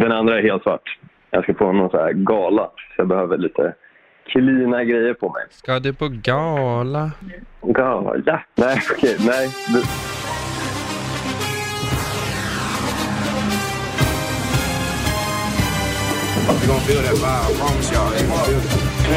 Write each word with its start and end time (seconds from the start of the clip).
Den 0.00 0.12
andra 0.12 0.38
är 0.38 0.42
helt 0.42 0.62
svart. 0.62 0.98
Jag 1.30 1.42
ska 1.42 1.52
på 1.52 1.72
någon 1.72 1.90
så 1.90 1.96
här 1.96 2.12
gala, 2.12 2.62
så 2.62 2.94
jag 2.96 3.08
behöver 3.08 3.38
lite 3.38 3.74
cleana 4.26 4.84
grejer 4.84 5.14
på 5.14 5.28
mig. 5.28 5.42
Ska 5.50 5.78
du 5.78 5.94
på 5.94 6.08
gala? 6.08 7.10
Gala? 7.62 8.42
Nej, 8.54 8.78
okej, 8.92 9.16
nej. 9.26 9.48
Du... 9.72 9.82
We're 16.44 16.66
gonna 16.66 16.80
feel 16.80 17.02
that 17.02 17.12
vibe. 17.12 17.24
I 17.24 17.60
promise 17.60 17.92
y'all. 17.92 18.10
We're 18.10 18.26
gonna 18.26 18.44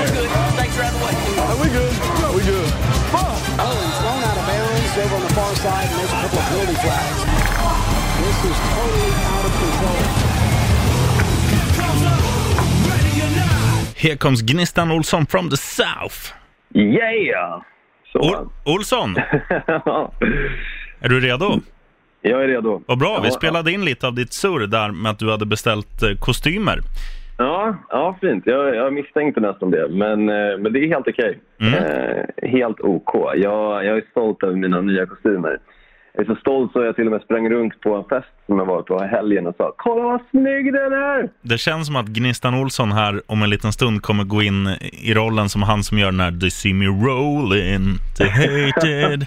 feel 0.07 0.25
it. 0.25 0.32
Thanks 0.59 0.75
for 0.75 0.84
having 0.84 1.00
the 1.00 1.05
way. 1.05 1.55
we 1.64 1.68
good. 1.71 1.94
No, 2.21 2.28
we 2.36 2.44
good. 2.44 2.70
Oh, 3.16 3.71
he's 3.84 3.98
thrown 4.04 4.23
out 4.23 4.38
of 4.38 4.46
bounds 4.48 4.98
over 4.98 5.16
on 5.16 5.21
the 5.23 5.34
far 5.34 5.55
side, 5.55 5.88
and 5.88 6.00
there's 6.00 6.12
a 6.12 6.20
couple 6.23 6.39
of 6.39 6.46
penalty 6.52 6.75
flags. 6.84 7.20
This 8.20 8.38
is 8.52 8.57
totally 8.75 9.12
out 9.32 9.46
of 9.46 9.54
control. 9.59 10.27
Here 13.99 14.15
comes 14.15 14.43
Gnistan 14.43 14.91
Olsson 14.91 15.25
from 15.25 15.49
the 15.49 15.57
south. 15.57 16.33
Yeah! 16.73 17.61
Så. 18.13 18.20
Ol 18.20 18.49
Olsson, 18.65 19.15
är 20.99 21.09
du 21.09 21.20
redo? 21.20 21.59
Jag 22.21 22.43
är 22.43 22.47
redo. 22.47 22.81
Vad 22.85 22.99
bra, 22.99 23.20
vi 23.21 23.27
Ja, 23.27 23.33
spelade 23.33 23.71
in 23.71 23.85
lite 23.85 24.07
av 24.07 24.15
ditt 24.15 24.33
surr 24.33 24.67
där 24.67 24.91
med 24.91 25.11
att 25.11 25.20
du 25.20 25.31
hade 25.31 25.45
beställt 25.45 26.03
eh, 26.03 26.09
kostymer. 26.20 26.79
Ja, 27.37 27.75
ja 27.89 28.17
fint. 28.21 28.43
Jag, 28.45 28.75
jag 28.75 28.93
misstänkte 28.93 29.41
nästan 29.41 29.71
det, 29.71 29.87
men, 29.89 30.29
eh, 30.29 30.57
men 30.57 30.73
det 30.73 30.79
är 30.79 30.87
helt 30.87 31.07
okej. 31.07 31.39
Mm. 31.61 31.73
Eh, 31.73 32.49
helt 32.49 32.79
OK. 32.79 33.13
Jag, 33.35 33.85
jag 33.85 33.98
är 33.98 34.03
stolt 34.11 34.43
över 34.43 34.55
mina 34.55 34.81
nya 34.81 35.05
kostymer. 35.05 35.59
Jag 36.17 36.30
är 36.30 36.35
så 36.35 36.39
stolt 36.39 36.71
så 36.71 36.84
jag 36.84 36.95
till 36.95 37.05
och 37.05 37.12
med 37.12 37.21
sprang 37.21 37.49
runt 37.49 37.81
på 37.81 37.95
en 37.95 38.03
fest 38.03 38.34
som 38.45 38.57
jag 38.57 38.66
var 38.66 38.81
på 38.81 39.03
helgen 39.03 39.48
och 39.48 39.55
sa 39.57 39.73
“Kolla 39.77 40.03
vad 40.03 40.21
snygg 40.31 40.73
den 40.73 40.93
är!” 40.93 41.30
Det 41.41 41.57
känns 41.57 41.88
som 41.88 41.95
att 41.95 42.05
Gnistan 42.05 42.53
Olsson 42.53 42.91
här 42.91 43.21
om 43.26 43.43
en 43.43 43.49
liten 43.49 43.73
stund 43.73 44.02
kommer 44.02 44.23
gå 44.23 44.41
in 44.41 44.68
i 44.91 45.13
rollen 45.13 45.49
som 45.49 45.63
han 45.63 45.84
som 45.84 45.98
gör 45.98 46.12
den 46.12 46.20
här 46.20 46.40
“They 46.40 46.49
see 46.49 46.73
me 46.73 46.85
rolling, 46.85 47.98
they 48.18 48.29
hated”. 48.29 49.26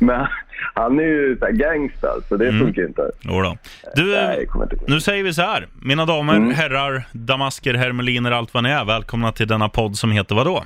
Men 0.00 0.26
han 0.74 0.98
är 0.98 1.02
ju 1.02 1.36
gangsta, 1.52 2.08
så 2.28 2.36
det 2.36 2.52
funkar 2.52 2.82
ju 2.82 2.88
inte. 2.88 3.10
Jodå. 3.20 3.56
Du, 3.94 4.12
Nej, 4.12 4.48
inte 4.54 4.76
nu 4.88 5.00
säger 5.00 5.24
vi 5.24 5.32
så 5.32 5.42
här. 5.42 5.66
Mina 5.82 6.06
damer, 6.06 6.52
herrar, 6.52 7.02
damasker, 7.12 7.74
hermeliner, 7.74 8.30
allt 8.30 8.54
vad 8.54 8.62
ni 8.62 8.70
är. 8.70 8.84
Välkomna 8.84 9.32
till 9.32 9.48
denna 9.48 9.68
podd 9.68 9.96
som 9.96 10.10
heter 10.12 10.34
vadå? 10.34 10.64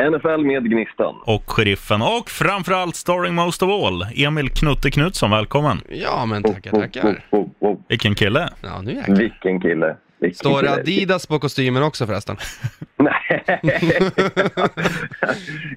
NFL 0.00 0.44
med 0.46 0.70
Gnistan. 0.70 1.14
Och 1.24 1.50
Sheriffen 1.50 2.02
och 2.02 2.30
framförallt 2.30 2.96
starring 2.96 3.34
most 3.34 3.62
of 3.62 3.70
all, 3.70 4.06
Emil 4.16 4.50
Knutte 4.50 4.90
Knutsson. 4.90 5.30
Välkommen. 5.30 5.80
Ja, 5.88 6.26
men 6.26 6.42
tackar, 6.42 6.70
tackar. 6.70 7.24
Oh, 7.30 7.40
oh, 7.40 7.48
oh. 7.60 7.78
Vilken 7.88 8.14
kille. 8.14 8.48
Ja, 8.60 8.82
nu 8.82 8.92
jäklar. 8.94 9.16
Vilken 9.16 9.60
kille. 9.60 9.96
Vilken 10.20 10.36
Står 10.36 10.62
det 10.62 10.68
kille. 10.68 10.80
Adidas 10.80 11.26
på 11.26 11.38
kostymen 11.38 11.82
också 11.82 12.06
förresten? 12.06 12.36
Nej. 12.96 13.60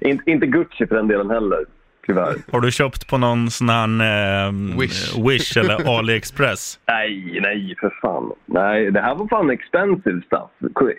inte, 0.00 0.30
inte 0.30 0.46
Gucci 0.46 0.86
för 0.86 0.96
den 0.96 1.08
delen 1.08 1.30
heller, 1.30 1.64
tyvärr. 2.06 2.34
Har 2.52 2.60
du 2.60 2.70
köpt 2.70 3.06
på 3.08 3.18
någon 3.18 3.50
sån 3.50 3.68
här 3.68 4.46
eh, 4.46 4.52
Wish. 4.80 5.18
Wish 5.28 5.56
eller 5.56 5.98
AliExpress? 5.98 6.78
Nej, 6.88 7.38
nej, 7.42 7.74
för 7.80 7.92
fan. 8.02 8.32
Nej, 8.46 8.90
det 8.90 9.00
här 9.00 9.14
var 9.14 9.26
fan 9.28 9.50
expensive 9.50 10.20
stuff. 10.26 10.50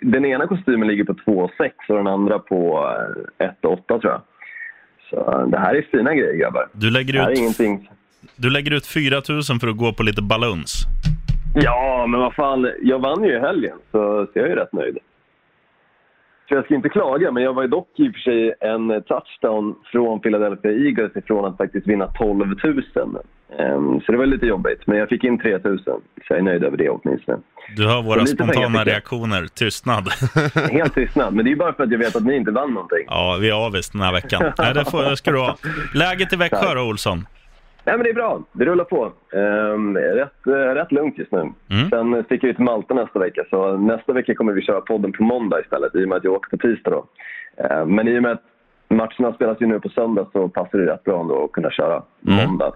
Den 0.02 0.24
ena 0.24 0.46
kostymen 0.46 0.88
ligger 0.88 1.04
på 1.04 1.12
2,6 1.12 1.70
och 1.88 1.96
den 1.96 2.06
andra 2.06 2.38
på 2.38 2.88
eh, 3.38 3.46
1,8 3.62 4.00
tror 4.00 4.12
jag. 4.12 4.20
Så 5.10 5.40
eh, 5.40 5.46
det 5.48 5.58
här 5.58 5.74
är 5.74 5.82
fina 5.82 6.14
grejer, 6.14 6.34
grabbar. 6.36 6.68
Du 6.72 6.90
lägger 6.90 7.12
Det 7.12 7.20
här 7.20 7.28
är 7.28 7.32
ut, 7.32 7.38
ingenting... 7.38 7.90
du 8.36 8.50
lägger 8.50 8.70
ut 8.70 8.86
4 8.86 9.22
000 9.28 9.42
för 9.60 9.68
att 9.68 9.76
gå 9.76 9.92
på 9.92 10.02
lite 10.02 10.22
balloons. 10.22 10.84
Ja, 11.54 12.06
men 12.08 12.20
vad 12.20 12.34
fan. 12.34 12.70
Jag 12.82 12.98
vann 12.98 13.24
ju 13.24 13.36
i 13.36 13.40
helgen, 13.40 13.76
så, 13.92 14.26
jag 14.34 14.50
är 14.50 14.56
rätt 14.56 14.72
nöjd. 14.72 14.98
Så 16.48 16.54
jag 16.54 16.64
ska 16.64 16.74
inte 16.74 16.88
klaga, 16.88 17.32
men 17.32 17.42
jag 17.42 17.52
var 17.52 17.66
dock 17.66 17.88
i 17.96 18.08
och 18.08 18.12
för 18.12 18.20
sig 18.20 18.54
en 18.60 19.02
touchdown 19.02 19.74
från 19.92 20.20
Philadelphia 20.20 20.70
Eagles 20.70 21.16
ifrån 21.16 21.44
att 21.44 21.56
faktiskt 21.56 21.86
vinna 21.86 22.06
12 22.06 22.54
000. 22.64 22.82
Ehm, 23.58 24.00
så 24.00 24.12
det 24.12 24.18
var 24.18 24.26
lite 24.26 24.46
jobbigt, 24.46 24.86
men 24.86 24.98
jag 24.98 25.08
fick 25.08 25.24
in 25.24 25.38
3 25.38 25.58
000. 25.58 25.78
Så 25.84 26.00
jag 26.28 26.38
är 26.38 26.42
nöjd 26.42 26.64
över 26.64 26.76
det 26.76 26.90
åtminstone. 26.90 27.38
Du 27.76 27.86
hör 27.86 28.02
våra 28.02 28.26
spontana 28.26 28.84
reaktioner. 28.84 29.46
Tystnad. 29.54 30.04
Helt 30.70 30.94
tystnad, 30.94 31.34
men 31.34 31.44
det 31.44 31.52
är 31.52 31.56
bara 31.56 31.72
för 31.72 31.84
att 31.84 31.90
jag 31.90 31.98
vet 31.98 32.16
att 32.16 32.24
ni 32.24 32.36
inte 32.36 32.50
vann 32.50 32.74
någonting. 32.74 33.04
Ja, 33.06 33.38
vi 33.40 33.48
är 33.50 33.66
avis 33.66 33.90
den 33.90 34.00
här 34.00 34.12
veckan. 34.12 34.52
Nej, 34.58 34.74
det, 34.74 34.84
får, 34.84 35.02
det 35.02 35.16
ska 35.16 35.30
du 35.30 35.38
ha. 35.38 35.56
Läget 35.94 36.32
i 36.32 36.36
Växjö 36.36 36.74
då, 36.74 36.82
Olsson? 36.82 37.26
Nej, 37.86 37.96
men 37.96 38.04
det 38.04 38.10
är 38.10 38.14
bra. 38.14 38.42
Det 38.52 38.64
rullar 38.64 38.84
på. 38.84 39.12
Ehm, 39.32 39.96
rätt, 39.96 40.46
eh, 40.46 40.52
rätt 40.52 40.92
lugnt 40.92 41.18
just 41.18 41.32
nu. 41.32 41.38
Mm. 41.38 41.90
Sen 41.90 42.24
sticker 42.24 42.48
vi 42.48 42.54
till 42.54 42.64
Malta 42.64 42.94
nästa 42.94 43.18
vecka, 43.18 43.42
så 43.50 43.76
nästa 43.76 44.12
vecka 44.12 44.34
kommer 44.34 44.52
vi 44.52 44.62
köra 44.62 44.80
podden 44.80 45.12
på 45.12 45.22
måndag 45.22 45.60
istället, 45.60 45.94
i 45.94 46.04
och 46.04 46.08
med 46.08 46.16
att 46.18 46.24
jag 46.24 46.32
åker 46.32 46.56
på 46.56 46.66
tisdag 46.66 46.90
då. 46.90 47.06
Ehm, 47.64 47.94
men 47.94 48.08
i 48.08 48.18
och 48.18 48.22
med 48.22 48.32
att 48.32 48.42
matcherna 48.88 49.34
spelas 49.34 49.60
ju 49.60 49.66
nu 49.66 49.80
på 49.80 49.88
söndag 49.88 50.26
så 50.32 50.48
passar 50.48 50.78
det 50.78 50.92
rätt 50.92 51.04
bra 51.04 51.20
ändå 51.20 51.44
att 51.44 51.52
kunna 51.52 51.70
köra 51.70 52.02
Mm. 52.28 52.46
måndag. 52.48 52.72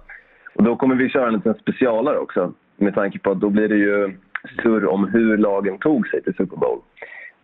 Och 0.55 0.63
då 0.65 0.77
kommer 0.77 0.95
vi 0.95 1.09
köra 1.09 1.27
en 1.29 1.35
liten 1.35 1.55
specialare 1.55 2.19
också, 2.19 2.53
med 2.77 2.95
tanke 2.95 3.19
på 3.19 3.31
att 3.31 3.41
då 3.41 3.49
blir 3.51 3.69
det 3.69 3.77
ju 3.77 4.17
surr 4.63 4.87
om 4.87 5.09
hur 5.09 5.39
lagen 5.39 5.79
tog 5.79 6.09
sig 6.09 6.23
till 6.23 6.35
Super 6.35 6.57
Bowl. 6.57 6.79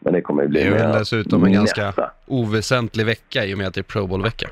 Men 0.00 0.12
det 0.12 0.20
kommer 0.20 0.42
ju 0.42 0.48
bli 0.48 0.60
Det 0.60 0.66
är 0.66 0.72
väl 0.72 0.92
dessutom 0.98 1.44
en 1.44 1.52
ganska 1.52 1.92
oväsentlig 2.26 3.06
vecka 3.06 3.44
i 3.44 3.54
och 3.54 3.58
med 3.58 3.66
att 3.66 3.74
det 3.74 3.80
är 3.80 3.82
Pro 3.82 4.06
Bowl-vecka. 4.06 4.48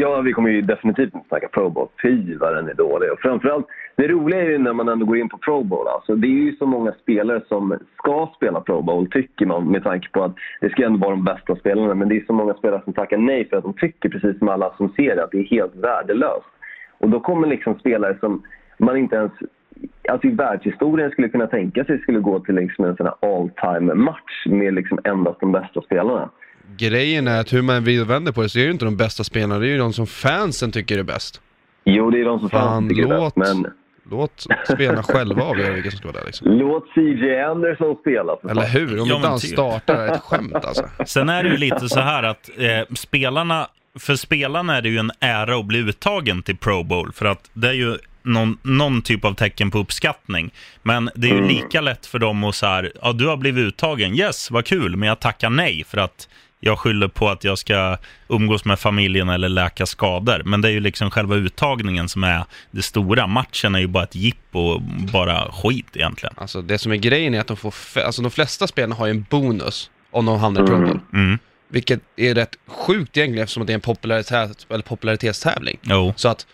Ja, 0.00 0.20
vi 0.20 0.32
kommer 0.32 0.50
ju 0.50 0.62
definitivt 0.62 1.14
inte 1.14 1.28
snacka 1.28 1.48
Pro 1.48 1.70
Bowl. 1.70 1.88
Fy 2.02 2.36
vad 2.36 2.56
den 2.56 2.68
är 2.68 2.74
dålig. 2.74 3.12
Och 3.12 3.20
framförallt, 3.20 3.66
det 3.96 4.08
roliga 4.08 4.40
är 4.42 4.50
ju 4.50 4.58
när 4.58 4.72
man 4.72 4.88
ändå 4.88 5.06
går 5.06 5.16
in 5.16 5.28
på 5.28 5.38
Pro 5.38 5.62
Bowl. 5.62 5.88
Alltså, 5.88 6.14
det 6.14 6.26
är 6.26 6.44
ju 6.46 6.56
så 6.56 6.66
många 6.66 6.92
spelare 6.92 7.40
som 7.48 7.78
ska 7.98 8.32
spela 8.36 8.60
Pro 8.60 8.82
Bowl, 8.82 9.10
tycker 9.10 9.46
man, 9.46 9.70
med 9.70 9.82
tanke 9.84 10.08
på 10.08 10.22
att 10.22 10.34
det 10.60 10.70
ska 10.70 10.84
ändå 10.84 10.98
vara 10.98 11.10
de 11.10 11.24
bästa 11.24 11.56
spelarna. 11.56 11.94
Men 11.94 12.08
det 12.08 12.16
är 12.16 12.24
så 12.26 12.32
många 12.32 12.54
spelare 12.54 12.82
som 12.84 12.92
tackar 12.92 13.18
nej 13.18 13.48
för 13.48 13.56
att 13.56 13.64
de 13.64 13.72
tycker, 13.72 14.08
precis 14.08 14.38
som 14.38 14.48
alla 14.48 14.74
som 14.76 14.88
ser 14.88 15.16
det, 15.16 15.24
att 15.24 15.30
det 15.30 15.38
är 15.38 15.44
helt 15.44 15.76
värdelöst. 15.76 16.52
Och 16.98 17.10
då 17.10 17.20
kommer 17.20 17.48
liksom 17.48 17.78
spelare 17.78 18.16
som 18.20 18.42
man 18.78 18.96
inte 18.96 19.16
ens 19.16 19.32
alltså 20.08 20.26
i 20.26 20.30
världshistorien 20.30 21.10
skulle 21.10 21.28
kunna 21.28 21.46
tänka 21.46 21.84
sig 21.84 21.98
skulle 21.98 22.20
gå 22.20 22.40
till 22.40 22.54
liksom 22.54 22.84
en 22.84 22.96
sån 22.96 23.06
här 23.06 23.14
all 23.20 23.50
time 23.50 23.94
match 23.94 24.46
med 24.46 24.74
liksom 24.74 24.98
endast 25.04 25.40
de 25.40 25.52
bästa 25.52 25.80
spelarna. 25.80 26.30
Grejen 26.76 27.28
är 27.28 27.40
att 27.40 27.52
hur 27.52 27.62
man 27.62 27.76
och 28.02 28.10
vänder 28.10 28.32
på 28.32 28.42
det 28.42 28.48
så 28.48 28.58
är 28.58 28.60
det 28.60 28.66
ju 28.66 28.72
inte 28.72 28.84
de 28.84 28.96
bästa 28.96 29.24
spelarna, 29.24 29.58
det 29.58 29.66
är 29.66 29.70
ju 29.70 29.78
de 29.78 29.92
som 29.92 30.06
fansen 30.06 30.72
tycker 30.72 30.98
är 30.98 31.02
bäst. 31.02 31.40
Jo, 31.84 32.10
det 32.10 32.20
är 32.20 32.24
de 32.24 32.40
som 32.40 32.50
Fan, 32.50 32.60
fan 32.68 32.88
tycker 32.88 33.06
det 33.08 33.14
är 33.14 33.18
låt- 33.18 33.34
bäst, 33.34 33.54
men 33.54 33.66
Låt 34.10 34.46
spelarna 34.74 35.02
själva 35.08 35.42
avgöra 35.42 35.72
vilka 35.72 35.90
som 35.90 35.98
ska 35.98 36.08
vara 36.08 36.18
där 36.18 36.26
liksom. 36.26 36.48
låt 36.50 36.84
CJ 36.94 37.40
Anderson 37.40 37.96
spela. 38.00 38.36
Eller 38.50 38.68
hur? 38.68 39.00
Om 39.00 39.08
Ja, 39.08 39.16
inte 39.16 39.28
han 39.28 39.38
typ. 39.40 39.50
startar 39.50 39.94
är 39.96 40.14
ett 40.14 40.20
skämt 40.22 40.54
alltså. 40.54 40.88
Sen 41.06 41.28
är 41.28 41.42
det 41.42 41.48
ju 41.50 41.56
lite 41.56 41.88
så 41.88 42.00
här 42.00 42.22
att 42.22 42.50
eh, 42.58 42.94
spelarna, 42.94 43.66
för 43.98 44.16
spelarna 44.16 44.76
är 44.76 44.82
det 44.82 44.88
ju 44.88 44.98
en 44.98 45.10
ära 45.20 45.56
att 45.56 45.64
bli 45.66 45.78
uttagen 45.78 46.42
till 46.42 46.56
Pro 46.56 46.82
Bowl, 46.82 47.12
för 47.12 47.26
att 47.26 47.50
det 47.52 47.68
är 47.68 47.72
ju 47.72 47.98
någon, 48.22 48.58
någon 48.62 49.02
typ 49.02 49.24
av 49.24 49.34
tecken 49.34 49.70
på 49.70 49.78
uppskattning. 49.78 50.50
Men 50.82 51.10
det 51.14 51.30
är 51.30 51.34
ju 51.34 51.48
lika 51.48 51.80
lätt 51.80 52.06
för 52.06 52.18
dem 52.18 52.44
att 52.44 52.54
så 52.54 52.66
här, 52.66 52.92
ja 53.02 53.12
du 53.12 53.26
har 53.26 53.36
blivit 53.36 53.66
uttagen, 53.66 54.14
yes, 54.14 54.50
vad 54.50 54.64
kul, 54.64 54.96
men 54.96 55.08
jag 55.08 55.20
tackar 55.20 55.50
nej 55.50 55.84
för 55.88 55.98
att 55.98 56.28
jag 56.64 56.78
skyller 56.78 57.08
på 57.08 57.28
att 57.28 57.44
jag 57.44 57.58
ska 57.58 57.96
umgås 58.28 58.64
med 58.64 58.78
familjen 58.78 59.28
eller 59.28 59.48
läka 59.48 59.86
skador. 59.86 60.42
Men 60.44 60.60
det 60.60 60.68
är 60.68 60.72
ju 60.72 60.80
liksom 60.80 61.10
själva 61.10 61.34
uttagningen 61.34 62.08
som 62.08 62.24
är 62.24 62.44
det 62.70 62.82
stora. 62.82 63.26
Matchen 63.26 63.74
är 63.74 63.78
ju 63.78 63.86
bara 63.86 64.04
ett 64.04 64.14
jippo, 64.14 64.78
bara 65.12 65.52
skit 65.52 65.86
egentligen. 65.94 66.34
Alltså 66.38 66.62
det 66.62 66.78
som 66.78 66.92
är 66.92 66.96
grejen 66.96 67.34
är 67.34 67.40
att 67.40 67.46
de 67.46 67.56
får, 67.56 68.00
alltså 68.00 68.22
de 68.22 68.30
flesta 68.30 68.66
spelarna 68.66 68.94
har 68.94 69.06
ju 69.06 69.10
en 69.10 69.26
bonus 69.30 69.90
om 70.10 70.26
de 70.26 70.38
hamnar 70.38 70.62
i 70.62 70.66
Pro 70.66 70.76
Bowl. 70.76 71.00
Mm. 71.12 71.38
Vilket 71.68 72.00
är 72.16 72.34
rätt 72.34 72.56
sjukt 72.66 73.16
egentligen 73.16 73.42
eftersom 73.42 73.62
att 73.62 73.66
det 73.66 73.72
är 73.72 73.74
en 73.74 73.80
popularitet, 73.80 74.66
eller 74.70 74.82
popularitetstävling. 74.82 75.78
Jo. 75.82 76.14
Så 76.16 76.28
att 76.28 76.46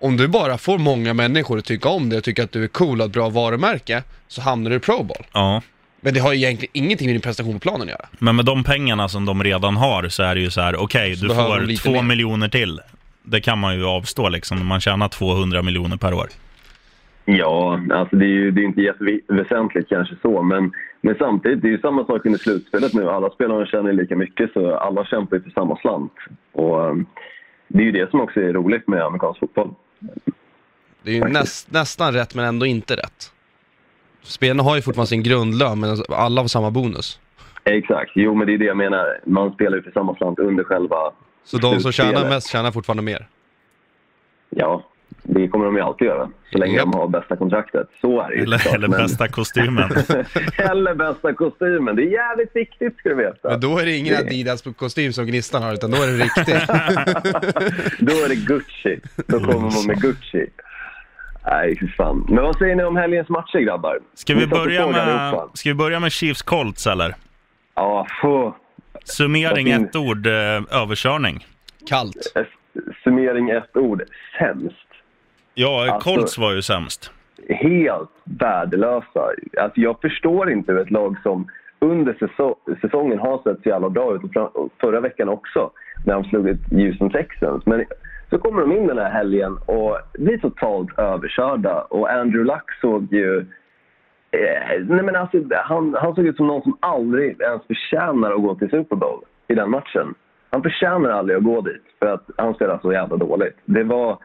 om 0.00 0.16
du 0.16 0.28
bara 0.28 0.58
får 0.58 0.78
många 0.78 1.14
människor 1.14 1.58
att 1.58 1.64
tycka 1.64 1.88
om 1.88 2.08
det 2.08 2.16
och 2.16 2.24
tycka 2.24 2.44
att 2.44 2.52
du 2.52 2.64
är 2.64 2.68
cool 2.68 3.00
och 3.00 3.06
ett 3.06 3.12
bra 3.12 3.28
varumärke 3.28 4.02
så 4.28 4.42
hamnar 4.42 4.70
du 4.70 4.76
i 4.76 4.80
Pro 4.80 5.02
Bowl. 5.02 5.26
Ja. 5.32 5.62
Men 6.04 6.14
det 6.14 6.20
har 6.20 6.32
ju 6.32 6.38
egentligen 6.38 6.70
ingenting 6.74 7.06
med 7.06 7.14
din 7.14 7.22
prestation 7.22 7.52
på 7.54 7.58
planen 7.60 7.82
att 7.82 7.88
göra. 7.88 8.06
Men 8.18 8.36
med 8.36 8.44
de 8.44 8.64
pengarna 8.64 9.08
som 9.08 9.24
de 9.24 9.44
redan 9.44 9.76
har 9.76 10.08
så 10.08 10.22
är 10.22 10.34
det 10.34 10.40
ju 10.40 10.50
så 10.50 10.60
här, 10.60 10.76
okej, 10.76 11.16
Så 11.16 11.26
du 11.26 11.34
får 11.34 11.82
två 11.82 11.92
mer. 11.92 12.02
miljoner 12.02 12.48
till. 12.48 12.80
Det 13.22 13.40
kan 13.40 13.58
man 13.58 13.76
ju 13.76 13.84
avstå 13.86 14.28
liksom, 14.28 14.58
när 14.58 14.64
man 14.64 14.80
tjänar 14.80 15.08
200 15.08 15.62
miljoner 15.62 15.96
per 15.96 16.14
år. 16.14 16.26
Ja, 17.24 17.80
alltså 17.94 18.16
det 18.16 18.24
är 18.24 18.28
ju 18.28 18.50
det 18.50 18.60
är 18.60 18.64
inte 18.64 18.80
jätteväsentligt 18.80 19.88
kanske 19.88 20.14
så, 20.22 20.42
men, 20.42 20.72
men 21.00 21.14
samtidigt, 21.18 21.62
det 21.62 21.68
är 21.68 21.72
ju 21.72 21.78
samma 21.78 22.04
sak 22.04 22.26
under 22.26 22.38
slutspelet 22.38 22.94
nu. 22.94 23.08
Alla 23.10 23.30
spelarna 23.30 23.66
tjänar 23.66 23.92
lika 23.92 24.16
mycket, 24.16 24.52
så 24.52 24.76
alla 24.76 25.04
kämpar 25.04 25.36
ju 25.36 25.42
för 25.42 25.50
samma 25.50 25.76
slant. 25.76 26.12
Och 26.52 26.90
um, 26.90 27.06
det 27.68 27.78
är 27.78 27.84
ju 27.84 27.92
det 27.92 28.10
som 28.10 28.20
också 28.20 28.40
är 28.40 28.52
roligt 28.52 28.88
med 28.88 29.02
amerikansk 29.02 29.40
fotboll. 29.40 29.74
Det 31.02 31.10
är 31.10 31.14
ju 31.14 31.24
näst, 31.24 31.72
nästan 31.72 32.12
rätt 32.14 32.34
men 32.34 32.44
ändå 32.44 32.66
inte 32.66 32.96
rätt. 32.96 33.32
Spelarna 34.22 34.62
har 34.62 34.76
ju 34.76 34.82
fortfarande 34.82 35.08
sin 35.08 35.22
grundlön 35.22 35.80
men 35.80 35.96
alla 36.08 36.40
har 36.40 36.48
samma 36.48 36.70
bonus. 36.70 37.20
Exakt, 37.64 38.10
jo 38.14 38.34
men 38.34 38.46
det 38.46 38.54
är 38.54 38.58
det 38.58 38.64
jag 38.64 38.76
menar. 38.76 39.20
Man 39.26 39.52
spelar 39.52 39.76
ju 39.76 39.82
för 39.82 39.90
samma 39.90 40.14
slant 40.16 40.38
under 40.38 40.64
själva 40.64 40.96
Så 41.44 41.56
de 41.58 41.80
som 41.80 41.92
tjänar 41.92 42.28
mest 42.28 42.50
tjänar 42.50 42.70
fortfarande 42.72 43.02
mer. 43.02 43.26
Ja, 44.50 44.84
Det 45.22 45.48
kommer 45.48 45.64
de 45.64 45.76
ju 45.76 45.82
alltid 45.82 46.06
göra, 46.06 46.28
så 46.52 46.58
länge 46.58 46.76
Japp. 46.76 46.92
de 46.92 46.98
har 46.98 47.08
bästa 47.08 47.36
kontraktet. 47.36 47.86
Så 48.00 48.20
är 48.20 48.28
det 48.28 48.34
ju 48.34 48.42
Eller, 48.42 48.58
såklart, 48.58 48.74
eller 48.76 48.88
men- 48.88 48.98
bästa 49.02 49.28
kostymen. 49.28 49.90
eller 50.58 50.94
bästa 50.94 51.32
kostymen. 51.34 51.96
Det 51.96 52.02
är 52.02 52.10
jävligt 52.12 52.56
viktigt, 52.56 52.96
ska 52.98 53.08
du 53.08 53.14
veta. 53.14 53.48
Men 53.50 53.60
då 53.60 53.78
är 53.78 53.84
det 53.84 53.96
ingen 53.96 54.16
Adidas-kostym 54.16 55.12
som 55.12 55.26
Gnistan 55.26 55.62
har, 55.62 55.72
utan 55.74 55.90
då 55.90 55.96
är 55.96 56.06
det 56.06 56.24
riktigt. 56.24 56.68
Då 57.98 58.12
är 58.24 58.28
det 58.28 58.34
Gucci. 58.46 59.00
Då 59.26 59.38
kommer 59.40 59.60
man 59.60 59.86
med 59.86 60.00
Gucci. 60.02 60.46
Nej, 61.46 61.78
fy 61.80 61.88
fan. 61.88 62.26
Men 62.28 62.44
vad 62.44 62.58
säger 62.58 62.76
ni 62.76 62.84
om 62.84 62.96
helgens 62.96 63.28
matcher, 63.28 63.58
grabbar? 63.58 63.98
Ska 64.14 64.34
vi 64.34 64.46
börja 64.46 64.86
med, 64.88 65.34
ska 65.54 65.68
vi 65.70 65.74
börja 65.74 66.00
med 66.00 66.12
Chiefs 66.12 66.42
Colts 66.42 66.86
eller? 66.86 67.14
Ja, 67.74 68.06
få. 68.22 68.54
Summering, 69.04 69.66
fin- 69.66 69.84
ett 69.84 69.96
ord, 69.96 70.26
eh, 70.26 70.32
överkörning. 70.82 71.46
Kallt. 71.88 72.32
Summering 73.04 73.50
ett 73.50 73.76
ord. 73.76 74.02
Sämst. 74.38 74.76
Ja, 75.54 75.92
Alltså- 75.92 76.10
Colts 76.14 76.38
var 76.38 76.52
ju 76.52 76.62
sämst. 76.62 77.10
helt 77.48 78.10
värdelösa. 78.24 79.20
Alltså 79.60 79.80
jag 79.80 80.00
förstår 80.00 80.50
inte 80.52 80.72
hur 80.72 80.80
ett 80.80 80.90
lag 80.90 81.16
som 81.22 81.46
under 81.78 82.12
säso- 82.12 82.56
säsongen 82.80 83.18
har 83.18 83.38
sett 83.42 83.62
så 83.62 83.68
jävla 83.68 83.90
bra 83.90 84.14
ut, 84.14 84.36
och 84.36 84.68
förra 84.80 85.00
veckan 85.00 85.28
också, 85.28 85.70
när 86.06 86.14
de 86.14 86.24
slog 86.24 86.48
ut 86.48 86.60
Houston 86.70 87.10
Texans. 87.10 87.66
Men 87.66 87.84
så 88.32 88.38
kommer 88.38 88.60
de 88.60 88.72
in 88.72 88.86
den 88.86 88.98
här 88.98 89.10
helgen 89.10 89.58
och 89.66 89.98
blir 90.12 90.38
totalt 90.38 90.98
överkörda. 90.98 91.80
Och 91.80 92.10
Andrew 92.10 92.44
Luck 92.54 92.72
såg 92.80 93.12
ju... 93.12 93.38
Eh, 94.30 94.80
nej 94.88 95.02
men 95.04 95.16
alltså, 95.16 95.38
han, 95.50 95.96
han 96.00 96.14
såg 96.14 96.26
ut 96.26 96.36
som 96.36 96.46
någon 96.46 96.62
som 96.62 96.76
aldrig 96.80 97.40
ens 97.40 97.66
förtjänar 97.66 98.32
att 98.32 98.42
gå 98.42 98.54
till 98.54 98.70
Super 98.70 98.96
Bowl 98.96 99.20
i 99.48 99.54
den 99.54 99.70
matchen. 99.70 100.14
Han 100.50 100.62
förtjänar 100.62 101.10
aldrig 101.10 101.38
att 101.38 101.44
gå 101.44 101.60
dit, 101.60 101.82
för 101.98 102.06
att 102.06 102.30
han 102.36 102.54
spelar 102.54 102.78
så 102.82 102.92
jävla 102.92 103.16
dåligt. 103.16 103.56
Det 103.64 103.84
var 103.84 104.18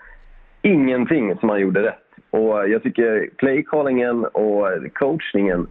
ingenting 0.62 1.38
som 1.38 1.50
han 1.50 1.60
gjorde 1.62 1.84
rätt. 1.84 2.04
Och 2.30 2.70
jag 2.70 2.84
tycker 2.84 3.30
playcallingen 3.38 4.26
och 4.26 4.68
coachningen 4.94 5.68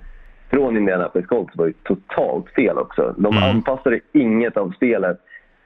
från 0.50 0.76
Indianapolis 0.76 1.26
Colts 1.26 1.56
var 1.56 1.66
ju 1.66 1.72
totalt 1.72 2.48
fel 2.50 2.78
också. 2.78 3.14
De 3.18 3.36
Mm. 3.36 3.50
anpassade 3.50 4.00
inget 4.12 4.56
av 4.56 4.70
spelet 4.70 5.18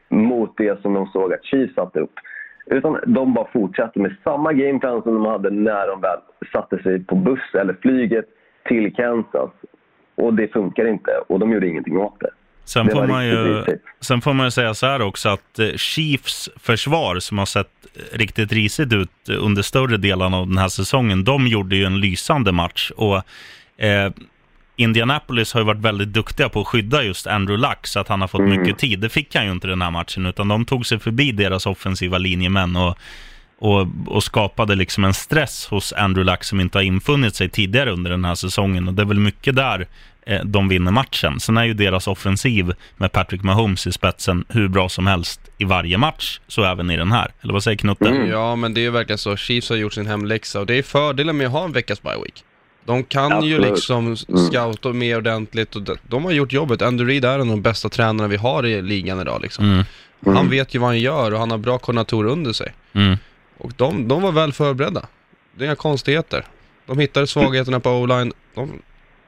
mot 0.08 0.56
det 0.56 0.82
som 0.82 0.94
de 0.94 1.06
såg 1.06 1.32
att 1.32 1.44
Chiefs 1.44 1.74
satte 1.74 2.00
upp. 2.00 2.12
Utan 2.70 3.00
de 3.06 3.34
bara 3.34 3.48
fortsatte 3.52 3.98
med 3.98 4.16
samma 4.24 4.52
gameplan 4.52 5.02
som 5.02 5.14
de 5.14 5.24
hade 5.24 5.50
när 5.50 5.86
de 5.86 6.00
väl 6.00 6.18
satte 6.52 6.82
sig 6.82 7.04
på 7.04 7.14
buss 7.14 7.54
eller 7.60 7.76
flyget 7.82 8.24
till 8.68 8.94
Kansas. 8.94 9.50
Och 10.14 10.34
det 10.34 10.52
funkar 10.52 10.88
inte 10.88 11.10
och 11.28 11.38
de 11.38 11.52
gjorde 11.52 11.68
ingenting 11.68 11.98
åt 11.98 12.20
det. 12.20 12.30
Sen 12.64 12.86
Det 12.86 12.92
får, 12.92 13.06
man 13.06 13.26
ju, 13.26 13.64
sen 14.00 14.20
får 14.20 14.32
man 14.32 14.46
ju 14.46 14.50
säga 14.50 14.74
så 14.74 14.86
här 14.86 15.02
också 15.02 15.28
att 15.28 15.58
eh, 15.58 15.68
Chiefs 15.76 16.50
försvar 16.56 17.18
som 17.18 17.38
har 17.38 17.46
sett 17.46 17.70
riktigt 18.12 18.52
risigt 18.52 18.92
ut 18.92 19.28
under 19.40 19.62
större 19.62 19.96
delen 19.96 20.34
av 20.34 20.46
den 20.46 20.58
här 20.58 20.68
säsongen, 20.68 21.24
de 21.24 21.46
gjorde 21.46 21.76
ju 21.76 21.84
en 21.84 22.00
lysande 22.00 22.52
match. 22.52 22.90
Och 22.96 23.16
eh, 23.84 24.12
Indianapolis 24.80 25.52
har 25.52 25.60
ju 25.60 25.64
varit 25.66 25.80
väldigt 25.80 26.08
duktiga 26.08 26.48
på 26.48 26.60
att 26.60 26.66
skydda 26.66 27.02
just 27.02 27.26
Andrew 27.26 27.68
Luck 27.68 27.86
så 27.86 28.00
att 28.00 28.08
han 28.08 28.20
har 28.20 28.28
fått 28.28 28.40
Mm. 28.40 28.60
mycket 28.60 28.78
tid. 28.78 28.98
Det 29.00 29.08
fick 29.08 29.34
han 29.34 29.44
ju 29.46 29.52
inte 29.52 29.66
den 29.66 29.82
här 29.82 29.90
matchen 29.90 30.26
utan 30.26 30.48
de 30.48 30.64
tog 30.64 30.86
sig 30.86 30.98
förbi 30.98 31.32
deras 31.32 31.66
offensiva 31.66 32.18
linjemän 32.18 32.76
och, 32.76 32.98
och, 33.58 33.86
och 34.06 34.24
skapade 34.24 34.74
liksom 34.74 35.04
en 35.04 35.14
stress 35.14 35.66
hos 35.66 35.92
Andrew 35.92 36.32
Luck 36.32 36.44
som 36.44 36.60
inte 36.60 36.78
har 36.78 36.82
infunnit 36.82 37.34
sig 37.34 37.48
tidigare 37.48 37.90
under 37.90 38.10
den 38.10 38.24
här 38.24 38.34
säsongen. 38.34 38.88
Och 38.88 38.94
det 38.94 39.02
är 39.02 39.06
väl 39.06 39.20
mycket 39.20 39.56
där 39.56 39.86
eh, 40.26 40.40
de 40.44 40.68
vinner 40.68 40.90
matchen. 40.92 41.40
Sen 41.40 41.56
är 41.56 41.64
ju 41.64 41.74
deras 41.74 42.06
offensiv 42.06 42.72
med 42.96 43.12
Patrick 43.12 43.42
Mahomes 43.42 43.86
i 43.86 43.92
spetsen 43.92 44.44
hur 44.48 44.68
bra 44.68 44.88
som 44.88 45.06
helst 45.06 45.40
i 45.58 45.64
varje 45.64 45.98
match, 45.98 46.40
så 46.48 46.64
även 46.64 46.90
i 46.90 46.96
den 46.96 47.12
här. 47.12 47.30
Eller 47.42 47.52
vad 47.52 47.62
säger 47.62 47.78
Knutte? 47.78 48.08
Mm. 48.08 48.28
Ja, 48.30 48.56
men 48.56 48.74
det 48.74 48.80
är 48.80 48.82
ju 48.82 48.90
verkligen 48.90 49.18
så. 49.18 49.36
Chiefs 49.36 49.68
har 49.70 49.76
gjort 49.76 49.92
sin 49.92 50.06
hemläxa 50.06 50.60
och 50.60 50.66
det 50.66 50.74
är 50.74 50.82
fördelen 50.82 51.36
med 51.36 51.46
att 51.46 51.52
ha 51.52 51.64
en 51.64 51.72
veckas 51.72 52.02
bye 52.02 52.16
week. 52.24 52.44
De 52.84 53.04
kan 53.04 53.42
ju 53.42 53.54
Absolut. 53.54 53.70
liksom 53.70 54.16
scouta 54.16 54.88
mer 54.92 55.16
ordentligt 55.16 55.76
och 55.76 55.82
de, 55.82 55.96
de 56.02 56.24
har 56.24 56.32
gjort 56.32 56.52
jobbet. 56.52 56.82
Andrew 56.82 57.12
Reid 57.12 57.24
är 57.24 57.34
en 57.34 57.40
av 57.40 57.46
de 57.46 57.62
bästa 57.62 57.88
tränarna 57.88 58.28
vi 58.28 58.36
har 58.36 58.66
i 58.66 58.82
ligan 58.82 59.20
idag 59.20 59.40
liksom. 59.42 59.64
Mm. 59.64 60.36
Han 60.36 60.48
vet 60.50 60.74
ju 60.74 60.78
vad 60.78 60.88
han 60.88 60.98
gör 60.98 61.32
och 61.32 61.38
han 61.38 61.50
har 61.50 61.58
bra 61.58 61.78
koordinatorer 61.78 62.30
under 62.30 62.52
sig. 62.52 62.72
Mm. 62.92 63.16
Och 63.58 63.72
de, 63.76 64.08
de 64.08 64.22
var 64.22 64.32
väl 64.32 64.52
förberedda. 64.52 65.06
Det 65.54 65.64
är 65.64 65.66
inga 65.66 65.76
konstigheter. 65.76 66.44
De 66.86 66.98
hittade 66.98 67.26
svagheterna 67.26 67.80
på 67.80 67.90
o-line, 67.90 68.32
de 68.54 68.72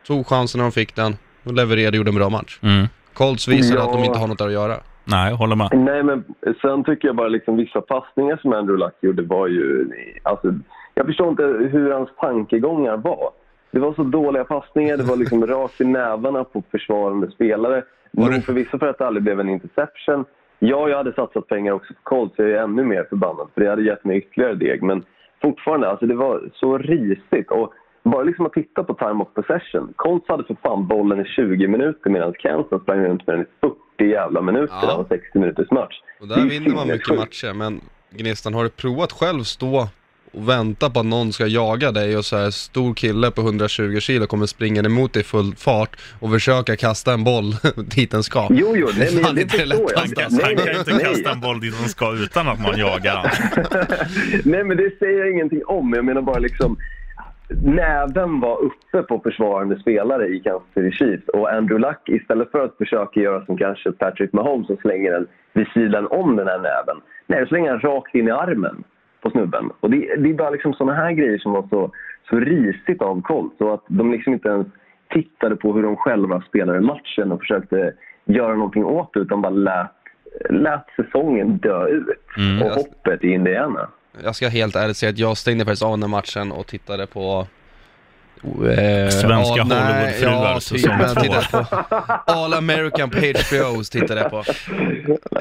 tog 0.06 0.26
chansen 0.26 0.58
när 0.58 0.64
de 0.64 0.72
fick 0.72 0.94
den, 0.94 1.16
de 1.43 1.54
levererade 1.54 1.88
och 1.88 1.94
gjorde 1.94 2.10
en 2.10 2.14
bra 2.14 2.28
match. 2.31 2.58
Mm. 2.62 2.87
Colts 3.14 3.49
visade 3.49 3.81
Ja. 3.81 3.87
att 3.87 3.93
de 3.93 4.04
inte 4.04 4.19
har 4.19 4.26
något 4.26 4.38
där 4.38 4.46
att 4.46 4.52
göra. 4.52 4.76
Nej, 5.04 5.31
jag 5.31 5.37
håller 5.37 5.56
med. 5.56 5.69
Nej, 5.72 6.02
men 6.02 6.25
sen 6.62 6.84
tycker 6.84 7.08
jag 7.08 7.16
bara 7.16 7.28
liksom 7.28 7.56
vissa 7.56 7.81
passningar 7.81 8.37
som 8.43 8.52
Andrew 8.52 8.84
Luck 8.84 8.94
gjorde 9.02 9.22
var 9.22 9.46
ju... 9.49 9.90
Alltså, 10.22 10.54
jag 10.94 11.06
förstår 11.06 11.28
inte 11.28 11.43
hur 11.43 11.90
hans 11.90 12.08
tankegångar 12.20 12.96
var. 12.96 13.31
Det 13.72 13.78
var 13.78 13.94
så 13.94 14.02
dåliga 14.02 14.44
passningar, 14.44 14.96
det 14.96 15.02
var 15.02 15.16
liksom 15.16 15.46
rakt 15.54 15.80
i 15.80 15.84
nävarna 15.84 16.44
på 16.44 16.62
försvarande 16.70 17.30
spelare. 17.30 17.84
Nog 18.10 18.44
förvisso 18.44 18.78
för 18.78 18.86
att 18.86 18.98
det 18.98 19.06
aldrig 19.06 19.22
blev 19.22 19.40
en 19.40 19.48
interception. 19.48 20.24
Ja, 20.58 20.88
jag 20.88 20.96
hade 20.96 21.12
satsat 21.12 21.46
pengar 21.48 21.72
också 21.72 21.94
på 21.94 22.00
Colts, 22.02 22.36
så 22.36 22.42
jag 22.42 22.50
är 22.50 22.56
ännu 22.62 22.84
mer 22.84 23.06
förbannad 23.08 23.48
för 23.54 23.60
det 23.60 23.70
hade 23.70 23.82
gett 23.82 24.04
mig 24.04 24.19
ytterligare 24.19 24.54
deg. 24.54 24.82
Men 24.82 25.04
fortfarande, 25.42 25.88
alltså 25.90 26.06
det 26.06 26.14
var 26.14 26.50
så 26.54 26.78
risigt. 26.78 27.50
Och 27.50 27.72
bara 28.04 28.22
liksom 28.22 28.46
att 28.46 28.52
titta 28.52 28.84
på 28.84 28.94
time 28.94 29.22
of 29.24 29.34
possession. 29.34 29.92
Colts 29.96 30.28
hade 30.28 30.44
för 30.44 30.56
fan 30.62 30.86
bollen 30.86 31.20
i 31.20 31.25
20 31.25 31.68
minuter 31.68 32.10
medan 32.10 32.32
Kansas 32.38 32.82
sprang 32.82 33.04
runt 33.04 33.26
med 33.26 33.36
den 33.36 33.42
i 33.42 33.48
40 33.98 34.10
jävla 34.10 34.42
minuter 34.42 34.75
Ja. 34.82 34.92
av 34.94 35.00
en 35.00 35.06
60 35.08 35.38
minuters 35.38 35.70
match. 35.70 35.94
Och 36.20 36.28
Det 36.28 36.34
där 36.34 36.42
är 36.42 36.48
vinner 36.48 36.75
man 36.75 36.86
mycket 36.88 37.06
sinnessjukt. 37.06 37.42
matcher, 37.42 37.54
men 37.54 37.80
Gnistan, 38.10 38.54
har 38.54 38.62
du 38.64 38.70
provat 38.70 39.12
själv 39.12 39.42
stå 39.42 39.88
och 40.32 40.49
vänta 40.49 40.90
på 40.90 41.00
att 41.00 41.06
någon 41.06 41.32
ska 41.32 41.46
jaga 41.46 41.93
dig 41.93 42.17
och 42.17 42.25
så 42.25 42.37
här 42.37 42.50
stor 42.50 42.94
kille 42.94 43.31
på 43.31 43.40
120 43.40 44.00
kilo 44.00 44.26
kommer 44.26 44.46
springa 44.46 44.82
emot 44.82 45.12
dig 45.12 45.20
i 45.20 45.25
full 45.25 45.55
fart 45.56 45.90
och 46.20 46.31
försöka 46.31 46.76
kasta 46.76 47.12
en 47.12 47.25
boll 47.25 47.52
dit 47.96 48.11
den 48.11 48.23
ska? 48.23 48.49
Jo, 48.50 48.75
jo, 48.76 48.88
nej, 48.99 49.08
men 49.25 49.34
det 49.34 49.43
inte 49.43 49.56
det 49.56 49.62
förstår 49.62 49.90
jag. 49.93 49.99
Han 49.99 50.08
kan, 50.08 50.29
Nej, 50.31 50.44
han 50.44 50.56
kan 50.56 50.67
nej, 50.67 50.79
inte 50.79 50.94
nej. 50.94 51.05
kasta 51.05 51.31
en 51.31 51.40
boll 51.40 51.61
dit 51.61 51.75
som 51.75 51.88
ska 51.88 52.12
utan 52.12 52.49
att 52.49 52.61
man 52.62 52.79
jagar. 52.79 53.32
Nej, 54.44 54.64
men 54.64 54.76
det 54.76 54.99
säger 54.99 55.19
jag 55.19 55.31
ingenting 55.31 55.64
om. 55.67 55.93
Jag 55.93 56.05
menar 56.05 56.23
bara 56.23 56.38
liksom... 56.38 56.76
Näven 57.64 58.40
var 58.40 58.58
uppe 58.62 59.02
på 59.02 59.20
försvarande 59.20 59.81
spelare 59.81 60.28
i 60.28 60.40
Kansas 60.40 60.69
City 60.75 60.93
Chiefs 60.93 61.28
och 61.28 61.52
Andrew 61.52 61.88
Luck 61.88 62.08
istället 62.08 62.50
för 62.50 62.64
att 62.64 62.76
försöka 62.76 63.20
göra 63.20 63.46
som 63.46 63.58
kanske 63.58 63.93
Patrick 63.93 64.32
Mahomes 64.32 64.70
och 64.70 64.81
slänger 64.81 65.12
den 65.12 65.26
vid 65.52 65.67
sidan 65.75 66.06
om 66.06 66.37
den 66.37 66.46
här 66.46 66.58
näven. 66.58 66.96
Nej, 67.26 67.40
då 67.40 67.46
slänger 67.46 67.70
han 67.70 67.81
rakt 67.81 68.14
in 68.14 68.28
i 68.28 68.31
armen 68.31 68.85
på 69.22 69.30
snubben. 69.30 69.70
Och 69.80 69.90
det, 69.90 70.16
det 70.16 70.30
är 70.30 70.34
bara 70.34 70.50
liksom 70.50 70.74
såna 70.74 70.94
här 70.94 71.12
grejer 71.12 71.38
som 71.38 71.52
var 71.52 71.66
så, 71.70 71.92
så 72.28 72.36
risigt 72.36 73.02
av 73.02 73.22
Colts 73.22 73.60
och 73.60 73.74
att 73.74 73.84
de 73.88 74.12
liksom 74.12 74.32
inte 74.32 74.48
ens 74.48 74.66
tittade 75.10 75.56
på 75.56 75.72
hur 75.72 75.82
de 75.82 75.96
själva 75.96 76.42
spelade 76.48 76.80
matchen 76.80 77.32
och 77.32 77.40
försökte 77.40 77.92
göra 78.25 78.54
någonting 78.54 78.85
åt 78.85 79.11
det 79.14 79.20
utan 79.20 79.42
bara 79.42 79.50
lät, 79.50 79.90
lät 80.50 80.87
säsongen 80.97 81.58
dö 81.58 81.87
ut. 81.87 82.06
Mm. 82.37 82.62
och 82.62 82.70
hoppet 82.70 83.25
i 83.25 83.28
Indiana. 83.28 83.88
Jag 84.25 84.35
ska 84.35 84.49
helt 84.49 84.76
ärligt 84.76 84.97
säga 84.97 85.11
att 85.11 85.18
jag 85.18 85.37
stängde 85.37 85.64
faktiskt 85.64 85.82
av 85.82 85.99
den 85.99 86.11
matchen 86.11 86.52
och 86.52 86.66
tittade 86.66 87.06
på... 87.06 87.47
Eh, 88.44 89.08
Svenska 89.11 89.54
ja, 89.56 89.62
Hollywoodfruar, 89.62 90.52
ja, 90.54 90.61
säsong 90.61 90.99
typ, 91.22 91.50
två. 91.50 91.64
All 92.26 92.54
American 92.54 93.11
på 93.11 93.16
HBO 93.18 93.82
tittade 93.84 94.20
jag 94.20 94.30
på. 94.30 94.44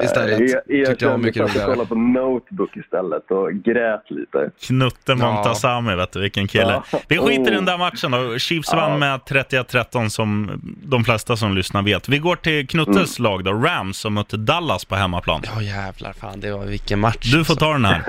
Istället. 0.02 0.38
Jag, 0.50 0.62
jag 0.66 0.86
Tyckte 0.88 1.04
jag 1.04 1.10
var 1.10 1.18
mycket 1.18 1.42
att 1.44 1.48
jag 1.54 1.54
roligare. 1.54 1.70
kollade 1.70 1.88
på 1.88 1.94
Notebook 1.94 2.76
istället 2.76 3.30
och 3.30 3.52
grät 3.52 4.10
lite. 4.10 4.50
Knutte 4.66 5.14
Montazami, 5.14 5.94
vet 5.94 6.12
du 6.12 6.20
vilken 6.20 6.48
kille. 6.48 6.82
Ja. 6.92 6.98
Vi 7.08 7.18
skiter 7.18 7.42
i 7.42 7.52
Oh. 7.52 7.54
den 7.54 7.64
där 7.64 7.78
matchen 7.78 8.10
då. 8.10 8.38
Chiefs 8.38 8.68
Ja. 8.72 8.76
vann 8.76 8.98
med 8.98 9.20
31-13 9.20 10.08
som 10.10 10.60
de 10.82 11.04
flesta 11.04 11.36
som 11.36 11.54
lyssnar 11.54 11.82
vet. 11.82 12.08
Vi 12.08 12.18
går 12.18 12.36
till 12.36 12.66
Knuttes 12.68 13.18
Mm. 13.18 13.30
lag 13.30 13.44
då, 13.44 13.52
Rams, 13.52 13.96
som 13.98 14.14
mötte 14.14 14.36
Dallas 14.36 14.84
på 14.84 14.94
hemmaplan. 14.96 15.42
Ja 15.54 15.62
jävlar, 15.62 16.12
fan 16.12 16.40
det 16.40 16.52
var 16.52 16.64
vilken 16.64 17.00
match. 17.00 17.32
Du 17.32 17.44
får 17.44 17.54
ta 17.54 17.72
den 17.72 17.84
här. 17.84 18.02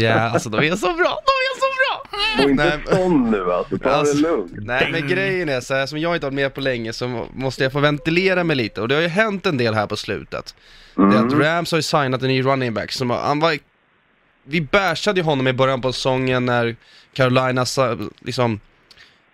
Ja, 0.00 0.14
alltså 0.30 0.48
de 0.50 0.58
är 0.58 0.76
så 0.76 0.86
bra, 0.86 0.94
de 1.24 1.32
är 1.32 1.58
så 1.58 1.66
bra! 1.78 2.04
Och 2.44 2.50
inte 2.50 2.64
Nej, 2.64 2.96
sån 2.98 3.30
nu 3.30 3.52
alltså, 3.52 3.78
ta 3.78 3.90
Alltså, 3.90 4.16
det 4.16 4.22
lugnt. 4.22 4.37
Nej 4.52 4.88
men 4.92 5.08
grejen 5.08 5.48
är 5.48 5.60
så 5.60 5.74
här, 5.74 5.86
som 5.86 5.98
jag 5.98 6.16
inte 6.16 6.26
har 6.26 6.30
varit 6.30 6.34
med 6.34 6.54
på 6.54 6.60
länge 6.60 6.92
så 6.92 7.26
måste 7.34 7.62
jag 7.62 7.72
få 7.72 7.80
ventilera 7.80 8.44
mig 8.44 8.56
lite. 8.56 8.80
Och 8.80 8.88
det 8.88 8.94
har 8.94 9.02
ju 9.02 9.08
hänt 9.08 9.46
en 9.46 9.56
del 9.56 9.74
här 9.74 9.86
på 9.86 9.96
slutet. 9.96 10.54
Det 10.94 11.02
är 11.02 11.26
att 11.26 11.32
Rams 11.32 11.70
har 11.70 11.78
ju 11.78 11.82
signat 11.82 12.22
en 12.22 12.28
ny 12.28 12.42
running 12.42 12.74
back 12.74 12.92
som 12.92 13.10
har- 13.10 13.20
han 13.20 13.40
var 13.40 13.58
Vi 14.44 14.60
bashade 14.60 15.20
ju 15.20 15.24
honom 15.24 15.48
i 15.48 15.52
början 15.52 15.80
på 15.80 15.92
säsongen 15.92 16.46
när 16.46 16.76
Carolina 17.12 17.64
liksom 18.20 18.60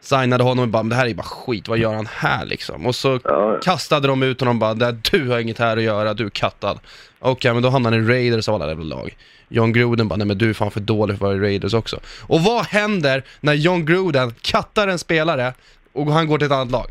signade 0.04 0.44
honom 0.44 0.62
och 0.62 0.68
bara, 0.68 0.82
"Men 0.82 0.90
det 0.90 0.96
här 0.96 1.06
är 1.06 1.14
bara 1.14 1.22
skit, 1.22 1.68
vad 1.68 1.78
gör 1.78 1.94
han 1.94 2.08
här 2.12 2.44
liksom? 2.46 2.86
Och 2.86 2.94
så 2.94 3.08
Ja, 3.08 3.20
ja. 3.24 3.58
kastade 3.62 4.08
de 4.08 4.22
ut 4.22 4.40
honom 4.40 4.58
bara, 4.58 4.74
"Där, 4.74 4.98
du 5.10 5.28
har 5.28 5.38
inget 5.38 5.58
här 5.58 5.76
att 5.76 5.82
göra, 5.82 6.14
du 6.14 6.26
är 6.26 6.30
kattad. 6.30 6.78
Okej, 7.20 7.52
men 7.54 7.62
då 7.62 7.68
hamnade 7.70 7.96
han 7.96 8.04
i 8.04 8.08
Raiders 8.08 8.48
av 8.48 8.54
alla 8.54 8.68
jävla 8.68 8.84
lag. 8.96 9.16
John 9.48 9.72
Gruden 9.72 10.08
bara, 10.08 10.16
nej 10.16 10.26
men 10.26 10.38
du 10.38 10.50
är 10.50 10.54
fan 10.54 10.70
för 10.70 10.80
dålig 10.80 11.18
för 11.18 11.26
att 11.26 11.30
vara 11.32 11.36
i 11.36 11.50
Raiders 11.50 11.74
också. 11.74 12.00
Och 12.20 12.40
vad 12.40 12.66
händer 12.66 13.24
när 13.40 13.54
John 13.54 13.86
Gruden 13.86 14.34
kattar 14.42 14.88
en 14.88 14.98
spelare 14.98 15.54
och 15.92 16.12
han 16.12 16.26
går 16.26 16.38
till 16.38 16.46
ett 16.46 16.52
annat 16.52 16.70
lag? 16.70 16.86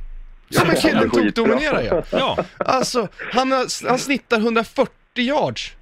Ja 0.49 0.61
men 0.67 0.75
killen 0.75 1.09
tokdominerar 1.09 1.81
ju. 1.81 2.01
Ja, 2.11 2.37
Alltså, 2.57 3.07
han, 3.33 3.51
har, 3.51 3.87
han 3.89 3.99
snittar 3.99 4.37
140 4.37 4.91
yards. 5.15 5.73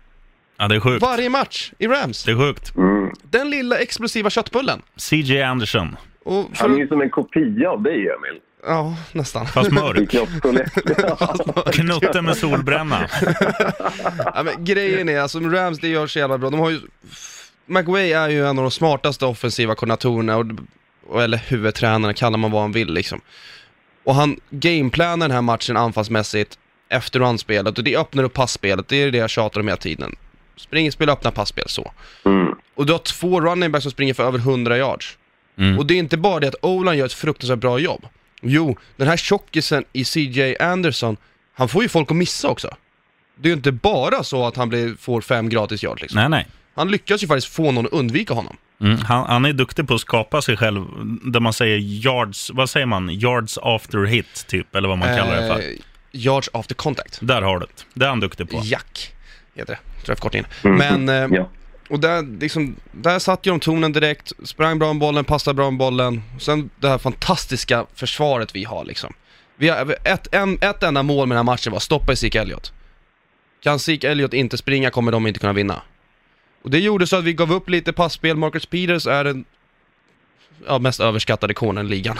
Ja, 0.58 0.68
det 0.68 0.76
är 0.76 0.80
sjukt. 0.80 1.02
Varje 1.02 1.30
match 1.30 1.72
i 1.78 1.88
Rams. 1.88 2.24
Det 2.24 2.32
är 2.32 2.36
sjukt. 2.38 2.76
Mm. 2.76 3.12
Den 3.24 3.50
lilla 3.50 3.78
explosiva 3.78 4.30
köttbullen. 4.30 4.82
CJ 4.98 5.42
Anderson. 5.42 5.96
Och 6.24 6.58
för, 6.58 6.64
Han 6.64 6.74
är 6.74 6.80
ju 6.80 6.88
som 6.88 7.02
en 7.02 7.10
kopia 7.10 7.70
av 7.70 7.82
dig, 7.82 7.96
Emil. 7.96 8.42
Ja, 8.64 8.96
nästan. 9.12 9.46
Fast 9.46 9.72
mörk. 9.72 10.10
Knutte 11.74 12.22
med 12.22 12.38
solbränna. 12.38 13.08
Ja, 14.36 14.44
men 14.44 14.66
grejen 14.66 15.10
är, 15.10 15.20
alltså 15.20 15.40
Rams, 15.40 15.80
det 15.80 15.88
gör 15.88 16.08
så 16.08 16.20
jävla 16.20 16.38
bra. 16.38 16.50
De 16.50 16.60
har 16.60 16.70
ju... 16.70 16.80
McWay 17.66 18.12
är 18.12 18.30
ju 18.30 18.48
en 18.48 18.58
av 18.58 18.64
de 18.64 18.72
smartaste 18.72 19.26
offensiva 19.26 19.76
koordinatorerna, 19.76 20.38
och, 20.38 20.46
och, 21.08 21.24
eller 21.24 21.38
huvudtränarna, 21.38 22.14
kallar 22.14 22.38
man 22.38 22.52
vad 22.52 22.62
han 22.62 22.72
vill 22.72 22.94
liksom. 22.94 23.22
Och 24.04 24.16
han 24.16 24.40
gameplanar 24.50 25.28
den 25.28 25.36
här 25.36 25.42
matchen 25.42 25.78
anfallsmässigt 25.78 26.58
efter 26.90 27.20
runspelet 27.20 27.78
och 27.78 27.84
det 27.84 27.98
öppnar 27.98 28.24
upp 28.24 28.34
passspelet, 28.34 28.88
det 28.88 28.96
är 28.96 29.12
det 29.12 29.18
jag 29.18 29.30
tjatar 29.30 29.60
om 29.60 29.68
hela 29.68 29.78
tiden. 29.78 30.16
Springspel, 30.56 31.10
öppna 31.10 31.32
passspel, 31.32 31.66
så. 31.68 31.92
Mm. 32.26 32.56
Och 32.76 32.86
du 32.86 32.92
har 32.92 33.00
två 33.00 33.42
running 33.42 33.72
backs 33.72 33.84
som 33.84 33.92
springer 33.92 34.14
för 34.14 34.24
över 34.24 34.40
100 34.40 34.78
yards. 34.78 35.18
Mm. 35.58 35.80
Och 35.80 35.86
det 35.86 35.94
är 35.94 35.98
inte 36.00 36.18
bara 36.18 36.40
det 36.40 36.48
att 36.48 36.56
Olan 36.62 36.98
gör 36.98 37.06
ett 37.06 37.14
fruktansvärt 37.14 37.60
bra 37.60 37.80
jobb. 37.80 38.06
Jo, 38.42 38.78
den 38.98 39.08
här 39.08 39.18
tjockisen 39.18 39.84
i 39.94 40.06
CJ 40.06 40.58
Anderson, 40.60 41.18
han 41.54 41.70
får 41.70 41.84
ju 41.84 41.90
folk 41.90 42.12
att 42.12 42.18
missa 42.18 42.48
också. 42.50 42.76
Det 43.36 43.48
är 43.48 43.50
ju 43.50 43.56
inte 43.56 43.72
bara 43.72 44.24
så 44.24 44.48
att 44.48 44.56
han 44.56 44.70
blir, 44.70 44.96
får 45.00 45.22
fem 45.22 45.50
gratis 45.50 45.84
yards 45.84 46.02
liksom. 46.02 46.20
Nej, 46.20 46.30
nej. 46.30 46.48
Han 46.76 46.92
lyckas 46.92 47.24
ju 47.24 47.28
faktiskt 47.28 47.54
få 47.54 47.72
någon 47.72 47.86
att 47.86 47.92
undvika 47.92 48.34
honom. 48.34 48.58
Mm. 48.82 48.98
Han, 48.98 49.26
han 49.28 49.46
är 49.46 49.54
duktig 49.54 49.88
på 49.88 49.94
att 49.94 50.02
skapa 50.02 50.42
sig 50.42 50.58
själv, 50.58 50.86
där 51.24 51.40
man 51.40 51.54
säger 51.54 51.78
yards, 51.78 52.52
vad 52.54 52.70
säger 52.70 52.86
man? 52.86 53.10
Yards 53.10 53.58
after 53.62 54.06
hit, 54.06 54.46
typ, 54.48 54.76
eller 54.76 54.90
vad 54.90 54.98
man 54.98 55.18
kallar 55.18 55.42
det 55.42 55.48
för. 55.48 55.60
Eh, 55.60 55.66
yards 56.12 56.50
after 56.54 56.76
contact. 56.76 57.20
Där 57.22 57.42
har 57.42 57.60
du 57.60 57.66
det. 57.66 57.84
Det 57.94 58.06
är 58.06 58.10
han 58.10 58.20
duktig 58.20 58.50
på. 58.50 58.62
Jack, 58.64 59.14
heter 59.56 59.74
det. 59.74 59.80
Tror 59.80 60.10
jag 60.10 60.18
förkortningen. 60.18 60.48
Mm. 60.64 61.06
Men, 61.06 61.32
eh, 61.32 61.38
Ja 61.38 61.50
och 61.92 62.00
där, 62.00 62.40
liksom, 62.40 62.76
där 62.92 63.20
satt 63.20 63.46
ju 63.46 63.52
de 63.52 63.60
tonen 63.60 63.92
direkt, 63.92 64.32
sprang 64.44 64.80
bra 64.80 64.94
med 64.94 65.00
bollen, 65.00 65.26
passade 65.26 65.54
bra 65.54 65.72
med 65.72 65.78
bollen. 65.78 66.24
Sen 66.40 66.70
det 66.80 66.90
här 66.90 66.98
fantastiska 66.98 67.86
försvaret 67.94 68.56
vi 68.56 68.64
har 68.64 68.86
liksom. 68.86 69.14
Vi 69.56 69.70
har 69.70 69.96
ett, 70.04 70.36
en, 70.36 70.58
ett 70.62 70.84
enda 70.84 71.04
mål 71.04 71.28
med 71.28 71.36
den 71.36 71.46
här 71.46 71.54
matchen 71.54 71.74
var 71.74 71.80
stoppa 71.80 72.16
Zeke 72.16 72.42
Elliot. 72.42 72.74
Kan 73.64 73.80
Zeke 73.80 74.10
Elliot 74.10 74.34
inte 74.34 74.58
springa 74.58 74.90
kommer 74.90 75.12
de 75.12 75.28
inte 75.28 75.40
kunna 75.40 75.54
vinna. 75.54 75.82
Och 76.64 76.70
det 76.70 76.80
gjorde 76.80 77.08
så 77.08 77.16
att 77.16 77.24
vi 77.24 77.34
gav 77.34 77.54
upp 77.54 77.70
lite 77.70 77.94
passspel. 77.94 78.38
Marcus 78.38 78.66
Peters 78.66 79.08
är 79.08 79.26
en 79.26 79.46
ja, 80.68 80.80
mest 80.80 81.00
överskattade 81.00 81.54
konen 81.54 81.86
i 81.86 81.90
ligan. 81.90 82.18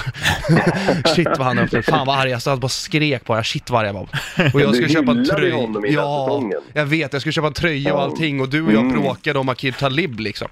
Shit 1.16 1.28
vad 1.28 1.42
han 1.48 1.58
är 1.58 1.64
uppe. 1.64 1.82
Fan 1.82 2.08
vad 2.08 2.20
arg 2.20 2.30
jag 2.32 2.42
satt 2.42 2.60
bara 2.60 2.70
skrek 2.70 3.26
på 3.26 3.34
honom. 3.34 3.44
Shit 3.44 3.70
vad 3.70 3.80
arg 3.80 3.88
jag 3.88 3.94
var. 3.94 4.10
Och 4.54 4.62
jag 4.62 4.76
skulle 4.76 4.90
köpa 4.90 5.12
en 5.12 5.26
tröja. 5.26 5.56
Ja, 5.90 6.42
jag 6.74 6.86
vet. 6.86 7.14
Jag 7.14 7.22
skulle 7.22 7.34
köpa 7.34 7.48
en 7.48 7.54
tröja 7.54 7.94
och 7.94 8.02
allting 8.02 8.42
och 8.42 8.50
du 8.50 8.62
och 8.62 8.72
jag 8.74 8.82
Mm. 8.82 9.02
bråkade 9.02 9.40
om 9.40 9.50
Akir 9.50 9.72
Talib 9.72 10.20
liksom. 10.20 10.48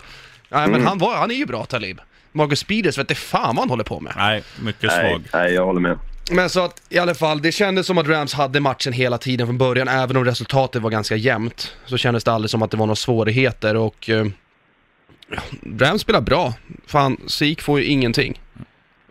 Nej 0.50 0.67
men 0.67 0.86
han, 0.88 0.98
var, 0.98 1.15
han 1.17 1.31
är 1.31 1.36
ju 1.36 1.46
bra 1.46 1.65
Talib. 1.65 2.00
Marcus 2.31 2.63
Peters 2.63 2.98
vet 2.98 3.12
inte 3.12 3.15
fan 3.22 3.55
vad 3.55 3.58
han 3.63 3.69
håller 3.69 3.84
på 3.84 4.00
med. 4.00 4.13
Nej, 4.17 4.43
mycket 4.60 4.84
Nej, 4.84 5.10
svag. 5.12 5.24
nej, 5.41 5.53
jag 5.53 5.65
håller 5.65 5.79
med. 5.81 6.00
Men 6.31 6.50
så 6.50 6.60
att 6.65 6.81
i 6.89 6.98
alla 7.00 7.15
fall, 7.15 7.41
det 7.41 7.51
kändes 7.51 7.88
som 7.88 7.98
att 7.98 8.08
Rams 8.08 8.34
hade 8.34 8.60
matchen 8.60 8.93
hela 8.93 9.17
tiden 9.17 9.48
från 9.48 9.58
början, 9.58 9.88
även 9.88 10.17
om 10.17 10.25
resultatet 10.25 10.81
var 10.81 10.89
ganska 10.89 11.15
jämnt. 11.15 11.75
Så 11.86 11.98
kändes 11.98 12.24
det 12.24 12.31
aldrig 12.31 12.50
som 12.51 12.62
att 12.62 12.72
det 12.72 12.77
var 12.77 12.86
några 12.86 12.96
svårigheter 12.96 13.75
och 13.75 14.10
eh, 14.10 14.25
Rams 15.81 16.01
spelar 16.01 16.21
bra. 16.21 16.53
Fan, 16.88 17.17
Sik 17.27 17.62
får 17.62 17.79
ju 17.79 17.86
ingenting. 17.86 18.41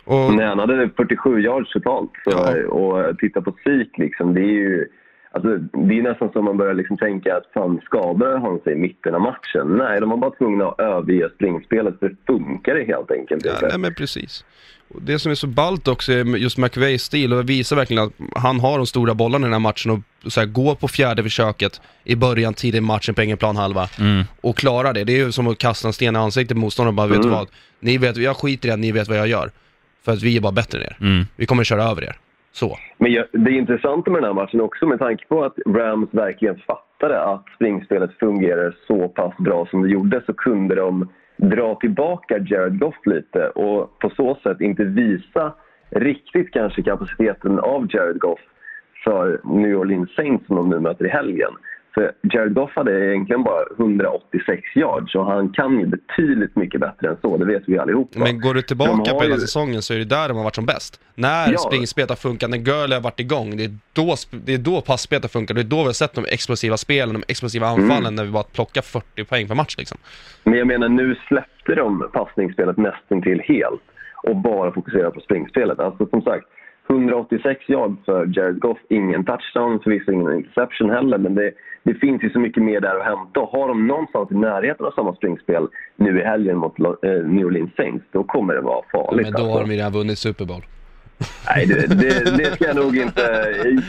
Och, 0.03 0.33
Nej, 0.33 0.45
han 0.45 0.59
hade 0.59 0.89
47 0.97 1.41
yards 1.41 1.71
totalt. 1.71 2.11
Så, 2.23 2.31
Ja. 2.31 2.67
Och 2.67 3.19
titta 3.19 3.41
på 3.41 3.55
Sik, 3.63 3.97
liksom, 3.97 4.33
det 4.33 4.41
är 4.41 4.53
ju... 4.53 4.87
Alltså, 5.31 5.57
det 5.57 5.99
är 5.99 6.01
nästan 6.01 6.31
som 6.31 6.45
man 6.45 6.57
börjar 6.57 6.73
liksom 6.73 6.97
tänka 6.97 7.37
att 7.37 7.53
fan, 7.53 7.81
skadar 7.85 8.37
han 8.37 8.59
sig 8.59 8.73
i 8.73 8.75
mitten 8.75 9.15
av 9.15 9.21
matchen? 9.21 9.67
Nej, 9.77 9.99
de 9.99 10.09
var 10.09 10.17
bara 10.17 10.31
tvungna 10.31 10.67
att 10.67 10.79
överge 10.79 11.29
springspelet 11.35 11.99
för 11.99 12.09
det 12.09 12.15
funkar 12.27 12.75
det 12.75 12.83
helt 12.83 13.11
enkelt 13.11 13.45
ja, 13.45 13.51
inte. 13.51 13.67
nej 13.67 13.77
men 13.77 13.93
precis. 13.93 14.45
Det 15.01 15.19
som 15.19 15.31
är 15.31 15.35
så 15.35 15.47
ballt 15.47 15.87
också 15.87 16.13
är 16.13 16.25
just 16.37 16.57
McVeys 16.57 17.03
stil 17.03 17.33
och 17.33 17.49
visar 17.49 17.75
verkligen 17.75 18.03
att 18.03 18.13
han 18.35 18.59
har 18.59 18.77
de 18.77 18.87
stora 18.87 19.13
bollarna 19.13 19.43
i 19.43 19.47
den 19.47 19.53
här 19.53 19.59
matchen 19.59 19.91
och 20.25 20.31
så 20.31 20.39
här, 20.39 20.47
går 20.47 20.75
på 20.75 20.87
fjärde 20.87 21.23
försöket 21.23 21.81
i 22.03 22.15
början, 22.15 22.53
tidigt 22.53 22.77
i 22.77 22.81
matchen 22.81 23.15
på 23.15 23.21
egen 23.21 23.37
planhalva 23.37 23.87
Mm. 23.99 24.23
och 24.41 24.57
klarar 24.57 24.93
det. 24.93 25.03
Det 25.03 25.13
är 25.13 25.25
ju 25.25 25.31
som 25.31 25.47
att 25.47 25.57
kasta 25.57 25.87
en 25.87 25.93
sten 25.93 26.15
i 26.15 26.19
ansiktet 26.19 26.55
på 26.55 26.61
motståndaren 26.61 26.89
och 26.93 26.95
bara, 26.95 27.07
vet 27.07 27.21
du 27.21 27.27
Mm. 27.27 27.39
vad? 27.39 27.47
Ni 27.79 27.97
vet, 27.97 28.17
jag 28.17 28.37
skiter 28.37 28.69
i 28.69 28.71
att 28.71 28.79
ni 28.79 28.91
vet 28.91 29.07
vad 29.07 29.17
jag 29.17 29.27
gör. 29.27 29.51
För 30.05 30.11
att 30.11 30.23
vi 30.23 30.37
är 30.37 30.41
bara 30.41 30.51
bättre 30.51 30.77
än 30.79 30.83
er. 30.83 30.97
Mm. 31.01 31.25
Vi 31.35 31.45
kommer 31.45 31.63
köra 31.63 31.83
över 31.83 32.03
er. 32.03 32.15
Så. 32.51 32.77
Men 32.97 33.11
jag, 33.11 33.25
det 33.33 33.51
är 33.51 33.57
intressant 33.57 34.05
med 34.07 34.15
den 34.15 34.23
här 34.23 34.33
matchen 34.33 34.61
också 34.61 34.85
med 34.85 34.99
tanke 34.99 35.25
på 35.27 35.43
att 35.43 35.55
Rams 35.67 36.09
verkligen 36.11 36.55
fattade 36.67 37.23
att 37.23 37.45
springspelet 37.55 38.11
fungerar 38.19 38.75
så 38.87 39.07
pass 39.07 39.33
bra 39.37 39.67
som 39.71 39.81
det 39.83 39.89
gjorde 39.89 40.21
så 40.25 40.33
kunde 40.33 40.75
de 40.75 41.09
dra 41.39 41.75
tillbaka 41.75 42.37
Jared 42.37 42.79
Goff 42.79 43.05
lite 43.05 43.49
och 43.49 43.99
på 43.99 44.09
så 44.09 44.35
sätt 44.43 44.61
inte 44.61 44.83
visa 44.83 45.53
riktigt 45.89 46.51
kanske 46.51 46.81
kapaciteten 46.81 47.59
av 47.59 47.87
Jared 47.89 48.19
Goff 48.19 48.39
för 49.03 49.41
New 49.43 49.77
Orleans 49.77 50.15
Saints 50.15 50.47
som 50.47 50.55
de 50.55 50.69
nu 50.69 50.79
möter 50.79 51.05
i 51.05 51.09
helgen. 51.09 51.51
För 51.93 52.11
Jared 52.33 52.53
Goff 52.53 52.71
hade 52.75 53.05
egentligen 53.11 53.43
bara 53.43 53.63
186 53.79 54.61
yards 54.75 55.15
och 55.15 55.25
han 55.25 55.49
kan 55.49 55.79
ju 55.79 55.85
betydligt 55.85 56.55
mycket 56.55 56.81
bättre 56.81 57.09
än 57.09 57.17
så, 57.21 57.37
det 57.37 57.45
vet 57.45 57.63
vi 57.67 57.79
allihopa. 57.79 58.19
Men 58.19 58.41
går 58.41 58.53
du 58.53 58.61
tillbaka 58.61 59.13
på 59.13 59.21
hela 59.21 59.35
ju- 59.35 59.41
säsongen 59.41 59.81
så 59.81 59.93
är 59.93 59.97
det 59.97 60.05
där 60.05 60.27
de 60.27 60.37
har 60.37 60.43
varit 60.43 60.55
som 60.55 60.65
bäst. 60.65 61.01
När 61.15 61.51
Ja. 61.51 61.57
springspelet 61.57 62.09
har 62.09 62.15
funkat, 62.15 62.49
när 62.49 62.57
Gurley 62.57 62.93
har 62.97 63.01
varit 63.01 63.19
igång, 63.19 63.57
det 63.57 63.63
är 63.63 63.71
då, 63.93 64.15
det 64.45 64.53
är 64.53 64.57
då 64.57 64.81
passspelet 64.81 65.23
har 65.23 65.29
funkat. 65.29 65.55
Det 65.55 65.61
är 65.61 65.63
då 65.63 65.77
vi 65.77 65.83
har 65.85 65.91
sett 65.93 66.13
de 66.13 66.25
explosiva 66.25 66.77
spelen, 66.77 67.13
de 67.13 67.23
explosiva 67.27 67.67
anfallen, 67.67 67.97
Mm. 68.05 68.15
när 68.15 68.23
vi 68.23 68.31
bara 68.31 68.43
plockar 68.43 68.81
40 68.81 69.23
poäng 69.23 69.47
per 69.47 69.55
match 69.55 69.75
liksom. 69.77 69.97
Men 70.43 70.53
jag 70.57 70.67
menar, 70.67 70.89
nu 70.89 71.15
släppte 71.27 71.75
de 71.75 72.09
passningsspelet 72.13 72.77
nästan 72.77 73.21
till 73.21 73.41
helt 73.45 73.81
och 74.23 74.35
bara 74.35 74.71
fokuserar 74.71 75.09
på 75.11 75.19
springspelet. 75.19 75.79
Alltså 75.79 76.05
som 76.05 76.21
sagt, 76.21 76.45
186 76.89 77.69
yards 77.69 78.05
för 78.05 78.37
Jared 78.37 78.59
Goff, 78.59 78.77
ingen 78.89 79.25
touchdown, 79.25 79.79
förvisso 79.79 80.11
ingen 80.11 80.33
interception 80.33 80.89
heller, 80.89 81.17
men 81.17 81.35
det, 81.35 81.51
det 81.83 81.93
finns 81.93 82.23
ju 82.23 82.29
så 82.29 82.39
mycket 82.39 82.63
mer 82.63 82.79
där 82.81 82.99
att 82.99 83.05
hämta. 83.05 83.39
Och 83.39 83.49
Har 83.49 83.67
de 83.67 83.87
någonstans 83.87 84.31
i 84.31 84.35
närheten 84.35 84.85
av 84.85 84.91
samma 84.91 85.15
springspel 85.15 85.67
nu 85.95 86.19
i 86.21 86.23
helgen 86.23 86.57
mot 86.57 86.79
eh, 86.79 86.85
New 87.25 87.45
Orleans 87.45 87.75
Saints, 87.75 88.05
då 88.11 88.23
kommer 88.23 88.53
det 88.53 88.61
vara 88.61 88.81
farligt. 88.91 89.25
Men 89.25 89.31
då 89.33 89.37
alltså. 89.37 89.57
har 89.57 89.61
de 89.61 89.71
ju 89.71 89.77
redan 89.77 89.91
vunnit 89.91 90.17
Super 90.17 90.45
Bowl. 90.45 90.61
Nej, 91.47 91.65
det, 91.65 91.87
det, 91.87 92.37
det, 92.37 92.45
ska 92.45 92.65
jag 92.65 92.75
nog 92.75 92.97
inte, 92.97 93.23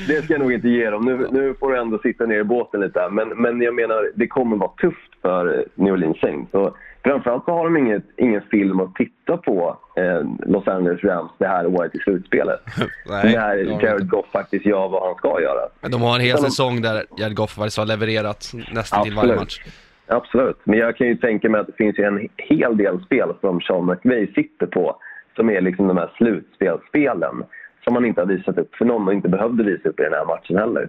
det 0.09 0.23
ska 0.23 0.35
jag 0.35 0.41
nog 0.41 0.53
inte 0.53 0.69
ge 0.69 0.91
dem. 0.91 1.05
Nu, 1.05 1.29
nu 1.31 1.55
får 1.61 1.73
du 1.73 1.79
ändå 1.79 1.99
sitta 1.99 2.27
ner 2.27 2.41
i 2.41 2.45
båten 2.45 2.81
lite. 2.81 3.09
Men, 3.11 3.29
men 3.29 3.63
jag 3.63 3.75
menar, 3.75 4.11
det 4.15 4.27
kommer 4.27 4.57
vara 4.57 4.71
tufft 4.71 5.21
för 5.23 5.65
New 5.75 5.93
Orleans 5.93 6.21
Saints. 6.21 6.55
Och 6.55 6.77
framförallt 7.05 7.45
så 7.45 7.51
har 7.51 7.65
de 7.65 7.77
inget, 7.77 8.05
ingen 8.17 8.43
film 8.51 8.81
att 8.81 8.95
titta 8.95 9.37
på 9.37 9.77
eh, 9.97 10.23
Los 10.47 10.69
Angeles 10.69 11.05
Rams 11.05 11.33
det 11.39 11.47
här 11.47 11.67
året 11.67 11.95
i 11.95 11.99
slutspelet. 11.99 12.61
Nej, 13.09 13.35
när 13.37 13.57
de 13.57 13.87
Jared. 13.87 14.09
Goff 14.09 14.27
faktiskt 14.33 14.67
gör 14.67 14.89
vad 14.89 15.03
han 15.03 15.15
ska 15.15 15.41
göra. 15.41 15.69
Men 15.81 15.91
de 15.91 16.03
har 16.03 16.15
en 16.15 16.21
hel 16.21 16.37
de- 16.37 16.43
säsong 16.43 16.83
där 16.83 17.05
Jared 17.19 17.37
Goff 17.37 17.59
har 17.59 17.87
levererat 17.87 18.53
nästan 18.73 19.05
till 19.05 19.15
varje 19.15 19.37
match. 19.37 19.61
Absolut. 20.07 20.59
Men 20.65 20.79
jag 20.79 20.97
kan 20.97 21.07
ju 21.07 21.17
tänka 21.17 21.49
mig 21.49 21.61
att 21.61 21.67
det 21.67 21.77
finns 21.77 21.99
ju 21.99 22.05
en 22.05 22.29
hel 22.37 22.77
del 22.77 23.01
spel 23.05 23.33
som 23.41 23.61
Sean 23.61 23.87
McVay 23.87 24.33
sitter 24.35 24.67
på 24.67 24.97
som 25.37 25.51
är 25.51 25.61
liksom 25.61 25.89
de 25.89 25.97
här 25.97 26.11
slutspelsspelen 26.17 27.45
som 27.85 27.95
han 27.95 28.05
inte 28.05 28.21
har 28.21 28.27
visat 28.27 28.59
upp 28.59 28.75
för 28.75 28.85
någon 28.85 29.09
och 29.09 29.15
inte 29.15 29.29
behövde 29.29 29.65
visa 29.65 29.89
upp 29.89 30.01
i 30.01 30.03
den 30.03 30.13
här 30.13 30.25
matchen 30.25 30.57
heller. 30.57 30.89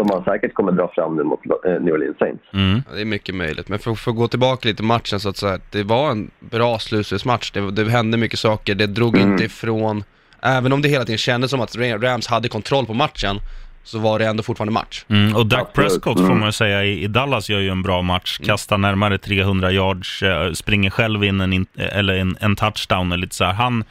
Som 0.00 0.10
han 0.10 0.24
säkert 0.24 0.54
kommer 0.54 0.72
dra 0.72 0.88
fram 0.94 1.16
nu 1.16 1.22
mot 1.22 1.40
eh, 1.66 1.72
New 1.82 1.94
Orleans 1.94 2.18
Saints. 2.18 2.44
Mm. 2.54 2.82
Ja, 2.88 2.94
det 2.94 3.00
är 3.00 3.04
mycket 3.04 3.34
möjligt. 3.34 3.68
Men 3.68 3.78
för, 3.78 3.94
för 3.94 4.10
att 4.10 4.16
gå 4.16 4.28
tillbaka 4.28 4.68
lite 4.68 4.76
till 4.76 4.84
matchen 4.84 5.20
så 5.20 5.28
att 5.28 5.36
säga, 5.36 5.58
det 5.70 5.82
var 5.82 6.10
en 6.10 6.30
bra 6.40 6.78
slutspelsmatch. 6.78 7.50
Det, 7.50 7.70
det 7.70 7.90
hände 7.90 8.16
mycket 8.16 8.38
saker, 8.38 8.74
det 8.74 8.86
drog 8.86 9.16
Mm. 9.16 9.32
inte 9.32 9.44
ifrån. 9.44 10.04
Även 10.42 10.72
om 10.72 10.82
det 10.82 10.88
hela 10.88 11.04
tiden 11.04 11.18
kändes 11.18 11.50
som 11.50 11.60
att 11.60 11.76
Rams 11.76 12.26
hade 12.26 12.48
kontroll 12.48 12.86
på 12.86 12.94
matchen, 12.94 13.36
så 13.84 13.98
var 13.98 14.18
det 14.18 14.26
ändå 14.26 14.42
fortfarande 14.42 14.72
match. 14.72 15.04
Mm. 15.08 15.36
Och 15.36 15.46
Dak. 15.46 15.72
Prescott 15.72 16.18
får 16.18 16.24
Mm. 16.26 16.38
man 16.38 16.48
ju 16.48 16.52
säga 16.52 16.84
i, 16.84 17.02
i 17.04 17.06
Dallas 17.06 17.50
gör 17.50 17.60
ju 17.60 17.68
en 17.68 17.82
bra 17.82 18.02
match. 18.02 18.38
Kastar 18.38 18.78
närmare 18.78 19.18
300 19.18 19.72
yards, 19.72 20.22
eh, 20.22 20.52
springer 20.52 20.90
själv 20.90 21.24
in 21.24 21.40
en, 21.40 21.52
in- 21.52 21.66
eller 21.76 22.14
en, 22.14 22.36
en 22.40 22.56
touchdown. 22.56 23.12
Och 23.12 23.18
lite 23.18 23.34
så 23.34 23.44
här. 23.44 23.52
Han, 23.52 23.84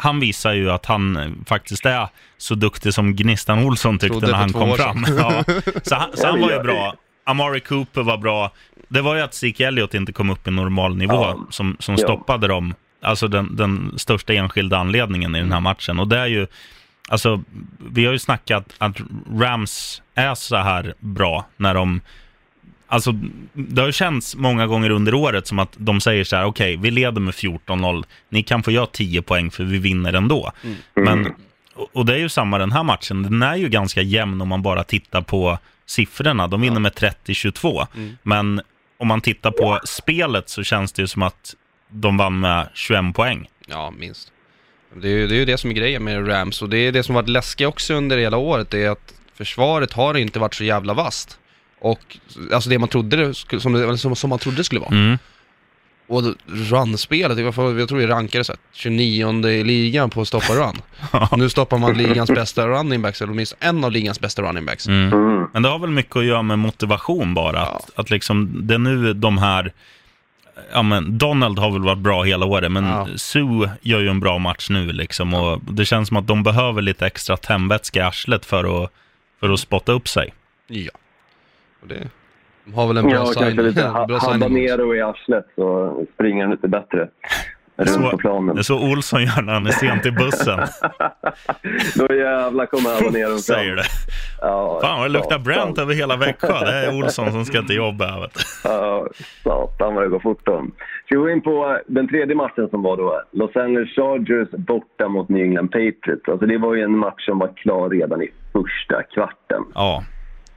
han 0.00 0.20
visar 0.20 0.52
ju 0.52 0.70
att 0.70 0.86
han 0.86 1.34
faktiskt 1.48 1.86
är 1.86 2.08
så 2.38 2.54
duktig 2.54 2.94
som 2.94 3.16
Gnistan 3.16 3.58
Olsson 3.58 3.98
tyckte 3.98 4.26
när 4.26 4.32
han 4.32 4.52
kom 4.52 4.76
fram. 4.76 5.06
Ja. 5.18 5.44
Så 5.82 5.94
han, 5.94 6.16
så 6.16 6.26
han 6.26 6.40
var 6.40 6.50
ju 6.50 6.60
bra. 6.62 6.94
Amari 7.26 7.60
Cooper 7.60 8.02
var 8.02 8.16
bra. 8.18 8.52
Det 8.88 9.00
var 9.00 9.14
ju 9.14 9.20
att 9.20 9.34
Zeke 9.34 9.66
Elliott 9.66 9.94
inte 9.94 10.12
kom 10.12 10.30
upp 10.30 10.48
i 10.48 10.50
normal 10.50 10.96
nivå 10.96 11.14
Ja. 11.14 11.46
som, 11.50 11.76
som 11.78 11.94
Ja. 11.98 12.04
stoppade 12.04 12.48
dem. 12.48 12.74
Alltså 13.02 13.28
den, 13.28 13.56
den 13.56 13.92
största 13.98 14.32
enskilda 14.32 14.78
anledningen 14.78 15.36
i 15.36 15.40
den 15.40 15.52
här 15.52 15.60
matchen. 15.60 15.98
Och 15.98 16.08
det 16.08 16.18
är 16.18 16.26
ju, 16.26 16.46
alltså 17.08 17.42
vi 17.90 18.04
har 18.04 18.12
ju 18.12 18.18
snackat 18.18 18.74
att 18.78 18.96
Rams 19.38 20.02
är 20.14 20.34
så 20.34 20.56
här 20.56 20.94
bra 21.00 21.46
när 21.56 21.74
de 21.74 22.00
Alltså, 22.90 23.12
det 23.52 23.82
har 23.82 23.92
känts 23.92 24.36
många 24.36 24.66
gånger 24.66 24.90
under 24.90 25.14
året 25.14 25.46
som 25.46 25.58
att 25.58 25.72
de 25.76 26.00
säger 26.00 26.24
så 26.24 26.36
här, 26.36 26.44
okej, 26.44 26.76
vi 26.76 26.90
leder 26.90 27.20
med 27.20 27.34
14-0, 27.34 28.04
ni 28.30 28.42
kan 28.42 28.62
få 28.62 28.70
göra 28.70 28.86
10 28.86 29.22
poäng 29.22 29.50
för 29.50 29.64
vi 29.64 29.78
vinner 29.78 30.12
ändå. 30.12 30.52
Men, 30.94 31.26
och- 31.74 31.88
och 31.92 32.06
det 32.06 32.14
är 32.14 32.18
ju 32.18 32.28
samma 32.28 32.58
den 32.58 32.72
här 32.72 32.82
matchen. 32.82 33.22
Den 33.22 33.42
är 33.42 33.56
ju 33.56 33.68
ganska 33.68 34.02
jämn 34.02 34.40
om 34.40 34.48
man 34.48 34.62
bara 34.62 34.84
tittar 34.84 35.22
på 35.22 35.58
siffrorna. 35.86 36.48
De 36.48 36.60
vinner 36.60 36.80
med 36.80 36.92
30-22. 36.92 37.86
Men 38.22 38.60
om 38.98 39.08
man 39.08 39.20
tittar 39.20 39.50
på 39.50 39.80
spelet 39.84 40.48
så 40.48 40.62
känns 40.62 40.92
det 40.92 41.02
ju 41.02 41.06
som 41.08 41.22
att 41.22 41.54
de 41.90 42.16
vann 42.16 42.40
med 42.40 42.68
21 42.74 43.14
poäng. 43.14 43.48
Ja, 43.66 43.90
minst. 43.98 44.32
Det 45.02 45.08
är, 45.08 45.12
ju, 45.12 45.26
det 45.26 45.34
är 45.34 45.38
ju 45.38 45.44
det 45.44 45.58
som 45.58 45.70
är 45.70 45.74
grejen 45.74 46.04
med 46.04 46.28
Rams 46.28 46.62
och 46.62 46.68
det 46.68 46.78
är 46.78 46.92
det 46.92 47.02
som 47.02 47.14
varit 47.14 47.28
läskigt 47.28 47.66
också 47.66 47.94
under 47.94 48.18
hela 48.18 48.36
året, 48.36 48.70
det 48.70 48.84
är 48.84 48.90
att 48.90 49.14
försvaret 49.34 49.92
har 49.92 50.14
inte 50.16 50.38
varit 50.38 50.54
så 50.54 50.64
jävla 50.64 50.94
vasst. 50.94 51.38
Och 51.80 52.18
alltså 52.52 52.70
det 52.70 52.78
man 52.78 52.88
trodde 52.88 53.16
det 53.16 53.34
skulle, 53.34 53.60
som, 53.60 53.72
det, 53.72 53.98
som, 53.98 54.16
som 54.16 54.30
man 54.30 54.38
trodde 54.38 54.56
det 54.56 54.64
skulle 54.64 54.80
vara. 54.80 54.90
Mm. 54.90 55.18
Och 56.08 56.22
runspelet, 56.46 57.38
jag 57.38 57.54
tror 57.54 57.96
vi 57.96 58.06
rankade 58.06 58.44
så 58.44 58.52
här, 58.52 58.60
29 58.72 59.48
i 59.48 59.64
ligan 59.64 60.10
på 60.10 60.20
att 60.20 60.28
stoppa 60.28 60.52
run. 60.54 60.76
nu 61.36 61.48
stoppar 61.48 61.78
man 61.78 61.98
ligans 61.98 62.30
bästa 62.30 62.66
running 62.66 63.02
backs, 63.02 63.22
eller 63.22 63.32
åtminstone 63.32 63.68
en 63.68 63.84
av 63.84 63.92
ligans 63.92 64.20
bästa 64.20 64.42
running 64.42 64.64
backs. 64.66 64.86
Mm. 64.86 65.12
Mm. 65.12 65.46
Men 65.52 65.62
det 65.62 65.68
har 65.68 65.78
väl 65.78 65.90
mycket 65.90 66.16
att 66.16 66.24
göra 66.24 66.42
med 66.42 66.58
motivation 66.58 67.34
bara. 67.34 67.60
Att, 67.60 67.90
att 67.94 68.10
liksom, 68.10 68.66
det 68.66 68.74
är 68.74 68.78
nu 68.78 69.14
de 69.14 69.38
här... 69.38 69.72
Ja, 70.72 70.82
men 70.82 71.18
Donald 71.18 71.58
har 71.58 71.70
väl 71.70 71.82
varit 71.82 71.98
bra 71.98 72.22
hela 72.22 72.46
året, 72.46 72.72
men 72.72 72.84
Ja. 72.84 73.08
Sue 73.16 73.70
gör 73.82 74.00
ju 74.00 74.08
en 74.08 74.20
bra 74.20 74.38
match 74.38 74.70
nu 74.70 74.92
liksom. 74.92 75.34
Och 75.34 75.60
det 75.60 75.84
känns 75.84 76.08
som 76.08 76.16
att 76.16 76.26
de 76.26 76.42
behöver 76.42 76.82
lite 76.82 77.06
extra 77.06 77.36
tändvätska 77.36 77.98
i 77.98 78.02
arslet 78.02 78.46
för 78.46 78.84
att, 78.84 78.92
för 79.40 79.50
att 79.50 79.60
spotta 79.60 79.92
upp 79.92 80.08
sig. 80.08 80.34
Ja. 80.66 80.90
Och 81.82 81.88
det, 81.88 82.08
de 82.64 82.74
har 82.74 82.86
väl 82.88 82.96
en 82.96 83.04
bra 83.04 83.14
Ja, 83.14 83.26
sign. 83.26 83.42
kanske 83.42 83.62
lite 83.62 83.80
bra 84.08 84.18
ha- 84.18 84.20
signing. 84.20 84.42
habanero 84.42 84.94
i 84.94 85.00
arslet 85.02 85.46
så 85.54 85.96
springer 86.14 86.42
han 86.42 86.50
lite 86.50 86.68
bättre 86.68 87.08
runt 87.76 87.90
Så- 87.90 88.00
på 88.00 88.10
Det 88.10 88.16
planen. 88.16 88.58
är 88.58 88.62
så 88.62 88.90
Olsson 88.92 89.22
gör 89.24 89.42
när 89.42 89.52
han 89.52 89.66
är 89.66 89.70
sent 89.70 90.06
i 90.06 90.10
bussen, 90.10 90.58
Då 92.08 92.14
jävlar 92.14 92.66
kommer 92.66 92.90
habaneron 92.90 93.28
fram. 93.30 93.38
säger 93.38 93.76
det. 93.76 93.82
Ja, 94.40 94.78
Fan 94.82 94.98
vad 94.98 95.08
det 95.10 95.12
luktar 95.12 95.38
bränt 95.38 95.78
över 95.78 95.94
hela 95.94 96.16
Växjö. 96.16 96.60
Det 96.64 96.72
är 96.86 96.98
Olsson 96.98 97.32
som 97.32 97.44
ska 97.44 97.62
till 97.62 97.76
jobbet. 97.76 98.08
här, 98.10 98.20
vet 98.20 98.34
du. 98.34 98.40
Ja, 98.64 99.06
satan 99.42 99.94
vad 99.94 100.04
det 100.04 100.08
går 100.08 100.20
fort 100.20 100.40
då. 100.46 100.66
Ska 101.06 101.14
vi 101.14 101.20
gå 101.20 101.30
in 101.30 101.40
på 101.40 101.78
den 101.86 102.08
tredje 102.08 102.34
matchen 102.34 102.68
som 102.70 102.82
var 102.82 102.96
då? 102.96 103.22
Los 103.32 103.56
Angeles 103.56 103.88
Chargers 103.94 104.48
borta 104.50 105.08
mot 105.08 105.28
New 105.28 105.42
England 105.44 105.68
Patriots. 105.68 106.28
Alltså 106.28 106.46
det 106.46 106.58
var 106.58 106.74
ju 106.74 106.82
en 106.82 106.98
match 106.98 107.24
som 107.26 107.38
var 107.38 107.50
klar 107.56 107.88
redan 107.90 108.22
i 108.22 108.28
första 108.52 109.02
kvarten. 109.02 109.62
Ja, 109.74 110.04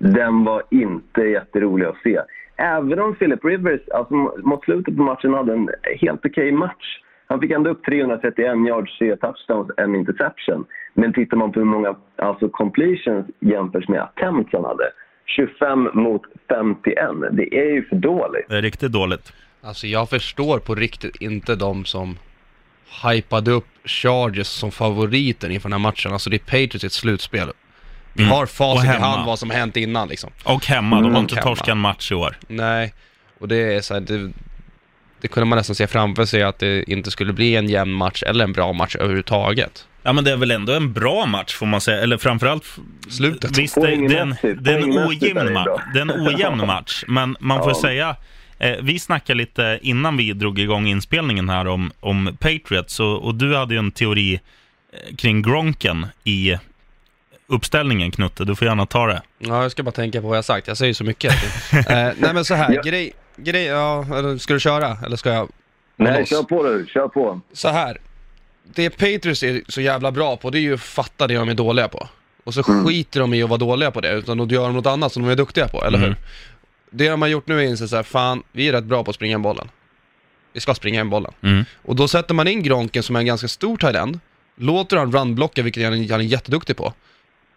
Den 0.01 0.43
var 0.43 0.63
inte 0.69 1.21
jätterolig 1.21 1.85
att 1.85 2.01
se. 2.03 2.19
Även 2.55 2.99
om 2.99 3.15
Philip 3.15 3.45
Rivers 3.45 3.89
alltså, 3.93 4.13
mot 4.43 4.63
slutet 4.63 4.97
på 4.97 5.03
matchen 5.03 5.33
hade 5.33 5.53
en 5.53 5.69
helt 6.01 6.25
okej 6.25 6.51
match. 6.51 6.99
Han 7.27 7.39
fick 7.39 7.51
ändå 7.51 7.69
upp 7.69 7.85
331 7.85 8.37
yards, 8.67 8.97
3 8.99 9.15
touchdowns, 9.15 9.71
en 9.77 9.95
interception. 9.95 10.65
Men 10.93 11.13
tittar 11.13 11.37
man 11.37 11.51
på 11.51 11.59
hur 11.59 11.65
många 11.65 11.95
alltså 12.15 12.49
completions 12.49 13.25
jämfört 13.39 13.87
med 13.87 14.01
attempts 14.01 14.53
han 14.53 14.65
hade. 14.65 14.91
25 15.25 15.89
mot 15.93 16.21
51. 16.49 16.95
Det 17.31 17.55
är 17.55 17.73
ju 17.73 17.85
för 17.85 17.95
dåligt. 17.95 18.45
det 18.49 18.57
är 18.57 18.61
riktigt 18.61 18.91
dåligt. 18.91 19.33
Alltså 19.61 19.87
jag 19.87 20.09
förstår 20.09 20.59
på 20.59 20.75
riktigt 20.75 21.15
inte 21.21 21.55
de 21.55 21.85
som 21.85 22.17
hypade 23.03 23.51
upp 23.51 23.67
Chargers 23.85 24.47
som 24.47 24.71
favoriter 24.71 25.49
inför 25.49 25.69
den 25.69 25.79
här 25.79 25.89
matchen. 25.89 26.13
Alltså 26.13 26.29
det 26.29 26.35
är 26.35 26.39
Patriots 26.39 26.83
i 26.83 26.87
ett 26.87 26.93
slutspel. 26.93 27.47
Vi 28.13 28.23
Mm. 28.23 28.35
har 28.35 28.45
facit 28.45 28.85
i 28.85 28.87
hemma. 28.87 29.05
hand 29.05 29.25
vad 29.25 29.39
som 29.39 29.49
hänt 29.49 29.77
innan 29.77 30.07
liksom. 30.07 30.29
Och 30.43 30.65
hemma, 30.65 30.95
de 30.95 31.03
har 31.03 31.09
Mm. 31.09 31.21
inte 31.21 31.35
Hemma. 31.35 31.43
torskat 31.47 31.67
en 31.67 31.77
match 31.77 32.11
i 32.11 32.15
år. 32.15 32.37
Nej, 32.47 32.93
och 33.39 33.47
det 33.47 33.55
är 33.75 33.81
så 33.81 33.93
här, 33.93 34.01
det, 34.01 34.31
det 35.21 35.27
kunde 35.27 35.45
man 35.45 35.57
nästan 35.57 35.75
se 35.75 35.87
framför 35.87 36.25
sig 36.25 36.43
att 36.43 36.59
det 36.59 36.83
inte 36.91 37.11
skulle 37.11 37.33
bli 37.33 37.55
en 37.55 37.69
jämn 37.69 37.91
match 37.93 38.23
eller 38.23 38.43
en 38.43 38.53
bra 38.53 38.73
match 38.73 38.95
överhuvudtaget. 38.95 39.87
Ja, 40.03 40.13
men 40.13 40.23
det 40.23 40.31
är 40.31 40.37
väl 40.37 40.51
ändå 40.51 40.73
en 40.73 40.93
bra 40.93 41.25
match 41.25 41.53
får 41.53 41.65
man 41.65 41.81
säga. 41.81 42.01
Eller 42.01 42.17
framförallt... 42.17 42.65
Slutet. 43.09 43.57
Visst, 43.57 43.75
det, 43.75 43.81
det, 43.81 44.17
är 44.17 44.21
en, 44.21 44.35
det, 44.63 44.71
är 44.73 44.77
en 44.77 45.07
ojämn 45.07 45.53
match. 45.53 45.81
det 45.93 45.99
är 45.99 46.01
en 46.01 46.27
ojämn 46.27 46.57
match. 46.67 47.03
Men 47.07 47.37
man 47.39 47.59
får 47.59 47.69
Ja. 47.71 47.81
säga... 47.81 48.15
Eh, 48.59 48.75
vi 48.81 48.99
snackade 48.99 49.37
lite 49.37 49.79
innan 49.81 50.17
vi 50.17 50.33
drog 50.33 50.59
igång 50.59 50.87
inspelningen 50.87 51.49
här 51.49 51.67
om, 51.67 51.91
om 51.99 52.37
Patriots. 52.39 52.99
Och, 52.99 53.25
och 53.25 53.35
du 53.35 53.55
hade 53.55 53.73
ju 53.73 53.79
en 53.79 53.91
teori 53.91 54.33
eh, 54.93 55.15
kring 55.15 55.41
Gronken 55.41 56.05
i 56.23 56.57
uppställningen, 57.51 58.11
Knutte. 58.11 58.45
Du 58.45 58.55
får 58.55 58.67
gärna 58.67 58.85
ta 58.85 59.07
det. 59.07 59.21
Ja, 59.39 59.61
jag 59.61 59.71
ska 59.71 59.83
bara 59.83 59.91
tänka 59.91 60.21
på 60.21 60.27
vad 60.27 60.37
jag 60.37 60.45
sagt. 60.45 60.67
Jag 60.67 60.77
säger 60.77 60.93
så 60.93 61.03
mycket. 61.03 61.33
eh, 61.73 61.85
nej 62.17 62.33
men 62.33 62.45
så 62.45 62.53
här, 62.55 62.73
Ja. 62.73 62.81
grej, 62.81 63.13
grej, 63.37 63.63
ja, 63.65 64.05
ska 64.39 64.53
du 64.53 64.59
köra? 64.59 64.97
Eller 65.05 65.15
ska 65.17 65.29
jag? 65.33 65.49
Nej, 65.95 66.25
kör 66.25 66.43
på 66.43 66.63
du. 66.63 66.85
Kör 66.93 67.07
på. 67.07 67.41
Så 67.53 67.69
här. 67.69 67.97
Det 68.73 68.89
Patriots 68.89 69.43
är 69.43 69.61
så 69.67 69.81
jävla 69.81 70.11
bra 70.11 70.37
på, 70.37 70.49
det 70.49 70.57
är 70.59 70.61
ju 70.61 70.73
att 70.73 70.81
fatta 70.81 71.27
det 71.27 71.35
de 71.35 71.49
är 71.49 71.53
dåliga 71.53 71.87
på. 71.87 72.07
Och 72.43 72.53
så 72.53 72.63
skiter 72.63 73.19
de 73.19 73.33
i 73.33 73.43
att 73.43 73.49
vara 73.49 73.57
dåliga 73.57 73.91
på 73.91 74.01
det, 74.01 74.11
utan 74.11 74.37
då 74.37 74.45
gör 74.45 74.63
de 74.63 74.73
något 74.73 74.85
annat 74.85 75.13
som 75.13 75.23
de 75.23 75.31
är 75.31 75.35
duktiga 75.35 75.67
på, 75.67 75.85
eller 75.85 75.97
Mm. 75.97 76.09
hur? 76.09 76.17
Det 76.91 77.09
de 77.09 77.21
har 77.21 77.29
gjort 77.29 77.47
nu 77.47 77.59
är 77.59 77.63
inse 77.63 77.87
så 77.87 77.95
här, 77.95 78.03
fan, 78.03 78.43
vi 78.51 78.67
är 78.67 78.71
rätt 78.71 78.83
bra 78.83 79.03
på 79.03 79.09
att 79.09 79.15
springa 79.15 79.35
in 79.35 79.41
bollen. 79.41 79.69
Vi 80.53 80.59
ska 80.59 80.73
springa 80.73 81.01
in 81.01 81.09
bollen. 81.09 81.31
Mm. 81.41 81.65
Och 81.85 81.95
då 81.95 82.07
sätter 82.07 82.33
man 82.33 82.47
in 82.47 82.63
Gronken 82.63 83.03
som 83.03 83.15
är 83.15 83.19
en 83.19 83.25
ganska 83.25 83.47
stor 83.47 83.77
tight 83.77 83.95
end, 83.95 84.19
låter 84.55 84.97
han 84.97 85.11
runblocka, 85.11 85.61
vilket 85.63 85.83
han 85.83 85.93
han 86.09 86.19
är 86.19 86.25
jätteduktig 86.25 86.77
på. 86.77 86.93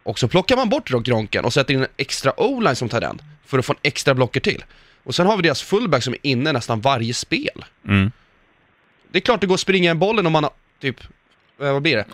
Och 0.05 0.19
så 0.19 0.29
plockar 0.29 0.57
man 0.57 0.69
bort 0.69 0.89
Gronken 0.89 1.45
och 1.45 1.53
sätter 1.53 1.75
in 1.75 1.81
en 1.81 1.87
extra 1.97 2.41
o-line 2.41 2.77
som 2.77 2.89
tight 2.89 3.03
end, 3.03 3.23
för 3.47 3.59
att 3.59 3.67
få 3.67 3.73
en 3.73 3.79
extra 3.83 4.15
blocker 4.15 4.41
till. 4.41 4.65
Och 5.05 5.15
sen 5.15 5.27
har 5.27 5.37
vi 5.37 5.43
deras 5.43 5.63
fullback 5.63 6.03
som 6.03 6.15
är 6.15 6.21
inne 6.23 6.53
nästan 6.53 6.81
varje 6.81 7.15
spel. 7.15 7.65
Mm. 7.89 8.13
Det 9.13 9.19
är 9.19 9.21
klart 9.21 9.41
det 9.41 9.47
går 9.47 9.55
att 9.55 9.61
springa 9.61 9.91
in 9.91 9.99
bollen 9.99 10.27
om 10.27 10.33
man 10.33 10.45
har 10.45 10.53
typ, 10.81 11.01
eh, 11.61 11.73
vad 11.73 11.83
blir 11.83 11.97
det? 11.97 12.05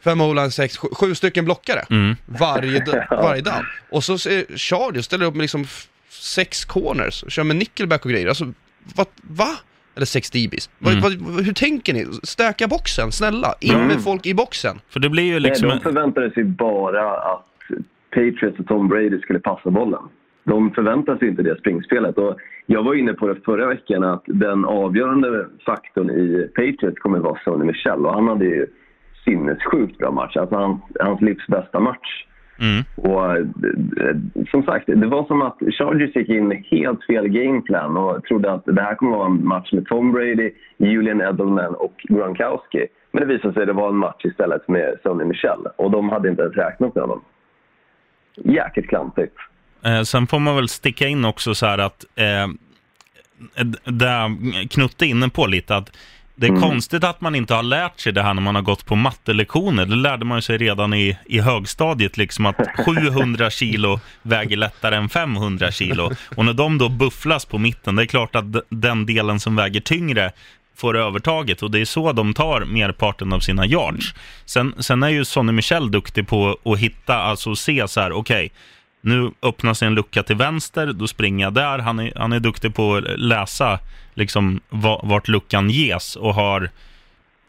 Fem 0.00 0.20
o 0.20 0.50
sex, 0.50 0.76
sju, 0.76 0.88
sju 0.92 1.14
stycken 1.14 1.44
blockare. 1.44 1.86
Mm. 1.90 2.16
Varje, 2.26 2.84
varje 3.10 3.42
down. 3.42 3.66
Och 3.90 4.04
så 4.04 4.18
Chargers 4.56 5.04
ställer 5.04 5.26
upp 5.26 5.34
med 5.34 5.42
liksom 5.42 5.66
sex 6.08 6.64
corners, 6.64 7.22
och 7.22 7.30
kör 7.30 7.44
med 7.44 7.56
nickelback 7.56 8.04
och 8.04 8.10
grejer. 8.10 8.28
Alltså, 8.28 8.52
vad, 8.94 9.06
va? 9.22 9.58
Eller 9.96 10.06
sex. 10.06 10.30
Vad- 10.78 10.92
Mm. 10.92 11.02
vad- 11.02 11.44
hur 11.44 11.52
tänker 11.52 11.92
ni? 11.94 12.04
Stöka 12.22 12.68
boxen, 12.68 13.12
snälla. 13.12 13.54
In 13.60 13.78
med 13.86 14.02
folk 14.04 14.26
i 14.26 14.34
boxen. 14.34 14.80
För 14.88 15.00
det 15.00 15.08
blir 15.10 15.22
ju 15.24 15.40
liksom... 15.40 15.68
Nej, 15.68 15.76
de 15.78 15.82
förväntade 15.82 16.30
sig 16.30 16.44
bara 16.44 17.10
att 17.16 17.46
Patriots 18.10 18.58
och 18.58 18.66
Tom 18.66 18.88
Brady 18.88 19.20
skulle 19.20 19.38
passa 19.38 19.70
bollen. 19.70 20.02
De 20.44 20.70
förväntade 20.70 21.18
sig 21.18 21.28
inte 21.28 21.42
det 21.42 21.58
springspelet. 21.58 22.18
Och 22.18 22.36
jag 22.66 22.82
var 22.82 22.94
inne 22.94 23.12
på 23.12 23.26
det 23.28 23.36
förra 23.44 23.66
veckan 23.66 24.04
att 24.04 24.22
den 24.26 24.64
avgörande 24.64 25.46
faktorn 25.66 26.10
i 26.10 26.48
Patriots 26.54 26.98
kommer 26.98 27.18
att 27.18 27.24
vara 27.24 27.38
Sonny 27.44 27.64
Michel. 27.64 28.06
Och 28.06 28.14
han 28.14 28.28
hade 28.28 28.44
ju 28.44 28.66
sinnessjukt 29.24 29.98
bra 29.98 30.10
match. 30.10 30.36
Alltså 30.36 30.54
hans, 30.56 30.80
hans 31.00 31.20
livs 31.20 31.46
bästa 31.46 31.80
match. 31.80 32.26
Mm. 32.60 32.84
Och 32.94 33.36
eh, 33.36 33.46
som 34.50 34.62
sagt, 34.62 34.86
det 34.86 35.06
var 35.06 35.24
som 35.24 35.42
att 35.42 35.58
Chargers 35.58 36.16
gick 36.16 36.28
in 36.28 36.48
med 36.48 36.64
helt 36.70 37.04
fel 37.04 37.28
gameplan 37.28 37.96
och 37.96 38.24
trodde 38.24 38.52
att 38.52 38.64
det 38.64 38.82
här 38.82 38.94
kommer 38.94 39.16
vara 39.16 39.26
en 39.26 39.46
match 39.46 39.72
med 39.72 39.86
Tom 39.86 40.12
Brady, 40.12 40.52
Julian 40.78 41.20
Edelman 41.20 41.74
och 41.74 41.94
Gronkowski. 42.02 42.86
Men 43.12 43.20
det 43.20 43.34
visade 43.34 43.54
sig 43.54 43.62
att 43.62 43.68
det 43.68 43.72
var 43.72 43.88
en 43.88 43.96
match 43.96 44.24
istället 44.24 44.68
med 44.68 44.98
Sonny 45.02 45.24
Michel 45.24 45.66
och 45.76 45.90
de 45.90 46.08
hade 46.08 46.28
inte 46.28 46.42
ens 46.42 46.56
räknat 46.56 46.94
med 46.94 47.02
honom. 47.02 47.20
Jäkligt 48.36 48.88
klantigt. 48.88 49.36
Eh, 49.84 50.02
sen 50.02 50.26
får 50.26 50.38
man 50.38 50.56
väl 50.56 50.68
sticka 50.68 51.06
in 51.06 51.24
också 51.24 51.54
så 51.54 51.66
här 51.66 51.78
att, 51.78 52.04
eh, 52.14 52.48
där 53.84 54.28
Knutte 54.68 55.06
är 55.06 55.08
inne 55.08 55.28
på 55.28 55.46
lite, 55.46 55.76
att 55.76 55.96
det 56.40 56.46
är 56.46 56.60
konstigt 56.60 57.04
att 57.04 57.20
man 57.20 57.34
inte 57.34 57.54
har 57.54 57.62
lärt 57.62 58.00
sig 58.00 58.12
det 58.12 58.22
här 58.22 58.34
när 58.34 58.42
man 58.42 58.54
har 58.54 58.62
gått 58.62 58.86
på 58.86 58.96
mattelektioner. 58.96 59.86
Det 59.86 59.96
lärde 59.96 60.24
man 60.24 60.42
sig 60.42 60.58
redan 60.58 60.94
i, 60.94 61.18
i 61.26 61.40
högstadiet, 61.40 62.16
liksom 62.16 62.46
att 62.46 62.56
700 62.86 63.50
kilo 63.50 64.00
väger 64.22 64.56
lättare 64.56 64.96
än 64.96 65.08
500 65.08 65.70
kilo. 65.70 66.12
Och 66.36 66.44
när 66.44 66.52
de 66.52 66.78
då 66.78 66.88
bufflas 66.88 67.44
på 67.44 67.58
mitten, 67.58 67.96
det 67.96 68.02
är 68.02 68.06
klart 68.06 68.36
att 68.36 68.44
den 68.68 69.06
delen 69.06 69.40
som 69.40 69.56
väger 69.56 69.80
tyngre 69.80 70.32
får 70.76 70.96
övertaget 70.96 71.62
och 71.62 71.70
det 71.70 71.80
är 71.80 71.84
så 71.84 72.12
de 72.12 72.34
tar 72.34 72.64
merparten 72.64 73.32
av 73.32 73.40
sina 73.40 73.66
yards. 73.66 74.14
Sen, 74.44 74.74
sen 74.78 75.02
är 75.02 75.08
ju 75.08 75.24
Sonny 75.24 75.52
Michel 75.52 75.90
duktig 75.90 76.28
på 76.28 76.58
att 76.64 76.78
hitta, 76.78 77.16
alltså 77.16 77.56
se 77.56 77.88
så 77.88 78.00
här, 78.00 78.12
okej, 78.12 78.52
nu 79.02 79.30
öppnar 79.42 79.74
sig 79.74 79.86
en 79.86 79.94
lucka 79.94 80.22
till 80.22 80.36
vänster, 80.36 80.92
då 80.92 81.06
springer 81.06 81.44
jag 81.44 81.54
där. 81.54 81.78
Han 81.78 81.98
är, 81.98 82.12
han 82.16 82.32
är 82.32 82.40
duktig 82.40 82.74
på 82.74 82.96
att 82.96 83.04
läsa 83.20 83.78
liksom, 84.20 84.60
va- 84.68 85.00
vart 85.02 85.28
luckan 85.28 85.70
ges 85.70 86.16
och 86.16 86.34
har, 86.34 86.70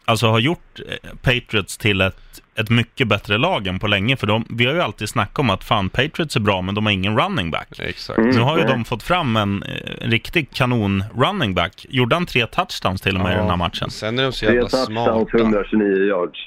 alltså, 0.04 0.26
har 0.26 0.38
gjort 0.38 0.80
eh, 0.88 1.10
Patriots 1.22 1.78
till 1.78 2.00
ett, 2.00 2.42
ett 2.54 2.70
mycket 2.70 3.08
bättre 3.08 3.38
lag 3.38 3.66
än 3.66 3.78
på 3.78 3.86
länge. 3.86 4.16
För 4.16 4.26
de, 4.26 4.46
vi 4.50 4.66
har 4.66 4.74
ju 4.74 4.80
alltid 4.80 5.08
snackat 5.08 5.38
om 5.38 5.50
att 5.50 5.64
fan, 5.64 5.88
Patriots 5.88 6.36
är 6.36 6.40
bra, 6.40 6.62
men 6.62 6.74
de 6.74 6.86
har 6.86 6.92
ingen 6.92 7.18
running 7.18 7.50
back. 7.50 7.78
Exakt. 7.78 8.18
Nu 8.18 8.38
har 8.40 8.58
ju 8.58 8.64
de 8.64 8.84
fått 8.84 9.02
fram 9.02 9.36
en, 9.36 9.62
eh, 9.62 10.04
en 10.04 10.10
riktig 10.10 10.50
kanon 10.50 11.04
running 11.16 11.54
back. 11.54 11.86
Gjorde 11.88 12.16
han 12.16 12.26
tre 12.26 12.46
touchdowns 12.46 13.00
till 13.00 13.16
och 13.16 13.22
med 13.22 13.32
i 13.32 13.36
den 13.36 13.48
här 13.50 13.56
matchen? 13.56 13.90
Sen 13.90 14.18
är 14.18 14.22
de 14.22 14.32
så 14.32 14.46
Tre 14.46 14.54
jävla 14.54 14.68
touchdowns, 14.68 14.86
smarta. 15.30 15.38
129 15.42 16.06
yards. 16.08 16.38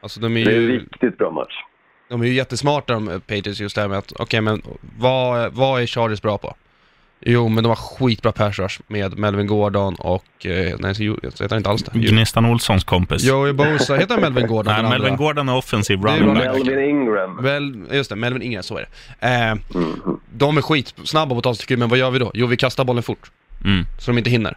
Alltså 0.00 0.20
de 0.20 0.36
är 0.36 0.44
Det 0.44 0.52
är 0.52 0.56
en 0.56 0.62
ju, 0.62 0.78
riktigt 0.80 1.18
bra 1.18 1.30
match. 1.30 1.54
de 2.08 2.22
är 2.22 2.26
ju 2.26 2.32
jättesmarta 2.34 2.92
de 2.94 3.06
Patriots 3.20 3.60
just 3.60 3.74
det 3.74 3.80
här 3.80 3.88
med 3.88 3.98
att, 3.98 4.12
okej 4.18 4.40
men 4.40 4.62
vad, 4.98 5.52
vad 5.52 5.82
är 5.82 5.86
Chargers 5.86 6.22
bra 6.22 6.38
på? 6.38 6.54
Jo, 7.20 7.48
men 7.48 7.64
de 7.64 7.68
har 7.68 7.76
skitbra 7.76 8.32
pass 8.32 8.58
rush 8.58 8.80
med 8.86 9.18
Melvin 9.18 9.46
Gordon 9.46 9.94
och... 9.94 10.46
Eh, 10.46 10.76
nej, 10.78 10.94
så, 10.94 11.02
jag 11.04 11.18
heter 11.22 11.56
inte 11.56 11.70
alls 11.70 11.82
det. 11.82 11.98
Gnistan 11.98 12.44
Olssons 12.46 12.84
kompis. 12.84 13.24
Joey 13.24 13.52
Bosa, 13.52 13.96
heter 13.96 14.14
han 14.14 14.20
Melvin 14.20 14.46
Gordon? 14.52 14.72
Nej, 14.72 14.82
Melvin 14.82 15.12
andra? 15.12 15.16
Gordon 15.24 15.48
är 15.48 15.56
offensiv 15.56 16.00
running 16.02 16.34
back. 16.34 16.44
Melvin 16.44 16.78
Ingram. 16.90 17.42
Väl, 17.42 17.82
just 17.92 18.10
det, 18.10 18.16
Melvin 18.16 18.42
Ingram, 18.42 18.62
så 18.62 18.76
är 18.78 18.86
det. 19.20 19.26
Eh, 19.28 19.50
Mm. 19.74 20.00
de 20.32 20.56
är 20.56 20.62
skitsnabba 20.62 21.30
på 21.34 21.38
att 21.38 21.44
ta 21.44 21.54
sig 21.54 21.66
till 21.66 21.78
men 21.78 21.88
vad 21.88 21.98
gör 21.98 22.10
vi 22.10 22.18
då? 22.18 22.30
Jo, 22.34 22.46
vi 22.46 22.56
kastar 22.56 22.84
bollen 22.84 23.02
fort, 23.02 23.30
Mm. 23.64 23.84
så 23.98 24.10
de 24.10 24.18
inte 24.18 24.30
hinner. 24.30 24.56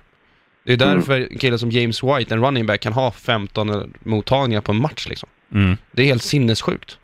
Det 0.65 0.73
är 0.73 0.77
därför 0.77 1.27
en 1.31 1.37
kille 1.39 1.57
som 1.57 1.71
James 1.71 2.03
White, 2.03 2.33
en 2.33 2.41
running 2.45 2.65
back, 2.65 2.81
kan 2.81 2.93
ha 2.93 3.11
15 3.11 3.93
mottagningar 4.03 4.61
på 4.61 4.71
en 4.71 4.81
match 4.81 5.07
liksom. 5.09 5.29
Mm. 5.53 5.77
Det 5.91 6.01
är 6.01 6.05
helt 6.05 6.23
sinnessjukt. 6.23 6.97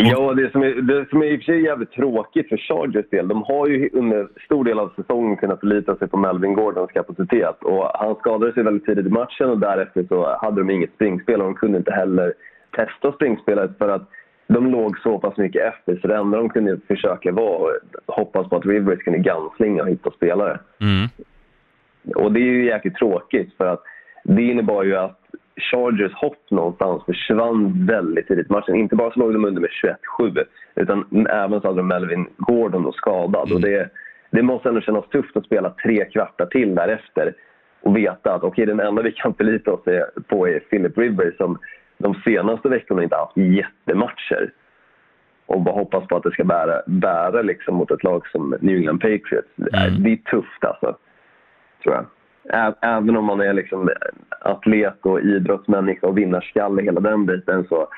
Ja, 0.00 0.34
det 0.34 0.52
som, 0.52 0.62
är, 0.62 0.74
det 0.82 1.08
som 1.10 1.22
är 1.22 1.26
i 1.26 1.36
och 1.36 1.40
för 1.40 1.44
sig 1.44 1.64
jävligt 1.64 1.92
tråkigt 1.92 2.48
för 2.48 2.56
Chargers 2.56 3.10
del, 3.10 3.28
de 3.28 3.42
har 3.42 3.66
ju 3.66 3.90
under 3.92 4.28
stor 4.44 4.64
del 4.64 4.78
av 4.78 4.92
säsongen 4.96 5.36
kunnat 5.36 5.60
förlita 5.60 5.96
sig 5.96 6.08
på 6.08 6.16
Melvin 6.16 6.54
Gordons 6.54 6.90
kapacitet. 6.90 7.62
Och 7.62 7.90
han 7.94 8.14
skadade 8.14 8.52
sig 8.52 8.62
väldigt 8.62 8.86
tidigt 8.86 9.06
i 9.06 9.10
matchen 9.10 9.50
och 9.50 9.58
därefter 9.58 10.04
så 10.08 10.38
hade 10.42 10.60
de 10.60 10.70
inget 10.70 10.94
springspel 10.94 11.40
och 11.40 11.46
de 11.46 11.54
kunde 11.54 11.78
inte 11.78 11.92
heller 11.92 12.34
testa 12.70 13.12
springspelet 13.12 13.78
för 13.78 13.88
att 13.88 14.08
de 14.46 14.70
låg 14.70 14.98
så 14.98 15.18
pass 15.18 15.36
mycket 15.36 15.62
efter. 15.62 15.98
Så 16.00 16.08
det 16.08 16.16
enda 16.16 16.38
de 16.38 16.48
kunde 16.48 16.80
försöka 16.88 17.32
var 17.32 17.78
hoppas 18.06 18.48
på 18.48 18.56
att 18.56 18.66
Rivers 18.66 18.98
kunde 18.98 19.18
ganslinga 19.18 19.82
och 19.82 19.88
hitta 19.88 20.10
spelare. 20.10 20.60
Mm. 20.80 21.08
Och 22.14 22.32
det 22.32 22.40
är 22.40 22.52
ju 22.52 22.64
jäkligt 22.66 22.96
tråkigt 22.96 23.54
för 23.56 23.66
att 23.66 23.82
det 24.24 24.42
innebar 24.42 24.84
ju 24.84 24.96
att 24.96 25.20
Chargers 25.58 26.12
hopp 26.12 26.50
någonstans 26.50 27.04
försvann 27.04 27.86
väldigt 27.86 28.28
tidigt 28.28 28.50
i 28.50 28.52
matchen. 28.52 28.74
Inte 28.74 28.96
bara 28.96 29.12
så 29.12 29.20
låg 29.20 29.32
de 29.32 29.44
under 29.44 29.60
med 29.60 29.70
21-7 30.18 30.44
utan 30.74 31.26
även 31.26 31.60
så 31.60 31.66
hade 31.66 31.78
de 31.78 31.88
Melvin 31.88 32.26
Gordon 32.36 32.82
då 32.82 32.92
skadad. 32.92 33.52
Och 33.52 33.60
det, 33.60 33.90
det 34.30 34.42
måste 34.42 34.68
ändå 34.68 34.80
kännas 34.80 35.08
tufft 35.08 35.36
att 35.36 35.44
spela 35.44 35.70
tre 35.70 36.04
kvartar 36.04 36.46
till 36.46 36.74
därefter 36.74 37.34
och 37.82 37.96
veta 37.96 38.34
att 38.34 38.42
okej, 38.42 38.66
den 38.66 38.80
enda 38.80 39.02
vi 39.02 39.12
kan 39.12 39.34
förlita 39.34 39.72
oss 39.72 39.84
på 40.28 40.48
är 40.48 40.58
Philip 40.58 40.98
Rivers 40.98 41.36
som 41.36 41.58
de 41.98 42.14
senaste 42.14 42.68
veckorna 42.68 43.02
inte 43.02 43.16
haft 43.16 43.36
jättematcher. 43.36 44.52
Och 45.46 45.60
bara 45.60 45.74
hoppas 45.74 46.08
på 46.08 46.16
att 46.16 46.22
det 46.22 46.30
ska 46.30 46.44
bära, 46.44 46.82
bära 46.86 47.42
liksom 47.42 47.74
mot 47.74 47.90
ett 47.90 48.04
lag 48.04 48.26
som 48.26 48.56
New 48.60 48.76
England 48.76 48.98
Patriots. 48.98 49.48
Mm. 49.74 50.02
Det 50.02 50.12
är 50.12 50.16
tufft 50.16 50.64
alltså 50.64 50.96
tror 51.82 51.94
jag. 51.94 52.06
Även 52.80 53.16
om 53.16 53.24
man 53.24 53.40
är 53.40 53.52
liksom 53.52 53.90
atlet 54.40 54.98
och 55.02 55.20
idrottsmänniska 55.20 56.06
och 56.06 56.18
vinnarskalle, 56.18 56.82
hela 56.82 57.00
den 57.00 57.26
biten, 57.26 57.66
så 57.68 57.88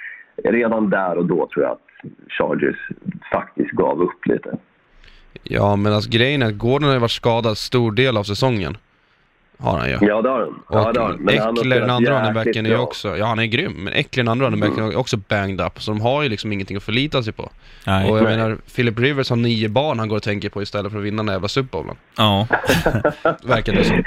redan 0.45 0.91
där 0.91 1.17
och 1.17 1.27
då 1.27 1.49
tror 1.55 1.65
jag 1.65 1.73
att 1.73 2.11
Chargers 2.29 2.89
faktiskt 3.33 3.71
gav 3.71 4.03
upp 4.03 4.27
lite. 4.27 4.57
Ja, 5.43 5.77
men 5.77 5.93
alltså 5.93 6.11
grejen 6.11 6.43
är 6.43 6.47
att 6.47 6.59
Gordon 6.59 6.89
har 6.89 6.95
ju 6.95 7.01
varit 7.01 7.11
skadad 7.11 7.59
stor 7.59 7.93
del 7.93 8.17
av 8.17 8.23
säsongen. 8.23 8.77
Har 9.63 9.79
han 9.79 9.89
ju. 9.89 9.99
Ja, 10.01 10.23
det 10.23 10.29
har 10.29 10.41
de. 10.41 10.63
Ja, 10.71 10.93
det 10.93 11.01
har 11.01 11.09
han 11.09 11.29
Eckler, 11.59 11.81
den 11.81 11.91
andra 11.91 12.21
runnerbacken, 12.21 12.67
är 12.67 12.71
ju 12.71 12.77
också, 12.79 13.17
ja 13.17 13.27
han 13.27 13.39
är 13.39 13.45
grym, 13.47 13.73
men 13.73 13.93
Eckler, 13.93 14.25
den 14.25 14.29
andra 14.33 14.47
runnerbacken, 14.47 14.85
är 14.85 14.97
också 14.97 15.17
banged 15.17 15.61
up, 15.61 15.83
så 15.83 15.91
de 15.91 16.01
har 16.01 16.23
ju 16.23 16.29
liksom 16.29 16.53
ingenting 16.53 16.77
att 16.77 16.83
förlita 16.83 17.23
sig 17.23 17.33
på. 17.33 17.51
Nej. 17.87 18.11
och 18.11 18.17
jag 18.19 18.25
Nej. 18.25 18.37
menar, 18.37 18.57
Philip 18.77 18.99
Rivers 18.99 19.31
har 19.31 19.37
nio 19.37 19.69
barn 19.69 19.99
han 19.99 20.09
går 20.09 20.17
och 20.17 20.23
tänker 20.23 20.49
på 20.51 20.63
istället 20.63 20.93
för 20.93 20.99
att 20.99 21.05
vinna 21.05 21.17
den 21.17 21.29
här 21.29 21.35
jävla 21.35 21.49
Super 21.49 21.71
Bowlen. 21.79 21.97
Ja. 22.17 22.47
Verkar 23.43 23.73
det 23.73 23.85
som. 23.85 24.05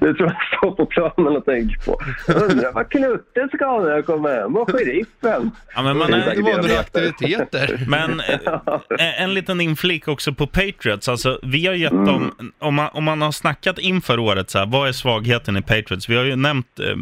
Det 0.00 0.14
tror 0.14 0.20
jag 0.28 0.58
står 0.58 0.70
på 0.70 0.86
planen 0.86 1.36
och 1.36 1.44
tänker 1.44 1.76
på. 1.84 2.00
Undrar 2.28 2.72
vad 2.72 2.90
Knutte 2.90 3.48
ska 3.54 3.66
ha 3.66 3.80
när 3.82 3.90
jag 3.90 4.06
kommer 4.06 4.40
hem 4.40 4.56
och 4.56 4.70
sheriffen. 4.70 5.50
ja, 5.74 5.82
men 5.82 5.96
man 5.98 6.10
Det 6.10 6.16
är 6.16 6.36
Det 6.36 6.42
var 6.42 6.56
några 6.62 6.80
aktiviteter. 6.80 7.84
Men 7.88 8.20
eh, 8.20 9.22
en 9.22 9.34
liten 9.34 9.60
inflik 9.60 10.08
också 10.08 10.32
på 10.32 10.46
Patriots. 10.46 11.08
Alltså, 11.08 11.38
vi 11.42 11.66
har 11.66 11.74
gett 11.74 11.92
Mm. 11.92 12.04
dem, 12.06 12.52
om 12.58 12.74
man, 12.74 12.88
om 12.92 13.04
man 13.04 13.22
har 13.22 13.32
snackat 13.32 13.78
inför 13.78 14.18
året, 14.18 14.50
så 14.50 14.58
här, 14.58 14.66
vad 14.82 14.88
är 14.88 14.92
svagheten 14.92 15.56
i 15.56 15.62
Patriots? 15.62 16.08
Vi 16.08 16.16
har 16.16 16.24
ju 16.24 16.36
nämnt, 16.36 16.80
eh, 16.80 16.96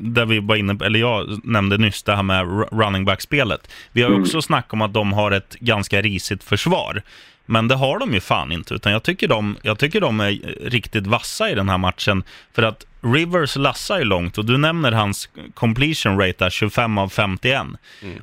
där 0.00 0.26
vi 0.26 0.38
var 0.40 0.56
inne, 0.56 0.76
eller 0.84 0.98
jag 0.98 1.40
nämnde 1.46 1.78
nyss 1.78 2.02
det 2.02 2.16
här 2.16 2.22
med 2.22 2.44
ru- 2.46 2.68
running 2.84 3.04
back-spelet. 3.04 3.70
Vi 3.92 4.02
har 4.02 4.10
ju 4.10 4.20
också 4.20 4.42
snackat 4.42 4.72
om 4.72 4.82
att 4.82 4.92
de 4.94 5.12
har 5.12 5.30
ett 5.30 5.56
ganska 5.60 6.02
risigt 6.02 6.44
försvar. 6.44 7.02
Men 7.46 7.68
det 7.68 7.74
har 7.74 7.98
de 7.98 8.14
ju 8.14 8.20
fan 8.20 8.52
inte, 8.52 8.74
utan 8.74 8.92
jag 8.92 9.02
tycker 9.02 9.28
de, 9.28 9.56
jag 9.62 9.78
tycker 9.78 10.00
de 10.00 10.20
är 10.20 10.30
riktigt 10.70 11.06
vassa 11.06 11.50
i 11.50 11.54
den 11.54 11.68
här 11.68 11.78
matchen. 11.78 12.24
För 12.54 12.62
att 12.62 12.86
Rivers 13.00 13.56
lassar 13.56 13.98
ju 13.98 14.04
långt 14.04 14.38
och 14.38 14.44
du 14.44 14.56
nämner 14.56 14.92
hans 14.92 15.28
completion 15.54 16.18
rate 16.18 16.44
där, 16.44 16.50
25 16.50 16.98
av 16.98 17.08
51. 17.08 17.66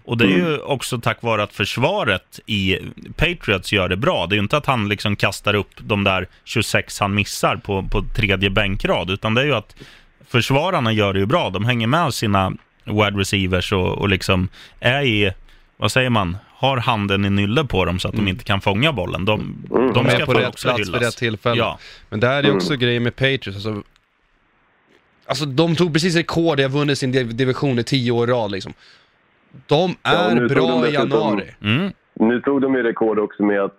Och 0.06 0.18
det 0.18 0.26
är 0.26 0.38
ju 0.38 0.58
också 0.58 1.00
tack 1.02 1.22
vare 1.22 1.44
att 1.44 1.54
försvaret 1.54 2.40
i 2.46 2.78
Patriots 3.16 3.74
gör 3.74 3.90
det 3.90 3.98
bra. 3.98 4.28
Det 4.28 4.34
är 4.34 4.38
ju 4.38 4.44
inte 4.44 4.58
att 4.58 4.66
han 4.66 4.90
liksom 4.90 5.16
kastar 5.16 5.54
upp 5.54 5.72
de 5.78 6.04
där 6.04 6.28
26 6.44 7.00
han 7.00 7.14
missar 7.14 7.56
på, 7.56 7.84
på 7.84 8.04
tredje 8.16 8.50
bänkrad, 8.50 9.10
utan 9.10 9.34
det 9.34 9.42
är 9.42 9.46
ju 9.46 9.56
att 9.56 9.76
försvararna 10.28 10.92
gör 10.92 11.14
det 11.14 11.20
ju 11.20 11.26
bra. 11.26 11.50
De 11.50 11.66
hänger 11.66 11.88
med 11.88 12.14
sina 12.14 12.54
wide 12.84 13.20
receivers 13.20 13.74
och, 13.74 13.98
och 13.98 14.10
liksom 14.10 14.50
är 14.80 15.02
i, 15.02 15.34
vad 15.78 15.92
säger 15.92 16.10
man, 16.10 16.38
har 16.68 16.78
handen 16.78 17.26
i 17.26 17.30
nylle 17.30 17.64
på 17.66 17.86
dem 17.86 18.00
så 18.00 18.08
att 18.08 18.16
de 18.16 18.28
inte 18.28 18.44
kan 18.44 18.62
fånga 18.62 18.94
bollen. 18.94 19.26
De, 19.26 19.56
de 19.70 19.94
De 19.94 20.06
ska 20.10 20.18
är 20.22 20.26
på 20.26 20.34
rätt 20.34 20.48
också 20.50 20.68
plats 20.68 20.80
hyllas. 20.80 20.96
vid 21.02 21.02
rätt 21.08 21.18
tillfälle. 21.18 21.58
Ja. 21.58 21.80
Men 22.10 22.20
det 22.20 22.28
här 22.28 22.44
är 22.44 22.56
också 22.56 22.76
grejen 22.76 23.04
med 23.04 23.16
Patriots, 23.16 23.48
alltså, 23.48 23.84
alltså 25.26 25.46
de 25.46 25.76
tog 25.76 25.94
precis 25.94 26.16
rekord, 26.16 26.58
de 26.58 26.64
har 26.64 26.70
vunnit 26.70 26.98
sin 26.98 27.12
div- 27.14 27.34
division 27.36 27.80
i 27.80 27.84
tio 27.84 28.12
år 28.12 28.30
i 28.30 28.32
rad 28.34 28.52
liksom. 28.52 28.74
De 29.68 29.96
Ja, 30.04 30.10
är 30.12 30.36
tog 30.40 30.50
bra 30.50 30.82
de 30.82 30.88
i 30.90 30.94
januari. 30.94 31.52
Mm. 31.62 31.92
Nu 32.20 32.42
tog 32.42 32.62
de 32.62 32.76
ju 32.76 32.84
rekord 32.84 33.20
också 33.20 33.44
med 33.44 33.62
att 33.62 33.78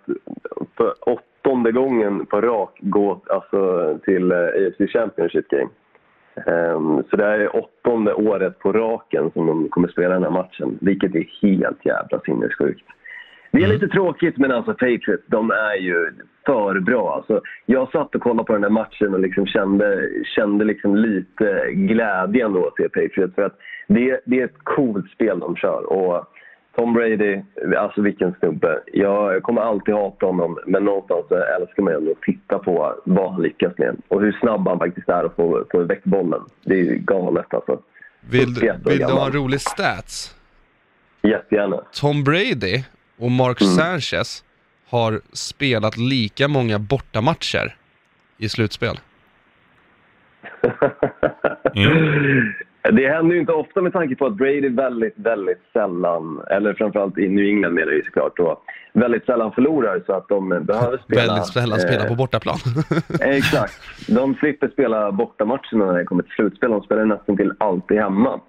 för 0.77 0.93
åttonde 1.01 1.71
gången 1.71 2.25
på 2.25 2.41
rak 2.41 2.77
gå 2.79 3.21
alltså, 3.29 3.59
till 4.05 4.31
eh, 4.31 4.37
AFC 4.37 4.91
Championship 4.93 5.47
Game. 5.49 5.69
Ehm, 6.35 7.03
så 7.09 7.15
det 7.15 7.23
här 7.23 7.39
är 7.39 7.55
åttonde 7.55 8.13
året 8.13 8.59
på 8.59 8.71
raken 8.71 9.31
som 9.31 9.45
de 9.47 9.69
kommer 9.69 9.87
spela 9.87 10.13
den 10.13 10.23
här 10.23 10.31
matchen, 10.31 10.77
vilket 10.81 11.15
är 11.15 11.25
helt 11.41 11.85
jävla 11.85 12.19
sinnessjukt. 12.19 12.85
Det 13.51 13.63
är 13.63 13.67
lite 13.67 13.87
tråkigt, 13.87 14.37
men 14.37 14.51
alltså 14.51 14.71
Patriots, 14.71 15.23
de 15.27 15.51
är 15.51 15.75
ju 15.75 16.11
för 16.45 16.79
bra. 16.79 17.15
Alltså, 17.15 17.41
jag 17.65 17.91
satt 17.91 18.15
och 18.15 18.21
kollade 18.21 18.45
på 18.45 18.53
den 18.53 18.63
här 18.63 18.69
matchen 18.69 19.13
och 19.13 19.19
liksom 19.19 19.45
kände, 19.45 20.09
kände 20.35 20.65
liksom 20.65 20.95
lite 20.95 21.71
glädje 21.71 22.45
ändå 22.45 22.67
att 22.67 22.75
se 22.75 22.89
Patriots. 22.89 23.35
För 23.35 23.41
att 23.41 23.57
det, 23.87 24.19
det 24.25 24.39
är 24.39 24.45
ett 24.45 24.63
coolt 24.63 25.11
spel 25.11 25.39
de 25.39 25.55
kör. 25.55 25.93
Och 25.93 26.27
Tom 26.75 26.93
Brady, 26.93 27.41
alltså 27.77 28.01
vilken 28.01 28.35
snubbe. 28.39 28.79
Jag, 28.93 29.43
kommer 29.43 29.61
alltid 29.61 29.93
hata 29.93 30.25
honom, 30.25 30.59
men 30.67 30.83
någonstans 30.83 31.25
älskar 31.31 31.83
man 31.83 31.93
ju 31.93 31.97
ändå 31.97 32.11
att 32.11 32.21
titta 32.21 32.59
på 32.59 32.95
vad 33.03 33.31
han 33.31 33.41
lyckas 33.41 33.77
med. 33.77 33.95
Och 34.07 34.21
hur 34.21 34.31
snabb 34.31 34.67
han 34.67 34.79
faktiskt 34.79 35.09
är 35.09 35.23
att 35.23 35.35
få, 35.35 35.65
få 35.71 35.81
iväg 35.81 36.01
bollen. 36.03 36.41
Det 36.65 36.73
är 36.73 36.83
ju 36.83 36.97
galet 36.97 37.53
alltså. 37.53 37.79
Vill, 38.29 38.55
41 38.55 38.85
år 38.85 38.89
vill 38.89 38.99
du 38.99 39.05
ha 39.05 39.25
en 39.25 39.31
rolig 39.31 39.61
stats? 39.61 40.35
Jättegärna. 41.21 41.81
Tom 41.93 42.23
Brady 42.23 42.83
och 43.19 43.31
Mark 43.31 43.61
Mm. 43.61 43.73
Sanchez 43.73 44.43
har 44.89 45.21
spelat 45.33 45.97
lika 45.97 46.47
många 46.47 46.79
bortamatcher 46.79 47.75
i 48.37 48.49
slutspel. 48.49 48.99
Mm. 51.75 52.53
Det 52.91 53.09
händer 53.09 53.33
ju 53.35 53.39
inte 53.39 53.51
ofta 53.51 53.81
med 53.81 53.93
tanke 53.93 54.15
på 54.15 54.25
att 54.25 54.33
Brady 54.33 54.69
väldigt, 54.69 55.13
väldigt 55.17 55.61
sällan, 55.73 56.41
eller 56.51 56.73
framförallt 56.73 57.17
i 57.17 57.27
New 57.27 57.45
England 57.45 57.73
menar 57.73 57.91
ju 57.91 58.03
såklart 58.03 58.37
då, 58.37 58.61
väldigt 58.93 59.25
sällan 59.25 59.51
förlorar 59.51 60.03
så 60.05 60.13
att 60.13 60.27
de 60.27 60.49
behöver 60.49 60.97
spela... 60.97 61.21
Väldigt 61.21 61.45
sällan 61.45 61.79
eh, 61.79 61.85
spelar 61.85 62.07
på 62.07 62.15
bortaplan. 62.15 62.57
Exakt. 63.21 63.73
De 64.07 64.35
slipper 64.35 64.67
spela 64.67 65.11
bortamatcherna 65.11 65.85
när 65.85 65.97
det 65.97 66.05
kommer 66.05 66.23
till 66.23 66.31
slutspel. 66.31 66.71
De 66.71 66.81
spelar 66.81 67.05
nästan 67.05 67.37
till 67.37 67.53
alltid 67.57 67.97
hemma. 67.97 68.39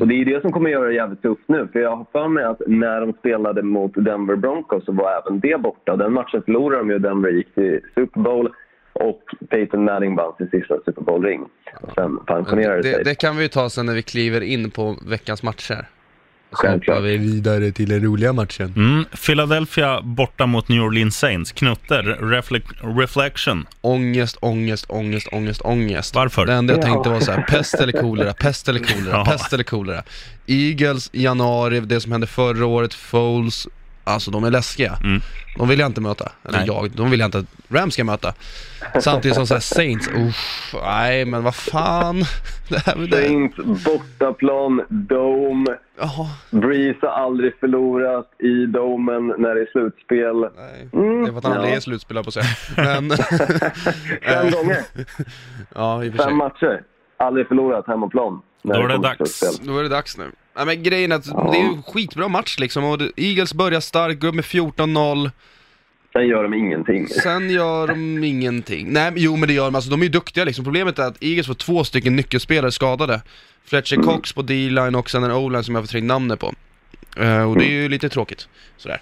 Och 0.00 0.08
det 0.08 0.14
är 0.14 0.24
det 0.24 0.40
som 0.40 0.52
kommer 0.52 0.70
göra 0.70 0.88
det 0.88 0.94
jävligt 0.94 1.22
tufft 1.22 1.44
nu. 1.48 1.68
För 1.72 1.80
jag 1.80 1.96
har 1.96 2.06
för 2.12 2.28
mig 2.28 2.44
att 2.44 2.62
när 2.66 3.00
de 3.00 3.12
spelade 3.12 3.62
mot 3.62 3.92
Denver 3.94 4.36
Broncos 4.36 4.84
så 4.84 4.92
var 4.92 5.22
även 5.22 5.40
det 5.40 5.60
borta. 5.60 5.96
Den 5.96 6.12
matchen 6.12 6.42
förlorade 6.42 6.80
de 6.80 6.90
ju 6.90 6.98
Denver 6.98 7.30
gick 7.30 7.54
till 7.54 7.80
Super 7.94 8.20
Bowl. 8.20 8.50
Och 9.00 9.22
Peyton 9.50 9.84
Manning 9.84 10.16
vann 10.16 10.32
sin 10.38 10.48
sista 10.50 10.74
Super 10.84 11.02
Bowl-ring. 11.02 11.40
Sen 11.94 12.18
pensionerade 12.26 12.82
det, 12.82 12.94
sig. 12.94 13.04
det 13.04 13.14
kan 13.14 13.36
vi 13.36 13.42
ju 13.42 13.48
ta 13.48 13.70
sen 13.70 13.86
när 13.86 13.94
vi 13.94 14.02
kliver 14.02 14.40
in 14.40 14.70
på 14.70 14.96
veckans 15.06 15.42
matcher. 15.42 15.88
Så 16.52 16.68
hoppar 16.68 17.00
vi 17.00 17.16
vidare 17.16 17.72
till 17.72 17.88
den 17.88 18.02
roliga 18.04 18.32
matchen. 18.32 18.72
Mm. 18.76 19.04
Philadelphia 19.26 20.00
borta 20.02 20.46
mot 20.46 20.68
New 20.68 20.82
Orleans 20.82 21.16
Saints. 21.18 21.52
Knutter, 21.52 22.02
reflec- 22.20 22.98
reflection. 23.00 23.66
Ångest, 23.80 24.36
ångest, 24.40 24.86
ångest, 24.88 25.28
ångest, 25.32 25.60
ångest. 25.64 26.14
Varför? 26.14 26.46
Det 26.46 26.52
enda 26.52 26.74
jag 26.74 26.78
Ja. 26.82 26.86
tänkte 26.86 27.10
var 27.10 27.20
så 27.20 27.32
här: 27.32 27.42
pest 27.42 27.74
eller 27.74 27.92
kolera, 27.92 28.32
pest 28.32 28.68
eller 28.68 28.80
kolera, 28.94 29.16
Ja. 29.16 29.24
pest 29.24 29.52
eller 29.52 29.64
kolera. 29.64 30.02
Eagles 30.46 31.10
januari, 31.12 31.80
det 31.80 32.00
som 32.00 32.12
hände 32.12 32.26
förra 32.26 32.66
året, 32.66 32.94
Foles, 32.94 33.68
Alltså 34.06 34.30
de 34.30 34.44
är 34.44 34.50
läskiga. 34.50 34.98
Mm. 35.04 35.20
De 35.58 35.68
vill 35.68 35.78
jag 35.78 35.86
inte 35.88 36.00
möta. 36.00 36.32
Eller 36.48 36.58
Nej. 36.58 36.66
jag, 36.66 36.90
de 36.90 37.10
vill 37.10 37.20
jag 37.20 37.26
inte 37.26 37.38
att 37.38 37.46
Rams 37.68 37.94
ska 37.94 38.04
möta. 38.04 38.34
Samtidigt 39.00 39.34
som 39.34 39.46
så 39.46 39.54
här 39.54 39.60
Saints, 39.60 40.08
uff, 40.08 40.74
nej 40.84 41.24
men 41.24 41.42
vad 41.42 41.54
fan. 41.54 42.16
Det 42.68 42.86
här, 42.86 42.96
det, 42.96 43.16
Saints, 43.16 43.84
bortaplan, 43.84 44.82
Dome. 44.88 45.76
Jaha, 45.98 46.26
Breeze 46.50 46.98
har 47.02 47.08
aldrig 47.08 47.58
förlorat 47.60 48.30
i 48.38 48.66
Domen 48.66 49.26
när 49.38 49.54
det 49.54 49.60
är 49.60 49.66
slutspel. 49.72 50.40
nej. 50.56 50.88
Mm, 50.92 51.24
Det 51.24 51.28
är 51.28 51.32
för 51.32 51.38
att 51.38 51.44
han 51.44 51.52
aldrig 51.52 51.72
ja. 51.72 51.76
är 51.76 51.80
slutspelare 51.80 52.24
på 52.24 52.30
sig. 52.30 52.42
Men, 52.76 53.10
Fem 54.22 54.50
gånger, 54.50 54.78
ja 55.74 56.04
i 56.04 56.08
och 56.08 56.12
för 56.12 56.18
sig. 56.18 56.26
fem 56.26 56.36
matcher. 56.36 56.82
Aldrig 57.18 57.48
förlorat 57.48 57.86
hemmaplan. 57.86 58.40
Då 58.74 58.74
är 58.82 58.88
det 58.88 58.98
dags. 58.98 59.58
Då 59.62 59.78
är 59.78 59.82
det 59.82 59.88
dags 59.88 60.18
nu. 60.18 60.30
Nej 60.56 60.66
men 60.66 60.82
grejen 60.82 61.12
är 61.12 61.16
att 61.16 61.26
Ja. 61.26 61.48
det 61.52 61.58
är 61.58 61.62
ju 61.62 61.68
en 61.68 61.82
skitbra 61.82 62.28
match 62.28 62.58
liksom 62.58 62.84
och 62.84 62.98
Eagles 63.16 63.54
börjar 63.54 63.80
starkt, 63.80 64.20
går 64.20 64.32
med 64.32 64.44
14-0. 64.44 65.30
Sen 66.12 66.26
gör 66.28 66.42
de 66.42 66.54
ingenting. 66.54 67.08
Sen 67.08 67.50
gör 67.50 67.86
de 67.88 68.24
ingenting. 68.24 68.86
Nej, 68.92 69.10
men 69.10 69.22
jo 69.22 69.36
men 69.36 69.48
det 69.48 69.54
gör 69.54 69.64
de, 69.64 69.74
alltså 69.74 69.90
de 69.90 70.00
är 70.00 70.04
ju 70.04 70.10
duktiga 70.10 70.44
liksom. 70.44 70.64
Problemet 70.64 70.98
är 70.98 71.02
att 71.06 71.22
Eagles 71.22 71.46
får 71.46 71.54
två 71.54 71.84
stycken 71.84 72.16
nyckelspelare 72.16 72.72
skadade. 72.72 73.22
Fletcher 73.64 73.96
Cox 73.96 74.32
på 74.32 74.42
D-line 74.42 74.94
och 74.94 75.10
sen 75.10 75.24
en 75.24 75.30
O-line 75.32 75.64
som 75.64 75.74
jag 75.74 75.82
har 75.82 75.86
förträngt 75.86 76.06
namnet 76.06 76.40
på. 76.40 76.54
Eh, 77.18 77.50
och 77.50 77.58
det 77.58 77.64
är 77.64 77.70
ju 77.82 77.88
lite 77.88 78.08
tråkigt. 78.08 78.48
Sådär. 78.76 79.00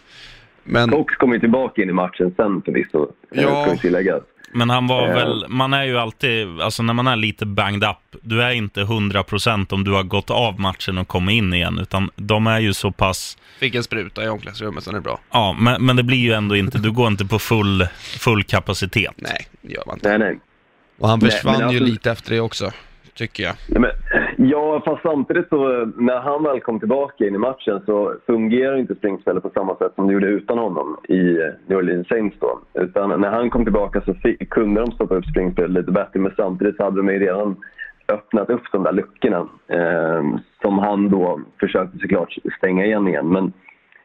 Men, 0.65 0.91
Cox 0.91 1.15
kommer 1.17 1.35
ju 1.35 1.41
tillbaka 1.41 1.83
in 1.83 1.89
i 1.89 1.93
matchen 1.93 2.35
sen 2.37 2.63
förvisso, 2.63 2.99
Ja. 3.31 3.43
ja. 3.43 3.63
ska 3.63 3.73
vi 3.73 3.79
tillägga. 3.79 4.21
Men 4.55 4.71
han 4.71 4.87
var 4.87 5.09
Eh. 5.09 5.15
väl, 5.15 5.45
man 5.49 5.73
är 5.75 5.85
ju 5.85 5.99
alltid, 5.99 6.61
alltså 6.61 6.83
när 6.83 6.95
man 6.95 7.07
är 7.07 7.17
lite 7.17 7.47
banged 7.47 7.85
up, 7.91 7.97
du 8.23 8.43
är 8.43 8.51
inte 8.51 8.81
100% 8.85 9.73
om 9.73 9.85
du 9.85 9.91
har 9.93 10.03
gått 10.03 10.31
av 10.31 10.61
matchen 10.61 10.99
och 10.99 11.09
kommit 11.09 11.33
in 11.33 11.55
igen, 11.55 11.79
utan 11.79 12.11
de 12.17 12.47
är 12.47 12.61
ju 12.61 12.75
så 12.75 12.91
pass, 12.93 13.39
fick 13.59 13.75
en 13.75 13.83
spruta 13.85 14.25
i 14.25 14.29
omklädningsrummet, 14.29 14.85
sen 14.85 14.95
är 14.95 14.99
det 14.99 15.03
bra. 15.03 15.19
ja, 15.31 15.57
men, 15.59 15.85
men 15.87 15.97
det 15.97 16.03
blir 16.03 16.19
ju 16.19 16.33
ändå 16.33 16.57
inte, 16.57 16.79
du 16.79 16.93
går 16.93 17.09
inte 17.09 17.25
på 17.25 17.39
full, 17.39 17.87
full 18.19 18.45
kapacitet. 18.45 19.13
Nej, 19.17 19.47
det 19.63 19.73
gör 19.73 19.83
man 19.87 19.97
inte. 19.97 20.09
Nej, 20.09 20.19
nej. 20.19 20.39
Och 20.99 21.09
han 21.09 21.19
Nej, 21.19 21.31
försvann 21.31 21.59
ju 21.59 21.65
alltså- 21.67 21.85
lite 21.85 22.11
efter 22.11 22.31
det 22.31 22.41
också, 22.41 22.71
tycker 23.15 23.43
jag. 23.43 23.55
Nej, 23.69 23.81
Men, 23.81 23.91
ja, 24.37 24.83
fast 24.85 25.03
samtidigt 25.03 25.49
så 25.49 25.85
när 25.97 26.21
han 26.21 26.43
väl 26.43 26.61
kom 26.61 26.79
tillbaka 26.79 27.27
in 27.27 27.35
i 27.35 27.39
matchen 27.39 27.81
så 27.87 28.15
fungerar 28.27 28.77
inte 28.77 28.95
springspelet 28.95 29.43
på 29.43 29.51
samma 29.55 29.77
sätt 29.77 29.93
som 29.95 30.07
det 30.07 30.13
gjorde 30.13 30.27
utan 30.27 30.59
honom 30.59 30.97
i 31.09 31.39
New 31.67 31.79
Orleans 31.79 32.09
Saints 32.09 32.37
då. 32.41 32.61
Utan 32.75 33.21
när 33.21 33.31
han 33.31 33.51
kom 33.51 33.65
tillbaka 33.65 34.01
så 34.01 34.15
fick, 34.15 34.51
kunde 34.51 34.81
de 34.81 34.93
stoppa 34.93 35.15
upp 35.15 35.25
springspelet 35.25 35.71
lite 35.71 35.93
bättre 35.93 36.21
men 36.21 36.33
samtidigt 36.37 36.77
så 36.77 36.85
hade 36.85 36.97
de 36.97 37.09
ju 37.09 37.19
redan 37.19 37.57
öppnat 38.09 38.51
upp 38.51 38.63
de 38.73 38.83
där 38.83 38.93
luckorna 38.93 39.49
eh, 39.69 40.25
som 40.63 40.79
han 40.79 41.09
då 41.09 41.41
försökte 41.61 41.99
såklart 41.99 42.37
stänga 42.59 42.85
igen 42.85 43.09
igen. 43.09 43.29
Men 43.29 43.53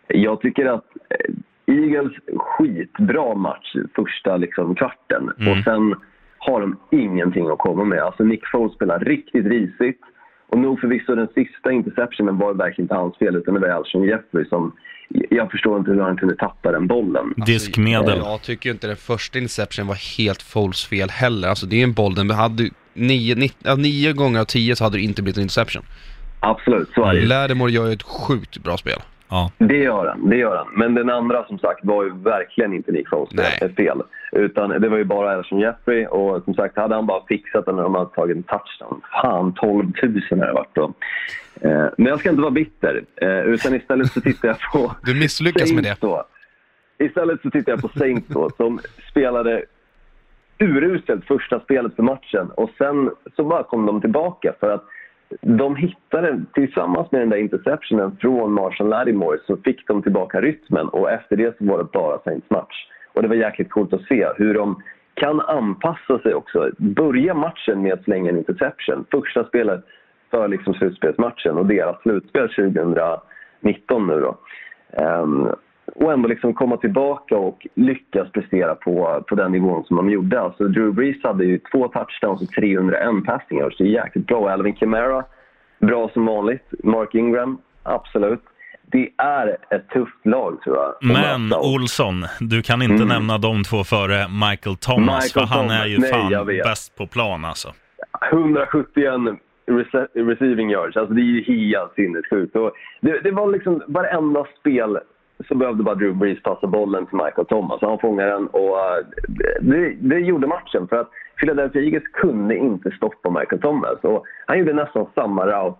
jag 0.08 0.42
tycker 0.42 0.65
att 0.65 0.86
eh, 1.10 1.34
Eagles 1.76 2.13
skitbra 2.36 3.36
match 3.36 3.76
första 3.96 4.38
liksom, 4.38 4.76
kvarten 4.76 5.32
Mm. 5.39 5.52
och 5.52 5.63
sen 5.63 5.96
har 6.38 6.62
de 6.62 6.78
ingenting 6.92 7.50
att 7.50 7.58
komma 7.58 7.84
med. 7.84 8.00
Alltså 8.00 8.24
Nick 8.24 8.48
Foles 8.48 8.74
spelar 8.74 9.00
riktigt 9.00 9.46
risigt. 9.46 10.02
Och 10.50 10.58
nog 10.58 10.80
förvisso 10.80 11.16
den 11.16 11.28
sista 11.28 11.72
interceptionen 11.72 12.38
var 12.38 12.54
verkligen 12.54 12.86
inte 12.86 12.96
hans 12.96 13.18
fel 13.18 13.36
utan 13.36 13.54
det 13.54 13.60
var 13.60 13.68
Alshon 13.68 14.04
Jeffrey 14.04 14.46
som... 14.46 14.74
Jag 15.30 15.52
förstår 15.52 15.80
inte 15.80 15.92
hur 15.92 16.02
han 16.02 16.18
kunde 16.18 16.36
tappa 16.36 16.72
den 16.72 16.88
bollen. 16.88 17.34
Diskmedel. 17.46 18.18
Jag 18.18 18.42
tycker 18.42 18.70
inte 18.70 18.88
den 18.88 18.96
första 18.96 19.40
Inception 19.40 19.88
var 19.88 20.18
helt 20.18 20.42
Foles 20.42 20.86
fel 20.86 21.10
heller. 21.10 21.48
Alltså 21.48 21.66
det 21.66 21.80
är 21.80 21.84
en 21.84 21.94
boll, 21.94 22.16
den 22.16 22.30
hade 22.30 22.64
ju 22.64 22.70
nio, 22.94 23.36
nio, 23.36 23.76
nio 23.78 24.14
gånger 24.14 24.40
av 24.40 24.46
tio 24.46 24.76
så 24.76 24.84
hade 24.84 24.98
det 24.98 25.02
inte 25.02 25.22
blivit 25.22 25.38
en 25.38 25.44
Inception. 25.44 25.84
Absolut, 26.40 26.90
så 26.96 27.06
är 27.06 27.14
det. 27.14 27.26
Lattimore 27.26 27.72
gör 27.72 27.88
ju 27.88 27.94
ett 27.94 28.04
sjukt 28.04 28.58
bra 28.64 28.78
spel. 28.78 29.00
Ja. 29.30 29.52
Det 29.58 29.78
gör 29.78 30.08
han, 30.08 30.30
det 30.30 30.36
gör 30.36 30.56
han. 30.56 30.68
Men 30.76 30.94
den 30.94 31.10
andra 31.10 31.46
som 31.46 31.60
sagt 31.60 31.86
var 31.86 32.04
ju 32.04 32.10
verkligen 32.10 32.74
inte 32.74 32.92
Nick 32.92 33.10
Foles 33.10 33.76
fel. 33.76 34.02
Utan 34.32 34.70
det 34.70 34.89
var 34.89 34.98
ju 34.98 35.04
bara 35.04 35.36
Alshon 35.36 35.60
Jeffrey 35.60 36.06
och 36.06 36.44
som 36.44 36.54
sagt 36.54 36.78
hade 36.78 36.96
han 36.96 37.06
bara 37.06 37.26
fixat 37.28 37.65
den 37.65 37.76
när 37.76 37.84
de 37.84 37.96
hade 37.96 38.10
tagit 38.10 38.38
en 38.38 38.44
touchdown. 38.44 39.02
Fan, 39.22 39.54
12 39.54 39.92
000 40.04 40.22
har 40.30 40.48
det 40.48 40.54
varit 40.54 40.76
då. 40.76 40.94
Eh, 41.62 41.86
men 41.98 42.06
jag 42.06 42.20
ska 42.20 42.30
inte 42.30 42.42
vara 42.42 42.52
bitter, 42.52 43.04
eh, 43.22 43.39
utan 43.39 43.76
istället 43.76 44.12
så 44.12 44.22
tittar 44.22 44.48
jag 44.48 44.58
på... 44.74 44.96
Du 45.04 45.20
misslyckas 45.20 45.72
med 45.72 45.84
det. 45.84 45.88
Saints 45.88 46.02
Då. 46.02 46.26
Istället 46.98 47.42
så 47.42 47.50
tittar 47.50 47.72
jag 47.72 47.82
på 47.82 47.89
Saints 48.00 48.28
då, 48.28 48.50
som 48.58 48.80
spelade 49.12 49.65
uruselt 50.60 51.26
första 51.26 51.60
spelet 51.60 51.96
för 51.96 52.04
matchen 52.04 52.52
och 52.56 52.70
sen 52.78 53.12
så 53.36 53.44
bara 53.44 53.63
kom 53.63 53.86
de 53.86 54.02
tillbaka 54.02 54.54
för 54.60 54.72
att 54.72 54.84
de 55.42 55.76
hittade, 55.76 56.42
tillsammans 56.54 57.12
med 57.12 57.22
den 57.22 57.30
där 57.30 57.38
interceptionen 57.38 58.18
från 58.22 58.52
Marshall 58.52 58.89
Lattimore 58.89 59.39
så 59.48 59.58
fick 59.58 59.88
de 59.88 60.02
tillbaka 60.02 60.42
rytmen 60.42 60.88
och 60.88 61.12
efter 61.12 61.36
det 61.36 61.58
så 61.58 61.65
var 61.65 61.78
det 61.78 61.84
bara 61.84 62.20
Saints 62.20 62.50
match. 62.50 62.88
Och 63.13 63.22
det 63.22 63.28
var 63.28 63.36
jäkligt 63.36 63.70
coolt 63.70 63.94
att 63.94 64.08
se 64.08 64.28
hur 64.36 64.54
de 64.54 64.84
kan 65.13 65.39
anpassa 65.42 66.20
sig 66.20 66.34
också. 66.34 66.70
Börja 66.78 67.34
matchen 67.34 67.82
med 67.82 67.94
att 67.94 68.04
slänga 68.04 68.30
en 68.30 68.38
interception. 68.38 69.06
Första 69.12 69.44
spelet 69.44 69.86
för 70.32 70.48
liksom 70.48 70.74
slutspelsmatchen 70.74 71.58
och 71.58 71.65
deras 71.65 72.02
slutspel 72.02 72.50
2019 72.50 74.08
nu 74.08 74.20
då. 74.20 74.38
Um, 75.04 75.56
och 76.04 76.14
ändå 76.14 76.28
liksom 76.28 76.54
komma 76.54 76.78
tillbaka 76.78 77.38
och 77.38 77.68
lyckas 77.76 78.32
prestera 78.32 78.76
på, 78.76 79.24
på 79.28 79.36
den 79.36 79.52
nivån 79.52 79.84
som 79.84 79.98
de 79.98 80.10
gjorde. 80.10 80.42
Alltså 80.42 80.68
Drew 80.68 80.94
Brees 80.94 81.24
hade 81.24 81.46
ju 81.46 81.60
två 81.72 81.88
touchdowns 81.88 82.42
och 82.42 82.48
301 82.50 83.26
passing 83.26 83.60
yards. 83.60 83.78
Det 83.78 83.84
är 83.84 83.88
jäkligt 83.88 84.28
bra. 84.28 84.50
Alvin 84.50 84.74
Kamara, 84.76 85.24
bra 85.80 86.10
som 86.14 86.26
vanligt. 86.26 86.64
Mark 86.84 87.16
Ingram, 87.16 87.58
absolut. 87.84 88.42
Det 88.92 89.10
är 89.18 89.58
ett 89.70 89.90
tufft 89.90 90.26
lag 90.26 90.62
tror 90.64 90.78
jag. 90.78 90.94
Men 91.02 91.54
Olsson, 91.54 92.26
du 92.40 92.62
kan 92.62 92.82
inte 92.82 92.96
Mm. 92.96 93.08
nämna 93.08 93.38
de 93.38 93.64
två 93.64 93.84
före 93.84 94.28
Michael 94.50 94.76
Thomas, 94.76 95.24
Michael 95.24 95.48
för 95.48 95.56
han 95.56 95.66
Thomas, 95.68 95.82
är 95.84 95.88
ju 95.88 95.98
nej, 95.98 96.12
fan 96.12 96.46
bäst 96.46 96.98
på 96.98 97.08
plan 97.08 97.46
alltså. 97.46 97.70
171 98.32 99.40
rece- 99.68 100.08
receiving 100.14 100.72
yards. 100.72 100.98
Alltså 100.98 101.14
det 101.14 101.22
är 101.22 101.24
ju 101.24 101.44
helt 101.44 101.94
sinnessjukt. 101.96 102.54
Det, 103.02 103.20
det 103.24 103.32
var 103.32 103.52
liksom 103.52 103.82
varenda 103.88 104.46
spel 104.60 104.98
så 105.47 105.56
behövde 105.56 105.84
bara 105.84 105.95
Drew 105.95 106.15
Brees 106.15 106.43
passa 106.43 106.67
bollen 106.67 107.06
till 107.06 107.17
Michael 107.17 107.47
Thomas. 107.47 107.82
Han 107.82 107.99
fångade 107.99 108.32
den 108.32 108.47
och 108.47 108.80
eh, 108.80 109.06
det, 109.60 109.95
det 109.99 110.19
gjorde 110.19 110.47
matchen. 110.47 110.88
För 110.88 110.95
att 110.95 111.10
Philadelphia 111.39 111.82
Eagles 111.82 112.04
kunde 112.13 112.58
inte 112.58 112.91
stoppa 112.91 113.30
Michael 113.30 113.62
Thomas. 113.62 114.04
Och 114.04 114.25
han 114.47 114.60
gjorde 114.60 114.73
nästan 114.73 115.06
samma 115.15 115.45
route. 115.45 115.80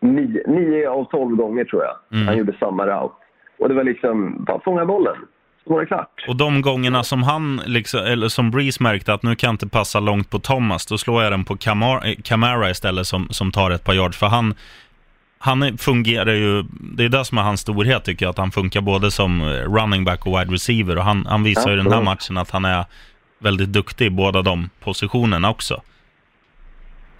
Nio, 0.00 0.42
nio 0.46 0.90
av 0.90 1.04
tolv 1.04 1.36
gånger 1.36 1.64
tror 1.64 1.82
jag. 1.82 1.96
Mm. 2.12 2.28
Han 2.28 2.38
gjorde 2.38 2.56
samma 2.60 2.86
route. 2.86 3.14
Och 3.58 3.68
det 3.68 3.74
var 3.74 3.84
liksom, 3.84 4.44
bara 4.44 4.60
fånga 4.60 4.86
bollen. 4.86 5.16
Så 5.64 5.72
var 5.72 5.80
det 5.80 5.86
klart. 5.86 6.24
Och 6.28 6.36
de 6.36 6.62
gångerna 6.62 7.02
som 7.02 7.22
han, 7.22 7.60
liksom, 7.66 8.00
eller 8.00 8.28
som 8.28 8.50
Breeze 8.50 8.82
märkte 8.82 9.12
att 9.12 9.22
nu 9.22 9.34
kan 9.34 9.48
jag 9.48 9.54
inte 9.54 9.68
passa 9.68 10.00
långt 10.00 10.30
på 10.30 10.38
Thomas, 10.38 10.86
då 10.86 10.98
slår 10.98 11.22
jag 11.22 11.32
den 11.32 11.44
på 11.44 11.56
Camara, 11.56 12.08
eh, 12.08 12.14
Camara 12.24 12.70
istället 12.70 13.06
som, 13.06 13.28
som 13.30 13.50
tar 13.50 13.70
ett 13.70 13.84
par 13.84 13.94
yards. 13.94 14.18
För 14.18 14.26
han, 14.26 14.54
han 15.42 15.78
fungerar 15.78 16.32
ju, 16.32 16.62
det 16.96 17.04
är 17.04 17.08
det 17.08 17.24
som 17.24 17.38
är 17.38 17.42
hans 17.42 17.60
storhet 17.60 18.04
tycker 18.04 18.26
jag, 18.26 18.30
att 18.30 18.38
han 18.38 18.50
funkar 18.50 18.80
både 18.80 19.10
som 19.10 19.40
eh, 19.40 19.46
running 19.46 20.04
back 20.04 20.26
och 20.26 20.32
wide 20.32 20.52
receiver. 20.52 20.96
Och 20.96 21.02
han, 21.02 21.26
han 21.26 21.42
visar 21.42 21.70
ju 21.70 21.74
i 21.74 21.82
den 21.82 21.92
här 21.92 22.02
matchen 22.02 22.38
att 22.38 22.50
han 22.50 22.64
är 22.64 22.84
väldigt 23.38 23.72
duktig 23.72 24.06
i 24.06 24.10
båda 24.10 24.42
de 24.42 24.70
positionerna 24.80 25.50
också. 25.50 25.82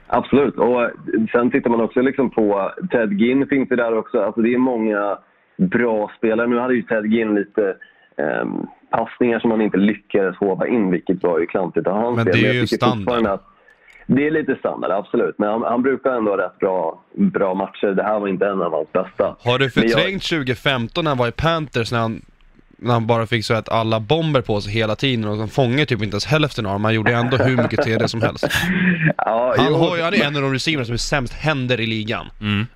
Absolut. 0.06 0.54
Och 0.54 0.83
eh, 0.83 0.90
sen 1.33 1.50
tittar 1.50 1.70
man 1.70 1.80
också 1.80 2.00
liksom 2.00 2.30
på 2.30 2.72
Ted 2.90 3.12
Ginn 3.12 3.46
finns 3.46 3.70
ju 3.70 3.76
där 3.76 3.98
också. 3.98 4.22
Alltså 4.22 4.40
det 4.40 4.54
är 4.54 4.59
många 4.59 5.18
bra 5.56 6.11
spelare. 6.18 6.46
Nu 6.46 6.59
hade 6.59 6.74
ju 6.74 6.83
Ted 6.83 7.06
Ginn 7.06 7.35
lite 7.35 7.76
ehm, 8.16 8.66
passningar 8.90 9.40
som 9.40 9.50
han 9.50 9.61
inte 9.61 9.76
lyckades 9.76 10.37
håva 10.37 10.66
in, 10.66 10.90
vilket 10.90 11.22
var 11.22 11.38
ju 11.38 11.46
klantigt 11.46 11.87
av 11.87 11.96
hans 11.96 12.16
Men 12.16 12.26
det 12.26 12.46
är 12.46 12.52
ju 12.52 12.66
standard. 12.66 13.40
Det 14.16 14.26
är 14.26 14.30
lite 14.30 14.54
standard, 14.54 14.90
absolut. 14.90 15.34
Men 15.38 15.48
han, 15.48 15.62
han 15.62 15.82
brukar 15.82 16.10
ändå 16.10 16.30
ha 16.30 16.38
rätt 16.38 16.58
bra, 16.58 17.04
bra 17.14 17.54
matcher. 17.54 17.86
Det 17.94 18.02
här 18.02 18.20
var 18.20 18.28
inte 18.28 18.46
en 18.46 18.62
av 18.62 18.72
hans 18.72 18.92
bästa. 18.92 19.36
Har 19.40 19.58
du 19.58 19.70
Men 19.76 19.84
jag- 19.88 19.90
förträngt 19.92 20.22
2015 20.22 21.04
när 21.04 21.10
han 21.10 21.18
var 21.18 21.28
i 21.28 21.32
Panthers 21.32 21.92
när 21.92 21.98
han, 21.98 22.22
när 22.82 22.92
han 22.92 23.06
bara 23.06 23.26
fick 23.26 23.44
så 23.44 23.54
att 23.54 23.68
alla 23.68 24.00
bomber 24.00 24.40
på 24.40 24.60
sig 24.60 24.72
hela 24.72 24.96
tiden 24.96 25.24
och 25.24 25.36
han 25.36 25.48
fångade 25.48 25.86
typ 25.86 26.02
inte 26.02 26.14
ens 26.14 26.26
hälften 26.26 26.66
av 26.66 26.72
dem. 26.72 26.84
Han 26.84 26.94
gjorde 26.94 27.12
ändå 27.12 27.36
hur 27.36 27.56
mycket 27.56 27.82
TD 27.82 28.08
som 28.08 28.22
helst. 28.22 28.46
Ja, 29.16 29.54
Han, 29.58 29.66
jo, 29.68 29.74
har 29.74 30.02
han 30.02 30.14
är 30.14 30.24
en 30.24 30.36
av 30.36 30.42
de 30.42 30.52
receiverna 30.52 30.84
som 30.84 30.92
är 30.92 30.96
sämst 30.98 31.32
händer 31.34 31.80
i 31.80 31.86
ligan. 31.86 32.26
Mm. 32.40 32.66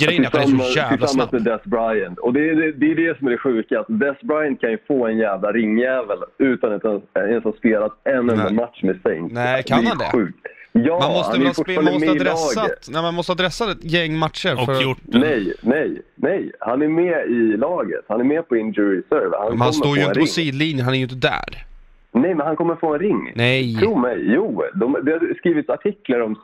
Grejen 0.00 0.22
är 0.24 0.26
att 0.26 0.32
han 0.36 0.42
är 0.42 0.46
så 0.46 0.50
Tillsammans- 0.52 0.76
jävla 0.76 0.96
Tillsammans 0.96 1.30
snabb. 1.30 1.32
med 1.32 1.42
Des 1.52 1.64
Bryant. 1.64 2.18
Och 2.18 2.32
det 2.32 2.50
är 2.50 2.54
det, 2.54 2.72
det 2.72 2.86
är 2.92 2.94
det 3.08 3.18
som 3.18 3.26
är 3.26 3.30
det 3.30 3.38
sjuka. 3.38 3.80
Att 3.80 3.86
Des 3.88 4.20
Bryant 4.22 4.60
kan 4.60 4.70
ju 4.70 4.78
få 4.88 5.06
en 5.06 5.18
jävla 5.18 5.52
ringjävel 5.52 6.18
utan 6.38 6.72
att 6.72 6.84
ens 7.16 7.44
ha 7.44 7.52
spelat 7.52 7.92
en 8.04 8.30
enda 8.30 8.50
match 8.50 8.82
med 8.82 9.00
Saints. 9.02 9.34
Nej, 9.34 9.62
kan 9.62 9.86
han 9.86 9.98
det? 9.98 10.10
Sjukt. 10.12 10.46
Ja, 10.72 10.98
Man 10.98 11.12
måste 11.12 11.36
han 11.36 11.46
är 11.46 11.52
spel, 11.52 11.54
fortfarande 11.54 11.90
man 11.90 11.92
måste 11.92 12.06
med 12.06 12.16
dressat, 12.26 12.88
nej, 12.90 13.02
man 13.02 13.14
måste 13.14 13.32
ha 13.32 13.36
dressat 13.36 13.68
ett 13.68 13.84
gäng 13.84 14.18
matcher 14.18 14.60
Och 14.60 14.66
för 14.66 14.82
gjort 14.82 14.98
Nej, 15.02 15.54
nej, 15.60 16.02
nej. 16.14 16.52
Han 16.60 16.82
är 16.82 16.88
med 16.88 17.26
i 17.26 17.56
laget. 17.56 18.04
Han 18.08 18.20
är 18.20 18.24
med 18.24 18.48
på 18.48 18.56
injury 18.56 18.98
reserve. 18.98 19.36
Han, 19.38 19.48
Men 19.48 19.60
han 19.60 19.72
står 19.72 19.96
ju 19.96 20.04
inte 20.04 20.20
på 20.20 20.26
sidlinjen, 20.26 20.84
han 20.84 20.94
är 20.94 20.98
ju 20.98 21.02
inte 21.02 21.14
där. 21.14 21.66
Nej, 22.12 22.34
men 22.34 22.46
han 22.46 22.56
kommer 22.56 22.76
få 22.76 22.94
en 22.94 23.00
ring. 23.00 23.32
Nej. 23.34 23.76
Tro 23.76 23.98
mig, 23.98 24.32
jo. 24.34 24.64
De, 24.74 24.96
det 25.02 25.12
har 25.12 25.34
skrivits 25.38 25.68
artiklar 25.68 26.20
om 26.20 26.36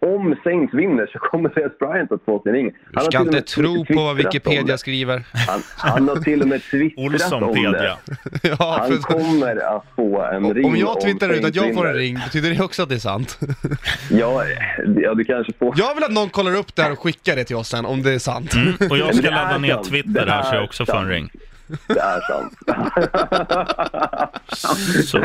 om 0.00 0.36
Saints 0.44 0.74
vinner 0.74 1.06
så 1.06 1.18
kommer 1.18 1.48
Des 1.48 1.78
Bryant 1.78 2.12
att 2.12 2.24
få 2.24 2.42
sin 2.42 2.52
ring. 2.52 2.72
Du 2.90 2.98
har 2.98 3.04
ska 3.04 3.20
inte 3.20 3.40
tro 3.40 3.84
på 3.84 3.94
vad 3.94 4.10
om 4.10 4.16
Wikipedia 4.16 4.78
skriver. 4.78 5.24
Han, 5.48 5.60
han 5.76 6.08
har 6.08 6.16
till 6.16 6.42
och 6.42 6.48
med 6.48 6.62
twittrat 6.62 6.98
om 6.98 7.12
det. 7.12 7.14
Olssonpedia. 7.14 7.98
ja, 8.42 8.78
Han 8.80 8.90
för, 8.90 8.98
kommer 8.98 9.76
att 9.76 9.84
få 9.96 10.22
en 10.22 10.54
ring 10.54 10.64
om 10.64 10.76
jag 10.76 11.00
twittrar 11.00 11.32
ut 11.32 11.44
att 11.44 11.54
jag 11.54 11.74
får 11.74 11.88
en 11.88 11.94
ring, 11.94 12.14
betyder 12.14 12.50
det 12.50 12.60
också 12.64 12.82
att 12.82 12.88
det 12.88 12.94
är 12.94 12.98
sant? 12.98 13.38
Ja, 14.10 14.44
ja, 14.96 15.14
du 15.14 15.24
kanske 15.24 15.52
får... 15.52 15.74
Jag 15.76 15.94
vill 15.94 16.04
att 16.04 16.12
någon 16.12 16.28
kollar 16.28 16.56
upp 16.56 16.74
det 16.74 16.82
här 16.82 16.92
och 16.92 16.98
skickar 16.98 17.36
det 17.36 17.44
till 17.44 17.56
oss 17.56 17.68
sen, 17.68 17.86
om 17.86 18.02
det 18.02 18.12
är 18.12 18.18
sant. 18.18 18.54
Mm, 18.54 18.74
och 18.90 18.98
jag 18.98 19.14
ska 19.14 19.30
ladda 19.30 19.58
ner 19.58 19.74
sant. 19.74 19.88
Twitter 19.88 20.26
här 20.26 20.42
så 20.42 20.54
jag 20.54 20.64
också 20.64 20.86
får 20.86 20.92
en 20.92 20.98
sant. 20.98 21.10
ring. 21.10 21.30
Det 21.86 22.00
är 22.00 22.20
sant. 22.20 22.58
Så. 25.04 25.18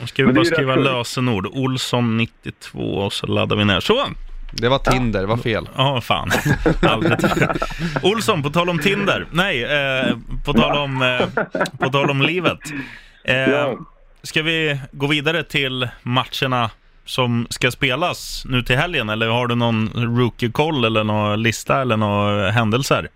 Nu 0.00 0.06
ska 0.06 0.26
vi 0.26 0.32
bara 0.32 0.44
skriva 0.44 0.74
lösenord. 0.74 1.46
Olsson92 1.46 3.04
och 3.04 3.12
så 3.12 3.26
laddar 3.26 3.56
vi 3.56 3.64
ner. 3.64 3.80
Så! 3.80 4.06
Det 4.52 4.68
var 4.68 4.78
Tinder, 4.78 5.20
det 5.20 5.26
var 5.26 5.36
fel. 5.36 5.68
Ja, 5.76 6.00
fan. 6.00 6.30
Aldrig. 6.82 7.18
Olsson, 8.02 8.42
på 8.42 8.50
tal 8.50 8.68
om 8.68 8.78
Tinder. 8.78 9.26
Nej, 9.32 9.64
eh, 9.64 10.16
på, 10.44 10.52
tal 10.52 10.78
om, 10.78 11.02
eh, 11.02 11.44
på 11.78 11.90
tal 11.90 12.10
om 12.10 12.22
livet. 12.22 12.58
Eh. 13.24 13.72
Ska 14.22 14.42
vi 14.42 14.80
gå 14.92 15.06
vidare 15.06 15.42
till 15.42 15.88
matcherna 16.02 16.70
som 17.04 17.46
ska 17.50 17.70
spelas 17.70 18.44
nu 18.48 18.62
till 18.62 18.76
helgen? 18.76 19.08
Eller 19.08 19.28
har 19.28 19.46
du 19.46 19.54
någon 19.54 19.88
rookie-koll 19.94 20.84
eller 20.84 21.04
någon 21.04 21.42
lista 21.42 21.80
eller 21.80 21.96
några 21.96 22.50
händelser? 22.50 23.08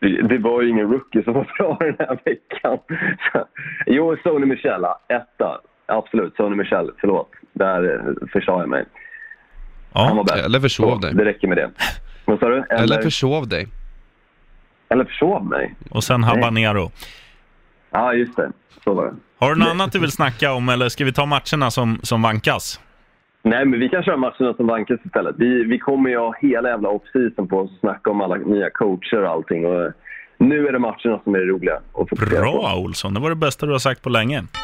Det 0.00 0.38
var 0.38 0.62
ju 0.62 0.68
ingen 0.68 0.92
rookie 0.92 1.24
som 1.24 1.32
var 1.32 1.52
bra 1.58 1.76
den 1.80 1.96
här 1.98 2.18
veckan. 2.24 2.78
Jo, 3.86 4.16
Sony 4.22 4.46
Michel, 4.46 4.82
ja, 4.82 5.00
etta. 5.08 5.60
Absolut, 5.86 6.36
Sony 6.36 6.56
Michel. 6.56 6.90
Förlåt. 7.00 7.30
Där 7.52 7.94
eh, 7.94 8.28
försade 8.32 8.58
jag 8.60 8.68
mig. 8.68 8.84
Han 9.92 10.16
var 10.16 10.24
Ja, 10.28 10.34
bäst. 10.34 10.44
Eller 10.46 10.60
försov 10.60 11.00
dig. 11.00 11.14
Det 11.14 11.24
räcker 11.24 11.48
med 11.48 11.56
det. 11.56 11.70
Vad 12.24 12.38
sa 12.38 12.48
du? 12.48 12.56
Eller, 12.70 12.82
Eller 12.82 13.02
försov 13.02 13.48
dig. 13.48 13.66
eller 14.88 15.04
försov 15.04 15.44
mig? 15.44 15.74
och 15.90 16.04
sen 16.04 16.24
Habanero. 16.24 16.90
Ja, 17.90 18.12
just 18.14 18.36
det. 18.36 18.52
Så 18.84 18.94
var 18.94 19.04
det. 19.06 19.14
Har 19.38 19.54
du 19.54 19.58
något 19.60 19.68
annat 19.68 19.92
du 19.92 19.98
vill 19.98 20.10
snacka 20.10 20.52
om 20.52 20.68
eller 20.68 20.88
ska 20.88 21.04
vi 21.04 21.12
ta 21.12 21.26
matcherna 21.26 21.70
som, 21.70 21.98
som 22.02 22.22
vankas? 22.22 22.80
Nej, 23.42 23.64
men 23.64 23.80
vi 23.80 23.88
kan 23.88 24.02
köra 24.02 24.16
matcherna 24.16 24.54
som 24.54 24.66
vankas 24.66 25.00
istället. 25.04 25.34
Vi, 25.38 25.64
vi 25.64 25.78
kommer 25.78 26.10
ju 26.10 26.18
ha 26.18 26.34
hela 26.40 26.68
jävla 26.68 26.88
off-season 26.88 27.48
på 27.48 27.56
och 27.58 27.70
snacka 27.80 28.10
om 28.10 28.20
alla 28.20 28.34
nya 28.36 28.70
coacher 28.70 29.22
och 29.22 29.30
allting. 29.30 29.66
Och 29.66 29.92
nu 30.38 30.66
är 30.66 30.72
det 30.72 30.78
matcherna 30.78 31.20
som 31.24 31.34
är 31.34 31.38
det 31.38 31.44
roliga 31.44 31.74
att 31.74 32.08
fokusera 32.08 32.28
på. 32.28 32.52
Bra 32.52 32.76
Olsson, 32.76 33.14
det 33.14 33.20
var 33.20 33.30
det 33.30 33.36
bästa 33.36 33.66
du 33.66 33.72
har 33.72 33.78
sagt 33.78 34.02
på 34.02 34.08
länge. 34.08 34.44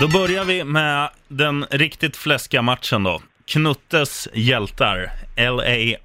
Då 0.00 0.08
börjar 0.08 0.44
vi 0.44 0.64
med 0.64 1.10
den 1.28 1.64
riktigt 1.70 2.16
fläskiga 2.16 2.62
matchen 2.62 3.02
då. 3.02 3.20
Knuttes 3.46 4.28
hjältar, 4.34 5.10
LA 5.36 5.96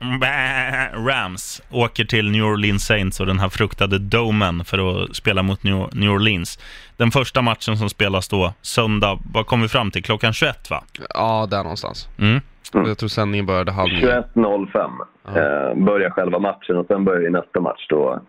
Rams, 1.09 1.61
åker 1.71 2.05
till 2.05 2.31
New 2.31 2.43
Orleans 2.43 2.85
Saints 2.85 3.19
och 3.19 3.25
den 3.25 3.39
här 3.39 3.49
fruktade 3.49 3.99
domen 3.99 4.65
för 4.65 5.03
att 5.03 5.15
spela 5.15 5.43
mot 5.43 5.63
New 5.63 5.89
New 5.91 6.09
Orleans. 6.09 6.59
Den 6.97 7.11
första 7.11 7.41
matchen 7.41 7.77
som 7.77 7.89
spelas 7.89 8.27
då, 8.27 8.53
söndag, 8.61 9.19
vad 9.33 9.45
kom 9.47 9.61
vi 9.61 9.67
fram 9.67 9.91
till? 9.91 10.03
Klockan 10.03 10.33
21 10.33 10.69
va? 10.69 10.83
Ja, 11.09 11.47
där 11.51 11.63
någonstans. 11.63 12.07
Mm. 12.19 12.41
Jag 12.73 12.97
tror 12.97 13.09
sändningen 13.09 13.45
började 13.45 13.71
halv 13.71 13.93
nio. 13.93 14.23
21.05 14.35 14.89
eh, 15.27 15.75
börjar 15.85 16.09
själva 16.09 16.39
matchen 16.39 16.77
och 16.77 16.85
sen 16.87 17.05
börjar 17.05 17.21
ju 17.21 17.29
nästa 17.29 17.59
match 17.59 17.85
då. 17.89 18.21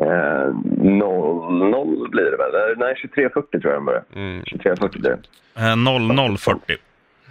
Eh, 0.00 0.06
0 0.06 2.08
blir 2.10 2.24
det 2.30 2.36
väl? 2.36 2.54
Eh, 2.54 2.78
Nej, 2.78 2.94
23.40 3.16 3.60
tror 3.60 3.64
jag 3.64 3.74
den 3.74 3.84
börjar. 3.84 4.02
Mm. 4.14 4.42
23.40 4.42 5.00
blir 5.00 5.10
det. 5.10 5.18
Eh, 5.56 5.62
00.40. 5.62 6.58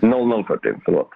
00.40, 0.01 0.75
förlåt. 0.85 1.09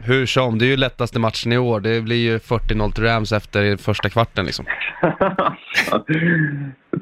Hur 0.00 0.26
som, 0.26 0.58
det 0.58 0.64
är 0.64 0.68
ju 0.68 0.76
lättaste 0.76 1.18
matchen 1.18 1.52
i 1.52 1.58
år. 1.58 1.80
Det 1.80 2.00
blir 2.00 2.16
ju 2.16 2.38
40-0 2.38 2.92
till 2.92 3.04
Rams 3.04 3.32
efter 3.32 3.76
första 3.76 4.08
kvarten 4.08 4.44
liksom. 4.46 4.64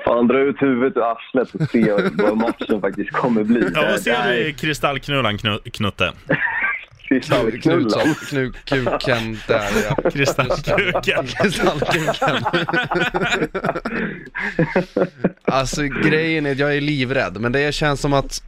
Fan, 0.05 0.27
dra 0.29 0.39
ut 0.39 0.63
huvudet 0.63 0.97
ur 0.97 1.03
arslet 1.13 1.55
och 1.55 1.63
se 1.71 1.93
vad 2.13 2.37
matchen 2.37 2.81
faktiskt 2.81 3.11
kommer 3.13 3.45
bli. 3.45 3.71
Ja, 3.75 3.81
vad 3.91 4.01
ser 4.01 4.29
du 4.29 4.49
i 4.49 4.53
kristallknulan, 4.53 5.37
Knu- 5.39 5.71
Knutte? 5.71 6.13
Kristallknullan. 7.21 8.15
Kuken 8.65 9.39
där 9.49 9.71
ja. 9.89 10.11
Kristallkuken. 10.11 11.27
Kristallkuken. 11.27 12.45
alltså 15.45 15.83
grejen 15.83 16.47
är 16.47 16.53
att 16.53 16.59
jag 16.59 16.77
är 16.77 16.81
livrädd, 16.81 17.41
men 17.41 17.53
det 17.53 17.75
känns 17.75 18.01
som 18.01 18.13
att 18.13 18.43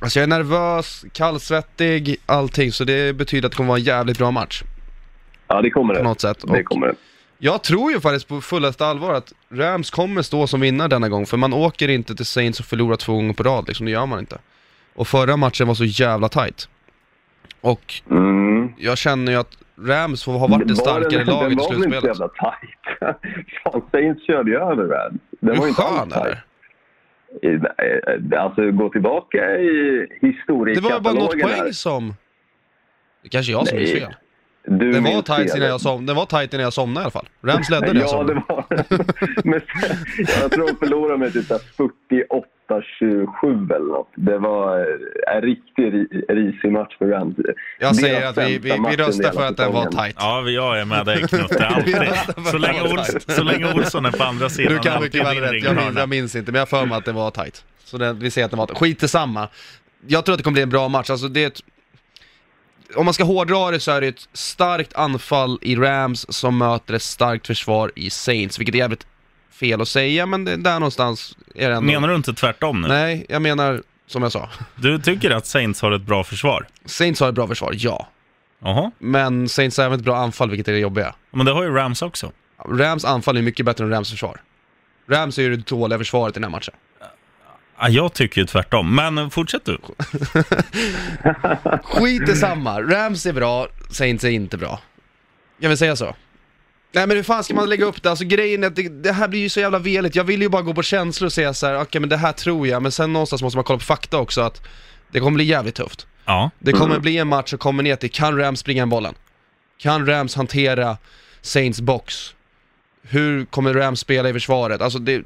Alltså 0.00 0.18
jag 0.18 0.22
är 0.22 0.26
nervös, 0.28 1.04
kallsvettig, 1.12 2.16
allting, 2.26 2.72
så 2.72 2.84
det 2.84 3.16
betyder 3.16 3.46
att 3.46 3.52
det 3.52 3.56
kommer 3.56 3.68
vara 3.68 3.78
en 3.78 3.84
jävligt 3.84 4.18
bra 4.18 4.30
match 4.30 4.62
Ja, 5.48 5.62
det 5.62 5.70
kommer 5.70 5.94
det. 5.94 6.00
på 6.00 6.04
något 6.04 6.20
sätt. 6.20 6.38
Det 6.46 6.58
Och 6.60 6.64
kommer 6.64 6.86
det. 6.86 6.94
jag 7.38 7.62
tror 7.62 7.92
ju 7.92 8.00
faktiskt 8.00 8.28
på 8.28 8.40
fullaste 8.40 8.86
allvar 8.86 9.14
att 9.14 9.32
Rams 9.52 9.90
kommer 9.90 10.22
stå 10.22 10.46
som 10.46 10.60
vinnare 10.60 10.88
denna 10.88 11.08
gång, 11.08 11.26
för 11.26 11.36
man 11.36 11.52
åker 11.52 11.88
inte 11.88 12.14
till 12.14 12.26
Saints 12.26 12.60
och 12.60 12.66
förlorar 12.66 12.96
två 12.96 13.14
gånger 13.14 13.32
på 13.34 13.42
rad 13.42 13.64
liksom, 13.68 13.86
det 13.86 13.92
gör 13.92 14.06
man 14.06 14.18
inte. 14.18 14.38
Och 14.94 15.08
förra 15.08 15.36
matchen 15.36 15.66
var 15.66 15.74
så 15.74 15.84
jävla 15.84 16.28
tight. 16.28 16.68
Och 17.60 17.94
Mm. 18.10 18.72
jag 18.78 18.98
känner 18.98 19.32
ju 19.32 19.38
att 19.38 19.56
Rams 19.86 20.24
får 20.24 20.32
ha 20.32 20.46
varit 20.46 20.68
det 20.68 20.76
starkare 20.76 21.24
den, 21.24 21.26
laget 21.26 21.26
i 21.26 21.26
Den 21.26 21.36
var 21.36 21.42
väl 21.44 21.52
inte 21.52 21.64
så 21.64 21.72
slutspelet. 21.72 22.04
jävla 22.04 22.28
tajt? 22.28 23.16
Fan, 23.64 23.82
Saints 23.92 24.26
körde 24.26 24.50
ju 24.50 24.56
över 24.56 24.84
Rams. 24.84 25.20
Den 25.40 25.56
var 25.58 25.64
ju 25.64 25.68
inte 25.68 25.82
alls 25.82 26.12
är 26.16 26.20
tajt. 26.20 26.36
det? 27.42 28.32
Eh, 28.32 28.42
Alltså, 28.44 28.70
gå 28.70 28.88
tillbaka 28.88 29.58
i 29.58 30.06
Det 30.20 30.26
historiekatalogen 30.26 30.92
var 30.92 31.00
bara 31.00 31.14
något 31.24 31.40
poäng 31.40 31.72
som... 31.72 32.14
Det 33.22 33.28
kanske 33.28 33.52
är 33.52 33.54
jag 33.54 33.68
som 33.68 33.78
minns 33.78 33.92
fel. 33.92 34.14
Du 34.70 34.92
Den 34.92 35.04
var 35.04 35.22
tight 35.22 35.50
fel. 35.50 35.56
innan 35.56 35.68
jag 35.68 35.80
som... 35.80 36.06
Den 36.06 36.16
var 36.16 36.26
tight 36.26 36.54
innan 36.54 36.64
jag 36.64 36.72
somnade 36.72 37.00
i 37.00 37.04
alla 37.04 37.10
fall. 37.10 37.28
Rams 37.42 37.70
ledde 37.70 37.86
när 37.92 37.94
jag 37.94 38.04
Ja, 38.04 38.08
somnade. 38.08 38.34
det 38.34 38.44
var 38.48 38.64
Men 39.44 39.60
Jag 40.42 40.50
tror 40.52 40.66
de 40.66 40.76
förlorade 40.76 41.18
med 41.18 41.32
typ 41.32 41.46
så 41.46 41.54
här 41.54 41.62
48-27 42.68 43.74
eller 43.74 43.86
något. 43.92 44.08
Det 44.16 44.38
var 44.38 44.78
eh, 44.78 45.36
en 45.36 45.42
riktigt 45.42 45.94
ri- 45.94 46.24
risig 46.34 46.72
match 46.72 46.96
för 46.98 47.06
Rams. 47.06 47.36
Jag 47.78 47.96
säger 47.96 48.26
att 48.28 48.38
vi, 48.38 48.58
vi, 48.58 48.70
vi 48.90 48.96
röstar 48.96 49.32
för 49.32 49.46
att 49.46 49.56
den 49.56 49.72
var 49.72 49.86
tight. 49.86 50.16
Ja, 50.18 50.40
vi- 50.46 50.54
jag 50.54 50.80
är 50.80 50.84
med 50.84 51.06
dig 51.06 51.28
Knutte, 51.28 51.66
alltid. 51.74 51.96
Så 52.50 52.58
länge, 52.58 52.82
Ols, 52.92 53.16
så 53.28 53.42
länge 53.42 53.74
Olsson 53.74 54.06
är 54.06 54.10
på 54.10 54.24
andra 54.24 54.48
sidan. 54.48 54.72
Du 54.72 54.78
kan 54.78 55.02
mycket 55.02 55.26
väl 55.26 55.36
rätt. 55.36 55.64
Jag 55.64 55.76
minns, 55.76 55.96
jag 55.98 56.08
minns 56.08 56.36
inte, 56.36 56.52
men 56.52 56.58
jag 56.58 56.66
har 56.66 56.80
för 56.80 56.86
mig 56.86 56.98
att 56.98 57.04
det 57.04 57.12
var 57.12 57.30
tight. 57.30 57.64
Så 57.84 57.98
det, 57.98 58.12
vi 58.12 58.30
säger 58.30 58.44
att 58.44 58.50
det 58.50 58.56
var 58.56 58.66
tight. 58.66 58.78
Skit 58.78 59.02
i 59.02 59.08
samma. 59.08 59.48
Jag 60.06 60.24
tror 60.24 60.32
att 60.32 60.38
det 60.38 60.42
kommer 60.44 60.54
bli 60.54 60.62
en 60.62 60.70
bra 60.70 60.88
match. 60.88 61.10
Alltså 61.10 61.28
det 61.28 61.42
är 61.42 61.46
ett, 61.46 61.60
om 62.96 63.04
man 63.04 63.14
ska 63.14 63.24
hårdra 63.24 63.70
det 63.70 63.80
så 63.80 63.90
är 63.90 64.00
det 64.00 64.06
ett 64.06 64.28
starkt 64.32 64.94
anfall 64.94 65.58
i 65.62 65.76
Rams 65.76 66.26
som 66.28 66.58
möter 66.58 66.94
ett 66.94 67.02
starkt 67.02 67.46
försvar 67.46 67.92
i 67.94 68.10
Saints, 68.10 68.58
vilket 68.58 68.74
är 68.74 68.78
jävligt 68.78 69.06
fel 69.50 69.80
att 69.80 69.88
säga, 69.88 70.26
men 70.26 70.44
det, 70.44 70.56
där 70.56 70.80
någonstans 70.80 71.36
är 71.54 71.68
det 71.68 71.74
ändå... 71.74 71.86
Menar 71.92 72.08
du 72.08 72.14
inte 72.14 72.34
tvärtom 72.34 72.80
nu? 72.80 72.88
Nej, 72.88 73.26
jag 73.28 73.42
menar 73.42 73.82
som 74.06 74.22
jag 74.22 74.32
sa. 74.32 74.48
Du 74.76 74.98
tycker 74.98 75.30
att 75.30 75.46
Saints 75.46 75.82
har 75.82 75.92
ett 75.92 76.02
bra 76.02 76.24
försvar? 76.24 76.66
Saints 76.84 77.20
har 77.20 77.28
ett 77.28 77.34
bra 77.34 77.46
försvar, 77.46 77.74
ja. 77.76 78.08
Jaha, 78.62 78.90
Men 78.98 79.48
Saints 79.48 79.78
har 79.78 79.84
även 79.84 79.98
ett 79.98 80.04
bra 80.04 80.16
anfall, 80.16 80.50
vilket 80.50 80.68
är 80.68 80.72
det 80.72 80.78
jobbiga. 80.78 81.14
men 81.30 81.46
det 81.46 81.52
har 81.52 81.62
ju 81.62 81.70
Rams 81.70 82.02
också. 82.02 82.32
Rams 82.68 83.04
anfall 83.04 83.36
är 83.36 83.42
mycket 83.42 83.66
bättre 83.66 83.84
än 83.84 83.90
Rams 83.90 84.10
försvar. 84.10 84.40
Rams 85.10 85.38
är 85.38 85.42
ju 85.42 85.56
det 85.56 85.66
dåliga 85.66 85.98
försvaret 85.98 86.32
i 86.32 86.40
den 86.40 86.44
här 86.44 86.50
matchen. 86.50 86.74
Ja, 87.80 87.88
jag 87.88 88.14
tycker 88.14 88.40
ju 88.40 88.46
tvärtom, 88.46 88.94
men 88.94 89.30
fortsätt 89.30 89.64
du. 89.64 89.78
Skit 91.84 92.28
i 92.28 92.36
samma. 92.36 92.82
Rams 92.82 93.26
är 93.26 93.32
bra, 93.32 93.68
Saints 93.90 94.24
är 94.24 94.28
inte 94.28 94.56
bra. 94.56 94.80
Kan 95.60 95.70
vi 95.70 95.76
säga 95.76 95.96
så? 95.96 96.14
Nej 96.92 97.06
men 97.06 97.16
hur 97.16 97.24
fan 97.24 97.44
ska 97.44 97.54
man 97.54 97.68
lägga 97.68 97.84
upp 97.84 98.02
det? 98.02 98.10
Alltså 98.10 98.24
grejen 98.24 98.62
är 98.64 98.66
att 98.66 98.76
det, 98.76 99.02
det 99.02 99.12
här 99.12 99.28
blir 99.28 99.40
ju 99.40 99.48
så 99.48 99.60
jävla 99.60 99.78
veligt. 99.78 100.16
Jag 100.16 100.24
vill 100.24 100.42
ju 100.42 100.48
bara 100.48 100.62
gå 100.62 100.74
på 100.74 100.82
känslor 100.82 101.26
och 101.26 101.32
säga 101.32 101.54
så 101.54 101.66
här: 101.66 101.80
okej 101.80 102.00
men 102.00 102.08
det 102.08 102.16
här 102.16 102.32
tror 102.32 102.68
jag, 102.68 102.82
men 102.82 102.92
sen 102.92 103.12
någonstans 103.12 103.42
måste 103.42 103.56
man 103.56 103.64
kolla 103.64 103.78
på 103.78 103.84
fakta 103.84 104.18
också 104.18 104.40
att 104.40 104.62
det 105.12 105.20
kommer 105.20 105.34
bli 105.34 105.44
jävligt 105.44 105.74
tufft. 105.74 106.06
Ja, 106.24 106.50
Det 106.58 106.72
kommer 106.72 106.98
bli 106.98 107.18
en 107.18 107.28
match 107.28 107.50
som 107.50 107.58
kommer 107.58 107.82
ner 107.82 107.96
till, 107.96 108.10
kan 108.10 108.38
Rams 108.38 108.60
springa 108.60 108.82
en 108.82 108.88
bollen? 108.88 109.14
Kan 109.78 110.06
Rams 110.06 110.34
hantera 110.34 110.96
Saints 111.40 111.80
box? 111.80 112.34
Hur 113.02 113.44
kommer 113.44 113.74
Rams 113.74 114.00
spela 114.00 114.28
i 114.28 114.32
försvaret? 114.32 114.80
Alltså 114.80 114.98
det, 114.98 115.22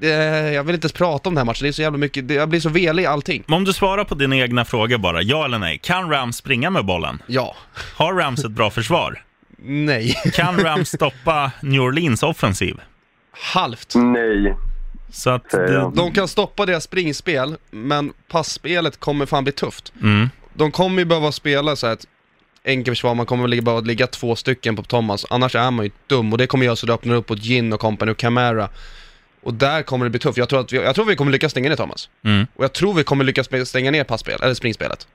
det, 0.00 0.52
jag 0.52 0.64
vill 0.64 0.74
inte 0.74 0.84
ens 0.84 0.92
prata 0.92 1.28
om 1.28 1.34
den 1.34 1.38
här 1.38 1.44
matchen, 1.44 1.62
det 1.62 1.68
är 1.68 1.72
så 1.72 1.82
jävla 1.82 1.98
mycket, 1.98 2.28
det, 2.28 2.34
jag 2.34 2.48
blir 2.48 2.60
så 2.60 2.68
velig 2.68 3.02
i 3.02 3.06
allting. 3.06 3.44
men 3.46 3.56
om 3.56 3.64
du 3.64 3.72
svarar 3.72 4.04
på 4.04 4.14
dina 4.14 4.36
egna 4.36 4.64
frågor 4.64 4.98
bara, 4.98 5.22
ja 5.22 5.44
eller 5.44 5.58
nej. 5.58 5.78
Kan 5.82 6.10
Rams 6.10 6.36
springa 6.36 6.70
med 6.70 6.84
bollen? 6.84 7.22
Ja. 7.26 7.56
Har 7.94 8.14
Rams 8.14 8.44
ett 8.44 8.50
bra 8.50 8.70
försvar? 8.70 9.22
Nej. 9.58 10.14
Kan 10.34 10.60
Rams 10.60 10.88
stoppa 10.88 11.50
New 11.62 11.80
Orleans 11.80 12.22
offensiv? 12.22 12.76
Halvt. 13.32 13.92
Nej. 13.94 14.56
Så 15.12 15.30
att 15.30 15.50
det. 15.50 15.90
De 15.94 16.12
kan 16.12 16.28
stoppa 16.28 16.66
deras 16.66 16.84
springspel, 16.84 17.56
men 17.70 18.12
passspelet 18.30 19.00
kommer 19.00 19.26
fan 19.26 19.44
bli 19.44 19.52
tufft. 19.52 19.92
mm, 20.02 20.30
De 20.54 20.70
kommer 20.70 20.98
ju 20.98 21.04
behöva 21.04 21.32
spela 21.32 21.76
så 21.76 21.86
här 21.86 21.94
ett 21.94 22.06
enkelförsvar, 22.64 23.14
man 23.14 23.26
kommer 23.26 23.48
väl 23.48 23.62
behöva 23.62 23.80
ligga 23.80 24.06
två 24.06 24.36
stycken 24.36 24.76
på 24.76 24.82
Thomas, 24.82 25.26
annars 25.30 25.54
är 25.54 25.70
man 25.70 25.84
ju 25.84 25.90
dum 26.06 26.32
och 26.32 26.38
det 26.38 26.46
kommer 26.46 26.64
göra 26.66 26.76
så 26.76 26.86
det 26.86 26.92
öppnar 26.92 27.14
upp 27.14 27.30
åt 27.30 27.38
Gin 27.38 27.72
och 27.72 27.80
company 27.80 28.12
och 28.12 28.18
Camara. 28.18 28.68
Och 29.44 29.54
där 29.54 29.82
kommer 29.82 30.04
det 30.06 30.10
bli 30.10 30.20
tufft. 30.20 30.38
Jag 30.38 30.48
tror 30.48 30.60
att 30.60 30.72
vi, 30.72 30.76
jag 30.76 30.94
tror 30.94 31.04
vi 31.04 31.16
kommer 31.16 31.32
lyckas 31.32 31.50
stänga 31.50 31.68
ner 31.68 31.76
Thomas. 31.76 32.08
Mm. 32.24 32.46
Och 32.56 32.64
jag 32.64 32.72
tror 32.72 32.94
vi 32.94 33.04
kommer 33.04 33.24
lyckas 33.24 33.68
stänga 33.68 33.90
ner 33.90 34.04
passspel, 34.04 34.38
eller 34.42 34.54
springspelet. 34.54 35.08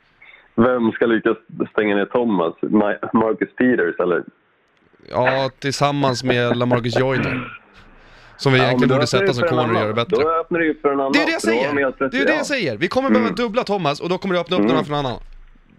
Vem 0.55 0.91
ska 0.91 1.05
lyckas 1.05 1.37
stänga 1.71 1.95
ner 1.95 2.05
Thomas? 2.05 2.53
Ma- 2.61 3.09
Marcus 3.13 3.49
Peters 3.55 3.95
eller? 3.99 4.23
Ja, 5.11 5.49
tillsammans 5.59 6.23
med 6.23 6.57
LaMarcus 6.57 6.99
Joyner. 6.99 7.55
Som 8.37 8.53
vi 8.53 8.59
Ja, 8.59 8.65
egentligen 8.65 8.89
borde 8.95 9.07
sätta 9.07 9.33
som 9.33 9.47
corner 9.47 9.69
och 9.69 9.75
göra 9.75 9.87
det 9.87 9.93
bättre. 9.93 10.15
Då 10.23 10.29
öppnar 10.31 10.59
det 10.59 10.65
ju 10.65 10.79
för 10.81 10.89
en 10.93 10.99
annan. 10.99 11.11
Det 11.11 11.19
är 11.21 11.25
det 11.25 11.31
jag 11.31 11.41
säger! 11.41 11.73
Det 11.73 12.17
är 12.17 12.25
det 12.25 12.31
ja. 12.31 12.37
jag 12.37 12.45
säger! 12.45 12.77
Vi 12.77 12.87
kommer 12.87 13.09
behöva 13.09 13.29
dubbla 13.31 13.63
Thomas 13.63 13.99
och 13.99 14.09
då 14.09 14.17
kommer 14.17 14.35
det 14.35 14.41
öppna 14.41 14.55
upp 14.55 14.59
Mm. 14.59 14.71
några 14.71 14.83
för 14.83 14.91
någon 14.91 15.05
annan. 15.05 15.19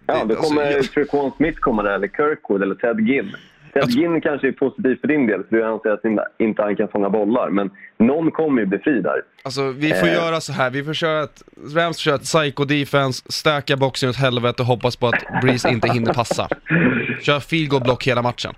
Ja, 0.06 0.24
Det- 0.24 0.34
då 0.34 0.40
kommer 0.40 0.76
alltså, 0.76 0.92
Trequan 0.92 1.32
Smith 1.36 1.58
komma 1.60 1.82
där, 1.82 1.90
eller 1.94 2.08
Kirkwood 2.08 2.62
eller 2.62 2.74
Ted 2.74 3.00
Ginn. 3.08 3.32
Ted 3.72 3.88
Ginn 3.90 4.20
kanske 4.20 4.48
är 4.48 4.52
positiv 4.52 4.96
för 5.00 5.08
din 5.08 5.26
del, 5.26 5.42
för 5.48 5.56
du 5.56 5.64
anser 5.64 5.90
att 5.90 6.04
inte- 6.38 6.62
han 6.62 6.76
kan 6.76 6.88
fånga 6.88 7.10
bollar. 7.10 7.50
Men 7.50 7.70
någon 7.98 8.30
kommer 8.30 8.60
ju 8.62 8.66
bli 8.66 8.78
fri 8.78 9.00
där. 9.00 9.22
Alltså 9.44 9.62
vi 9.70 9.92
får 9.92 10.06
Eh. 10.06 10.14
göra 10.14 10.40
så 10.40 10.52
här, 10.52 10.70
vi 10.70 10.84
får 10.84 10.94
köra 10.94 11.22
ett, 11.22 11.42
Rams 11.76 11.96
köra 11.98 12.14
ett 12.14 12.22
psycho-defense, 12.22 13.24
stöka 13.32 13.76
boxen 13.76 14.08
åt 14.08 14.16
helvete 14.16 14.62
och 14.62 14.66
hoppas 14.66 14.96
på 14.96 15.06
att 15.06 15.42
Breeze 15.42 15.68
inte 15.70 15.88
hinner 15.88 16.12
passa. 16.14 16.48
Kör 17.22 17.40
field 17.40 17.70
goal 17.70 17.82
block 17.82 18.06
hela 18.06 18.22
matchen. 18.22 18.52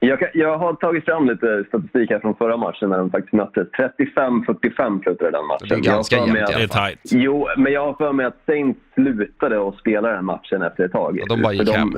Jag, 0.00 0.18
kan, 0.18 0.28
jag 0.34 0.58
har 0.58 0.72
tagit 0.74 1.04
fram 1.04 1.26
lite 1.28 1.64
statistik 1.68 2.10
här 2.10 2.18
från 2.20 2.34
förra 2.36 2.56
matchen 2.56 2.88
när 2.90 2.98
de 2.98 3.10
faktiskt 3.10 3.32
möttes. 3.32 3.68
35-45 4.16 5.02
slutade 5.02 5.30
den 5.30 5.46
matchen. 5.46 5.68
Det 5.68 5.74
är 5.74 5.80
ganska 5.80 6.16
jämnt 6.16 6.32
Det 6.34 6.62
är 6.62 6.66
tight. 6.88 6.98
Jo, 7.04 7.48
men 7.56 7.72
jag 7.72 7.84
har 7.86 7.92
för 7.94 8.12
mig 8.12 8.26
att 8.26 8.36
Saints 8.46 8.80
slutade 8.94 9.68
att 9.68 9.76
spela 9.78 10.08
den 10.08 10.24
matchen 10.24 10.62
efter 10.62 10.84
ett 10.84 10.92
tag. 10.92 11.18
Ja, 11.20 11.24
de 11.28 11.42
bara 11.42 11.52
gick 11.52 11.66
de, 11.66 11.72
hem. 11.72 11.96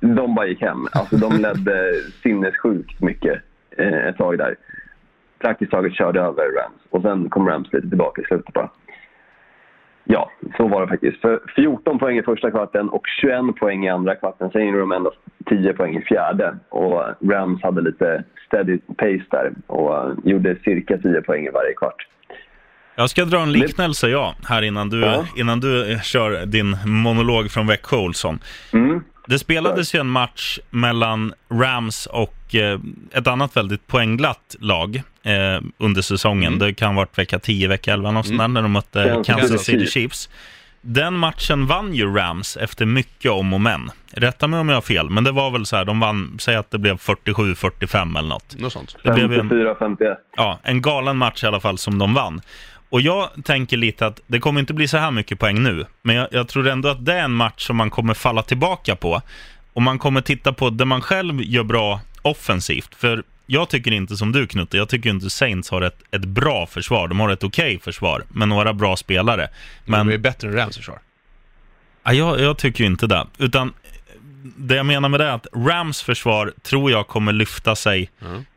De 0.00 0.34
bara 0.34 0.46
gick 0.46 0.60
hem. 0.60 0.86
Alltså, 0.92 1.16
de 1.16 1.36
ledde 1.42 1.92
sinnessjukt 2.22 3.00
mycket 3.00 3.42
eh, 3.76 4.06
ett 4.06 4.16
tag 4.16 4.38
där. 4.38 4.56
Praktiskt 5.38 5.70
taget 5.70 5.94
körde 5.94 6.20
över 6.20 6.44
Rams. 6.44 6.82
Och 6.90 7.02
sen 7.02 7.30
kom 7.30 7.48
Rams 7.48 7.72
lite 7.72 7.88
tillbaka 7.88 8.22
i 8.22 8.24
slutet 8.24 8.54
bara. 8.54 8.70
Ja, 10.04 10.30
så 10.56 10.68
var 10.68 10.80
det 10.80 10.88
faktiskt. 10.88 11.20
För 11.20 11.40
14 11.56 11.98
poäng 11.98 12.18
i 12.18 12.22
första 12.22 12.50
kvarten 12.50 12.88
och 12.88 13.06
21 13.20 13.56
poäng 13.56 13.86
i 13.86 13.88
andra 13.88 14.14
kvarten. 14.14 14.50
Sen 14.50 14.66
gjorde 14.66 14.78
de 14.78 14.92
endast 14.92 15.16
10 15.46 15.72
poäng 15.72 15.96
i 15.96 16.02
fjärde. 16.02 16.56
Och 16.68 17.02
Rams 17.30 17.62
hade 17.62 17.80
lite 17.80 18.24
steady 18.46 18.78
pace 18.78 19.24
där 19.30 19.52
och 19.66 19.96
eh, 19.96 20.14
gjorde 20.24 20.56
cirka 20.64 20.98
10 20.98 21.22
poäng 21.22 21.46
i 21.46 21.50
varje 21.50 21.74
kvart. 21.74 22.06
Jag 22.96 23.10
ska 23.10 23.24
dra 23.24 23.40
en 23.40 23.52
liknelse, 23.52 24.08
ja, 24.08 24.34
här 24.48 24.62
innan 24.62 24.88
du, 24.90 25.00
Ja. 25.00 25.26
innan 25.36 25.60
du 25.60 25.92
eh, 25.92 26.00
kör 26.02 26.46
din 26.46 26.76
monolog 26.84 27.50
från 27.50 27.66
Växjö, 27.66 27.96
Olsson. 27.96 28.38
Mm. 28.72 29.00
Det 29.26 29.38
spelades 29.38 29.94
ju 29.94 30.00
en 30.00 30.06
match 30.06 30.58
mellan 30.70 31.32
Rams 31.52 32.06
och 32.06 32.54
eh, 32.54 32.80
ett 33.12 33.26
annat 33.26 33.56
väldigt 33.56 33.86
poängglatt 33.86 34.56
lag 34.60 35.02
eh, 35.22 35.62
under 35.78 36.02
säsongen. 36.02 36.58
Det 36.58 36.74
kan 36.74 36.88
ha 36.88 36.96
varit 36.96 37.18
vecka 37.18 37.38
10, 37.38 37.68
vecka 37.68 37.92
11, 37.92 38.10
något 38.10 38.26
sånt 38.26 38.38
där, 38.38 38.48
när 38.48 38.62
de 38.62 38.72
mötte 38.72 39.04
Kansas 39.04 39.26
Kansas 39.26 39.64
City 39.64 39.86
Chiefs. 39.86 40.28
Den 40.80 41.14
matchen 41.14 41.66
vann 41.66 41.94
ju 41.94 42.14
Rams 42.14 42.56
efter 42.56 42.86
mycket 42.86 43.30
om 43.30 43.52
och 43.52 43.60
men. 43.60 43.90
Rätta 44.12 44.46
mig 44.46 44.60
om 44.60 44.68
jag 44.68 44.76
har 44.76 44.82
fel, 44.82 45.10
men 45.10 45.24
det 45.24 45.32
var 45.32 45.50
väl 45.50 45.66
så 45.66 45.76
här, 45.76 45.84
de 45.84 46.00
vann, 46.00 46.36
säg 46.40 46.56
att 46.56 46.70
det 46.70 46.78
blev 46.78 46.96
47-45 46.96 48.18
eller 48.18 48.28
något. 48.28 48.56
Något 48.58 48.72
sånt. 48.72 48.96
Det 49.04 49.12
blev 49.12 49.32
ju 49.32 49.38
en, 49.38 49.50
54-51. 49.50 50.14
ja, 50.36 50.58
en 50.62 50.82
galen 50.82 51.16
match 51.16 51.44
i 51.44 51.46
alla 51.46 51.60
fall 51.60 51.78
som 51.78 51.98
de 51.98 52.14
vann. 52.14 52.40
Och 52.88 53.00
jag 53.00 53.30
tänker 53.44 53.76
lite 53.76 54.06
att 54.06 54.20
det 54.26 54.40
kommer 54.40 54.60
inte 54.60 54.74
bli 54.74 54.88
så 54.88 54.96
här 54.96 55.10
mycket 55.10 55.38
poäng 55.38 55.62
nu, 55.62 55.86
men 56.02 56.16
jag, 56.16 56.28
jag 56.30 56.48
tror 56.48 56.68
ändå 56.68 56.88
att 56.88 57.04
det 57.04 57.12
är 57.12 57.24
en 57.24 57.34
match 57.34 57.66
som 57.66 57.76
man 57.76 57.90
kommer 57.90 58.14
falla 58.14 58.42
tillbaka 58.42 58.96
på. 58.96 59.22
Och 59.72 59.82
man 59.82 59.98
kommer 59.98 60.20
titta 60.20 60.52
på 60.52 60.70
det 60.70 60.84
man 60.84 61.00
själv 61.00 61.42
gör 61.42 61.62
bra 61.62 62.00
offensivt. 62.22 62.94
För 62.94 63.22
jag 63.46 63.68
tycker 63.68 63.90
inte 63.92 64.16
som 64.16 64.32
du 64.32 64.46
Knutte, 64.46 64.76
jag 64.76 64.88
tycker 64.88 65.10
inte 65.10 65.30
Saints 65.30 65.70
har 65.70 65.82
ett, 65.82 65.98
ett 66.10 66.24
bra 66.24 66.66
försvar. 66.66 67.08
De 67.08 67.20
har 67.20 67.30
ett 67.30 67.44
okej 67.44 67.78
försvar, 67.78 68.24
med 68.28 68.48
några 68.48 68.72
bra 68.72 68.96
spelare. 68.96 69.48
Men 69.84 70.06
det 70.06 70.14
är 70.14 70.18
bättre 70.18 70.48
än 70.48 70.54
Rams 70.54 70.76
försvar. 70.76 70.98
Ja, 72.04 72.12
jag, 72.12 72.40
jag 72.40 72.58
tycker 72.58 72.84
inte 72.84 73.06
det. 73.06 73.26
Utan 73.38 73.72
det 74.56 74.76
jag 74.76 74.86
menar 74.86 75.08
med 75.08 75.20
det 75.20 75.26
är 75.26 75.32
att 75.32 75.46
Rams 75.52 76.02
försvar 76.02 76.52
tror 76.62 76.90
jag 76.90 77.06
kommer 77.06 77.32
lyfta 77.32 77.76
sig 77.76 78.10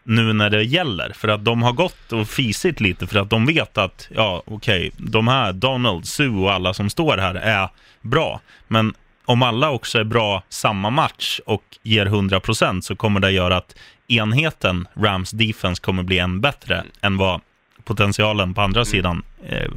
nu 0.03 0.33
när 0.33 0.49
det 0.49 0.63
gäller. 0.63 1.11
För 1.15 1.27
att 1.27 1.45
de 1.45 1.61
har 1.61 1.71
gått 1.71 2.11
och 2.11 2.27
fisit 2.27 2.79
lite 2.79 3.07
för 3.07 3.19
att 3.19 3.29
de 3.29 3.45
vet 3.45 3.77
att, 3.77 4.07
ja 4.15 4.43
okej, 4.45 4.91
de 4.97 5.27
här, 5.27 5.53
Donald, 5.53 6.07
Sue 6.07 6.39
och 6.39 6.51
alla 6.51 6.73
som 6.73 6.89
står 6.89 7.17
här 7.17 7.35
är 7.35 7.69
bra. 8.01 8.41
Men 8.67 8.93
om 9.25 9.43
alla 9.43 9.69
också 9.69 9.99
är 9.99 10.03
bra 10.03 10.43
samma 10.49 10.89
match 10.89 11.39
och 11.45 11.63
ger 11.83 12.05
100% 12.05 12.81
så 12.81 12.95
kommer 12.95 13.19
det 13.19 13.31
göra 13.31 13.57
att 13.57 13.75
enheten 14.07 14.87
Rams 14.95 15.31
defense 15.31 15.81
kommer 15.81 16.03
bli 16.03 16.19
än 16.19 16.41
bättre 16.41 16.83
än 17.01 17.17
vad 17.17 17.41
potentialen 17.83 18.53
på 18.53 18.61
andra 18.61 18.85
sidan. 18.85 19.23
Eh, 19.45 19.71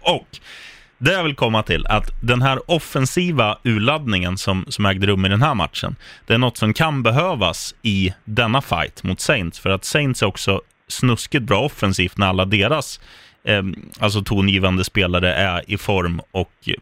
och 0.00 0.26
det 1.04 1.12
jag 1.12 1.24
vill 1.24 1.34
komma 1.34 1.62
till, 1.62 1.86
att 1.86 2.10
den 2.20 2.42
här 2.42 2.70
offensiva 2.70 3.58
urladdningen 3.62 4.38
som, 4.38 4.64
som 4.68 4.86
ägde 4.86 5.06
rum 5.06 5.24
i 5.24 5.28
den 5.28 5.42
här 5.42 5.54
matchen, 5.54 5.96
det 6.26 6.34
är 6.34 6.38
något 6.38 6.56
som 6.56 6.74
kan 6.74 7.02
behövas 7.02 7.74
i 7.82 8.14
denna 8.24 8.62
fight 8.62 9.02
mot 9.02 9.20
Saints, 9.20 9.58
för 9.58 9.70
att 9.70 9.84
Saints 9.84 10.22
är 10.22 10.26
också 10.26 10.60
snuskigt 10.88 11.44
bra 11.44 11.60
offensivt 11.60 12.18
när 12.18 12.26
alla 12.26 12.44
deras 12.44 13.00
eh, 13.44 13.62
alltså 13.98 14.22
tongivande 14.22 14.84
spelare 14.84 15.34
är 15.34 15.70
i 15.70 15.76
form 15.76 16.20
och 16.30 16.52
eh, 16.66 16.74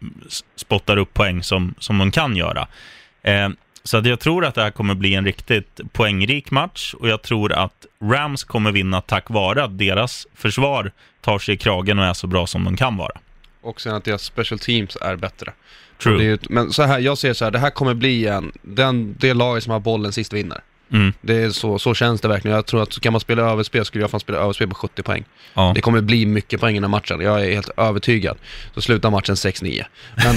spottar 0.56 0.96
upp 0.96 1.14
poäng 1.14 1.42
som, 1.42 1.74
som 1.78 1.98
de 1.98 2.10
kan 2.10 2.36
göra. 2.36 2.68
Eh, 3.22 3.48
så 3.84 3.96
att 3.96 4.06
jag 4.06 4.20
tror 4.20 4.44
att 4.44 4.54
det 4.54 4.62
här 4.62 4.70
kommer 4.70 4.94
bli 4.94 5.14
en 5.14 5.24
riktigt 5.24 5.80
poängrik 5.92 6.50
match 6.50 6.94
och 6.94 7.08
jag 7.08 7.22
tror 7.22 7.52
att 7.52 7.86
Rams 8.02 8.44
kommer 8.44 8.72
vinna 8.72 9.00
tack 9.00 9.30
vare 9.30 9.64
att 9.64 9.78
deras 9.78 10.26
försvar 10.34 10.92
tar 11.20 11.38
sig 11.38 11.54
i 11.54 11.58
kragen 11.58 11.98
och 11.98 12.04
är 12.04 12.12
så 12.12 12.26
bra 12.26 12.46
som 12.46 12.64
de 12.64 12.76
kan 12.76 12.96
vara. 12.96 13.12
Och 13.62 13.80
sen 13.80 13.94
att 13.94 14.04
deras 14.04 14.22
special 14.22 14.58
teams 14.58 14.96
är 15.00 15.16
bättre. 15.16 15.52
True. 16.02 16.18
Det 16.18 16.24
är 16.24 16.28
ju, 16.28 16.38
men 16.50 16.72
så 16.72 16.82
här, 16.82 16.98
jag 16.98 17.18
ser 17.18 17.32
så 17.32 17.44
här, 17.44 17.50
det 17.50 17.58
här 17.58 17.70
kommer 17.70 17.94
bli 17.94 18.26
en, 18.26 18.52
den, 18.62 19.16
det 19.18 19.34
laget 19.34 19.64
som 19.64 19.72
har 19.72 19.80
bollen 19.80 20.12
sist 20.12 20.32
vinner. 20.32 20.60
Mm. 20.92 21.12
Det 21.20 21.36
är 21.36 21.50
så, 21.50 21.78
så 21.78 21.94
känns 21.94 22.20
det 22.20 22.28
verkligen. 22.28 22.54
Jag 22.54 22.66
tror 22.66 22.82
att 22.82 23.00
kan 23.00 23.12
man 23.12 23.20
spela 23.20 23.42
överspel 23.42 23.84
skulle 23.84 24.04
jag 24.04 24.10
fan 24.10 24.20
spela 24.20 24.38
överspel 24.38 24.68
på 24.68 24.74
70 24.74 25.02
poäng. 25.02 25.24
Ja. 25.54 25.72
Det 25.74 25.80
kommer 25.80 26.00
bli 26.00 26.26
mycket 26.26 26.60
poäng 26.60 26.72
i 26.72 26.76
den 26.76 26.84
här 26.84 26.90
matchen, 26.90 27.20
jag 27.20 27.46
är 27.46 27.54
helt 27.54 27.70
övertygad. 27.76 28.38
Så 28.74 28.80
slutar 28.80 29.10
matchen 29.10 29.34
6-9. 29.34 29.84
Men 30.16 30.36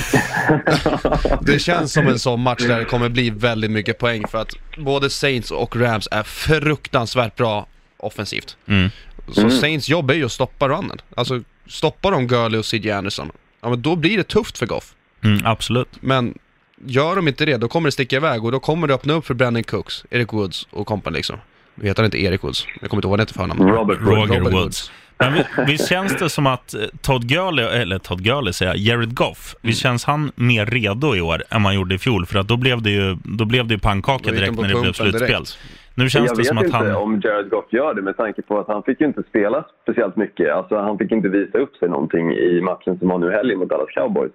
det 1.42 1.60
känns 1.60 1.94
som 1.94 2.08
en 2.08 2.20
sån 2.20 2.42
match 2.42 2.62
där 2.62 2.80
det 2.80 2.86
kommer 2.86 3.10
bli 3.10 3.30
väldigt 3.30 3.72
mycket 3.72 3.98
poäng 3.98 4.28
för 4.28 4.42
att 4.42 4.54
både 4.78 5.10
Saints 5.10 5.52
och 5.52 5.76
Rams 5.76 6.08
är 6.12 6.24
fruktansvärt 6.24 7.36
bra 7.36 7.68
offensivt. 7.98 8.58
Mm. 8.68 8.90
Så 9.32 9.50
Saints 9.50 9.90
jobb 9.90 10.12
är 10.12 10.16
ju 10.16 10.26
att 10.26 10.32
stoppa 10.32 10.68
runnen. 10.68 11.02
Alltså, 11.16 11.42
stoppar 11.68 12.12
de 12.12 12.28
Gurley 12.28 12.60
och 12.60 12.66
CJ 12.66 12.92
Anderson, 12.92 13.32
ja 13.62 13.70
men 13.70 13.82
då 13.82 13.96
blir 13.96 14.18
det 14.18 14.24
tufft 14.24 14.58
för 14.58 14.66
Goff. 14.66 14.94
Mm, 15.24 15.42
absolut. 15.46 15.90
Men 16.00 16.38
gör 16.86 17.16
de 17.16 17.28
inte 17.28 17.46
det, 17.46 17.58
då 17.58 17.68
kommer 17.68 17.88
det 17.88 17.92
sticka 17.92 18.16
iväg 18.16 18.46
och 18.46 18.52
då 18.52 18.60
kommer 18.60 18.88
det 18.88 18.94
öppna 18.94 19.14
upp 19.14 19.26
för 19.26 19.34
Brandon 19.34 19.64
Cooks, 19.64 20.06
Eric 20.10 20.34
Woods 20.34 20.68
och 20.72 20.88
company 20.88 21.18
liksom. 21.18 21.38
Nu 21.76 21.88
heter 21.88 22.04
han 22.04 22.06
inte 22.06 22.22
Erik 22.24 22.44
Woods, 22.44 22.68
jag 22.82 22.90
kommer 22.90 23.00
inte 23.00 23.08
ihåg 23.08 23.12
vad 23.12 23.20
han 23.20 23.28
för 23.28 23.34
förnamn. 23.34 23.62
Robert 23.70 24.00
Woods. 24.02 24.10
Roger 24.18 24.40
Robert 24.40 24.54
Woods. 24.54 24.92
Men 25.18 25.34
vi- 25.34 25.44
visst 25.68 25.90
känns 25.90 26.14
det 26.20 26.30
som 26.30 26.48
att 26.48 26.74
eh, 26.74 26.82
Todd 27.02 27.28
Gurley, 27.28 27.66
eller 27.66 28.00
Todd 28.00 28.24
Gurley 28.24 28.54
säger 28.54 28.72
jag, 28.72 28.78
Jared 28.80 29.14
Goff, 29.16 29.56
visst 29.62 29.82
känns 29.82 30.04
han 30.04 30.32
mer 30.36 30.66
redo 30.66 31.16
i 31.16 31.22
år 31.22 31.44
än 31.50 31.62
man 31.62 31.76
gjorde 31.76 31.96
i 31.96 31.98
fjol? 31.98 32.26
För 32.26 32.40
att 32.40 32.48
då 32.48 32.58
blev 32.58 32.82
det 32.82 32.90
ju, 32.92 33.18
då 33.24 33.46
blev 33.46 33.68
det 33.68 33.74
ju 33.74 33.80
pannkaka 33.80 34.32
direkt 34.32 34.56
när 34.56 34.68
det 34.68 34.82
blev 34.82 34.94
slutspel. 34.94 35.12
direkt. 35.30 35.58
Nu 35.98 36.10
känns 36.10 36.26
jag 36.26 36.36
det 36.36 36.40
vet 36.40 36.48
som 36.48 36.58
att 36.58 36.66
inte 36.66 36.78
han... 36.78 36.96
om 36.96 37.22
Jared 37.24 37.50
Goff 37.50 37.66
gör 37.70 37.94
det 37.94 38.02
med 38.02 38.18
tanke 38.18 38.42
på 38.42 38.60
att 38.60 38.68
han 38.68 38.84
fick 38.84 39.02
ju 39.02 39.08
inte 39.08 39.24
spela 39.24 39.66
speciellt 39.84 40.16
mycket. 40.16 40.54
Alltså, 40.54 40.78
han 40.78 40.98
fick 40.98 41.12
inte 41.12 41.30
visa 41.30 41.58
upp 41.58 41.76
sig 41.76 41.90
någonting 41.90 42.32
i 42.32 42.62
matchen 42.62 43.00
som 43.00 43.08
var 43.08 43.18
nu 43.18 43.32
helgen 43.32 43.60
mot 43.60 43.70
Dallas 43.70 43.90
Cowboys. 43.90 44.32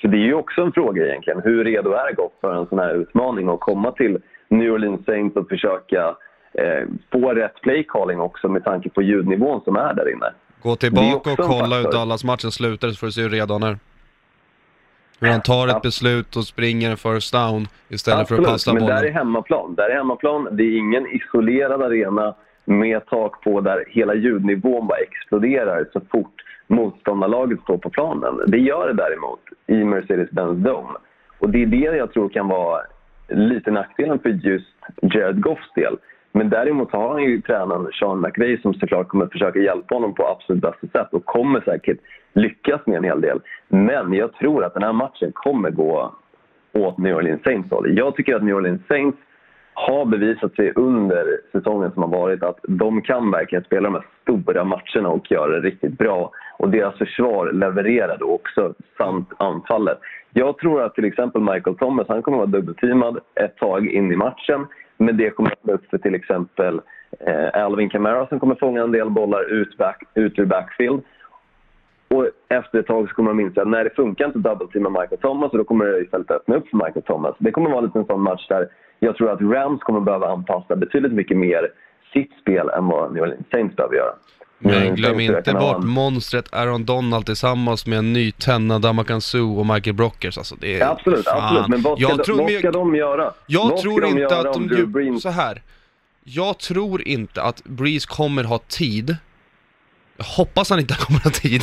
Så 0.00 0.08
det 0.08 0.16
är 0.16 0.26
ju 0.26 0.34
också 0.34 0.62
en 0.62 0.72
fråga 0.72 1.06
egentligen. 1.06 1.40
Hur 1.44 1.64
redo 1.64 1.90
är 1.92 2.14
Goff 2.14 2.32
för 2.40 2.54
en 2.54 2.66
sån 2.66 2.78
här 2.78 2.94
utmaning 2.94 3.48
och 3.48 3.60
komma 3.60 3.92
till 3.92 4.18
New 4.48 4.72
Orleans 4.72 5.04
Saints 5.04 5.36
och 5.36 5.48
försöka 5.48 6.14
eh, 6.54 6.88
få 7.12 7.34
rätt 7.34 7.60
play 7.60 7.84
calling 7.88 8.20
också 8.20 8.48
med 8.48 8.64
tanke 8.64 8.88
på 8.88 9.02
ljudnivån 9.02 9.60
som 9.64 9.76
är 9.76 9.94
där 9.94 10.12
inne. 10.12 10.32
Gå 10.62 10.76
tillbaka 10.76 11.30
och 11.32 11.38
kolla 11.38 11.76
hur. 11.76 11.92
Dallas-matchen 11.92 12.50
slutade 12.50 12.92
så 12.92 12.98
får 12.98 13.06
du 13.06 13.12
se 13.12 13.22
hur 13.22 13.30
redan 13.30 13.62
är. 13.62 13.78
Hur 15.22 15.32
han 15.32 15.40
tar 15.40 15.68
ett 15.68 15.82
beslut 15.82 16.36
och 16.36 16.44
springer 16.44 16.90
en 16.90 16.96
first 16.96 17.32
down 17.32 17.66
istället 17.88 18.28
för 18.28 18.34
att 18.34 18.40
Absolut, 18.40 18.52
passa 18.52 18.72
men 18.72 18.86
där 18.86 18.92
är 18.92 19.00
bollen. 19.00 19.14
hemmaplan. 19.14 19.74
Där 19.74 19.88
är 19.90 19.94
hemmaplan. 19.94 20.48
Det 20.52 20.62
är 20.62 20.78
ingen 20.78 21.06
isolerad 21.06 21.82
arena 21.82 22.34
med 22.64 23.06
tak 23.06 23.44
på 23.44 23.60
där 23.60 23.84
hela 23.88 24.14
ljudnivån 24.14 24.86
bara 24.86 24.98
exploderar 24.98 25.86
så 25.92 26.00
fort 26.12 26.34
motståndarlaget 26.66 27.60
står 27.60 27.78
på 27.78 27.90
planen. 27.90 28.40
Det 28.46 28.58
gör 28.58 28.86
det 28.88 28.94
däremot 28.94 29.40
i 29.66 29.84
Mercedes-Benz 29.84 30.64
Dome. 30.64 30.98
Och 31.38 31.50
det 31.50 31.62
är 31.62 31.66
det 31.66 31.96
jag 31.96 32.12
tror 32.12 32.28
kan 32.28 32.48
vara 32.48 32.80
lite 33.28 33.70
nackdelen 33.70 34.18
för 34.18 34.28
just 34.28 34.76
Jared 35.02 35.40
Goffs 35.40 35.72
del. 35.74 35.96
Men 36.32 36.50
däremot 36.50 36.92
har 36.92 37.08
han 37.12 37.22
ju 37.22 37.40
tränaren 37.40 37.88
Sean 37.92 38.20
McVay 38.20 38.60
som 38.62 38.74
såklart 38.74 39.08
kommer 39.08 39.26
försöka 39.26 39.58
hjälpa 39.58 39.94
honom 39.94 40.14
på 40.14 40.28
absolut 40.28 40.62
bästa 40.62 40.86
sätt 40.86 41.08
och 41.12 41.24
kommer 41.24 41.60
säkert 41.60 41.98
lyckas 42.32 42.80
med 42.86 42.96
en 42.96 43.04
hel 43.04 43.20
del. 43.20 43.40
Men 43.74 44.12
jag 44.12 44.32
tror 44.32 44.64
att 44.64 44.74
den 44.74 44.82
här 44.82 44.92
matchen 44.92 45.32
kommer 45.34 45.70
gå 45.70 46.14
åt 46.72 46.98
New 46.98 47.16
Orleans 47.16 47.42
Saints 47.42 47.70
håll. 47.70 47.98
Jag 47.98 48.16
tycker 48.16 48.34
att 48.34 48.42
New 48.42 48.56
Orleans 48.56 48.86
Saints 48.88 49.18
har 49.74 50.04
bevisat 50.04 50.54
sig 50.54 50.72
under 50.74 51.24
säsongen 51.52 51.92
som 51.92 52.02
har 52.02 52.10
varit 52.10 52.42
att 52.42 52.58
de 52.62 53.02
kan 53.02 53.30
verkligen 53.30 53.64
spela 53.64 53.88
de 53.88 53.94
här 53.94 54.06
stora 54.22 54.64
matcherna 54.64 55.08
och 55.08 55.30
göra 55.30 55.60
det 55.60 55.68
riktigt 55.68 55.98
bra. 55.98 56.32
Och 56.58 56.70
deras 56.70 56.98
försvar 56.98 57.52
levererar 57.52 58.16
då 58.18 58.26
också, 58.26 58.74
samt 58.98 59.28
anfallet. 59.36 59.98
Jag 60.32 60.58
tror 60.58 60.82
att 60.82 60.94
till 60.94 61.04
exempel 61.04 61.40
Michael 61.40 61.76
Thomas 61.76 62.08
han 62.08 62.22
kommer 62.22 62.42
att 62.42 62.50
vara 62.50 62.60
dubbelteamad 62.60 63.18
ett 63.34 63.56
tag 63.56 63.86
in 63.86 64.12
i 64.12 64.16
matchen. 64.16 64.66
Men 64.96 65.16
det 65.16 65.30
kommer 65.30 65.50
att 65.50 65.70
upp 65.70 65.90
för 65.90 65.98
till 65.98 66.14
exempel 66.14 66.80
eh, 67.20 67.64
Alvin 67.64 67.90
Kamara 67.90 68.26
som 68.26 68.40
kommer 68.40 68.54
fånga 68.54 68.82
en 68.82 68.92
del 68.92 69.10
bollar 69.10 69.52
ut, 69.52 69.76
back, 69.76 70.02
ut 70.14 70.38
ur 70.38 70.46
backfield. 70.46 71.02
Och 72.14 72.26
efter 72.48 72.78
ett 72.78 72.86
tag 72.86 73.08
så 73.08 73.14
kommer 73.14 73.30
de 73.30 73.40
inse 73.40 73.62
att 73.62 73.68
när 73.68 73.84
det 73.84 73.90
funkar 73.96 74.26
inte 74.26 74.38
att 74.38 74.44
dubbelteama 74.44 75.00
Michael 75.00 75.20
Thomas 75.20 75.52
och 75.52 75.58
då 75.58 75.64
kommer 75.64 75.84
det 75.84 76.00
istället 76.00 76.30
öppna 76.30 76.56
upp 76.56 76.68
för 76.68 76.76
Michael 76.76 77.02
Thomas. 77.02 77.34
Det 77.38 77.50
kommer 77.50 77.70
vara 77.70 77.78
en 77.78 77.84
liten 77.84 78.04
sån 78.04 78.22
match 78.22 78.48
där 78.48 78.68
jag 78.98 79.16
tror 79.16 79.30
att 79.30 79.40
Rams 79.40 79.80
kommer 79.82 80.00
behöva 80.00 80.26
anpassa 80.26 80.76
betydligt 80.76 81.12
mycket 81.12 81.36
mer 81.36 81.68
sitt 82.12 82.30
spel 82.40 82.68
än 82.68 82.86
vad 82.86 83.12
New 83.12 83.22
Orleans 83.22 83.46
Saints 83.50 83.76
behöver 83.76 83.96
göra. 83.96 84.14
Men 84.58 84.94
glöm 84.94 85.20
inte 85.20 85.52
bort 85.52 85.84
monstret 85.84 86.54
Aaron 86.54 86.84
Donald 86.84 87.26
tillsammans 87.26 87.86
med 87.86 87.98
en 87.98 88.12
ny 88.12 88.32
Tenna 88.32 88.78
Damakansu 88.78 89.42
och 89.42 89.66
Michael 89.66 89.96
Brockers. 89.96 90.38
Alltså 90.38 90.56
det 90.60 90.74
är... 90.74 90.78
Ja, 90.80 90.90
Absolut, 90.90 91.24
Fan. 91.24 91.42
absolut. 91.42 91.68
Men 91.68 91.82
vad 91.82 91.98
ska, 91.98 92.08
jag 92.08 92.18
de, 92.18 92.24
tror, 92.24 92.36
vad 92.36 92.50
ska 92.50 92.70
de 92.70 92.94
göra? 92.94 93.32
jag 93.46 93.68
vad 93.70 93.80
tror 93.80 94.04
inte 94.04 94.38
att 94.38 94.52
de... 94.52 94.66
Drew 94.66 94.78
Ju, 94.78 94.86
Brees... 94.86 95.22
så 95.22 95.28
här. 95.28 95.62
Jag 96.24 96.58
tror 96.58 97.02
inte 97.02 97.42
att 97.42 97.64
Breeze 97.64 98.06
kommer 98.10 98.44
ha 98.44 98.58
tid. 98.58 99.16
Jag 100.22 100.44
hoppas 100.44 100.70
han 100.70 100.80
inte 100.80 100.94
kommer 101.04 101.20
ha 101.20 101.30
tid. 101.30 101.62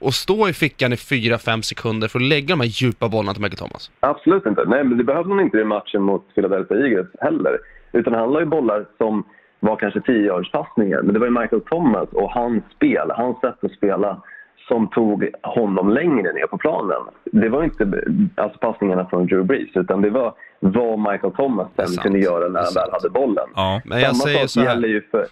Och 0.00 0.14
stå 0.14 0.48
i 0.48 0.52
fickan 0.52 0.92
i 0.92 0.96
4-5 0.96 1.62
sekunder 1.62 2.08
för 2.08 2.18
att 2.18 2.30
lägga 2.34 2.48
de 2.48 2.60
här 2.60 2.72
djupa 2.80 3.08
bollarna 3.08 3.34
till 3.34 3.42
Michael 3.42 3.58
Thomas. 3.58 3.90
Absolut 4.00 4.46
inte. 4.46 4.64
Nej, 4.66 4.84
men 4.84 4.98
det 4.98 5.04
behövde 5.04 5.34
han 5.34 5.44
inte 5.44 5.58
i 5.58 5.64
matchen 5.64 6.02
mot 6.02 6.34
Philadelphia 6.34 6.76
Eagles 6.76 7.06
heller. 7.20 7.58
Utan 7.92 8.14
han 8.14 8.32
la 8.32 8.40
ju 8.40 8.46
bollar 8.46 8.86
som 8.98 9.24
var 9.60 9.76
kanske 9.76 10.00
10 10.00 10.44
passningar 10.52 11.02
Men 11.02 11.12
det 11.14 11.20
var 11.20 11.26
ju 11.26 11.40
Michael 11.40 11.62
Thomas 11.62 12.08
och 12.12 12.30
hans 12.30 12.62
spel, 12.76 13.10
hans 13.10 13.40
sätt 13.40 13.64
att 13.64 13.72
spela 13.72 14.22
som 14.68 14.88
tog 14.88 15.30
honom 15.42 15.90
längre 15.90 16.32
ner 16.32 16.46
på 16.46 16.58
planen. 16.58 17.02
Det 17.24 17.48
var 17.48 17.64
inte 17.64 18.04
alltså 18.34 18.58
passningarna 18.58 19.06
från 19.06 19.26
Drew 19.26 19.44
Brees 19.44 19.76
utan 19.76 20.02
det 20.02 20.10
var 20.10 20.34
vad 20.60 20.98
Michael 20.98 21.32
Thomas 21.32 21.68
sen 21.76 22.02
kunde 22.02 22.18
göra 22.18 22.48
när 22.48 22.60
han 22.60 22.74
väl 22.74 22.92
hade 22.92 23.10
bollen. 23.10 23.48
Ja. 23.54 23.80
Men 23.84 24.00
jag 24.00 24.16
samma, 24.16 24.24
säger 24.24 24.38
sak 24.38 24.50
så 24.50 24.60
här. 24.60 24.68
gäller 24.68 24.88
ju 24.88 25.02
för, 25.10 25.26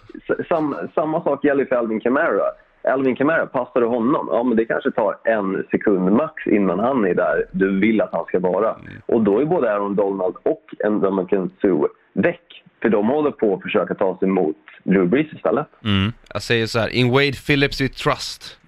sam, 0.49 0.75
samma 0.95 1.23
sak 1.23 1.43
gäller 1.43 1.61
ju 1.61 1.67
för 1.67 1.75
Alvin 1.75 1.99
Kamara. 1.99 2.43
Alvin 2.83 3.15
Kamara, 3.15 3.45
passar 3.45 3.81
du 3.81 3.87
honom? 3.87 4.27
Ja, 4.31 4.43
men 4.43 4.57
det 4.57 4.65
kanske 4.65 4.91
tar 4.91 5.17
en 5.23 5.63
sekund 5.71 6.11
max 6.11 6.47
innan 6.47 6.79
han 6.79 7.05
är 7.05 7.13
där 7.13 7.45
du 7.51 7.79
vill 7.79 8.01
att 8.01 8.09
han 8.11 8.25
ska 8.25 8.39
vara. 8.39 8.69
Mm. 8.69 9.01
Och 9.05 9.21
då 9.21 9.39
är 9.39 9.45
både 9.45 9.73
Aaron 9.73 9.95
Donald 9.95 10.35
och 10.43 10.91
Ndamukong 10.91 11.49
Suh 11.61 11.85
väck. 12.13 12.63
För 12.81 12.89
de 12.89 13.07
håller 13.07 13.31
på 13.31 13.53
att 13.53 13.61
försöka 13.61 13.95
ta 13.95 14.17
sig 14.17 14.27
mot 14.27 14.55
Drew 14.83 15.07
Brees 15.07 15.33
istället. 15.33 15.67
Mm. 15.83 16.13
Jag 16.33 16.41
säger 16.41 16.65
så 16.65 16.79
här, 16.79 16.89
in 16.89 17.11
Wade 17.11 17.33
Phillips 17.47 17.81
we 17.81 17.87
trust. 17.87 18.59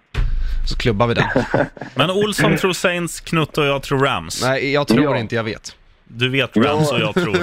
Så 0.66 0.78
klubbar 0.78 1.08
vi 1.08 1.14
den. 1.14 1.26
Men 1.96 2.10
Olsson 2.12 2.58
tror 2.58 2.74
Saints, 2.74 3.20
Knutt 3.20 3.58
och 3.58 3.66
jag 3.66 3.84
tror 3.84 4.00
Rams. 4.00 4.44
Nej, 4.44 4.74
jag 4.74 4.88
tror 4.88 5.04
Ja. 5.04 5.18
inte, 5.18 5.36
jag 5.36 5.44
vet. 5.44 5.76
Du 6.08 6.30
vet 6.30 6.58
Rams 6.58 6.92
och 6.92 7.00
jag 7.00 7.14
tror. 7.14 7.38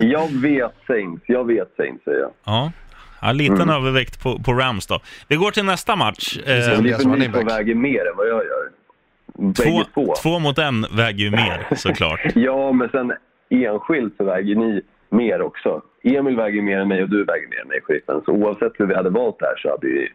Jag 0.00 0.28
vet 0.32 0.72
Saints, 0.86 1.24
jag 1.26 1.46
vet 1.46 1.68
Saints 1.76 2.04
säger 2.04 2.18
jag. 2.20 2.30
Ja. 2.44 2.72
Ja, 3.20 3.32
liten 3.32 3.56
Mm. 3.60 3.68
övervikt 3.74 4.22
på, 4.22 4.38
på 4.38 4.52
Rams 4.52 4.86
då. 4.86 5.00
Vi 5.28 5.36
går 5.36 5.50
till 5.50 5.64
nästa 5.64 5.96
match. 5.96 6.38
Precis. 6.44 7.04
Eh, 7.04 7.10
ni 7.10 7.28
back. 7.28 7.50
väger 7.50 7.74
mer 7.74 8.00
än 8.10 8.16
vad 8.16 8.26
jag 8.28 8.42
gör. 8.44 8.70
två, 9.54 9.84
två. 9.94 10.14
två 10.22 10.38
mot 10.38 10.58
en 10.58 10.86
väger 10.96 11.24
ju 11.24 11.30
mer 11.30 11.66
såklart. 11.76 12.20
Ja, 12.34 12.72
men 12.72 12.88
sen 12.88 13.12
enskilt 13.50 14.14
så 14.16 14.24
väger 14.24 14.54
ni 14.54 14.80
mer 15.10 15.42
också. 15.42 15.82
Emil 16.02 16.36
väger 16.36 16.62
mer 16.62 16.78
än 16.78 16.88
mig 16.88 17.02
och 17.02 17.08
du 17.10 17.24
väger 17.24 17.48
mer 17.48 17.60
än 17.62 17.68
mig, 17.68 17.80
Skytten. 17.82 18.20
Så 18.24 18.32
oavsett 18.32 18.72
hur 18.76 18.86
vi 18.86 18.94
hade 18.94 19.10
valt 19.10 19.36
det 19.38 19.46
här 19.46 19.56
så 19.56 19.70
hade 19.70 19.86
ju 19.86 20.08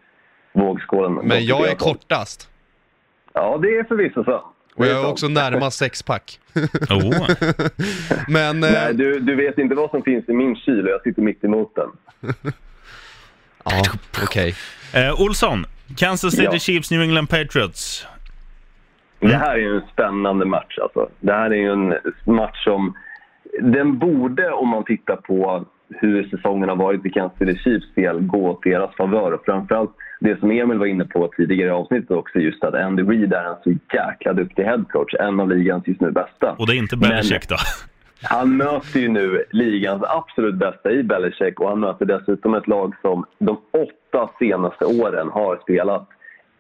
vågskålen... 0.54 1.14
Men 1.14 1.46
jag 1.46 1.70
är 1.70 1.76
kortast. 1.76 2.50
Ja, 3.34 3.58
det 3.58 3.78
är 3.78 3.84
förvisso 3.84 4.24
så. 4.24 4.44
Och 4.76 4.86
jag 4.86 5.04
är 5.04 5.10
också 5.10 5.28
närmast 5.28 5.78
sexpack. 5.78 6.40
Oh. 6.90 7.28
Men, 8.28 8.64
eh, 8.64 8.72
Nej, 8.72 8.94
du, 8.94 9.20
du 9.20 9.36
vet 9.36 9.58
inte 9.58 9.76
vad 9.76 9.90
som 9.90 10.02
finns 10.04 10.30
i 10.30 10.34
min 10.34 10.56
kyl 10.56 10.88
jag 10.88 11.02
sitter 11.02 11.22
mitt 11.22 11.44
emot 11.44 11.76
den. 11.76 11.90
ja, 13.64 13.82
okej. 14.24 14.56
Eh, 14.94 15.22
Olsson, 15.22 15.66
Kansas 15.98 16.34
City 16.34 16.48
Ja. 16.52 16.60
Chiefs, 16.60 16.92
New 16.92 17.02
England 17.02 17.28
Patriots. 17.28 18.08
Det 19.20 19.36
här 19.36 19.54
är 19.54 19.58
ju 19.60 19.76
en 19.76 19.88
spännande 19.94 20.46
match 20.46 20.78
alltså. 20.82 21.10
Det 21.20 21.34
här 21.34 21.52
är 21.52 21.56
ju 21.56 21.72
en 21.72 21.94
match 22.26 22.64
som... 22.64 22.94
Den 23.62 24.00
borde, 24.00 24.52
om 24.52 24.70
man 24.70 24.84
tittar 24.84 25.16
på 25.16 25.66
hur 25.90 26.30
säsongen 26.30 26.70
har 26.70 26.76
varit 26.76 27.06
i 27.06 27.10
Kansas 27.10 27.38
City 27.40 27.60
Chiefs 27.64 27.94
del, 27.96 28.22
gå 28.22 28.50
åt 28.50 28.64
deras 28.64 28.96
favör. 28.96 29.40
Framförallt 29.46 29.92
det 30.24 30.40
som 30.40 30.52
Emil 30.52 30.78
var 30.78 30.86
inne 30.86 31.06
på 31.06 31.32
tidigare 31.38 31.68
i 31.70 31.72
avsnittet 31.72 32.12
också, 32.12 32.40
just 32.40 32.64
att 32.64 32.74
Andy 32.74 33.04
Reid 33.04 33.34
är 33.34 33.44
en 33.44 33.56
så 33.64 33.96
jäkla 33.96 34.34
duktig 34.34 34.64
headcoach. 34.64 35.14
En 35.20 35.40
av 35.40 35.50
ligans 35.50 35.88
just 35.88 36.02
nu 36.02 36.12
bästa. 36.12 36.56
Och 36.60 36.68
det 36.68 36.76
är 36.76 36.78
inte 36.78 36.98
Belichick 36.98 37.50
då? 37.50 37.56
Han 38.24 38.58
möter 38.58 39.00
ju 39.00 39.10
nu 39.10 39.44
ligans 39.52 40.04
absolut 40.04 40.56
bästa 40.56 40.92
i 40.92 41.04
Belichick 41.04 41.60
och 41.60 41.70
han 41.70 41.80
möter 41.80 42.06
dessutom 42.06 42.54
ett 42.54 42.68
lag 42.68 42.96
som 43.02 43.26
de 43.40 43.58
åtta 43.72 44.30
senaste 44.40 44.86
åren 44.86 45.30
har 45.30 45.60
spelat 45.62 46.08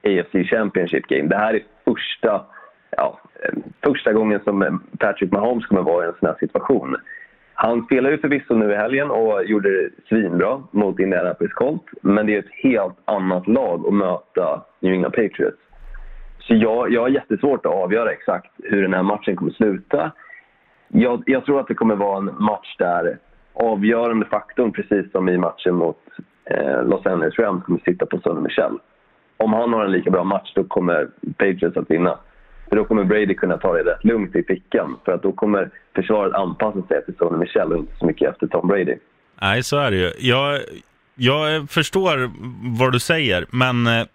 AFC 0.04 0.50
Championship 0.50 1.08
Game. 1.08 1.30
Det 1.30 1.38
här 1.38 1.54
är 1.54 1.64
första, 1.86 2.46
ja, 2.98 3.20
första 3.84 4.14
gången 4.14 4.40
som 4.44 4.84
Patrick 5.00 5.32
Mahomes 5.32 5.66
kommer 5.66 5.82
vara 5.82 6.06
i 6.06 6.08
en 6.08 6.14
sån 6.20 6.30
här 6.30 6.38
situation. 6.40 6.96
Han 7.66 7.86
spelar 7.86 8.12
ju 8.12 8.18
förvisso 8.18 8.56
nu 8.56 8.72
i 8.72 8.76
helgen 8.76 9.12
och 9.12 9.44
gjorde 9.46 9.70
det 9.70 9.90
svinbra 10.10 10.64
mot 10.72 11.00
Indianapolis 11.00 11.54
Colts. 11.54 11.86
Men 12.02 12.26
det 12.26 12.36
är 12.36 12.40
ett 12.40 12.64
helt 12.64 12.98
annat 13.06 13.48
lag 13.48 13.88
att 13.88 13.94
möta 13.94 14.62
New 14.80 14.94
England 14.94 15.12
Patriots. 15.12 15.58
Så 16.40 16.56
jag, 16.56 16.92
jag 16.92 17.02
har 17.02 17.10
jättesvårt 17.10 17.66
att 17.66 17.72
avgöra 17.72 18.12
exakt 18.12 18.52
hur 18.64 18.82
den 18.82 18.94
här 18.94 19.04
matchen 19.04 19.36
kommer 19.36 19.52
sluta. 19.52 20.12
Jag, 20.88 21.24
jag 21.26 21.46
tror 21.46 21.60
att 21.60 21.68
det 21.68 21.74
kommer 21.74 21.96
vara 21.96 22.18
en 22.18 22.36
match 22.40 22.76
där 22.78 23.18
avgörande 23.54 24.26
faktorn, 24.26 24.72
precis 24.72 25.12
som 25.12 25.30
i 25.30 25.38
matchen 25.38 25.76
mot 25.76 26.02
eh, 26.46 26.84
Los 26.84 27.06
Angeles 27.06 27.40
Rams, 27.40 27.64
kommer 27.64 27.80
sitta 27.80 28.06
på 28.06 28.20
Sonny 28.20 28.42
Michel. 28.42 28.80
Om 29.38 29.54
han 29.54 29.74
har 29.74 29.86
en 29.86 29.92
lika 29.92 30.12
bra 30.12 30.24
match, 30.24 30.52
då 30.56 30.64
kommer 30.64 31.08
Patriots 31.38 31.78
att 31.78 31.92
vinna. 31.92 32.18
För 32.74 32.78
då 32.78 32.86
kommer 32.86 33.04
Brady 33.04 33.36
kunna 33.36 33.58
ta 33.58 33.74
det 33.74 33.84
rätt 33.84 34.04
lugnt 34.04 34.36
i 34.36 34.44
fickan. 34.44 35.00
För 35.06 35.12
att 35.12 35.24
då 35.24 35.32
kommer 35.32 35.70
försvaret 35.96 36.34
anpassa 36.34 36.88
sig 36.88 36.98
efter 36.98 37.14
Sonny 37.18 37.38
Michel 37.38 37.72
och 37.72 37.78
inte 37.78 37.96
så 38.00 38.06
mycket 38.06 38.30
efter 38.30 38.48
Tom 38.48 38.68
Brady. 38.68 38.96
Nej, 39.42 39.64
så 39.64 39.78
är 39.78 39.92
det 39.92 39.98
ju. 39.98 40.12
Jag, 40.20 40.62
jag 41.16 41.70
förstår 41.70 42.32
vad 42.78 42.92
du 42.92 43.00
säger, 43.00 43.46
men 43.50 43.88
eh, 43.88 44.06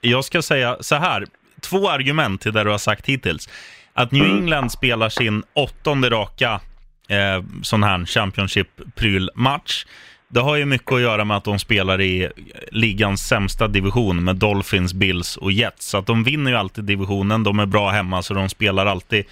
jag 0.00 0.24
ska 0.24 0.42
säga 0.42 0.76
så 0.80 0.94
här. 0.94 1.24
Två 1.60 1.90
argument 1.90 2.40
till 2.40 2.52
det 2.52 2.64
du 2.64 2.70
har 2.70 2.78
sagt 2.78 3.06
hittills. 3.06 3.48
Att 3.92 4.12
New 4.12 4.24
England 4.24 4.70
spelar 4.70 5.08
sin 5.08 5.42
åttonde 5.52 6.10
raka 6.10 6.60
eh, 7.08 7.44
sån 7.62 7.82
här 7.82 7.98
Championship-prylmatch. 7.98 9.86
Det 10.34 10.40
har 10.40 10.56
ju 10.56 10.64
mycket 10.64 10.92
att 10.92 11.00
göra 11.00 11.24
med 11.24 11.36
att 11.36 11.44
de 11.44 11.58
spelar 11.58 12.00
i 12.00 12.30
ligans 12.70 13.26
sämsta 13.26 13.68
division 13.68 14.24
med 14.24 14.36
Dolphins, 14.36 14.94
Bills 14.94 15.36
och 15.36 15.52
Jets. 15.52 15.86
Så 15.86 15.98
att 15.98 16.06
de 16.06 16.24
vinner 16.24 16.50
ju 16.50 16.56
alltid 16.56 16.84
divisionen, 16.84 17.42
de 17.42 17.58
är 17.58 17.66
bra 17.66 17.90
hemma 17.90 18.22
så 18.22 18.34
de 18.34 18.48
spelar 18.48 18.86
alltid 18.86 19.24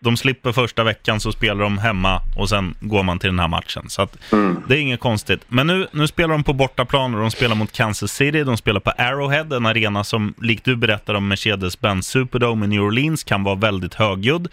de 0.00 0.16
slipper 0.16 0.52
första 0.52 0.84
veckan 0.84 1.20
så 1.20 1.32
spelar 1.32 1.64
de 1.64 1.78
hemma 1.78 2.20
och 2.36 2.48
sen 2.48 2.74
går 2.80 3.02
man 3.02 3.18
till 3.18 3.28
den 3.28 3.38
här 3.38 3.48
matchen. 3.48 3.84
Så 3.88 4.02
att 4.02 4.18
det 4.68 4.74
är 4.74 4.78
inget 4.78 5.00
konstigt. 5.00 5.40
Men 5.48 5.66
nu, 5.66 5.86
nu 5.92 6.06
spelar 6.06 6.28
de 6.28 6.44
på 6.44 6.52
bortaplan 6.52 7.14
och 7.14 7.20
de 7.20 7.30
spelar 7.30 7.54
mot 7.54 7.72
Kansas 7.72 8.12
City. 8.12 8.44
De 8.44 8.56
spelar 8.56 8.80
på 8.80 8.90
Arrowhead, 8.90 9.56
en 9.56 9.66
arena 9.66 10.04
som, 10.04 10.34
likt 10.42 10.64
du 10.64 10.76
berättade 10.76 11.18
om 11.18 11.32
Mercedes-Benz 11.32 12.08
Superdome 12.08 12.64
i 12.64 12.68
New 12.68 12.82
Orleans, 12.82 13.24
kan 13.24 13.44
vara 13.44 13.54
väldigt 13.54 13.94
högljudd. 13.94 14.48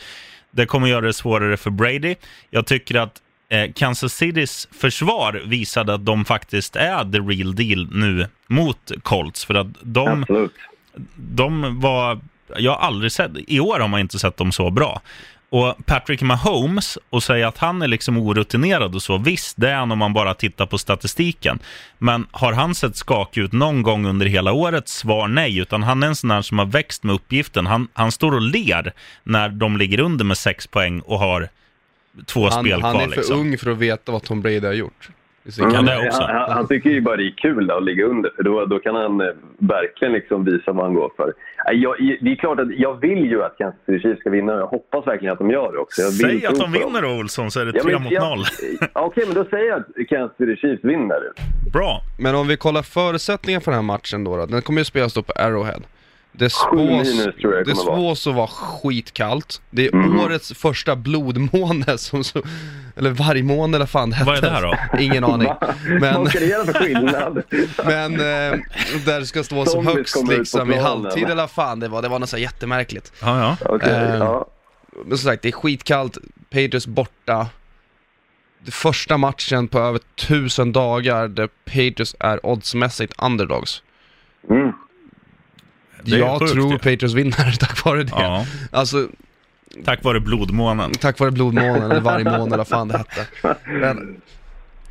Det 0.51 0.65
kommer 0.65 0.87
göra 0.87 1.05
det 1.05 1.13
svårare 1.13 1.57
för 1.57 1.69
Brady. 1.69 2.15
Jag 2.49 2.65
tycker 2.65 2.95
att 2.95 3.21
Kansas 3.75 4.13
Citys 4.13 4.67
försvar 4.71 5.41
visade 5.45 5.93
att 5.93 6.05
de 6.05 6.25
faktiskt 6.25 6.75
är 6.75 7.11
the 7.11 7.19
real 7.19 7.55
deal 7.55 7.87
nu 7.91 8.27
mot 8.47 8.91
Colts. 9.03 9.45
För 9.45 9.53
att 9.53 9.67
de 9.81 10.21
Absolut. 10.21 10.51
de 11.15 11.79
var, 11.79 12.19
jag 12.57 12.71
har 12.71 12.87
aldrig 12.87 13.11
sett, 13.11 13.31
i 13.47 13.59
år 13.59 13.79
har 13.79 13.87
man 13.87 13.99
inte 13.99 14.19
sett 14.19 14.37
dem 14.37 14.51
så 14.51 14.69
bra. 14.69 15.01
Och 15.49 15.85
Patrick 15.85 16.21
Mahomes, 16.21 16.97
och 17.09 17.23
säga 17.23 17.47
att 17.47 17.57
han 17.57 17.81
är 17.81 17.87
liksom 17.87 18.17
orutinerad 18.17 18.95
och 18.95 19.01
så, 19.01 19.17
visst 19.17 19.55
det 19.57 19.69
är 19.69 19.75
han 19.75 19.91
om 19.91 19.99
man 19.99 20.13
bara 20.13 20.33
tittar 20.33 20.65
på 20.65 20.77
statistiken. 20.77 21.59
Men 21.97 22.27
har 22.31 22.53
han 22.53 22.75
sett 22.75 22.95
skakig 22.95 23.41
ut 23.41 23.51
någon 23.51 23.83
gång 23.83 24.05
under 24.05 24.25
hela 24.25 24.51
året? 24.51 24.87
Svar 24.87 25.27
nej, 25.27 25.57
utan 25.57 25.83
han 25.83 26.03
är 26.03 26.07
en 26.07 26.15
sån 26.15 26.31
här 26.31 26.41
som 26.41 26.59
har 26.59 26.65
växt 26.65 27.03
med 27.03 27.15
uppgiften. 27.15 27.65
Han, 27.65 27.87
han 27.93 28.11
står 28.11 28.35
och 28.35 28.41
ler 28.41 28.93
när 29.23 29.49
de 29.49 29.77
ligger 29.77 29.99
under 29.99 30.25
med 30.25 30.37
sex 30.37 30.67
poäng 30.67 30.99
och 30.99 31.19
har 31.19 31.49
två 32.27 32.41
Han, 32.41 32.51
spel 32.65 32.81
han 32.81 32.91
kvar. 32.93 33.01
är 33.03 33.07
för 33.07 33.15
liksom. 33.15 33.39
ung 33.39 33.57
för 33.57 33.71
att 33.71 33.77
veta 33.77 34.11
vad 34.11 34.23
Tom 34.23 34.41
Brady 34.41 34.65
har 34.67 34.73
gjort. 34.73 35.09
Ja, 35.57 36.05
också. 36.07 36.21
Han, 36.23 36.35
han, 36.35 36.51
han 36.51 36.67
tycker 36.67 36.89
ju 36.89 37.01
bara 37.01 37.15
det 37.17 37.23
är 37.27 37.31
kul 37.37 37.67
då, 37.67 37.77
att 37.77 37.83
ligga 37.83 38.05
under, 38.05 38.29
för 38.35 38.43
då, 38.43 38.65
då 38.65 38.79
kan 38.79 38.95
han 38.95 39.21
eh, 39.21 39.27
verkligen 39.59 40.13
liksom 40.13 40.45
visa 40.45 40.71
vad 40.71 40.85
han 40.85 40.93
går 40.93 41.11
för. 41.17 41.33
Nej, 41.67 41.77
Jag, 41.81 42.17
det 42.21 42.31
är 42.31 42.35
klart 42.35 42.59
att 42.59 42.67
jag 42.77 43.01
vill 43.01 43.25
ju 43.25 43.43
att 43.43 43.57
Kansas 43.57 43.79
City 43.85 43.99
Chiefs 43.99 44.19
ska 44.19 44.29
vinna 44.29 44.53
och 44.53 44.59
jag 44.59 44.67
hoppas 44.67 45.07
verkligen 45.07 45.33
att 45.33 45.39
de 45.39 45.49
gör 45.51 45.71
det 45.71 45.77
också. 45.77 46.01
Jag 46.01 46.09
vill 46.09 46.39
Säg 46.39 46.45
att 46.45 46.59
de 46.59 46.71
vinner 46.71 47.01
då, 47.01 47.09
Olsson, 47.09 47.51
så 47.51 47.59
är 47.59 47.65
det 47.65 47.71
Ja, 47.75 47.83
tre 47.83 47.93
men 47.93 48.03
mot 48.03 48.11
jag- 48.11 48.29
noll. 48.29 48.45
Okej, 48.93 49.23
men 49.27 49.35
då 49.35 49.45
säger 49.45 49.65
jag 49.69 49.79
att 49.79 50.07
Kansas 50.09 50.37
City 50.37 50.55
Chiefs 50.55 50.83
vinner. 50.83 51.19
Bra. 51.73 52.01
Men 52.19 52.35
om 52.35 52.47
vi 52.47 52.57
kollar 52.57 52.81
förutsättningarna 52.81 53.61
för 53.61 53.71
den 53.71 53.77
här 53.77 53.83
matchen 53.85 54.23
då, 54.23 54.37
då 54.37 54.45
den 54.45 54.61
kommer 54.61 54.81
ju 54.81 54.85
spelas 54.85 55.13
då 55.13 55.21
på 55.23 55.33
Arrowhead. 55.35 55.79
Det 56.33 56.49
spås, 56.49 57.25
det 57.65 57.75
spås 57.75 58.27
att 58.27 58.35
vara 58.35 58.47
skitkallt. 58.47 59.61
Det 59.69 59.87
är 59.87 59.93
Mm. 59.93 60.19
årets 60.19 60.53
första 60.53 60.95
blodmåne 60.95 61.97
som 61.97 62.23
så, 62.23 62.41
eller 62.95 63.09
vargmåne 63.09 63.77
eller 63.77 63.85
fan 63.85 64.09
det 64.09 64.15
hette. 64.15 64.25
Vad 64.29 64.37
är 64.37 64.41
det 64.41 64.49
här 64.49 64.61
då? 64.61 64.99
Ingen 64.99 65.23
aning. 65.23 65.49
Men, 65.99 66.15
Vad 66.15 66.29
ska 66.29 66.39
det 66.39 66.45
göra 66.45 66.65
för 66.65 66.73
skillnad? 66.73 67.43
men 67.85 68.13
eh, 68.13 68.59
där 69.05 69.19
det 69.19 69.25
ska 69.25 69.43
stå 69.43 69.65
som 69.65 69.87
högst 69.87 70.27
liksom 70.29 70.71
i 70.73 70.77
halvtid 70.77 71.23
eller 71.23 71.35
vad 71.35 71.51
fan 71.51 71.79
det 71.79 71.87
var. 71.87 72.01
Det 72.01 72.07
var 72.07 72.19
något 72.19 72.29
så 72.29 72.35
här 72.35 72.43
jättemärkligt. 72.43 73.13
Ja, 73.21 73.39
ja. 73.39 73.57
Okej, 73.69 73.89
Eh, 73.89 74.15
ja. 74.15 74.45
Men 75.05 75.17
som 75.17 75.29
sagt, 75.29 75.41
det 75.41 75.47
är 75.47 75.51
skitkallt, 75.51 76.17
Patriots 76.49 76.87
borta. 76.87 77.47
Det 78.65 78.71
första 78.71 79.17
matchen 79.17 79.67
på 79.67 79.79
över 79.79 79.99
tusen 80.15 80.71
dagar 80.71 81.27
där 81.27 81.49
Patriots 81.65 82.15
är 82.19 82.45
oddsmässigt 82.45 83.13
underdogs. 83.17 83.83
Mm. 84.49 84.71
Det 86.03 86.15
är 86.15 86.19
jag 86.19 86.39
sjukt 86.39 86.51
tror 86.53 86.71
ju. 86.71 86.77
Patriots 86.77 87.13
vinner 87.13 87.51
tack 87.59 87.85
vare 87.85 88.03
det. 88.03 88.11
ja. 88.15 88.45
Alltså, 88.71 89.07
Tack 89.85 90.03
vare 90.03 90.19
blodmånen. 90.19 90.91
tack 90.91 91.19
vare 91.19 91.31
blodmånen 91.31 91.91
eller 91.91 91.99
vargmånen 92.01 92.47
eller 92.47 92.57
vad 92.57 92.67
fan 92.67 92.87
det 92.87 92.97
hette. 92.97 93.25
Men, 93.67 94.21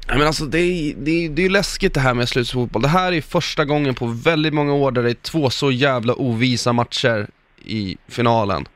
men 0.08 0.26
alltså 0.26 0.44
det 0.44 0.58
är, 0.58 0.94
det, 0.98 1.10
är, 1.24 1.28
det 1.28 1.44
är 1.44 1.50
läskigt 1.50 1.94
det 1.94 2.00
här 2.00 2.14
med 2.14 2.28
slutfotboll. 2.28 2.82
Det 2.82 2.88
här 2.88 3.12
är 3.12 3.20
första 3.20 3.64
gången 3.64 3.94
på 3.94 4.06
väldigt 4.06 4.54
många 4.54 4.72
år 4.72 4.92
där 4.92 5.02
det 5.02 5.10
är 5.10 5.14
två 5.14 5.50
så 5.50 5.70
jävla 5.70 6.14
ovisa 6.14 6.72
matcher 6.72 7.26
i 7.64 7.96
finalen. 8.08 8.68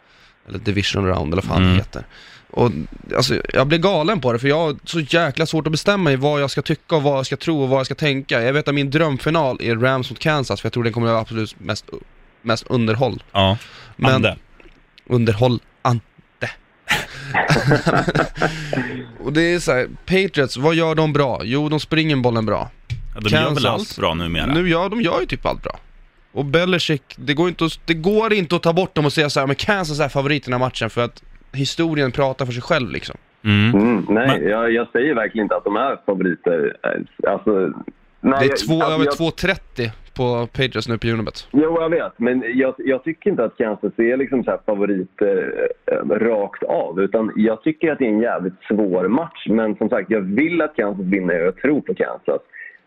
Eller 0.49 0.59
division 0.59 1.07
round 1.07 1.33
eller 1.33 1.43
vad 1.43 1.45
fan 1.51 1.63
Mm. 1.63 1.71
det 1.71 1.77
heter. 1.79 2.07
Och 2.51 2.71
alltså, 3.17 3.41
jag 3.53 3.67
blir 3.67 3.79
galen 3.79 4.21
på 4.21 4.33
det 4.33 4.39
för 4.39 4.49
jag 4.49 4.59
har 4.59 4.77
så 4.85 5.01
jäkla 5.01 5.47
svårt 5.47 5.67
att 5.67 5.73
bestämma 5.73 6.13
i 6.13 6.17
vad 6.17 6.41
jag 6.43 6.51
ska 6.51 6.63
tycka 6.63 6.97
och 6.97 7.03
vad 7.03 7.19
jag 7.19 7.27
ska 7.27 7.37
tro 7.37 7.63
och 7.63 7.69
vad 7.69 7.79
jag 7.79 7.87
ska 7.87 7.95
tänka. 7.95 8.43
Jag 8.43 8.53
vet 8.53 8.69
att 8.69 8.75
min 8.75 8.91
drömfinal 8.91 9.59
är 9.63 9.77
Rams 9.77 10.11
mot 10.11 10.19
Kansas 10.19 10.61
för 10.61 10.67
jag 10.67 10.73
tror 10.73 10.85
den 10.85 10.93
kommer 10.93 11.07
att 11.07 11.13
vara 11.13 11.21
absolut 11.21 11.61
mest, 11.61 11.85
mest 12.45 12.67
underhåll. 12.71 13.23
Ja. 13.33 13.59
Men- 13.97 14.15
Ande. 14.15 14.37
Underhållande. 15.07 15.61
och 19.25 19.33
det 19.33 19.55
är 19.55 19.59
så 19.59 19.73
här, 19.73 19.87
Patriots, 20.07 20.57
vad 20.57 20.75
gör 20.75 20.95
de 20.95 21.13
bra? 21.13 21.41
Jo, 21.45 21.69
de 21.69 21.81
springer 21.81 22.17
bollen 22.17 22.47
bra. 22.47 22.71
Ja, 23.15 23.21
de 23.21 23.29
gör 23.29 23.39
väl 23.39 23.47
Kansas. 23.49 23.65
allt 23.67 23.99
bra 23.99 24.15
numera? 24.15 24.47
Nu 24.47 24.69
gör 24.69 24.89
de 24.89 25.01
gör 25.03 25.21
ju 25.21 25.27
typ 25.27 25.47
allt 25.47 25.63
bra. 25.63 25.79
Och 26.33 26.45
Belichick, 26.45 27.03
det 27.17 27.35
går, 27.35 27.49
inte 27.49 27.65
att, 27.65 27.81
det 27.85 27.95
går 27.95 28.33
inte 28.33 28.57
att 28.57 28.63
ta 28.63 28.73
bort 28.73 28.95
dem 28.95 29.07
och 29.07 29.13
säga 29.13 29.31
så 29.31 29.41
här, 29.41 29.47
men 29.47 29.57
Kansas 29.57 30.01
är 30.01 30.09
favorit 30.09 30.43
i 30.43 30.51
den 30.51 30.53
här 30.53 30.59
matchen 30.67 30.91
för 30.91 31.05
att 31.05 31.23
historien 31.53 32.13
pratar 32.13 32.47
för 32.47 32.53
sig 32.53 32.63
själv 32.63 32.91
liksom. 32.91 33.17
Mm. 33.45 33.75
Mm, 33.75 34.07
nej, 34.09 34.27
Men- 34.29 34.49
jag, 34.51 34.73
jag 34.73 34.89
säger 34.93 35.15
verkligen 35.15 35.45
inte 35.45 35.57
att 35.57 35.65
de 35.65 35.77
är 35.77 35.97
favoriter. 36.07 36.77
Alltså, 37.29 37.51
nej, 38.21 38.39
Det 38.41 38.45
är 38.45 38.49
jag- 38.49 38.59
två, 38.59 38.75
alltså, 38.83 38.95
över 38.95 39.05
jag, 39.05 39.15
2.30 39.15 39.91
på 40.17 40.47
Patriots 40.53 40.89
nu 40.89 40.99
på 40.99 41.07
Unibet. 41.07 41.49
Jo, 41.53 41.77
jag 41.81 41.91
vet. 41.91 42.13
Men 42.19 42.45
jag, 42.55 42.75
jag 42.79 43.05
tycker 43.05 43.31
inte 43.31 43.45
att 43.45 43.57
Kansas 43.57 43.93
är 43.97 44.17
liksom 44.17 44.45
så 44.45 44.51
här 44.51 44.61
favoriter 44.67 45.55
eh, 45.87 46.09
rakt 46.09 46.63
av. 46.63 47.01
Utan 47.01 47.33
jag 47.37 47.63
tycker 47.63 47.93
att 47.93 47.99
det 47.99 48.05
är 48.05 48.09
en 48.09 48.21
jävligt 48.21 48.63
svår 48.69 49.09
match. 49.09 49.47
Men 49.49 49.77
som 49.77 49.89
sagt, 49.89 50.11
jag 50.11 50.21
vill 50.21 50.63
att 50.63 50.77
Kansas 50.77 51.07
vinner 51.07 51.41
och 51.41 51.47
jag 51.47 51.57
tror 51.57 51.81
på 51.81 51.95
Kansas. 51.95 52.41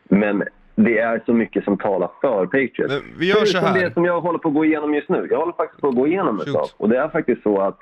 Men 0.09 0.43
det 0.75 0.99
är 0.99 1.21
så 1.25 1.33
mycket 1.33 1.63
som 1.63 1.77
talar 1.77 2.09
för 2.21 2.45
Patriots. 2.45 2.93
Men 2.93 3.19
vi 3.19 3.29
gör 3.29 3.35
så 3.35 3.57
Förutom 3.57 3.73
här. 3.73 3.81
det 3.85 3.93
som 3.93 4.05
jag 4.05 4.21
håller 4.21 4.39
på 4.39 4.47
att 4.47 4.53
gå 4.55 4.65
igenom 4.65 4.93
just 4.93 5.09
nu. 5.09 5.27
Jag 5.31 5.37
håller 5.37 5.53
faktiskt 5.53 5.81
på 5.81 5.87
att 5.87 5.95
gå 5.95 6.07
igenom 6.07 6.35
ett 6.39 6.45
Shoot. 6.45 6.53
sak. 6.55 6.69
Och 6.77 6.89
det 6.89 6.97
är 6.97 7.09
faktiskt 7.09 7.43
så 7.43 7.61
att 7.61 7.77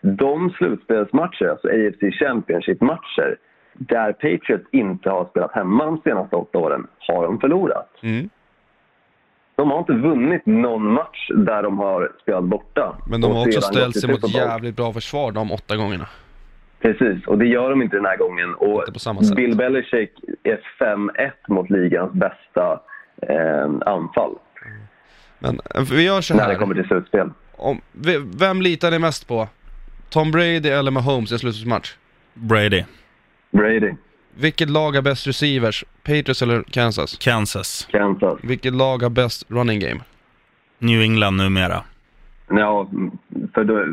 de 0.00 0.50
slutspelsmatcher, 0.50 1.46
alltså 1.46 1.68
AFC 1.68 2.18
Championship-matcher, 2.18 3.36
där 3.72 4.12
Patriots 4.12 4.64
inte 4.72 5.10
har 5.10 5.24
spelat 5.24 5.52
hemma 5.54 5.84
de 5.84 6.00
senaste 6.04 6.36
åtta 6.36 6.58
åren, 6.58 6.86
har 6.98 7.24
de 7.24 7.40
förlorat. 7.40 7.90
Mm. 8.02 8.28
De 9.74 9.78
har 9.78 9.94
inte 9.94 10.08
vunnit 10.08 10.46
någon 10.46 10.92
match 10.92 11.30
där 11.34 11.62
de 11.62 11.78
har 11.78 12.12
spelat 12.22 12.44
borta. 12.44 12.96
Men 13.06 13.20
de 13.20 13.32
har 13.32 13.46
också 13.46 13.60
ställt 13.60 14.00
sig 14.00 14.10
mot 14.10 14.34
jävligt 14.34 14.76
bra 14.76 14.92
försvar 14.92 15.32
de 15.32 15.52
åtta 15.52 15.76
gångerna. 15.76 16.06
Precis, 16.80 17.26
och 17.26 17.38
det 17.38 17.46
gör 17.46 17.70
de 17.70 17.82
inte 17.82 17.96
den 17.96 18.04
här 18.04 18.16
gången. 18.16 18.54
Och 18.54 18.80
Inte 18.80 18.92
på 18.92 18.98
samma 18.98 19.22
sätt. 19.22 19.36
Bill 19.36 19.56
Belichick 19.56 20.10
är 20.42 20.60
5-1 20.80 21.30
mot 21.48 21.70
ligans 21.70 22.12
bästa 22.12 22.80
eh, 23.22 23.70
anfall 23.86 24.34
Men 25.38 25.60
eh, 25.74 25.82
vi 25.90 26.02
gör 26.02 26.20
så 26.20 26.34
när 26.34 26.44
det 26.46 26.52
här. 26.52 26.58
kommer 26.58 26.74
till 26.74 26.84
slutspel. 26.84 27.30
Om, 27.56 27.80
vem 28.38 28.62
litar 28.62 28.90
ni 28.90 28.98
mest 28.98 29.28
på? 29.28 29.48
Tom 30.10 30.30
Brady 30.30 30.68
eller 30.68 30.90
Mahomes 30.90 31.30
i 31.30 31.34
en 31.34 31.38
slutspelsmatch? 31.38 31.94
Brady. 32.34 32.84
Brady, 33.50 33.94
Vilket 34.36 34.70
lag 34.70 34.92
har 34.94 35.02
bäst 35.02 35.26
receivers? 35.26 35.84
Patriots 36.02 36.42
eller 36.42 36.62
Kansas? 36.62 37.16
Kansas. 37.20 37.88
Kansas. 37.90 38.38
Vilket 38.42 38.74
lag 38.74 39.02
har 39.02 39.10
bäst 39.10 39.44
running 39.48 39.80
game? 39.80 40.00
New 40.78 41.00
England 41.02 41.36
numera. 41.36 41.82
Ja, 42.48 42.90
för 43.54 43.64
då, 43.64 43.84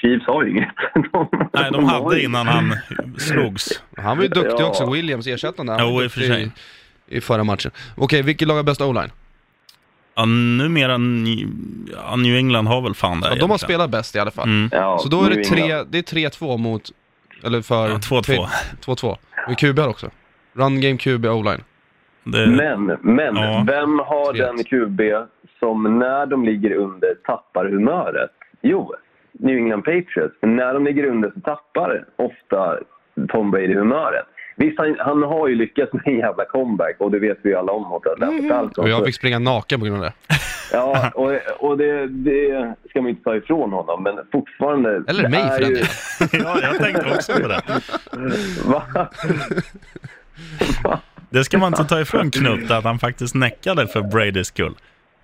Chiefs 0.00 0.26
har 0.26 0.44
ju 0.44 0.50
inget. 0.50 0.68
De, 1.12 1.28
Nej, 1.52 1.70
de 1.72 1.84
hade 1.84 2.22
innan 2.22 2.46
han 2.46 2.74
slogs. 3.18 3.82
Han 3.96 4.16
var 4.16 4.24
ju 4.24 4.28
duktig 4.30 4.54
Ja. 4.58 4.66
också, 4.68 4.90
Williams 4.90 5.26
ersättande. 5.26 5.72
Han 5.72 5.80
Jo, 5.92 6.02
i 6.02 6.06
och 6.06 6.12
för 6.12 6.20
sig. 6.20 6.50
I, 7.08 7.16
I 7.16 7.20
förra 7.20 7.44
matchen. 7.44 7.70
Okej, 7.96 8.22
vilket 8.22 8.48
lag 8.48 8.54
har 8.56 8.62
bäst 8.62 8.80
o-line? 8.80 9.10
Ja, 10.16 10.24
numera, 10.24 10.92
ja, 11.92 12.16
New 12.16 12.36
England 12.36 12.66
har 12.66 12.80
väl 12.82 12.94
fan 12.94 13.20
det 13.20 13.26
Ja, 13.28 13.34
de 13.34 13.40
har 13.40 13.46
egentligen. 13.48 13.58
spelat 13.58 13.90
bäst 13.90 14.16
i 14.16 14.18
alla 14.18 14.30
fall. 14.30 14.48
Mm. 14.48 14.68
Ja, 14.72 14.98
Så 14.98 15.08
då 15.08 15.24
är 15.24 15.30
det 15.30 15.36
New 15.36 15.44
tre, 15.44 15.62
England. 15.62 15.86
det 15.90 15.98
är 15.98 16.02
3-2 16.30 16.58
mot, 16.58 16.90
eller 17.44 17.62
för... 17.62 17.88
Ja, 17.88 17.94
2-2. 17.96 18.46
2-2. 18.86 19.16
Och 19.48 19.58
QB 19.58 19.78
också. 19.78 20.10
Run 20.52 20.80
game, 20.80 20.96
QB, 20.98 21.26
o-line. 21.26 21.64
Det, 22.24 22.46
Men, 22.46 22.86
men 23.02 23.36
Ja. 23.36 23.64
vem 23.66 23.98
har 23.98 24.32
den 24.32 24.64
QB 24.64 25.00
som 25.58 25.98
när 25.98 26.26
de 26.26 26.44
ligger 26.44 26.74
under 26.76 27.14
tappar 27.14 27.64
humöret? 27.64 28.30
Jo, 28.62 28.94
New 29.32 29.56
England 29.58 29.82
Patriots. 29.82 30.34
Men 30.40 30.56
när 30.56 30.74
de 30.74 30.84
ligger 30.84 31.04
under 31.06 31.30
så 31.30 31.40
tappar 31.40 32.04
ofta 32.16 32.78
Tom 33.28 33.50
Brady 33.50 33.74
humöret. 33.74 34.26
Visst, 34.56 34.78
han, 34.78 34.96
han 34.98 35.22
har 35.22 35.48
ju 35.48 35.54
lyckats 35.54 35.92
med 35.92 36.02
en 36.06 36.18
jävla 36.18 36.44
comeback 36.44 36.96
och 36.98 37.10
det 37.10 37.18
vet 37.18 37.38
vi 37.42 37.50
ju 37.50 37.56
alla 37.56 37.72
om 37.72 37.92
Atlanta 37.92 38.48
Falcons. 38.48 38.78
Och 38.78 38.88
jag 38.88 39.04
fick 39.04 39.14
springa 39.14 39.38
naken 39.38 39.80
på 39.80 39.86
grund 39.86 39.98
av 39.98 40.02
det. 40.04 40.12
Ja, 40.72 41.10
och, 41.14 41.32
och 41.70 41.78
det, 41.78 42.06
det 42.06 42.74
ska 42.90 43.00
man 43.02 43.10
inte 43.10 43.22
ta 43.24 43.36
ifrån 43.36 43.72
honom, 43.72 44.02
men 44.02 44.18
fortfarande... 44.32 45.02
Eller 45.08 45.28
mig 45.28 45.50
för 45.50 45.60
den 45.60 45.68
ju- 45.70 45.74
delen. 45.74 45.88
ja, 46.32 46.58
jag 46.62 46.78
tänkte 46.78 47.10
också 47.16 47.32
på 47.32 47.48
det. 47.48 47.60
Va? 48.66 48.82
Va? 50.84 51.00
Det 51.30 51.44
ska 51.44 51.58
man 51.58 51.68
inte 51.72 51.84
ta 51.84 52.00
ifrån 52.00 52.30
Knut, 52.30 52.70
att 52.70 52.84
han 52.84 52.98
faktiskt 52.98 53.34
näckade 53.34 53.86
för 53.86 54.02
Bradys 54.02 54.46
skull. 54.46 54.74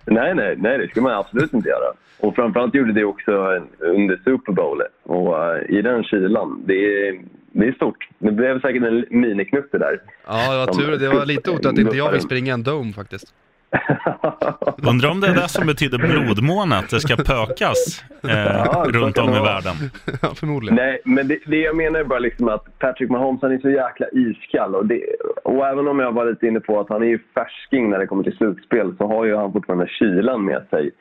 Nej, 0.05 0.35
nej, 0.35 0.55
nej, 0.57 0.77
det 0.77 0.87
ska 0.87 1.01
man 1.01 1.13
absolut 1.13 1.53
inte 1.53 1.69
göra. 1.69 1.93
Och 2.19 2.35
framförallt 2.35 2.75
gjorde 2.75 2.93
det 2.93 3.03
också 3.03 3.31
under 3.79 4.19
Super 4.23 4.51
Bowl. 4.53 4.81
Och 5.03 5.55
eh, 5.55 5.61
i 5.77 5.81
den 5.81 6.03
kylan, 6.03 6.63
det 6.65 7.07
är, 7.07 7.21
det 7.51 7.67
är 7.67 7.71
stort. 7.71 8.07
Det 8.19 8.31
blev 8.31 8.61
säkert 8.61 8.83
en 8.83 9.05
miniknutte 9.09 9.77
där. 9.77 10.01
Ja, 10.27 10.51
det 10.51 10.57
var 10.57 10.73
tur. 10.73 10.97
Det 10.97 11.09
var 11.09 11.25
lite 11.25 11.51
otur 11.51 11.69
att 11.69 11.77
inte 11.77 11.97
jag 11.97 12.13
fick 12.13 12.21
springa 12.21 12.53
en 12.53 12.63
dome 12.63 12.93
faktiskt. 12.93 13.33
Undrar 14.89 15.11
om 15.11 15.19
det 15.21 15.27
är 15.27 15.33
det 15.33 15.47
som 15.47 15.67
betyder 15.67 15.97
blodmåne, 15.97 16.75
att 16.75 16.89
det 16.89 16.99
ska 16.99 17.15
pökas 17.15 18.03
eh, 18.23 18.29
Ja, 18.31 18.85
runt 18.87 19.17
om 19.17 19.29
i 19.29 19.39
världen. 19.39 19.75
Ja, 20.21 20.29
förmodligen. 20.35 20.75
Nej, 20.75 21.01
men 21.05 21.27
det, 21.27 21.39
det 21.45 21.57
jag 21.57 21.75
menar 21.75 21.99
är 21.99 22.03
bara 22.03 22.19
liksom 22.19 22.47
att 22.49 22.79
Patrick 22.79 23.09
Mahomes 23.09 23.41
han 23.41 23.51
är 23.51 23.59
så 23.59 23.69
jäkla 23.69 24.05
iskall. 24.11 24.75
Och, 24.75 24.85
det, 24.85 25.01
och 25.43 25.67
även 25.67 25.87
om 25.87 25.99
jag 25.99 26.11
var 26.11 26.25
lite 26.25 26.47
inne 26.47 26.59
på 26.59 26.79
att 26.79 26.89
han 26.89 27.03
är 27.03 27.07
ju 27.07 27.19
färsking 27.33 27.89
när 27.89 27.99
det 27.99 28.07
kommer 28.07 28.23
till 28.23 28.37
slutspel 28.37 28.95
så 28.97 29.07
har 29.07 29.25
ju 29.25 29.35
han 29.35 29.53
fortfarande 29.53 29.87
kylan 29.87 30.45
med 30.45 30.65
sig. 30.69 30.91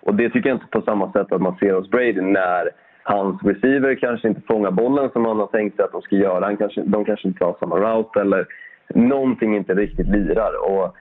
Och 0.00 0.14
det 0.14 0.30
tycker 0.30 0.48
jag 0.48 0.56
inte 0.56 0.66
på 0.66 0.82
samma 0.82 1.12
sätt 1.12 1.32
att 1.32 1.42
man 1.42 1.56
ser 1.56 1.72
hos 1.72 1.90
Brady 1.90 2.20
när 2.20 2.70
hans 3.02 3.42
receiver 3.42 3.94
kanske 3.94 4.28
inte 4.28 4.40
fångar 4.40 4.70
bollen 4.70 5.10
som 5.10 5.24
han 5.24 5.38
har 5.38 5.46
tänkt 5.46 5.76
sig 5.76 5.84
att 5.84 5.92
de 5.92 6.02
ska 6.02 6.16
göra. 6.16 6.44
Han 6.44 6.56
kanske, 6.56 6.82
de 6.82 7.04
kanske 7.04 7.28
inte 7.28 7.44
har 7.44 7.56
samma 7.60 7.76
route 7.76 8.20
eller 8.20 8.46
någonting 8.94 9.56
inte 9.56 9.74
riktigt 9.74 10.08
lirar. 10.08 10.70
Och 10.70 10.96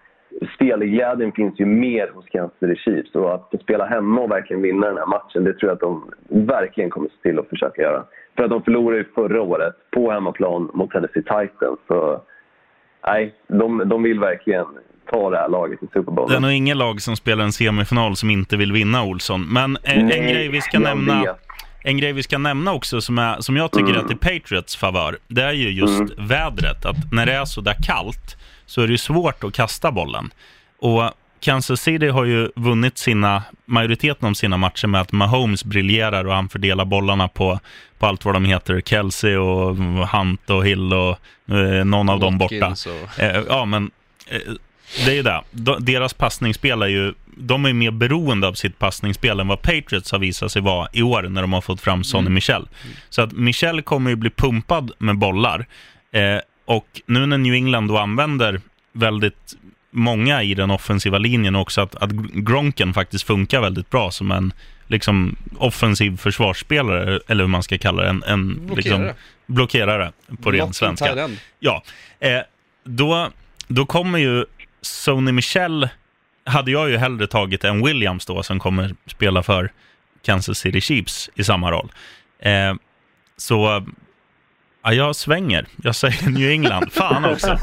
spelglädjen 0.56 1.32
finns 1.32 1.60
ju 1.60 1.66
mer 1.66 2.12
hos 2.14 2.26
Kansas 2.26 2.60
City 2.60 2.76
Chiefs. 2.76 3.16
Och 3.16 3.34
att 3.34 3.62
spela 3.62 3.86
hemma 3.86 4.22
och 4.22 4.32
verkligen 4.32 4.62
vinna 4.62 4.88
den 4.88 4.97
här 4.97 5.06
matchen, 5.06 5.43
det 5.43 5.54
tror 5.54 5.70
jag 5.70 5.76
att 5.76 5.80
de 5.80 6.12
verkligen 6.45 6.89
kommer 6.89 7.08
se 7.10 7.30
till 7.30 7.39
att 7.39 7.50
försöka 7.50 7.82
göra. 7.82 8.04
För 8.38 8.43
att 8.43 8.50
de 8.50 8.64
förlorade 8.64 8.97
ju 8.97 9.06
förra 9.16 9.41
året 9.41 9.76
på 9.91 10.12
hemmaplan 10.12 10.72
mot 10.74 10.91
Tennessee 10.91 11.22
Titans. 11.24 11.80
Så 11.88 12.22
nej, 13.08 13.34
de, 13.47 13.84
de 13.86 14.04
vill 14.04 14.20
verkligen 14.20 14.66
ta 15.12 15.30
det 15.30 15.38
här 15.38 15.50
laget 15.50 15.84
i 15.84 15.88
Super 15.93 16.12
Bowl. 16.12 16.30
Det 16.30 16.36
är 16.36 16.39
nog 16.39 16.52
ingen 16.52 16.78
lag 16.78 17.02
som 17.02 17.16
spelar 17.16 17.43
en 17.43 17.52
semifinal 17.52 18.16
som 18.16 18.30
inte 18.30 18.58
vill 18.58 18.72
vinna, 18.72 19.04
Olsson. 19.04 19.54
Men 19.54 19.78
eh, 19.84 20.00
en 20.00 20.06
Nej, 20.06 20.34
grej 20.34 20.50
vi 20.50 20.62
ska 20.62 20.80
nämna. 20.80 21.22
vet. 21.22 21.39
En 21.84 21.97
grej 21.97 22.13
vi 22.13 22.23
ska 22.23 22.38
nämna 22.38 22.73
också 22.73 23.01
som, 23.01 23.17
är, 23.17 23.41
som 23.41 23.57
jag 23.57 23.71
tycker 23.71 23.93
är 23.93 24.03
till 24.07 24.17
Patriots 24.17 24.75
favör, 24.75 25.17
det 25.27 25.43
är 25.43 25.53
ju 25.53 25.69
just 25.71 26.03
vädret. 26.17 26.86
Att 26.86 27.11
när 27.11 27.25
det 27.25 27.34
är 27.34 27.45
så 27.45 27.61
där 27.61 27.75
kallt 27.84 28.38
så 28.65 28.82
är 28.82 28.88
det 28.88 28.91
ju 28.91 28.97
svårt 28.97 29.43
att 29.43 29.53
kasta 29.53 29.91
bollen. 29.91 30.30
Och 30.80 31.11
Kansas 31.41 31.82
City 31.82 32.07
har 32.07 32.25
ju 32.25 32.49
vunnit 32.55 32.97
sina, 32.97 33.43
majoriteten 33.65 34.30
av 34.30 34.34
sina 34.34 34.57
matcher 34.57 34.88
med 34.88 35.01
att 35.01 35.11
Mahomes 35.11 35.63
briljerar 35.63 36.25
och 36.27 36.34
han 36.34 36.49
fördelar 36.49 36.86
bollarna 36.86 37.27
på, 37.27 37.59
på 37.99 38.05
allt 38.05 38.25
vad 38.25 38.34
de 38.36 38.45
heter. 38.45 38.82
Kelsey 38.82 39.36
och 39.36 39.77
Hunt 40.07 40.49
och 40.49 40.65
Hill 40.65 40.93
och 40.93 41.17
eh, 41.55 41.86
någon 41.86 42.09
av 42.09 42.19
dem 42.19 42.38
borta. 42.38 42.55
Watkins 42.69 42.86
och- 42.86 43.19
Eh, 43.19 43.43
ja, 43.49 43.65
men 43.65 43.91
eh, 44.27 44.39
det 45.05 45.11
är 45.11 45.15
ju 45.15 45.23
det. 45.23 45.41
De, 45.51 45.86
deras 45.86 46.13
passningsspel 46.13 46.82
är 46.82 46.88
ju, 46.88 47.13
de 47.39 47.65
är 47.65 47.73
mer 47.73 47.91
beroende 47.91 48.47
av 48.47 48.53
sitt 48.53 48.79
passningsspel 48.79 49.39
än 49.39 49.47
vad 49.47 49.61
Patriots 49.61 50.11
har 50.11 50.19
visat 50.19 50.51
sig 50.51 50.61
vara 50.61 50.87
i 50.93 51.01
år 51.01 51.21
när 51.21 51.41
de 51.41 51.53
har 51.53 51.61
fått 51.61 51.81
fram 51.81 52.03
Sonny 52.03 52.29
Michel. 52.29 52.67
Så 53.09 53.21
att 53.21 53.31
Michel 53.31 53.81
kommer 53.81 54.09
ju 54.09 54.15
bli 54.15 54.29
pumpad 54.29 54.91
med 54.97 55.17
bollar. 55.17 55.65
Eh, 56.11 56.39
och 56.65 57.01
nu 57.05 57.25
när 57.25 57.37
New 57.37 57.53
England 57.53 57.87
då 57.87 57.97
använder 57.97 58.61
väldigt 58.93 59.55
många 59.91 60.43
i 60.43 60.53
den 60.53 60.71
offensiva 60.71 61.17
linjen 61.17 61.55
också, 61.55 61.81
att, 61.81 61.95
att 61.95 62.11
Gronken 62.33 62.93
faktiskt 62.93 63.23
funkar 63.23 63.61
väldigt 63.61 63.89
bra 63.89 64.11
som 64.11 64.31
en 64.31 64.53
liksom, 64.87 65.35
offensiv 65.57 66.17
försvarsspelare, 66.17 67.19
eller 67.27 67.43
hur 67.43 67.49
man 67.49 67.63
ska 67.63 67.77
kalla 67.77 68.03
det, 68.03 68.09
en, 68.09 68.23
en 68.23 68.53
Blockerare. 68.53 68.75
liksom, 68.75 69.09
blockerare 69.45 70.11
på 70.41 70.51
ren 70.51 70.73
svenska. 70.73 71.29
Ja, 71.59 71.83
eh, 72.19 72.39
då, 72.83 73.29
då 73.67 73.85
kommer 73.85 74.19
ju 74.19 74.45
Sony 74.81 75.31
Michel, 75.31 75.89
hade 76.50 76.72
jag 76.72 76.89
ju 76.89 76.97
hellre 76.97 77.28
tagit 77.28 77.64
än 77.64 77.86
Williams 77.86 78.26
då, 78.26 78.43
som 78.43 78.60
kommer 78.60 78.95
spela 79.06 79.43
för 79.43 79.72
Kansas 80.22 80.58
City 80.60 80.82
Chiefs 80.82 81.30
i 81.36 81.43
samma 81.43 81.72
roll. 81.72 81.91
Eh, 82.39 82.74
så, 83.38 83.86
ja, 84.84 84.93
jag 84.93 85.16
svänger. 85.16 85.66
Jag 85.84 85.95
säger 85.95 86.30
New 86.30 86.50
England. 86.50 86.91
Fan 86.91 87.26
också. 87.26 87.47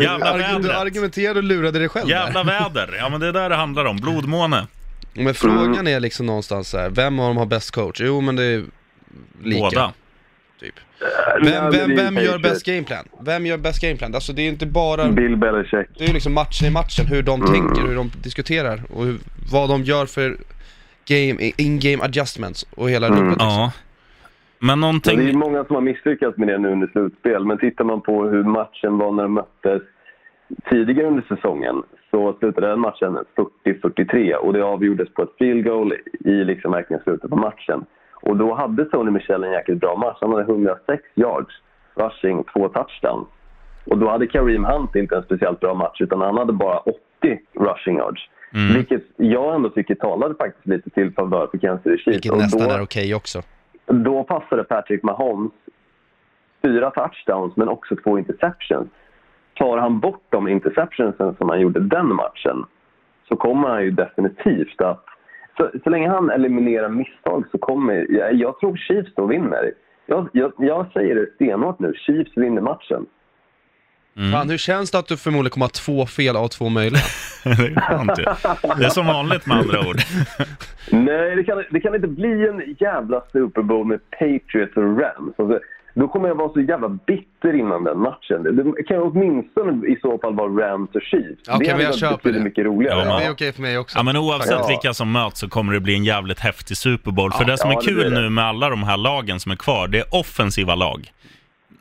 Jävla 0.00 0.32
Argu- 0.32 0.36
Du 0.56 0.62
vädret. 0.62 0.76
argumenterade 0.76 1.38
och 1.38 1.44
lurade 1.44 1.78
dig 1.78 1.88
själv 1.88 2.08
Jävla 2.10 2.42
väder. 2.44 2.96
Ja, 2.98 3.08
men 3.08 3.20
det 3.20 3.26
är 3.26 3.32
där 3.32 3.48
det 3.50 3.56
handlar 3.56 3.84
om. 3.84 3.96
Blodmåne. 3.96 4.56
där. 4.56 5.22
Men 5.24 5.34
frågan 5.34 5.86
är 5.86 6.00
liksom 6.00 6.26
någonstans 6.26 6.68
så 6.68 6.78
här, 6.78 6.90
vem 6.90 7.18
av 7.20 7.26
dem 7.28 7.36
har 7.36 7.46
bäst 7.46 7.70
coach? 7.70 8.00
Jo 8.00 8.20
men 8.20 8.36
det 8.36 8.44
är 8.44 8.64
lika. 9.42 9.60
Båda. 9.60 9.92
Typ. 10.60 10.74
Nej, 11.42 11.52
Vem, 11.52 11.62
men 11.62 11.72
vem, 11.72 12.14
vem 12.14 12.24
gör 12.24 12.38
bäst 12.38 12.66
gameplan? 12.66 13.04
Vem 13.20 13.46
gör 13.46 13.58
bäst 13.58 13.82
gameplan? 13.82 14.14
Alltså 14.14 14.32
det 14.32 14.42
är 14.42 14.44
ju 14.44 14.50
inte 14.50 14.66
bara, 14.66 15.08
Bill 15.08 15.36
Belichick. 15.36 15.88
det 15.98 16.04
är 16.04 16.08
ju 16.08 16.14
liksom 16.14 16.34
matchen 16.34 16.66
i 16.68 16.70
matchen, 16.70 17.06
hur 17.06 17.22
de 17.22 17.40
tänker, 17.40 17.82
hur 17.88 17.94
de 17.94 18.10
diskuterar 18.22 18.80
och 18.94 19.04
hur, 19.04 19.18
vad 19.52 19.68
de 19.68 19.82
gör 19.82 20.06
för 20.06 20.36
game, 21.08 21.52
in-game 21.56 22.04
adjustments 22.04 22.66
och 22.76 22.90
hela 22.90 23.08
rubbet 23.08 23.30
liksom. 23.30 23.48
Ja. 23.48 23.72
Men 24.58 24.66
Men 24.66 24.80
någonting... 24.80 25.18
det 25.18 25.30
är 25.30 25.32
många 25.32 25.64
som 25.64 25.74
har 25.74 25.82
misslyckats 25.82 26.38
med 26.38 26.48
det 26.48 26.58
nu 26.58 26.68
under 26.68 26.86
slutspel. 26.86 27.44
Men 27.44 27.58
tittar 27.58 27.84
man 27.84 28.00
på 28.00 28.24
hur 28.24 28.44
matchen 28.44 28.98
var 28.98 29.12
när 29.12 29.22
de 29.22 29.32
möttes 29.34 29.82
tidigare 30.70 31.06
under 31.06 31.22
säsongen 31.28 31.82
så 32.10 32.36
slutade 32.38 32.66
den 32.68 32.80
matchen 32.80 33.18
40-43 33.64 34.34
och 34.34 34.52
det 34.52 34.64
avgjordes 34.64 35.08
på 35.14 35.22
ett 35.22 35.36
field 35.38 35.64
goal 35.64 35.92
i 36.24 36.44
liksom 36.44 36.72
verkligen 36.72 37.02
slutet 37.02 37.30
på 37.30 37.36
matchen. 37.36 37.84
Och 38.20 38.36
då 38.36 38.54
hade 38.54 38.84
Tony 38.84 39.10
Michel 39.10 39.44
en 39.44 39.52
jäkligt 39.52 39.80
bra 39.80 39.96
match. 39.96 40.18
Han 40.20 40.30
hade 40.32 40.42
106 40.42 41.02
yards, 41.14 41.54
rushing, 41.94 42.44
två 42.44 42.68
touchdowns. 42.68 43.28
Och 43.86 43.98
då 43.98 44.08
hade 44.08 44.26
Kareem 44.26 44.64
Hunt 44.64 44.94
inte 44.96 45.16
en 45.16 45.22
speciellt 45.22 45.60
bra 45.60 45.74
match 45.74 46.00
utan 46.00 46.20
han 46.20 46.36
hade 46.38 46.52
bara 46.52 46.78
80 46.78 46.96
rushing 47.54 47.96
yards. 47.96 48.20
Vilket 48.74 49.02
jag 49.16 49.54
ändå 49.54 49.68
tycker 49.68 49.94
talade 49.94 50.34
faktiskt 50.34 50.66
lite 50.66 50.90
till 50.90 51.12
favör 51.12 51.46
för 51.50 51.58
Kansas 51.58 51.82
City 51.82 51.96
Chiefs. 51.96 52.14
Vilket 52.16 52.32
Och 52.32 52.38
nästan 52.38 52.68
då- 52.68 52.74
är 52.74 52.82
okej 52.82 53.14
också. 53.14 53.42
då 53.86 54.24
passade 54.24 54.64
Patrick 54.64 55.02
Mahomes 55.02 55.52
fyra 56.62 56.90
touchdowns 56.90 57.56
men 57.56 57.68
också 57.68 57.96
två 57.96 58.18
interceptions. 58.18 58.88
Tar 59.54 59.78
han 59.78 60.00
bort 60.00 60.22
de 60.28 60.48
interceptionsen 60.48 61.34
som 61.38 61.48
han 61.48 61.60
gjorde 61.60 61.80
den 61.80 62.14
matchen 62.14 62.64
så 63.28 63.36
kommer 63.36 63.68
han 63.68 63.82
ju 63.82 63.90
definitivt 63.90 64.80
att... 64.80 65.04
Så, 65.60 65.70
så 65.84 65.90
länge 65.90 66.08
han 66.08 66.30
eliminerar 66.30 66.88
misstag 66.88 67.44
så 67.52 67.58
kommer... 67.58 68.06
Jag, 68.10 68.34
jag 68.34 68.60
tror 68.60 68.76
Chiefs 68.76 69.14
då 69.16 69.26
vinner. 69.26 69.72
Jag, 70.06 70.28
jag, 70.32 70.52
jag 70.58 70.92
säger 70.92 71.14
det 71.14 71.26
stenhårt 71.34 71.78
nu. 71.78 71.92
Chiefs 72.06 72.36
vinner 72.36 72.62
matchen. 72.62 73.06
Fan, 74.32 74.50
hur 74.50 74.58
känns 74.58 74.90
det 74.90 74.98
att 74.98 75.08
du 75.08 75.16
förmodligen 75.16 75.50
kommer 75.50 75.66
ha 75.66 75.70
två 75.70 76.06
fel 76.06 76.36
av 76.36 76.48
två 76.48 76.68
möjliga? 76.68 77.02
det 77.44 77.50
är 77.50 77.80
skönt 77.80 78.18
ju. 78.18 78.24
Det 78.78 78.84
är 78.84 78.88
som 78.88 79.06
vanligt 79.06 79.46
med 79.46 79.56
andra 79.56 79.80
ord. 79.88 79.96
Nej, 80.90 81.36
det 81.36 81.44
kan, 81.44 81.64
det 81.70 81.80
kan 81.80 81.94
inte 81.94 82.08
bli 82.08 82.48
en 82.48 82.76
jävla 82.78 83.22
Super 83.32 83.62
Bowl 83.62 83.86
med 83.86 84.00
Patriots 84.10 84.76
och 84.76 85.00
Rams. 85.00 85.34
Alltså, 85.38 85.60
då 85.94 86.08
kommer 86.08 86.28
jag 86.28 86.34
vara 86.34 86.52
så 86.52 86.60
jävla 86.60 86.88
bitter 86.88 87.54
innan 87.60 87.84
den 87.84 87.98
matchen. 87.98 88.42
Det, 88.42 88.82
kan 88.82 88.96
ju 88.96 89.02
åtminstone 89.02 89.86
i 89.86 89.98
så 90.02 90.18
fall 90.18 90.34
vara 90.34 90.48
Rams 90.72 90.90
och 90.94 91.02
Chiefs. 91.02 91.48
Okej, 91.48 91.58
det 91.68 91.72
men 91.74 91.80
jag 91.80 91.86
hade 91.86 91.98
köper 91.98 92.24
varit 92.24 92.34
det. 92.34 92.40
mycket 92.44 92.64
roligare. 92.64 93.04
Ja, 93.08 93.18
Det 93.18 93.24
är 93.24 93.30
okej 93.30 93.52
för 93.52 93.62
mig 93.62 93.78
också. 93.78 93.98
Ja, 93.98 94.02
men 94.02 94.16
oavsett 94.16 94.50
Ja. 94.50 94.66
vilka 94.68 94.94
som 94.94 95.12
möts 95.12 95.40
så 95.40 95.48
kommer 95.48 95.72
det 95.72 95.80
bli 95.80 95.94
en 95.94 96.04
jävligt 96.04 96.38
häftig 96.38 96.76
Super 96.76 97.10
Bowl. 97.10 97.32
För 97.32 97.40
Ja, 97.44 97.46
det 97.50 97.58
som 97.58 97.70
ja, 97.70 97.78
är 97.78 97.82
kul 97.86 98.12
nu 98.12 98.30
med 98.30 98.44
alla 98.44 98.68
de 98.70 98.82
här 98.82 98.96
lagen 98.96 99.40
som 99.40 99.52
är 99.52 99.56
kvar, 99.56 99.88
det 99.88 99.98
är 99.98 100.04
offensiva 100.14 100.74
lag. 100.74 101.10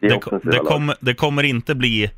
Det 0.02 0.16
offensiva 0.16 0.52
det, 0.52 0.58
lag. 0.58 0.66
kommer, 0.66 0.96
det 1.00 1.14
kommer 1.14 1.44
inte 1.44 1.76
bli, 1.76 2.10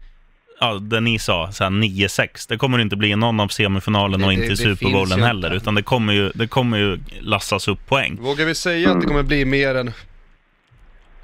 ja, 0.59 0.73
det 0.73 0.99
ni 1.01 1.19
sa, 1.19 1.51
så 1.51 1.63
här 1.63 1.71
9-6. 1.71 2.45
Det 2.49 2.57
kommer 2.57 2.79
inte 2.79 2.95
bli 2.95 3.15
någon 3.15 3.39
av 3.39 3.47
semifinalen 3.47 4.19
Det- 4.19 4.25
och 4.25 4.33
inte 4.33 4.45
i 4.45 4.49
det 4.49 4.57
Super 4.57 4.91
Bowlen 4.93 5.23
heller. 5.23 5.53
Utan 5.55 5.75
det 5.75 5.83
kommer, 5.83 6.13
ju, 6.13 6.29
det 6.35 6.47
kommer 6.47 6.77
ju 6.77 6.97
lassas 7.21 7.67
upp 7.67 7.87
poäng. 7.87 8.17
Vågar 8.21 8.45
vi 8.45 8.55
säga 8.55 8.91
att 8.91 9.01
det 9.01 9.07
kommer 9.07 9.23
bli 9.23 9.45
mer 9.45 9.75
än 9.75 9.91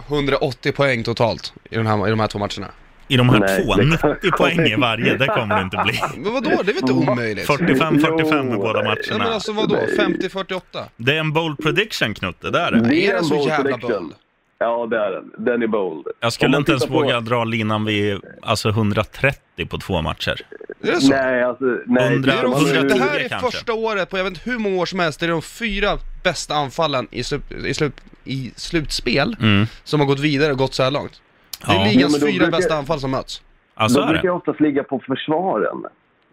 180 0.07 0.71
poäng 0.71 1.03
totalt 1.03 1.53
i, 1.69 1.75
den 1.75 1.87
här, 1.87 2.07
i 2.07 2.09
de 2.09 2.19
här 2.19 2.27
två 2.27 2.39
matcherna? 2.39 2.67
I 3.07 3.17
de 3.17 3.29
här 3.29 3.39
Nej, 3.39 3.65
två, 3.65 3.75
det 3.75 3.85
90 3.85 3.97
kommer 3.99 4.31
poäng 4.55 4.59
i 4.67 4.75
varje, 4.75 5.17
det 5.17 5.27
kommer 5.27 5.55
det 5.55 5.61
inte 5.61 5.77
bli. 5.85 5.99
Men 6.23 6.33
vadå, 6.33 6.49
det 6.49 6.57
är 6.57 6.63
väl 6.63 6.77
inte 6.77 6.93
omöjligt? 6.93 7.47
45-45 7.47 8.53
i 8.53 8.57
båda 8.57 8.79
Ja, 8.79 8.83
matcherna. 8.83 9.23
men 9.23 9.33
alltså 9.33 9.51
vadå, 9.51 9.75
50-48? 9.97 10.61
Det 10.97 11.15
är 11.15 11.19
en 11.19 11.33
bold 11.33 11.57
prediction, 11.63 12.13
Knutte, 12.13 12.49
det 12.51 12.59
är 12.59 12.71
det. 12.71 12.79
Det 12.79 12.95
Är 12.95 13.03
är 13.03 13.07
den 13.07 13.17
en 13.17 13.23
så 13.25 13.35
bold 13.35 13.47
jävla 13.49 13.63
prediction. 13.63 13.91
bold? 14.03 14.13
Ja, 14.59 14.85
det 14.89 14.97
är 14.97 15.11
den. 15.11 15.31
Den 15.37 15.63
är 15.63 15.67
bold. 15.67 16.07
Jag 16.19 16.33
skulle 16.33 16.57
inte 16.57 16.71
ens 16.71 16.85
på- 16.85 16.93
våga 16.93 17.19
dra 17.21 17.43
linan 17.43 17.85
vid 17.85 18.21
alltså 18.41 18.69
130 18.69 19.65
på 19.69 19.77
två 19.77 20.01
matcher. 20.01 20.41
Är 20.81 20.91
det 20.91 21.01
så? 21.01 21.09
Nej, 21.09 21.43
alltså... 21.43 21.65
Nej, 21.85 22.09
Hundra- 22.13 22.31
Det, 22.31 22.39
är 22.39 22.43
de, 22.43 22.65
fyra- 22.65 22.81
det 22.81 22.93
här 22.93 22.99
120 23.19 23.25
är 23.25 23.29
kanske. 23.29 23.51
första 23.51 23.73
året 23.73 24.09
på 24.09 24.17
jag 24.17 24.23
vet 24.23 24.33
inte 24.33 24.49
hur 24.49 24.57
många 24.59 24.81
år 24.81 24.85
som 24.85 24.99
helst, 24.99 25.19
det 25.19 25.25
är 25.25 25.29
de 25.29 25.41
fyra 25.41 25.97
bästa 26.23 26.55
anfallen 26.55 27.07
i, 27.11 27.23
slut, 27.23 27.41
i, 27.65 27.73
slut, 27.73 27.93
i 28.23 28.51
slutspel 28.55 29.35
Mm. 29.41 29.67
som 29.83 29.99
har 29.99 30.07
gått 30.07 30.19
vidare 30.19 30.51
och 30.51 30.57
gått 30.57 30.73
så 30.73 30.83
här 30.83 30.91
långt. 30.91 31.21
Det 31.65 31.71
är 31.71 31.75
Ja. 31.75 31.85
ligans 31.85 32.19
då 32.19 32.27
fyra 32.27 32.37
brukar- 32.37 32.57
bästa 32.57 32.75
anfall 32.77 32.99
som 32.99 33.11
möts. 33.11 33.41
Ja, 33.79 33.89
så 33.89 33.99
De 33.99 34.07
är 34.09 34.13
brukar 34.13 34.29
oftast 34.29 34.59
ligga 34.61 34.83
på 34.83 34.99
försvaren. 34.99 35.83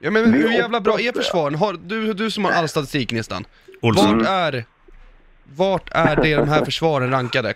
Ja 0.01 0.11
men 0.11 0.33
Det 0.33 0.39
är 0.39 0.43
hur 0.43 0.51
jävla 0.53 0.81
bra 0.81 1.01
är 1.01 1.13
försvaren? 1.13 1.55
Har, 1.55 1.77
du, 1.85 2.13
du 2.13 2.31
som 2.31 2.45
har 2.45 2.53
all 2.53 2.69
statistik 2.69 3.13
nästan. 3.13 3.45
Olsson. 3.83 4.19
Vart 4.19 4.27
är, 4.29 4.65
vart 5.57 5.89
är 5.93 6.17
det 6.23 6.37
de 6.37 6.49
här 6.49 6.65
försvaren 6.65 7.11
rankade? 7.11 7.55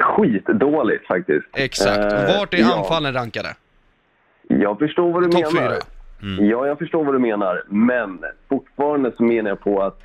Skitdåligt 0.00 1.06
faktiskt. 1.06 1.46
Exakt. 1.56 2.12
Eh, 2.12 2.38
vart 2.38 2.54
är 2.54 2.58
ja. 2.58 2.78
anfallen 2.78 3.12
rankade? 3.12 3.48
Jag 4.48 4.78
förstår 4.78 5.12
vad 5.12 5.22
du 5.22 5.28
Topp 5.30 5.52
menar. 5.54 5.68
fyra. 5.70 6.46
Ja, 6.46 6.66
jag 6.66 6.78
förstår 6.78 7.04
vad 7.04 7.14
du 7.14 7.18
menar. 7.18 7.62
Men 7.68 8.18
fortfarande 8.48 9.12
så 9.16 9.22
menar 9.22 9.50
jag 9.50 9.60
på 9.60 9.82
att 9.82 10.00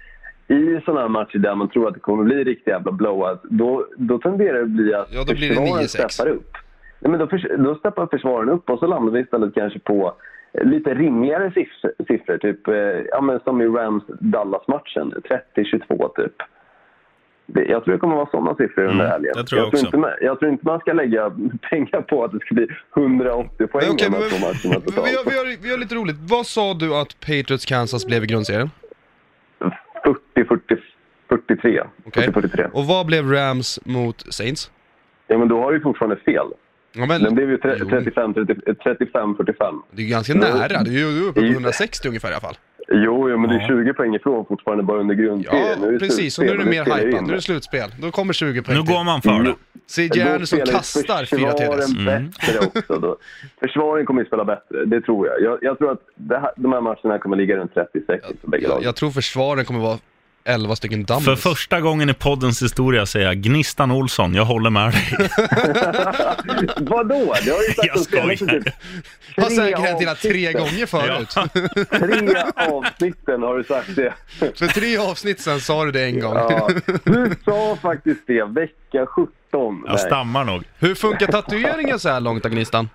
i 0.48 0.80
sådana 0.86 1.02
här 1.02 1.08
matcher 1.10 1.38
där 1.38 1.56
man 1.56 1.70
tror 1.70 1.88
att 1.88 1.94
det 1.94 2.00
kommer 2.00 2.24
bli 2.24 2.44
riktigt 2.44 2.68
jävla 2.68 2.92
blowout, 2.92 3.40
då, 3.44 3.88
då 3.98 4.18
tenderar 4.20 4.54
det 4.58 4.62
att 4.64 4.70
bli 4.70 4.94
att 4.94 5.08
Ja, 5.14 5.24
då 5.28 5.34
blir 5.34 5.48
försvaren 5.48 5.84
9-6. 5.84 6.08
steppar 6.10 6.32
upp. 6.32 6.52
Nej, 7.00 7.12
men 7.12 7.20
då, 7.20 7.28
förs- 7.28 7.58
då 7.58 7.76
steppar 7.76 8.08
försvaren 8.08 8.50
upp 8.50 8.70
och 8.70 8.80
så 8.80 8.88
landar 8.88 9.14
vi 9.14 9.20
istället 9.20 9.54
kanske 9.56 9.80
på 9.80 10.14
lite 10.64 10.94
rimligare 10.94 11.52
siffror, 11.52 11.92
siffror 12.08 12.38
typ 12.38 12.68
eh, 12.68 12.76
ja, 13.12 13.22
men 13.22 13.40
som 13.40 13.62
i 13.62 13.66
Rams-Dallas-matchen, 13.68 15.14
30-22 15.56 16.16
typ. 16.16 16.34
Jag 17.54 17.84
tror 17.84 17.94
det 17.94 18.00
kommer 18.00 18.16
vara 18.16 18.30
sådana 18.32 18.56
siffror 18.56 18.84
under 18.84 18.94
Mm, 19.06 19.08
helgen. 19.12 19.34
det 19.36 19.44
tror 19.44 19.62
jag 19.62 19.72
tror 19.72 19.86
inte 19.96 20.18
jag 20.22 20.40
tror 20.40 20.52
inte 20.52 20.66
man 20.66 20.80
ska 20.80 20.94
lägga 20.94 21.30
pengar 21.70 22.02
på 22.02 22.24
att 22.24 22.32
det 22.32 22.40
ska 22.40 22.56
bli 22.56 22.68
180 22.98 23.68
poäng 23.68 23.96
de 23.98 24.10
men, 24.10 24.22
vi, 24.22 24.30
totalt. 24.30 24.64
har, 24.96 25.04
vi, 25.32 25.38
har, 25.38 25.62
vi 25.64 25.72
har 25.72 25.78
lite 25.78 25.96
roligt. 25.96 26.16
Vad 26.20 26.46
sa 26.46 26.74
du 26.74 26.96
att 26.96 27.20
Patriots 27.20 27.66
Kansas 27.66 28.06
blev 28.06 28.24
i 28.24 28.28
grundserien? 28.28 28.70
40, 30.04 30.46
40, 30.48 30.76
43. 31.30 31.82
Okej. 32.06 32.24
40, 32.24 32.32
43. 32.34 32.66
Och 32.74 32.86
vad 32.86 33.06
blev 33.06 33.32
Rams 33.32 33.80
mot 33.86 34.34
Saints? 34.34 34.72
Ja, 35.28 35.38
men 35.38 35.48
då 35.48 35.62
har 35.62 35.72
du 35.74 35.80
fortfarande 35.82 36.16
fel. 36.16 36.48
Ja, 36.94 37.06
men, 37.06 37.24
Den 37.24 37.36
blev 37.36 37.50
ju 37.50 37.58
tre- 37.58 37.76
Jo. 37.80 37.90
35, 37.90 38.34
30, 38.34 38.56
35, 38.84 39.36
45. 39.36 39.82
Det 39.92 40.02
är 40.02 40.06
ju 40.06 40.12
ganska 40.12 40.34
nära, 40.34 40.68
det 40.84 40.90
är 40.90 40.94
ju 40.94 41.12
du 41.12 41.26
är 41.26 41.30
uppe 41.30 41.40
på 41.40 41.46
Jo. 41.46 41.54
160 41.54 42.08
ungefär 42.08 42.30
i 42.30 42.32
alla 42.34 42.42
fall. 42.42 42.56
Jo, 42.88 43.30
jo 43.30 43.38
men 43.38 43.50
det 43.50 43.56
Ja. 43.56 43.62
är 43.62 43.68
20 43.68 43.94
poäng 43.94 44.16
ifrån 44.16 44.46
fortfarande 44.46 44.84
bara 44.84 45.00
under 45.00 45.16
Ja, 45.16 45.22
grundserien. 45.22 45.80
Nu 45.82 45.88
är 45.88 45.92
det 45.92 46.00
precis. 46.00 46.40
Och 46.40 46.46
nu 46.46 46.52
är 46.52 46.58
det 46.58 46.66
mer 46.66 47.08
in. 47.08 47.24
Nu 47.24 47.32
är 47.32 47.36
det 47.36 47.42
slutspel. 47.42 47.90
Då 48.02 48.12
kommer 48.12 48.34
20 48.34 48.62
poäng 48.62 48.78
Nu 48.78 48.84
till. 48.84 48.94
går 48.94 49.04
man 49.04 49.22
för 49.22 49.44
det. 49.44 49.56
CJ 49.88 50.08
Då 50.24 50.30
Anderson 50.32 50.60
kastar 50.60 51.26
fyra 51.26 51.52
TDs. 51.52 51.68
Försvaren 51.86 52.08
Mm. 52.08 52.30
bättre 52.30 52.60
också. 52.80 53.00
Då. 53.00 53.18
Försvaren 53.60 54.06
kommer 54.06 54.22
ju 54.22 54.28
spela 54.28 54.46
bättre, 54.46 54.86
det 54.86 55.02
tror 55.02 55.28
jag. 55.28 55.42
Jag, 55.42 55.58
jag 55.62 55.78
tror 55.78 55.92
att 55.92 56.02
det 56.16 56.38
här, 56.40 56.52
de 56.56 56.74
här 56.74 56.82
matcherna 56.82 57.20
kommer 57.20 57.38
ligga 57.38 57.56
runt 57.58 57.74
36 57.74 58.26
för 58.42 58.48
bägge 58.50 58.68
lagen. 58.68 58.84
jag 58.84 58.96
tror 58.96 59.12
försvaren 59.12 59.66
kommer 59.66 59.80
vara 59.80 59.98
11 60.48 60.76
stycken 60.76 61.04
dummies. 61.04 61.26
För 61.26 61.36
första 61.36 61.82
gången 61.82 62.10
i 62.10 62.14
poddens 62.14 62.64
historia 62.64 63.06
säger 63.06 63.26
jag 63.26 63.38
Gnistan 63.38 63.92
Olsson, 63.92 64.34
jag 64.36 64.46
håller 64.46 64.70
med 64.70 64.92
dig. 64.92 65.30
Vadå? 66.80 67.34
Det 67.46 67.52
har 67.52 67.62
ju 67.62 67.74
sagt 67.74 67.88
Jag 67.88 68.00
skojar. 68.00 68.36
typ 68.36 68.74
Har 69.38 69.44
tre 69.46 69.56
säkert 69.56 69.80
hänt 69.80 70.02
hela 70.02 70.16
tre 70.16 70.54
gånger 70.54 70.86
förut. 70.86 71.30
Tre 71.90 72.44
avsnitten 72.56 73.42
har 73.42 73.58
du 73.58 73.64
sagt 73.64 73.96
det. 73.96 74.14
För 74.40 74.68
tre 74.68 74.98
avsnitt 74.98 75.40
sen 75.42 75.60
sa 75.60 75.86
du 75.86 75.92
det 75.92 76.04
en 76.06 76.20
gång. 76.20 76.34
Ja, 76.36 76.70
du 77.04 77.36
sa 77.46 77.78
faktiskt 77.82 78.22
det, 78.28 78.44
vecka 78.46 79.06
17. 79.06 79.32
Jag 79.52 79.82
Nej. 79.86 79.98
stammar 79.98 80.44
nog. 80.44 80.64
Hur 80.80 80.96
funkar 80.96 81.28
tatueringen 81.28 82.00
så 82.00 82.10
här 82.10 82.20
långt 82.20 82.44
då, 82.44 82.50
Gnistan? 82.50 82.90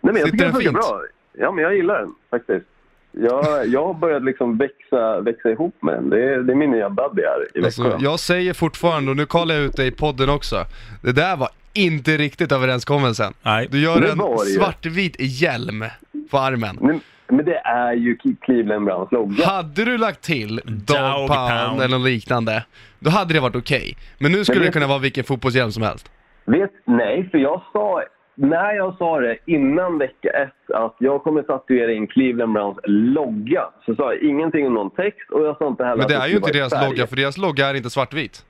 Nej, 0.00 0.12
men 0.12 0.20
jag 0.20 0.30
Sitter 0.30 0.38
tycker 0.38 0.52
den 0.52 0.60
fint? 0.62 0.72
bra. 0.74 1.00
Ja, 1.38 1.52
men 1.52 1.64
jag 1.64 1.76
gillar 1.76 1.98
den 2.00 2.08
faktiskt. 2.30 2.66
Jag, 3.12 3.66
jag 3.66 3.86
har 3.86 3.94
börjat 3.94 4.22
liksom 4.24 4.58
växa, 4.58 5.20
växa 5.20 5.50
ihop 5.50 5.74
med 5.82 5.94
den. 5.94 6.10
Det 6.10 6.24
är, 6.34 6.38
det 6.38 6.52
är 6.52 6.56
min 6.56 6.70
nya 6.70 6.90
buddy 6.90 7.22
här 7.22 7.58
i 7.58 7.60
Växjö. 7.60 7.84
Alltså, 7.84 7.98
jag 8.04 8.20
säger 8.20 8.52
fortfarande, 8.54 9.10
och 9.10 9.16
nu 9.16 9.26
kollar 9.26 9.54
jag 9.54 9.64
ut 9.64 9.76
det 9.76 9.86
i 9.86 9.90
podden 9.90 10.28
också, 10.30 10.64
det 11.02 11.12
där 11.12 11.36
var 11.36 11.48
inte 11.72 12.16
riktigt 12.16 12.52
överenskommelsen. 12.52 13.32
Nej. 13.42 13.68
Du 13.70 13.80
gör 13.80 14.00
Det 14.00 14.10
en 14.10 14.38
svartvit 14.38 15.16
hjälm 15.18 15.84
på 16.30 16.38
armen. 16.38 16.78
Men, 16.80 17.00
men 17.28 17.44
det 17.44 17.56
är 17.58 17.92
ju 17.92 18.16
Cleveland 18.40 18.84
Browns 18.84 19.12
logga. 19.12 19.46
Hade 19.46 19.84
du 19.84 19.98
lagt 19.98 20.20
till 20.22 20.56
Dog, 20.64 20.76
Dog 20.86 21.26
pound, 21.28 21.28
pound. 21.28 21.82
eller 21.82 21.98
något 21.98 22.06
liknande, 22.06 22.64
då 22.98 23.10
hade 23.10 23.34
det 23.34 23.40
varit 23.40 23.56
okej. 23.56 23.96
Men 24.18 24.32
nu 24.32 24.44
skulle 24.44 24.58
Men 24.58 24.62
det 24.64 24.68
det- 24.68 24.72
kunna 24.72 24.86
vara 24.86 24.98
vilken 24.98 25.24
fotbollshjälm 25.24 25.72
som 25.72 25.82
helst. 25.82 26.10
Vet, 26.44 26.70
nej, 26.86 27.28
för 27.30 27.38
jag 27.38 27.62
sa, 27.72 28.02
när 28.40 28.72
jag 28.72 28.96
sa 28.98 29.20
det 29.20 29.36
innan 29.46 29.98
vecka 29.98 30.28
ett 30.30 30.70
att 30.74 30.96
jag 30.98 31.22
kommer 31.22 31.42
tatuera 31.42 31.92
in 31.92 32.06
Cleveland 32.06 32.52
Browns 32.52 32.78
logga, 32.84 33.64
så 33.86 33.94
sa 33.94 34.12
jag 34.12 34.22
ingenting 34.22 34.66
om 34.66 34.74
någon 34.74 34.90
text 34.90 35.30
och 35.30 35.44
jag 35.46 35.58
sa 35.58 35.68
inte 35.68 35.84
heller 35.84 35.96
Men 35.96 36.02
att 36.04 36.08
det 36.08 36.14
är 36.16 36.28
ju 36.28 36.36
inte 36.36 36.52
deras 36.52 36.72
färg. 36.72 36.88
logga, 36.88 37.06
för 37.06 37.16
deras 37.16 37.36
logga 37.38 37.66
är 37.66 37.74
inte 37.74 37.90
svartvit. 37.90 38.44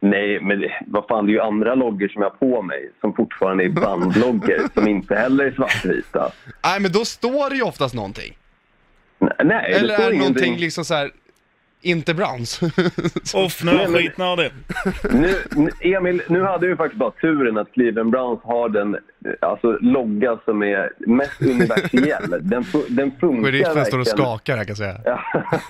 Nej, 0.00 0.40
men 0.40 0.60
det, 0.60 0.72
vad 0.86 1.06
fan, 1.06 1.26
det 1.26 1.30
är 1.30 1.34
ju 1.34 1.40
andra 1.40 1.74
loggor 1.74 2.08
som 2.08 2.22
jag 2.22 2.30
har 2.30 2.36
på 2.36 2.62
mig 2.62 2.90
som 3.00 3.14
fortfarande 3.14 3.64
är 3.64 3.68
bandloggor 3.68 4.58
som 4.74 4.88
inte 4.88 5.14
heller 5.14 5.44
är 5.44 5.50
svartvita. 5.52 6.30
Nej, 6.64 6.80
men 6.80 6.92
då 6.92 7.04
står 7.04 7.50
det 7.50 7.56
ju 7.56 7.62
oftast 7.62 7.94
någonting. 7.94 8.38
Nej, 9.18 9.32
nej 9.44 9.70
det 9.72 9.78
Eller 9.78 9.94
står 9.94 10.04
är 10.04 10.10
det 10.10 10.18
någonting 10.18 10.44
ingenting. 10.44 10.64
liksom 10.64 10.84
så 10.84 10.94
här, 10.94 11.10
inte 11.86 12.14
Browns. 12.14 12.60
Off, 13.34 13.64
nu 13.64 13.70
skitnödig. 13.78 14.50
Nu, 15.12 15.70
Emil, 15.80 16.22
nu 16.28 16.42
hade 16.42 16.66
du 16.68 16.76
faktiskt 16.76 16.98
bara 16.98 17.10
turen 17.10 17.58
att 17.58 17.72
Cleveland 17.72 18.10
Browns 18.10 18.40
har 18.42 18.68
den 18.68 18.96
alltså, 19.40 19.78
logga 19.80 20.38
som 20.44 20.62
är 20.62 20.90
mest 20.98 21.42
universell. 21.42 22.38
Den, 22.48 22.62
fu- 22.62 22.86
den 22.88 23.12
funkar 23.20 23.50
Sheriffen 23.52 23.84
står 23.84 23.98
och 23.98 24.06
verkligen. 24.06 24.26
skakar 24.26 24.56
här 24.56 24.64
kan 24.64 24.68
jag 24.70 24.76
säga. 24.76 25.00
Ja. 25.04 25.20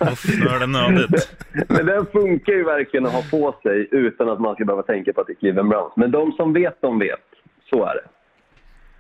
Off, 0.13 0.25
nu 0.41 0.47
är 0.49 0.59
det 0.61 0.67
nödigt. 0.67 1.37
Men 1.69 1.87
den 1.87 2.07
funkar 2.07 2.53
ju 2.53 2.65
verkligen 2.65 3.07
att 3.07 3.13
ha 3.13 3.23
på 3.31 3.55
sig 3.63 3.89
utan 3.91 4.29
att 4.29 4.41
man 4.41 4.55
ska 4.55 4.65
behöva 4.65 4.83
tänka 4.83 5.13
på 5.13 5.21
att 5.21 5.27
det 5.27 5.33
är 5.33 5.35
Cleveland 5.35 5.69
Browns. 5.69 5.93
Men 5.97 6.11
de 6.11 6.33
som 6.33 6.53
vet, 6.53 6.81
de 6.81 6.99
vet. 6.99 7.21
Så 7.71 7.85
är 7.85 7.95
det. 7.95 8.05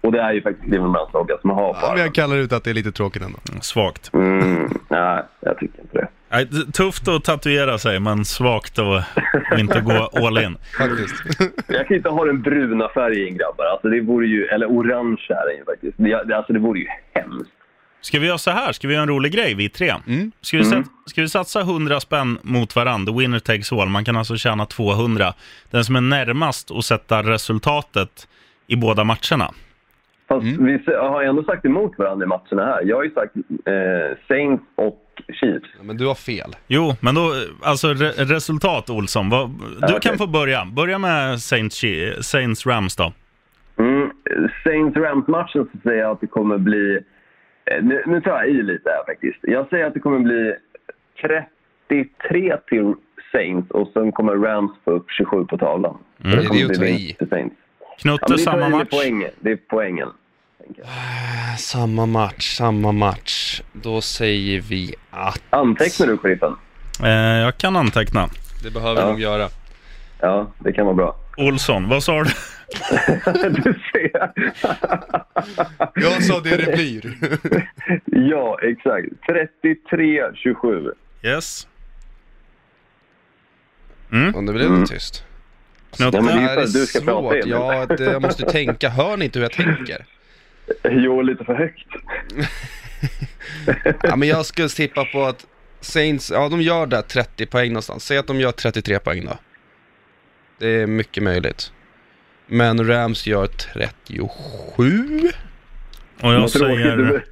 Och 0.05 0.12
det 0.12 0.20
är 0.20 0.32
ju 0.32 0.42
faktiskt 0.42 0.64
Cleveland 0.66 0.92
Browns 0.92 1.12
logga 1.12 1.34
som 1.40 1.50
har 1.50 1.72
på 1.72 1.78
Ja, 1.82 1.92
men 1.92 2.00
jag 2.02 2.14
kallar 2.14 2.36
ut 2.36 2.52
att 2.52 2.64
det 2.64 2.70
är 2.70 2.74
lite 2.74 2.92
tråkigt 2.92 3.22
ändå. 3.22 3.38
Svagt. 3.61 4.11
Mm, 4.14 4.70
nej, 4.88 5.22
jag 5.40 5.59
tycker 5.59 5.80
inte 5.80 5.98
det. 5.98 6.09
Nej, 6.30 6.48
Tufft 6.72 7.09
att 7.09 7.24
tatuera 7.24 7.78
sig, 7.78 8.00
men 8.00 8.24
svagt 8.24 8.78
att 8.78 9.05
inte 9.59 9.80
gå 9.80 9.92
all 10.12 10.38
in. 10.38 10.57
Faktiskt. 10.78 11.14
Jag 11.68 11.86
kan 11.88 11.96
inte 11.96 12.09
ha 12.09 12.24
den 12.24 12.42
bruna 12.42 12.88
färgen 12.88 13.36
grabbar. 13.38 13.64
Alltså 13.72 13.88
det 13.88 14.00
vore 14.00 14.26
ju, 14.26 14.44
eller 14.46 14.66
orange 14.66 15.26
är 15.28 15.48
den 15.48 15.57
ju 15.59 15.64
faktiskt. 15.64 15.94
Det, 15.96 16.24
det- 16.28 16.36
alltså 16.36 16.52
det 16.52 16.59
vore 16.59 16.78
ju 16.80 16.86
hemskt. 17.14 17.50
Ska 18.00 18.18
vi 18.18 18.26
göra 18.26 18.38
så 18.38 18.50
här? 18.50 18.72
Ska 18.72 18.88
vi 18.88 18.94
göra 18.94 19.02
en 19.02 19.09
rolig 19.09 19.32
grej, 19.32 19.55
vi 19.55 19.68
tre? 19.68 19.94
Ska, 20.40 20.57
vi 20.59 20.64
sat- 20.64 20.84
ska 21.07 21.20
vi 21.20 21.28
satsa 21.28 21.61
100 21.61 22.00
spänn 22.00 22.38
mot 22.42 22.76
varandra? 22.76 23.12
Winner 23.12 23.38
takes 23.38 23.72
all. 23.72 23.88
Man 23.88 24.05
kan 24.05 24.16
alltså 24.16 24.36
tjäna 24.36 24.66
200. 24.66 25.34
Den 25.70 25.84
som 25.84 25.96
är 25.96 26.00
närmast 26.00 26.70
att 26.70 26.84
sätta 26.84 27.22
resultatet 27.22 28.28
i 28.66 28.76
båda 28.76 29.05
matcherna. 29.05 29.50
Fast 30.41 30.59
Mm. 30.59 30.64
vi 30.87 30.93
har 30.95 31.22
ju 31.22 31.28
ändå 31.28 31.43
sagt 31.45 31.64
emot 31.64 31.99
varandra 31.99 32.24
i 32.24 32.28
matcherna 32.28 32.66
här. 32.66 32.82
Jag 32.85 32.97
har 32.97 33.05
ju 33.05 33.11
sagt 33.11 33.37
eh, 33.64 34.18
Saints 34.28 34.64
och 34.74 35.01
Chiefs. 35.41 35.68
Ja, 35.78 35.82
men 35.85 35.97
du 35.97 36.07
har 36.07 36.14
fel. 36.14 36.57
Jo, 36.66 36.93
men 37.01 37.14
då, 37.14 37.32
alltså 37.62 37.89
re 37.89 38.09
resultat 38.35 38.91
Olsson. 38.91 39.30
Vad, 39.30 39.51
du 39.80 39.87
okej. 39.87 39.99
kan 40.01 40.18
få 40.18 40.26
börja. 40.26 40.64
Börja 40.64 40.99
med 40.99 41.41
Saints, 41.41 41.82
Saints 42.20 42.66
Rams 42.66 42.97
då. 42.97 43.12
Mm, 43.78 44.11
Saints-Rams-matchen 44.64 45.66
så 45.72 45.78
säger 45.82 46.03
jag 46.03 46.11
att 46.11 46.20
det 46.20 46.26
kommer 46.26 46.59
bli... 46.59 46.99
eh, 47.64 47.82
Nu, 47.85 48.03
nu 48.07 48.20
tar 48.20 48.30
jag 48.30 48.49
i 48.49 48.62
lite 48.62 48.91
här 48.91 49.05
faktiskt. 49.14 49.39
Jag 49.43 49.68
säger 49.68 49.87
att 49.87 49.95
det 49.95 50.01
kommer 50.01 50.18
bli 50.18 50.55
33 51.89 52.57
till 52.68 52.95
Saints 53.32 53.70
och 53.70 53.91
sen 53.93 54.12
kommer 54.12 54.32
Rams 54.37 54.70
få 54.85 54.91
upp 54.91 55.07
27 55.11 55.45
på 55.45 55.59
tavlan. 55.59 55.99
Så 56.22 56.28
Det 56.28 56.37
är 56.37 56.45
kommer 56.47 56.61
ju 56.61 56.64
att 56.66 56.78
bli 56.78 56.78
ta 56.78 56.85
i. 56.85 57.14
till 57.18 57.28
Saints. 57.28 57.57
Ja, 57.80 57.87
Knutte, 57.99 58.32
det, 58.32 58.39
samma 58.39 58.66
är 58.66 58.70
match. 58.70 58.89
poängen. 58.91 59.30
det 59.41 59.51
är 59.53 59.59
poängen. 59.68 60.09
Tänker 60.65 60.83
jag. 60.83 61.59
Samma 61.61 62.07
match, 62.07 62.57
samma 62.57 62.93
match. 62.93 63.62
Då 63.73 64.01
säger 64.01 64.61
vi 64.61 64.95
att... 65.11 65.43
Antecknar 65.51 66.07
du, 66.07 66.19
sheriffen? 66.19 66.57
Eh, 67.03 67.09
jag 67.11 67.59
kan 67.59 67.77
anteckna. 67.77 68.29
Det 68.62 68.71
behöver 68.71 69.01
Ja. 69.01 69.09
nog 69.09 69.21
göra. 69.21 69.49
Ja, 70.21 70.53
det 70.59 70.73
kan 70.73 70.85
vara 70.87 70.95
bra. 70.97 71.17
Olsson, 71.37 71.89
vad 71.89 72.03
sa 72.03 72.23
du? 72.25 72.31
du 73.51 73.75
ser. 73.93 74.33
Jag 75.95 76.23
sa 76.25 76.41
det 76.41 76.57
det 76.57 76.73
blir. 76.77 77.19
ja, 78.31 78.59
exakt. 78.62 79.07
33-27. 79.93 80.93
Yes. 81.23 81.67
Och 84.35 84.45
det 84.45 84.53
blev 84.53 84.81
lite 84.81 84.95
tyst. 84.95 85.25
Men 85.99 86.11
det 86.11 86.19
är 86.19 86.23
här 86.23 86.67
ska 86.67 87.01
prata, 87.01 87.21
svårt. 87.21 87.47
Ja, 87.47 87.87
det, 87.87 88.05
jag 88.05 88.23
måste 88.23 88.45
tänka. 88.51 88.89
Hör 88.89 89.17
ni 89.17 89.25
inte 89.25 89.39
hur 89.39 89.45
jag 89.45 89.53
tänker? 89.53 90.07
Jo, 90.91 91.23
lite 91.23 91.45
för 91.45 91.55
högt. 91.55 91.87
Ja, 94.03 94.17
men 94.17 94.29
jag 94.29 94.47
skulle 94.47 94.69
tippa 94.69 95.05
på 95.05 95.25
att 95.25 95.47
Saints, 95.81 96.31
ja 96.31 96.49
de 96.49 96.62
gör 96.62 96.87
där 96.87 97.03
30 97.03 97.47
poäng 97.47 97.69
någonstans. 97.69 98.05
Säg 98.05 98.19
att 98.19 98.27
de 98.27 98.41
gör 98.41 98.53
33 98.53 98.99
poäng 98.99 99.25
då. 99.25 99.39
Det 100.59 100.69
är 100.69 100.87
mycket 100.87 101.23
möjligt. 101.23 101.73
Men 102.47 102.87
Rams 102.89 103.27
gör 103.27 103.47
37? 103.47 104.29
Och 106.23 106.33
jag 106.33 106.51
säger... 106.51 106.97
Du, 106.97 107.23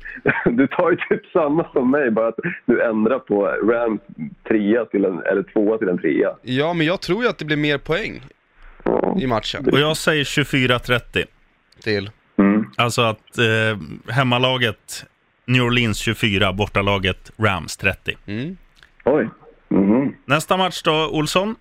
du 0.51 0.66
tar 0.66 0.91
ju 0.91 0.97
typ 0.97 1.26
samma 1.33 1.72
som 1.72 1.91
mig, 1.91 2.11
bara 2.11 2.28
att 2.28 2.39
du 2.66 2.83
ändrar 2.83 3.18
på 3.18 3.47
Rams 3.47 4.01
trea 4.49 4.85
till 4.85 5.05
en, 5.05 5.18
eller 5.22 5.43
tvåa 5.43 5.78
till 5.78 5.89
en 5.89 5.99
trea. 5.99 6.37
Ja, 6.43 6.72
men 6.72 6.87
jag 6.87 7.01
tror 7.01 7.22
ju 7.22 7.28
att 7.28 7.39
det 7.39 7.45
blir 7.45 7.57
mer 7.57 7.78
poäng 7.78 8.22
Ja. 8.85 9.16
i 9.20 9.26
matchen. 9.26 9.68
Och 9.72 9.80
jag 9.80 9.97
säger 9.97 10.24
24-30. 10.24 11.24
Till. 11.83 12.11
Mm. 12.78 12.84
Alltså 12.84 13.02
att 13.02 13.38
eh, 13.38 14.14
hemmalaget 14.14 15.04
New 15.46 15.62
Orleans 15.62 15.98
24, 15.98 16.52
bortalaget 16.52 17.30
Rams 17.38 17.76
30. 17.76 18.16
Mm. 18.26 18.56
Oj. 19.04 19.28
Mhm. 19.68 20.14
Nästa 20.24 20.56
match 20.56 20.82
då, 20.82 21.10
Olsson? 21.12 21.56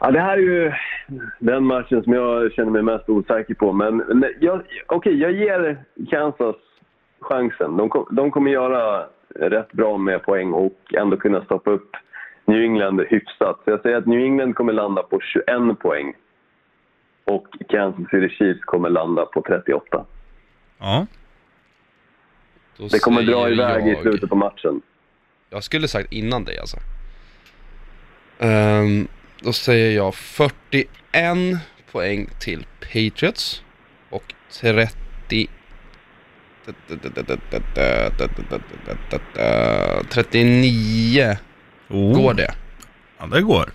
Ja, 0.00 0.10
det 0.10 0.20
här 0.20 0.32
är 0.32 0.42
ju 0.42 0.72
den 1.38 1.64
matchen 1.64 2.02
som 2.02 2.12
jag 2.12 2.52
känner 2.52 2.70
mig 2.70 2.82
mest 2.82 3.08
osäker 3.08 3.54
på. 3.54 3.72
Men 3.72 4.24
okej, 4.86 5.20
jag 5.20 5.32
ger 5.32 5.84
Kansas 6.10 6.56
chansen. 7.20 7.76
De, 7.76 7.88
kom, 7.88 8.06
de 8.10 8.30
kommer 8.30 8.50
göra 8.50 9.06
rätt 9.34 9.72
bra 9.72 9.96
med 9.96 10.22
poäng 10.22 10.52
och 10.52 10.94
ändå 10.94 11.16
kunna 11.16 11.44
stoppa 11.44 11.70
upp 11.70 11.90
New 12.44 12.62
England 12.62 13.00
hyfsat. 13.08 13.60
Så 13.64 13.70
jag 13.70 13.80
säger 13.80 13.96
att 13.96 14.06
New 14.06 14.20
England 14.20 14.54
kommer 14.54 14.72
landa 14.72 15.02
på 15.02 15.20
21 15.20 15.78
poäng. 15.78 16.14
Och 17.28 17.46
Kansas 17.68 18.04
City 18.10 18.28
Chiefs 18.38 18.60
kommer 18.64 18.88
landa 18.90 19.26
på 19.26 19.42
38. 19.42 20.04
Ja. 20.78 21.06
Då 22.76 22.88
Det 22.88 22.98
kommer 22.98 23.22
dra 23.22 23.50
iväg 23.50 23.86
i 23.86 23.90
jag- 23.90 24.02
slutet 24.02 24.30
på 24.30 24.36
matchen. 24.36 24.82
Jag 25.50 25.64
skulle 25.64 25.88
sagt 25.88 26.12
innan 26.12 26.44
dig 26.44 26.58
alltså. 26.58 26.76
Ehm, 28.38 29.08
då 29.40 29.52
säger 29.52 29.96
jag 29.96 30.14
41 30.14 30.88
poäng 31.92 32.28
till 32.40 32.66
Patriots 32.80 33.62
och 34.10 34.34
30... 34.60 35.48
39 40.10 41.36
Oh. 41.90 42.14
går 42.16 42.34
det. 42.34 42.54
Ja, 43.18 43.26
det 43.26 43.42
går. 43.42 43.70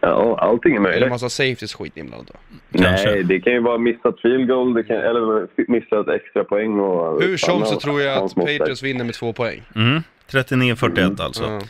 Ja, 0.00 0.38
allting 0.40 0.72
är 0.72 0.76
Eller 0.80 0.90
möjligt. 0.90 1.08
massa 1.08 1.28
safeties 1.28 1.74
skit 1.74 1.96
inblandat 1.96 2.36
då. 2.72 2.78
Kanske. 2.78 3.10
Nej, 3.10 3.22
det 3.24 3.40
kan 3.40 3.52
ju 3.52 3.60
vara 3.60 3.78
missat 3.78 4.20
field 4.20 4.48
goal, 4.48 4.74
det 4.74 4.84
kan, 4.84 4.96
eller 4.96 5.48
missat 5.70 6.08
extra 6.08 6.44
poäng 6.44 6.80
och... 6.80 7.22
Hur 7.22 7.36
som 7.36 7.64
så 7.64 7.80
tror 7.80 8.00
jag 8.02 8.24
att. 8.24 8.34
Patriots 8.34 8.82
vinner 8.82 9.04
med 9.04 9.14
två 9.14 9.32
poäng. 9.32 9.62
Mm. 9.74 10.02
39-41 10.30 11.22
alltså. 11.22 11.44
Ja. 11.44 11.60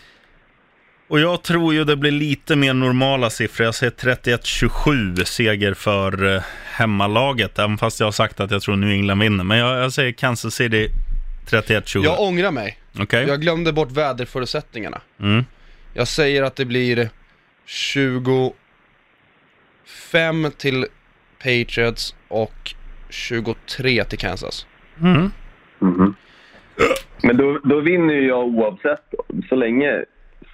Och 1.09 1.21
jag 1.21 1.43
tror 1.43 1.75
ju 1.75 1.85
det 1.85 1.97
blir 1.97 2.11
lite 2.11 2.57
mer 2.57 2.75
normala 2.75 3.31
siffror. 3.31 3.65
Jag 3.65 3.75
säger 3.75 3.93
31-27 3.93 5.25
seger 5.25 5.75
för 5.75 6.35
eh, 6.37 6.43
hemmalaget, 6.65 7.59
även 7.59 7.79
fast 7.79 8.01
jag 8.01 8.07
har 8.07 8.13
sagt 8.13 8.41
att 8.41 8.51
jag 8.51 8.63
tror 8.63 8.77
New 8.77 8.91
England 8.91 9.19
vinner. 9.19 9.45
Men 9.45 9.59
jag, 9.59 9.79
jag 9.85 9.93
säger 9.93 10.13
Kansas 10.13 10.55
City 10.55 10.89
31-27. 11.51 12.05
Jag 12.05 12.21
ångrar 12.21 12.51
mig. 12.51 12.79
Okej? 12.99 13.25
Jag 13.29 13.41
glömde 13.41 13.73
bort 13.73 13.91
väderförutsättningarna. 13.91 15.01
Mm. 15.21 15.45
Jag 15.95 16.09
säger 16.09 16.43
att 16.43 16.57
det 16.57 16.65
blir 16.65 17.09
25 17.71 20.51
till 20.57 20.87
Patriots 21.39 22.15
och 22.29 22.75
23 23.09 24.05
till 24.05 24.19
Kansas. 24.19 24.67
Mm. 25.03 25.31
Mhm. 25.79 26.15
Men 27.23 27.37
då, 27.37 27.59
då 27.65 27.81
vinner 27.81 28.15
ju 28.15 28.29
jag 28.29 28.45
oavsett. 28.45 29.15
Så 29.49 29.55
länge 29.55 30.05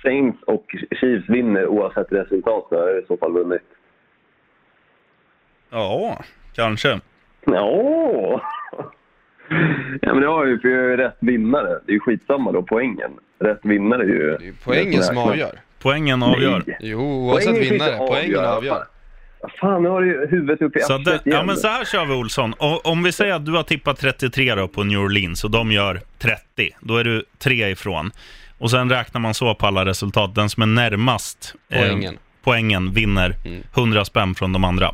Saints 0.02 0.42
och 0.42 0.76
Chiefs 1.00 1.28
vinner 1.28 1.66
oavsett 1.66 2.12
resultat 2.12 2.66
så 2.68 2.76
har 2.76 2.88
jag 2.88 3.02
i 3.02 3.06
så 3.06 3.16
fall 3.16 3.32
vunnit. 3.32 3.62
Ja, 5.70 6.24
kanske. 6.54 7.00
Ja. 7.44 8.40
Ja, 10.00 10.14
men 10.14 10.20
det 10.20 10.26
har 10.26 10.46
ju, 10.46 10.60
för 10.60 10.68
jag 10.68 10.84
är 10.84 10.90
ju 10.90 10.96
rätt 10.96 11.16
vinnare. 11.20 11.80
Det 11.86 11.92
är 11.92 11.94
ju 11.94 12.00
skitsamma 12.00 12.52
då, 12.52 12.62
poängen. 12.62 13.10
Rätt 13.38 13.60
vinnare 13.62 14.02
är 14.02 14.06
ju... 14.06 14.30
Det 14.30 14.36
är 14.36 14.40
ju 14.40 14.54
poängen 14.64 15.02
som 15.02 15.18
avgör. 15.18 15.60
Poängen 15.86 16.22
avgör. 16.22 16.62
Nej. 16.66 16.76
Jo, 16.80 17.00
oavsett 17.00 17.50
Poängen 17.54 17.70
vinnare. 17.70 17.96
Poängen 17.98 18.44
avgör. 18.44 18.84
Fan, 19.60 19.82
nu 19.82 19.88
har 19.88 20.02
du 20.02 20.26
huvudet 20.30 20.62
upp 20.62 20.76
i 20.76 20.80
Så, 20.80 20.98
det, 20.98 21.20
ja, 21.24 21.42
men 21.42 21.56
så 21.56 21.68
här 21.68 21.84
kör 21.84 22.04
vi 22.04 22.14
Olsson. 22.14 22.52
O- 22.58 22.80
om 22.84 23.02
vi 23.02 23.12
säger 23.12 23.34
att 23.34 23.46
du 23.46 23.52
har 23.52 23.62
tippat 23.62 23.98
33 23.98 24.54
då 24.54 24.68
på 24.68 24.84
New 24.84 24.98
Orleans 24.98 25.44
och 25.44 25.50
de 25.50 25.72
gör 25.72 26.00
30, 26.18 26.40
då 26.80 26.96
är 26.96 27.04
du 27.04 27.24
tre 27.38 27.68
ifrån. 27.70 28.10
Och 28.58 28.70
sen 28.70 28.90
räknar 28.90 29.20
man 29.20 29.34
så 29.34 29.54
på 29.54 29.66
alla 29.66 29.84
resultat. 29.84 30.34
Den 30.34 30.48
som 30.48 30.62
är 30.62 30.66
närmast 30.66 31.54
eh, 31.68 31.78
Poängen. 31.80 32.18
poängen 32.44 32.92
vinner 32.92 33.34
Mm. 33.46 33.62
100 33.76 34.04
spänn 34.04 34.34
från 34.34 34.52
de 34.52 34.64
andra. 34.64 34.90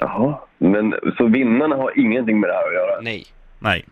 Jaha, 0.00 0.38
men 0.58 0.94
så 1.16 1.26
vinnarna 1.26 1.76
har 1.76 1.98
ingenting 1.98 2.40
med 2.40 2.50
det 2.50 2.54
här 2.54 2.66
att 2.68 2.74
göra? 2.74 3.00
Nej. 3.00 3.26
Nej. 3.58 3.84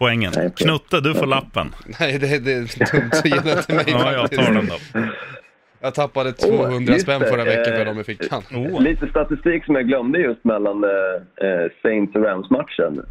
Poängen. 0.00 0.32
Nej. 0.36 0.52
Knutte, 0.56 1.00
du 1.00 1.14
får 1.14 1.26
lappen. 1.26 1.74
Nej, 2.00 2.18
det, 2.18 2.38
det 2.38 2.52
är 2.52 2.92
dumt 2.92 3.10
att 3.12 3.24
ge 3.24 3.54
den 3.54 3.62
till 3.62 3.74
mig 3.74 3.84
Ja, 3.88 4.12
jag 4.12 4.30
tar 4.30 4.52
den 4.52 4.66
då. 4.66 5.02
Jag 5.80 5.94
tappade 5.94 6.32
200 6.32 6.92
just 6.92 7.02
spänn 7.02 7.20
förra 7.20 7.44
veckan 7.44 7.64
för 7.64 7.80
Eh, 7.80 7.84
dem 7.86 8.00
i 8.00 8.04
fickan. 8.04 8.42
Oh. 8.50 8.82
Lite 8.82 9.08
statistik 9.08 9.64
som 9.64 9.74
jag 9.74 9.86
glömde 9.86 10.18
just 10.18 10.44
mellan 10.44 10.84
eh, 10.84 11.48
eh, 11.48 11.70
Saints 11.82 12.14
och 12.14 12.22
Rams-matchen. 12.22 13.02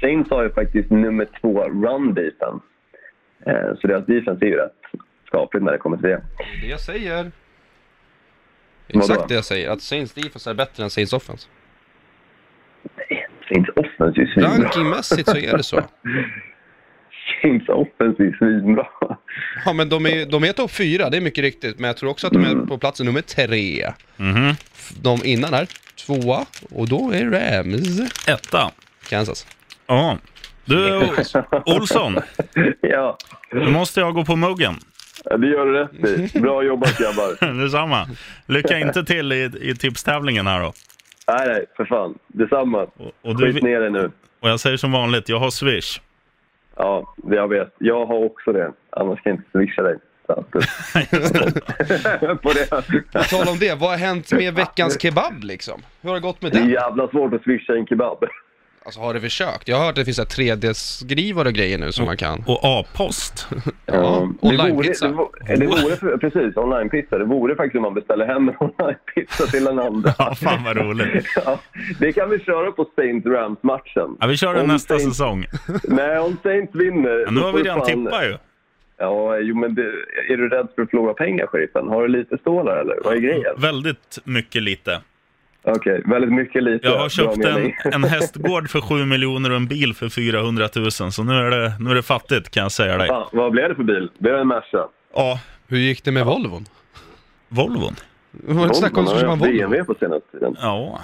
Saints 0.00 0.30
har 0.30 0.42
ju 0.42 0.50
faktiskt 0.50 0.90
nummer 0.90 1.28
två 1.40 1.62
run 1.62 2.14
defense. 2.14 2.64
Eh, 3.46 3.74
så 3.80 3.86
deras 3.86 4.06
defense 4.06 4.44
är 4.44 4.48
ju 4.48 4.56
rätt 4.56 4.72
skapligt 5.26 5.64
när 5.64 5.72
det 5.72 5.78
kommer 5.78 5.96
till 5.96 6.08
det. 6.08 6.22
Det 6.62 6.66
jag 6.66 6.80
säger. 6.80 7.16
Vadå? 7.16 8.98
Exakt 8.98 9.28
det 9.28 9.34
jag 9.34 9.44
säger, 9.44 9.70
att 9.70 9.82
Saints 9.82 10.14
defense 10.14 10.50
är 10.50 10.54
bättre 10.54 10.82
än 10.82 10.90
Saints 10.90 11.12
offense. 11.12 11.48
Nej, 12.96 13.25
Saints 13.48 14.18
ju 14.18 14.26
svinbra. 14.26 14.64
Rankingmässigt 14.64 15.28
så 15.30 15.36
är 15.36 15.56
det 15.56 15.62
så. 15.62 15.76
Saints 17.42 17.68
ju 18.18 18.36
svinbra. 18.38 18.86
Ja 19.64 19.72
men 19.72 19.88
de 19.88 20.06
är, 20.06 20.26
de 20.26 20.44
är 20.44 20.52
topp 20.52 20.70
fyra, 20.70 21.10
det 21.10 21.16
är 21.16 21.20
mycket 21.20 21.42
riktigt. 21.42 21.78
Men 21.78 21.86
jag 21.88 21.96
tror 21.96 22.10
också 22.10 22.26
att 22.26 22.32
de 22.32 22.44
är 22.44 22.50
Mm. 22.52 22.66
på 22.66 22.78
plats 22.78 23.00
nummer 23.00 23.20
tre. 23.20 23.92
Mhm. 24.16 24.54
De 25.02 25.18
innan 25.24 25.54
är 25.54 25.66
tvåa 26.06 26.46
och 26.70 26.88
då 26.88 27.12
är 27.12 27.24
Rams. 27.30 28.00
Etta. 28.28 28.70
Kansas. 29.08 29.46
Ja. 29.86 30.18
Du, 30.64 30.96
Olsson, 31.66 32.18
ja, 32.80 33.16
nu 33.52 33.70
måste 33.70 34.00
jag 34.00 34.14
gå 34.14 34.24
på 34.24 34.36
muggen. 34.36 34.74
det 35.24 35.46
gör 35.46 35.66
du 35.66 35.72
rätt 35.72 36.34
i. 36.34 36.40
Bra 36.40 36.62
jobbat 36.64 36.98
grabbar. 36.98 37.62
Detsamma. 37.62 38.08
Lycka 38.46 38.78
inte 38.78 39.04
till 39.04 39.32
i, 39.32 39.50
i 39.60 39.74
tipstävlingen 39.76 40.46
här 40.46 40.60
då. 40.60 40.72
Nej, 41.28 41.46
nej, 41.48 41.64
för 41.76 41.84
fan. 41.84 42.18
Detsamma. 42.26 42.82
Och, 42.82 43.12
och, 43.22 43.40
du, 43.40 43.52
Skit 43.52 43.62
ner 43.62 43.80
dig 43.80 43.90
nu. 43.90 44.10
och 44.40 44.48
jag 44.48 44.60
säger 44.60 44.76
som 44.76 44.92
vanligt, 44.92 45.28
jag 45.28 45.38
har 45.38 45.50
Swish. 45.50 46.00
Ja, 46.76 47.14
det 47.16 47.36
jag 47.36 47.48
vet. 47.48 47.74
Jag 47.78 48.06
har 48.06 48.24
också 48.24 48.52
det. 48.52 48.72
Annars 48.90 49.22
kan 49.22 49.30
jag 49.32 49.38
inte 49.38 49.50
swisha 49.52 49.82
dig. 49.82 49.96
På 52.42 52.52
det. 52.52 52.70
På 53.12 53.22
tal 53.30 53.48
om 53.48 53.58
det, 53.60 53.80
vad 53.80 53.90
har 53.90 53.96
hänt 53.96 54.32
med 54.32 54.54
veckans 54.54 55.02
kebab 55.02 55.32
liksom? 55.42 55.82
Hur 56.02 56.08
har 56.10 56.16
det 56.16 56.22
gått 56.22 56.42
med 56.42 56.52
Det 56.52 56.58
är 56.58 56.62
den? 56.62 56.70
jävla 56.70 57.08
svårt 57.08 57.34
att 57.34 57.42
swisha 57.42 57.72
en 57.74 57.86
kebab. 57.86 58.24
Alltså 58.86 59.00
har 59.00 59.14
du 59.14 59.20
försökt? 59.20 59.68
Jag 59.68 59.76
har 59.76 59.84
hört 59.84 59.90
att 59.90 59.96
det 59.96 60.04
finns 60.04 60.16
så 60.16 60.22
här 60.22 60.28
3D-skrivare 60.28 61.48
och 61.48 61.54
grejer 61.54 61.78
nu 61.78 61.92
som 61.92 62.04
man 62.04 62.16
kan. 62.16 62.44
Och 62.46 62.60
A-post. 62.62 63.48
Ja, 63.86 64.28
det 64.40 64.46
vore, 64.48 64.56
online-pizza. 64.58 65.06
det 65.08 65.12
vore, 65.14 65.56
det 65.56 65.66
vore 65.66 65.96
för, 66.00 66.16
precis, 66.16 66.56
online-pizza. 66.56 67.18
Det 67.18 67.24
vore 67.24 67.56
faktiskt 67.56 67.76
om 67.76 67.82
man 67.82 67.94
beställer 67.94 68.26
hem 68.26 68.48
en 68.48 68.54
online-pizza 68.60 69.46
till 69.46 69.66
en 69.66 69.78
annan. 69.78 70.12
Ja, 70.18 70.34
fan 70.34 70.64
vad 70.64 70.76
roligt. 70.76 71.26
Ja, 71.44 71.58
det 72.00 72.12
kan 72.12 72.30
vi 72.30 72.38
köra 72.38 72.72
på 72.72 72.86
Saints 72.96 73.26
Rams-matchen. 73.26 74.16
Ja, 74.20 74.26
vi 74.26 74.36
kör 74.36 74.52
den 74.54 74.62
Om 74.62 74.68
nästa 74.68 74.94
Saints- 74.94 75.08
säsong. 75.08 75.46
Nej, 75.84 76.18
om 76.18 76.36
Saints 76.42 76.74
vinner... 76.74 77.18
Ja, 77.26 77.30
nu 77.30 77.40
har 77.40 77.52
vi 77.52 77.62
redan 77.62 77.78
fan- 77.78 77.86
tippat 77.86 78.24
ju. 78.24 78.36
Ja, 78.98 79.38
jo, 79.38 79.56
men 79.56 79.74
det, 79.74 79.82
är 80.28 80.36
du 80.36 80.48
rädd 80.48 80.68
för 80.74 80.82
att 80.82 80.90
förlora 80.90 81.14
pengar, 81.14 81.46
sheriffen? 81.46 81.88
Har 81.88 82.02
du 82.02 82.08
lite 82.08 82.38
stålar 82.38 82.76
eller? 82.76 82.96
Vad 83.04 83.14
är 83.14 83.18
grejen? 83.20 83.54
Väldigt 83.58 84.18
mycket 84.24 84.62
lite. 84.62 85.00
Okej, 85.66 86.02
väldigt 86.04 86.32
mycket 86.32 86.62
lite. 86.62 86.86
Jag 86.86 86.98
har 86.98 87.08
köpt 87.08 87.44
en, 87.44 87.72
en 87.92 88.04
hästgård 88.04 88.70
för 88.70 88.80
7 88.80 89.04
miljoner 89.04 89.50
och 89.50 89.56
en 89.56 89.66
bil 89.66 89.94
för 89.94 90.08
400 90.08 90.68
000. 90.76 90.90
Så 90.92 91.24
nu 91.24 91.32
är 91.32 91.50
det, 91.50 91.72
nu 91.80 91.90
är 91.90 91.94
det 91.94 92.02
fattigt 92.02 92.50
kan 92.50 92.62
jag 92.62 92.72
säga 92.72 92.96
dig. 92.96 93.08
Fan, 93.08 93.28
vad 93.32 93.52
blev 93.52 93.68
det 93.68 93.74
för 93.74 93.82
bil? 93.82 94.10
Blev 94.18 94.34
det 94.34 94.40
en 94.40 94.48
Merca? 94.48 94.88
Ja, 95.14 95.40
Hur 95.68 95.78
gick 95.78 96.04
det 96.04 96.12
med 96.12 96.26
Volvon? 96.26 96.64
Volvon. 97.48 97.94
Vad 98.30 98.56
var 98.56 98.68
det 98.68 98.74
snack 98.74 98.96
om 98.98 99.04
Volvo, 99.04 99.10
så 99.10 99.20
köpa 99.20 99.26
har 99.26 99.34
en 99.34 99.40
haft 99.40 99.50
Volvo? 99.50 99.58
BMW 99.58 99.84
på 99.84 99.94
senaste 100.00 100.30
tiden. 100.32 100.56
Ja. 100.60 101.00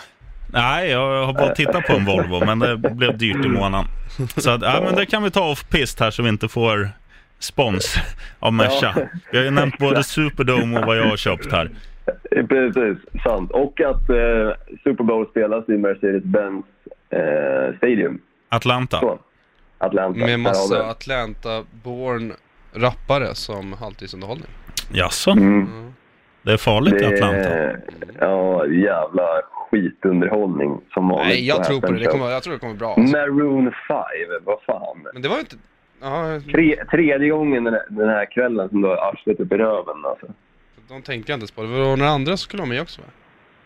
Nej, 0.53 0.91
jag 0.91 1.27
har 1.27 1.33
bara 1.33 1.55
tittat 1.55 1.87
på 1.87 1.93
en 1.93 2.05
Volvo, 2.05 2.45
men 2.47 2.59
det 2.59 2.77
blev 2.77 3.19
dyrt 3.19 3.45
i 3.45 3.49
månaden. 3.49 3.87
Så 4.37 4.51
att, 4.51 4.63
ja, 4.63 4.81
men 4.85 4.95
det 4.95 5.07
kan 5.07 5.23
vi 5.23 5.31
ta 5.31 5.51
off-pist 5.51 6.01
här 6.01 6.11
så 6.11 6.23
vi 6.23 6.29
inte 6.29 6.49
får 6.49 6.89
spons 7.39 7.97
av 8.39 8.53
Merca. 8.53 8.95
Ja. 8.97 9.07
Vi 9.33 9.39
har 9.39 9.45
ju 9.45 9.51
nämnt 9.51 9.79
både 9.79 10.05
Superdome 10.05 10.79
och 10.81 10.87
vad 10.87 10.99
jag 10.99 11.05
har 11.05 11.17
köpt 11.17 11.53
här. 11.53 11.71
Precis, 12.49 13.23
sant. 13.25 13.51
Och 13.51 13.81
att 13.81 14.11
eh, 14.11 14.51
Super 14.85 15.05
Bowl 15.05 15.27
spelas 15.31 15.69
i 15.69 15.73
Mercedes-Benz 15.73 16.65
eh, 17.11 17.77
Stadium. 17.77 18.19
Atlanta. 18.49 19.01
Så. 19.01 19.19
Atlanta. 19.79 20.21
Med 20.27 20.41
massa 20.41 20.91
Atlanta-born 20.91 22.33
rappare 22.75 23.35
som 23.35 23.73
halvtidsunderhållning. 23.73 24.47
Jaså? 24.93 25.31
Mm. 25.31 25.93
Det 26.43 26.53
är 26.53 26.57
farligt 26.57 26.95
i 26.95 26.99
det. 26.99 27.07
Atlanta. 27.15 27.49
är- 27.49 27.81
Ja, 28.21 28.67
jävla 28.67 29.27
skitunderhållning 29.51 30.81
som 30.95 31.09
vanligt. 31.09 31.29
Nej, 31.29 31.47
jag 31.49 31.65
tror 31.65 31.81
på 31.81 31.93
det. 31.93 31.99
det 31.99 32.05
kommer, 32.07 32.31
jag 32.31 32.43
tror 32.43 32.55
det 32.55 32.61
kommer 32.61 32.75
bra. 32.75 32.95
Alltså. 32.95 33.17
Maroon 33.17 33.73
5, 33.89 33.97
vad 34.45 34.59
fan. 34.67 35.07
Men 35.13 35.23
det 35.23 35.29
var 35.29 35.37
ju 35.37 35.41
inte... 35.41 35.57
Tre, 36.53 36.85
tredje 36.91 37.29
gången 37.31 37.65
den 37.65 37.75
här, 37.75 37.83
den 37.89 38.09
här 38.09 38.25
kvällen 38.33 38.69
som 38.69 38.83
du 38.83 38.89
har 38.89 38.97
arslet 38.97 39.41
upp 39.41 39.53
i 39.53 39.57
röven 39.57 40.05
alltså. 40.05 40.27
De 40.89 41.03
tänkte 41.03 41.33
jag 41.33 41.37
inte 41.37 41.43
ens 41.43 41.51
på. 41.51 41.63
Det 41.63 41.69
var 41.69 41.97
några 41.97 42.11
andra 42.11 42.31
som 42.37 42.39
skulle 42.39 42.61
vara 42.61 42.69
med 42.69 42.81
också 42.83 43.01
va? 43.01 43.07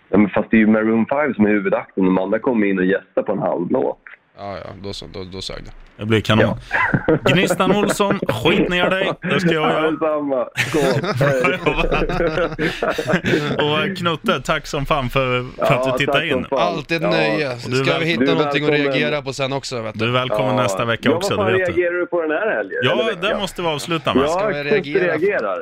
Ja, 0.09 0.19
men 0.19 0.29
fast 0.31 0.51
det 0.51 0.57
är 0.57 0.59
ju 0.59 0.67
Maroon 0.67 1.07
5 1.07 1.35
som 1.35 1.45
är 1.45 1.49
huvudakten. 1.51 2.05
De 2.05 2.19
andra 2.19 2.39
kommer 2.39 2.67
in 2.67 2.79
och 2.79 2.85
gästar 2.85 3.23
på 3.23 3.33
en 3.33 3.39
halv 3.39 3.71
låt. 3.71 3.99
Ja, 4.39 4.57
ja, 4.65 4.71
då, 4.83 4.93
så, 4.93 5.07
då, 5.07 5.25
då 5.25 5.41
sög 5.41 5.65
det. 5.65 5.71
Det 5.97 6.05
blir 6.07 6.21
kanon. 6.21 6.57
Gnistan 7.25 7.77
Olsson, 7.77 8.19
skit 8.29 8.69
ner 8.69 8.91
dig. 8.91 9.11
Det 9.23 9.41
ska 9.41 9.51
jag 9.53 9.63
Ja, 9.65 9.73
göra. 9.73 9.91
detsamma. 9.91 10.49
Och 13.91 13.97
Knutte, 13.97 14.41
tack 14.45 14.67
som 14.67 14.87
fan 14.87 15.09
för, 15.11 15.45
för 15.67 15.75
att 15.75 15.87
Ja, 15.87 15.93
du 15.93 15.99
tittade 15.99 16.29
in. 16.29 16.47
Alltid 16.51 16.97
ett 16.97 17.03
Ja. 17.03 17.11
nöje. 17.11 17.53
Är 17.53 17.57
Ska 17.57 17.93
väl- 17.93 18.01
vi 18.03 18.07
hitta 18.07 18.25
du 18.25 18.31
är 18.31 18.35
någonting 18.35 18.65
att 18.65 18.71
reagera 18.71 19.23
på 19.23 19.33
sen 19.33 19.53
också 19.53 19.83
vet 19.83 19.99
Du 19.99 20.05
är 20.05 20.07
du? 20.09 20.13
välkommen 20.13 20.57
Ja. 20.57 20.63
nästa 20.63 20.85
vecka 20.85 21.09
ja, 21.09 21.17
också, 21.17 21.37
vad 21.37 21.47
det 21.47 21.51
fan 21.51 21.59
reagerar 21.59 21.93
du 22.01 22.07
på 22.07 22.23
den 22.23 22.31
här 22.31 22.51
helgen? 22.57 22.79
Ja, 22.83 23.11
det 23.29 23.39
måste 23.39 23.63
vi 23.63 23.69
avsluta 23.69 24.15
med. 24.15 24.25
Ja, 24.25 24.47
vi 24.53 24.57
jag 24.57 24.67
reagera? 24.67 25.05
reagerar. 25.05 25.59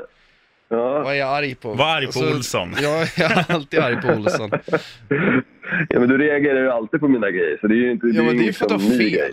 Ja. 0.69 1.03
Vad 1.03 1.13
är 1.13 1.19
jag 1.19 1.29
arg 1.29 1.55
på? 1.55 1.75
Var 1.75 1.97
arg 1.97 2.05
på 2.07 2.09
Alltså, 2.19 2.35
Olsson. 2.37 2.75
Ja, 2.83 3.05
jag 3.17 3.31
är 3.31 3.45
alltid 3.55 3.81
arg 3.81 3.97
på 4.03 4.09
Olsson. 4.09 4.51
ja, 5.89 6.01
men 6.01 6.09
du 6.09 6.19
reagerar 6.19 6.61
ju 6.61 6.71
alltid 6.71 7.01
på 7.01 7.09
mina 7.09 7.31
grejer, 7.31 7.59
så 7.61 7.67
det 7.67 7.75
är 7.75 7.77
ju 7.77 7.91
inte... 7.93 8.07
Ja, 8.07 8.23
men 8.23 8.27
det 8.27 8.31
är 8.31 8.35
ju 8.35 8.43
inget 8.43 8.57
för 8.57 8.65
att 8.65 8.71
du 8.73 8.79
som 8.79 8.91
har 8.93 8.99
ny 8.99 9.11
fel. 9.11 9.19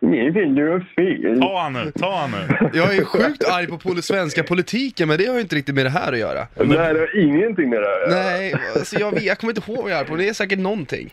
Nej, 0.00 0.32
fel, 0.32 0.54
du 0.54 0.68
har 0.70 0.80
fel. 0.80 1.40
Ta 1.40 1.60
han 1.62 1.72
nu, 1.72 1.90
ta 1.98 2.16
han 2.16 2.30
nu. 2.30 2.70
Jag 2.78 2.96
är 2.96 3.04
sjukt 3.04 3.44
arg 3.52 3.66
på 3.66 3.78
pol- 3.78 4.02
svenska 4.02 4.42
politiken, 4.42 5.08
men 5.08 5.18
det 5.18 5.26
har 5.26 5.34
ju 5.34 5.40
inte 5.40 5.56
riktigt 5.56 5.74
med 5.74 5.86
det 5.86 5.90
här 5.90 6.12
att 6.12 6.18
göra. 6.18 6.46
Nej, 6.56 6.66
det 6.94 7.00
har 7.00 7.18
ingenting 7.20 7.70
med 7.70 7.78
det 7.82 7.86
här 7.86 8.02
att 8.04 8.10
göra. 8.10 8.22
Nej, 8.30 8.54
alltså 8.76 8.98
jag, 9.00 9.10
vet- 9.12 9.22
jag 9.22 9.38
kommer 9.38 9.52
inte 9.56 9.70
ihåg 9.72 9.82
vad 9.82 9.90
jag 9.92 9.96
är 9.98 10.00
arg 10.02 10.08
på. 10.08 10.16
Det 10.16 10.28
är 10.28 10.32
säkert 10.32 10.58
någonting. 10.58 11.10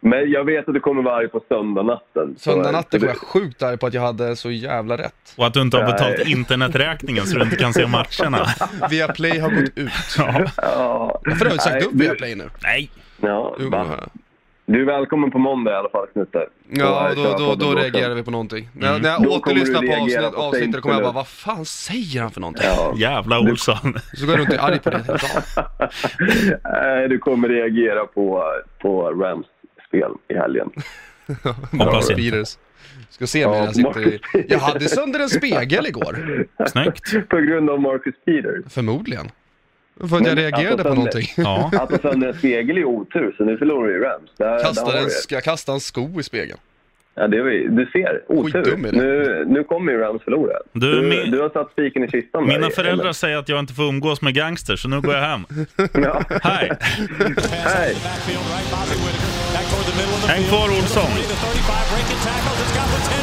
Men 0.00 0.30
jag 0.30 0.44
vet 0.44 0.68
att 0.68 0.74
du 0.74 0.80
kommer 0.80 1.02
vara 1.02 1.16
arg 1.16 1.28
på 1.28 1.40
söndagnatten. 1.48 2.34
Så- 2.38 2.50
Söndag 2.50 2.70
natten 2.72 3.00
så 3.00 3.06
var 3.06 3.12
jag 3.12 3.20
sjukt 3.22 3.62
arg 3.62 3.78
på 3.78 3.86
att 3.86 3.94
jag 3.94 4.02
hade 4.02 4.36
så 4.36 4.50
jävla 4.50 4.96
rätt. 4.98 5.34
Och 5.36 5.46
att 5.46 5.54
du 5.54 5.60
inte 5.60 5.76
har 5.76 5.84
betalt 5.92 6.16
Nej. 6.24 6.32
interneträkningen 6.32 7.26
så 7.26 7.38
du 7.38 7.44
inte 7.44 7.56
kan 7.56 7.72
se 7.72 7.86
matcherna. 7.86 8.46
Viaplay 8.90 9.38
har 9.38 9.50
gått 9.50 9.78
ut. 9.78 9.90
Ja. 10.18 10.44
Ja. 10.56 11.20
Varför 11.24 11.44
har 11.44 11.52
du 11.52 11.58
sagt 11.58 11.74
Nej, 11.74 11.82
upp 11.84 11.90
du- 11.92 11.98
Viaplay 12.04 12.34
nu? 12.34 12.44
Nej. 12.62 12.90
Ja, 13.20 13.56
Jo? 13.60 13.70
Du 14.66 14.80
är 14.82 14.86
välkommen 14.86 15.30
på 15.30 15.38
måndag 15.38 15.70
i 15.72 15.74
alla 15.74 15.88
fall, 15.88 16.06
Knutte. 16.12 16.46
Ja, 16.70 17.10
då, 17.16 17.22
då, 17.38 17.54
då 17.54 17.74
reagerar 17.74 18.14
vi 18.14 18.22
på 18.22 18.30
någonting. 18.30 18.68
När, 18.72 18.88
Mm. 18.88 19.02
när 19.02 19.08
jag 19.10 19.22
Då 19.22 19.28
kommer 19.28 19.38
återlyssnar 19.40 19.80
på 19.80 19.86
reagera 19.86 20.26
avsnitt, 20.26 20.38
avsnittet 20.44 20.82
kommer 20.82 20.94
jag 20.94 21.02
bara, 21.04 21.12
vad 21.12 21.28
fan 21.28 21.64
säger 21.64 22.22
han 22.22 22.30
för 22.30 22.40
någonting? 22.40 22.66
Ja. 22.76 22.92
Jävla 22.96 23.40
Olsson. 23.40 23.94
Så 24.14 24.26
går 24.26 24.34
jag 24.34 24.38
runt 24.40 24.48
och 24.48 24.54
är 24.54 24.58
arg 24.60 24.78
på 24.78 24.90
det 24.90 24.96
hela 24.98 25.18
dagen. 25.18 25.78
Nej, 26.64 27.08
du 27.08 27.18
kommer 27.18 27.48
reagera 27.48 28.06
på, 28.06 28.44
på 28.82 29.10
Rams 29.10 29.46
spel 29.90 30.10
i 30.28 30.34
helgen. 30.34 30.70
Hoppas 31.78 32.10
inte. 32.10 32.22
Speeders. 32.22 32.58
Ska 33.10 33.26
se 33.26 33.44
om 33.44 33.52
Ja, 33.54 33.64
jag 33.64 33.74
sitter 33.76 34.08
i... 34.08 34.20
Jag 34.48 34.58
hade 34.58 34.88
sönder 34.88 35.20
en 35.20 35.28
spegel 35.28 35.86
igår. 35.86 36.46
Snyggt. 36.66 37.28
På 37.28 37.36
grund 37.36 37.70
av 37.70 37.80
Marcus 37.80 38.14
Peters. 38.24 38.72
Förmodligen. 38.72 39.28
För 40.08 40.16
att 40.16 40.26
jag 40.26 40.38
reagerade 40.38 40.70
alltså, 40.70 40.76
på 40.76 40.88
sönder- 40.88 40.94
någonting. 40.96 41.28
Ja. 41.36 41.70
Att 41.82 41.90
ta 42.02 42.10
sönder 42.10 42.28
en 42.28 42.34
spegel 42.38 42.78
är 42.78 42.84
otur, 42.84 43.34
så 43.36 43.44
nu 43.44 43.56
förlorar 43.58 43.88
ju 43.90 43.98
Rams. 44.00 44.30
Där, 44.36 44.46
där 44.50 44.58
Kastade 44.62 44.90
har 44.90 44.98
en, 44.98 45.04
du 45.28 45.34
jag 45.34 45.44
kasta 45.44 45.72
en 45.72 45.80
sko 45.80 46.20
i 46.20 46.22
spegeln? 46.22 46.58
Ja, 47.14 47.28
det 47.28 47.42
var 47.42 47.50
ju, 47.50 47.68
du 47.68 47.86
ser, 47.92 48.22
otur. 48.28 48.76
Nu, 48.92 49.44
nu 49.48 49.64
kommer 49.64 49.92
ju 49.92 49.98
Rams 49.98 50.22
förlora. 50.22 50.52
Du, 50.72 50.94
Du, 50.94 51.02
min- 51.08 51.30
du 51.30 51.40
har 51.40 51.48
satt 51.50 51.70
spiken 51.72 52.04
i 52.04 52.08
kistan 52.08 52.46
där, 52.46 52.54
Mina 52.58 52.70
föräldrar 52.70 53.04
eller? 53.04 53.12
säger 53.12 53.36
att 53.36 53.48
jag 53.48 53.58
inte 53.58 53.74
får 53.74 53.84
umgås 53.88 54.22
med 54.22 54.34
gangsters, 54.34 54.82
så 54.82 54.88
nu 54.88 55.00
går 55.00 55.14
jag 55.14 55.22
hem. 55.22 55.40
Ja. 55.92 56.22
Hej! 56.42 56.70
Hej! 57.64 57.94
Häng 60.26 60.44
kvar 60.48 60.70
Olsson! 60.70 61.10
The 61.14 61.34
35 61.34 61.90
breaking 61.90 62.20
tackles. 62.22 62.60
It's 62.60 62.74
got 62.76 62.88
the 62.88 63.10
10. 63.10 63.19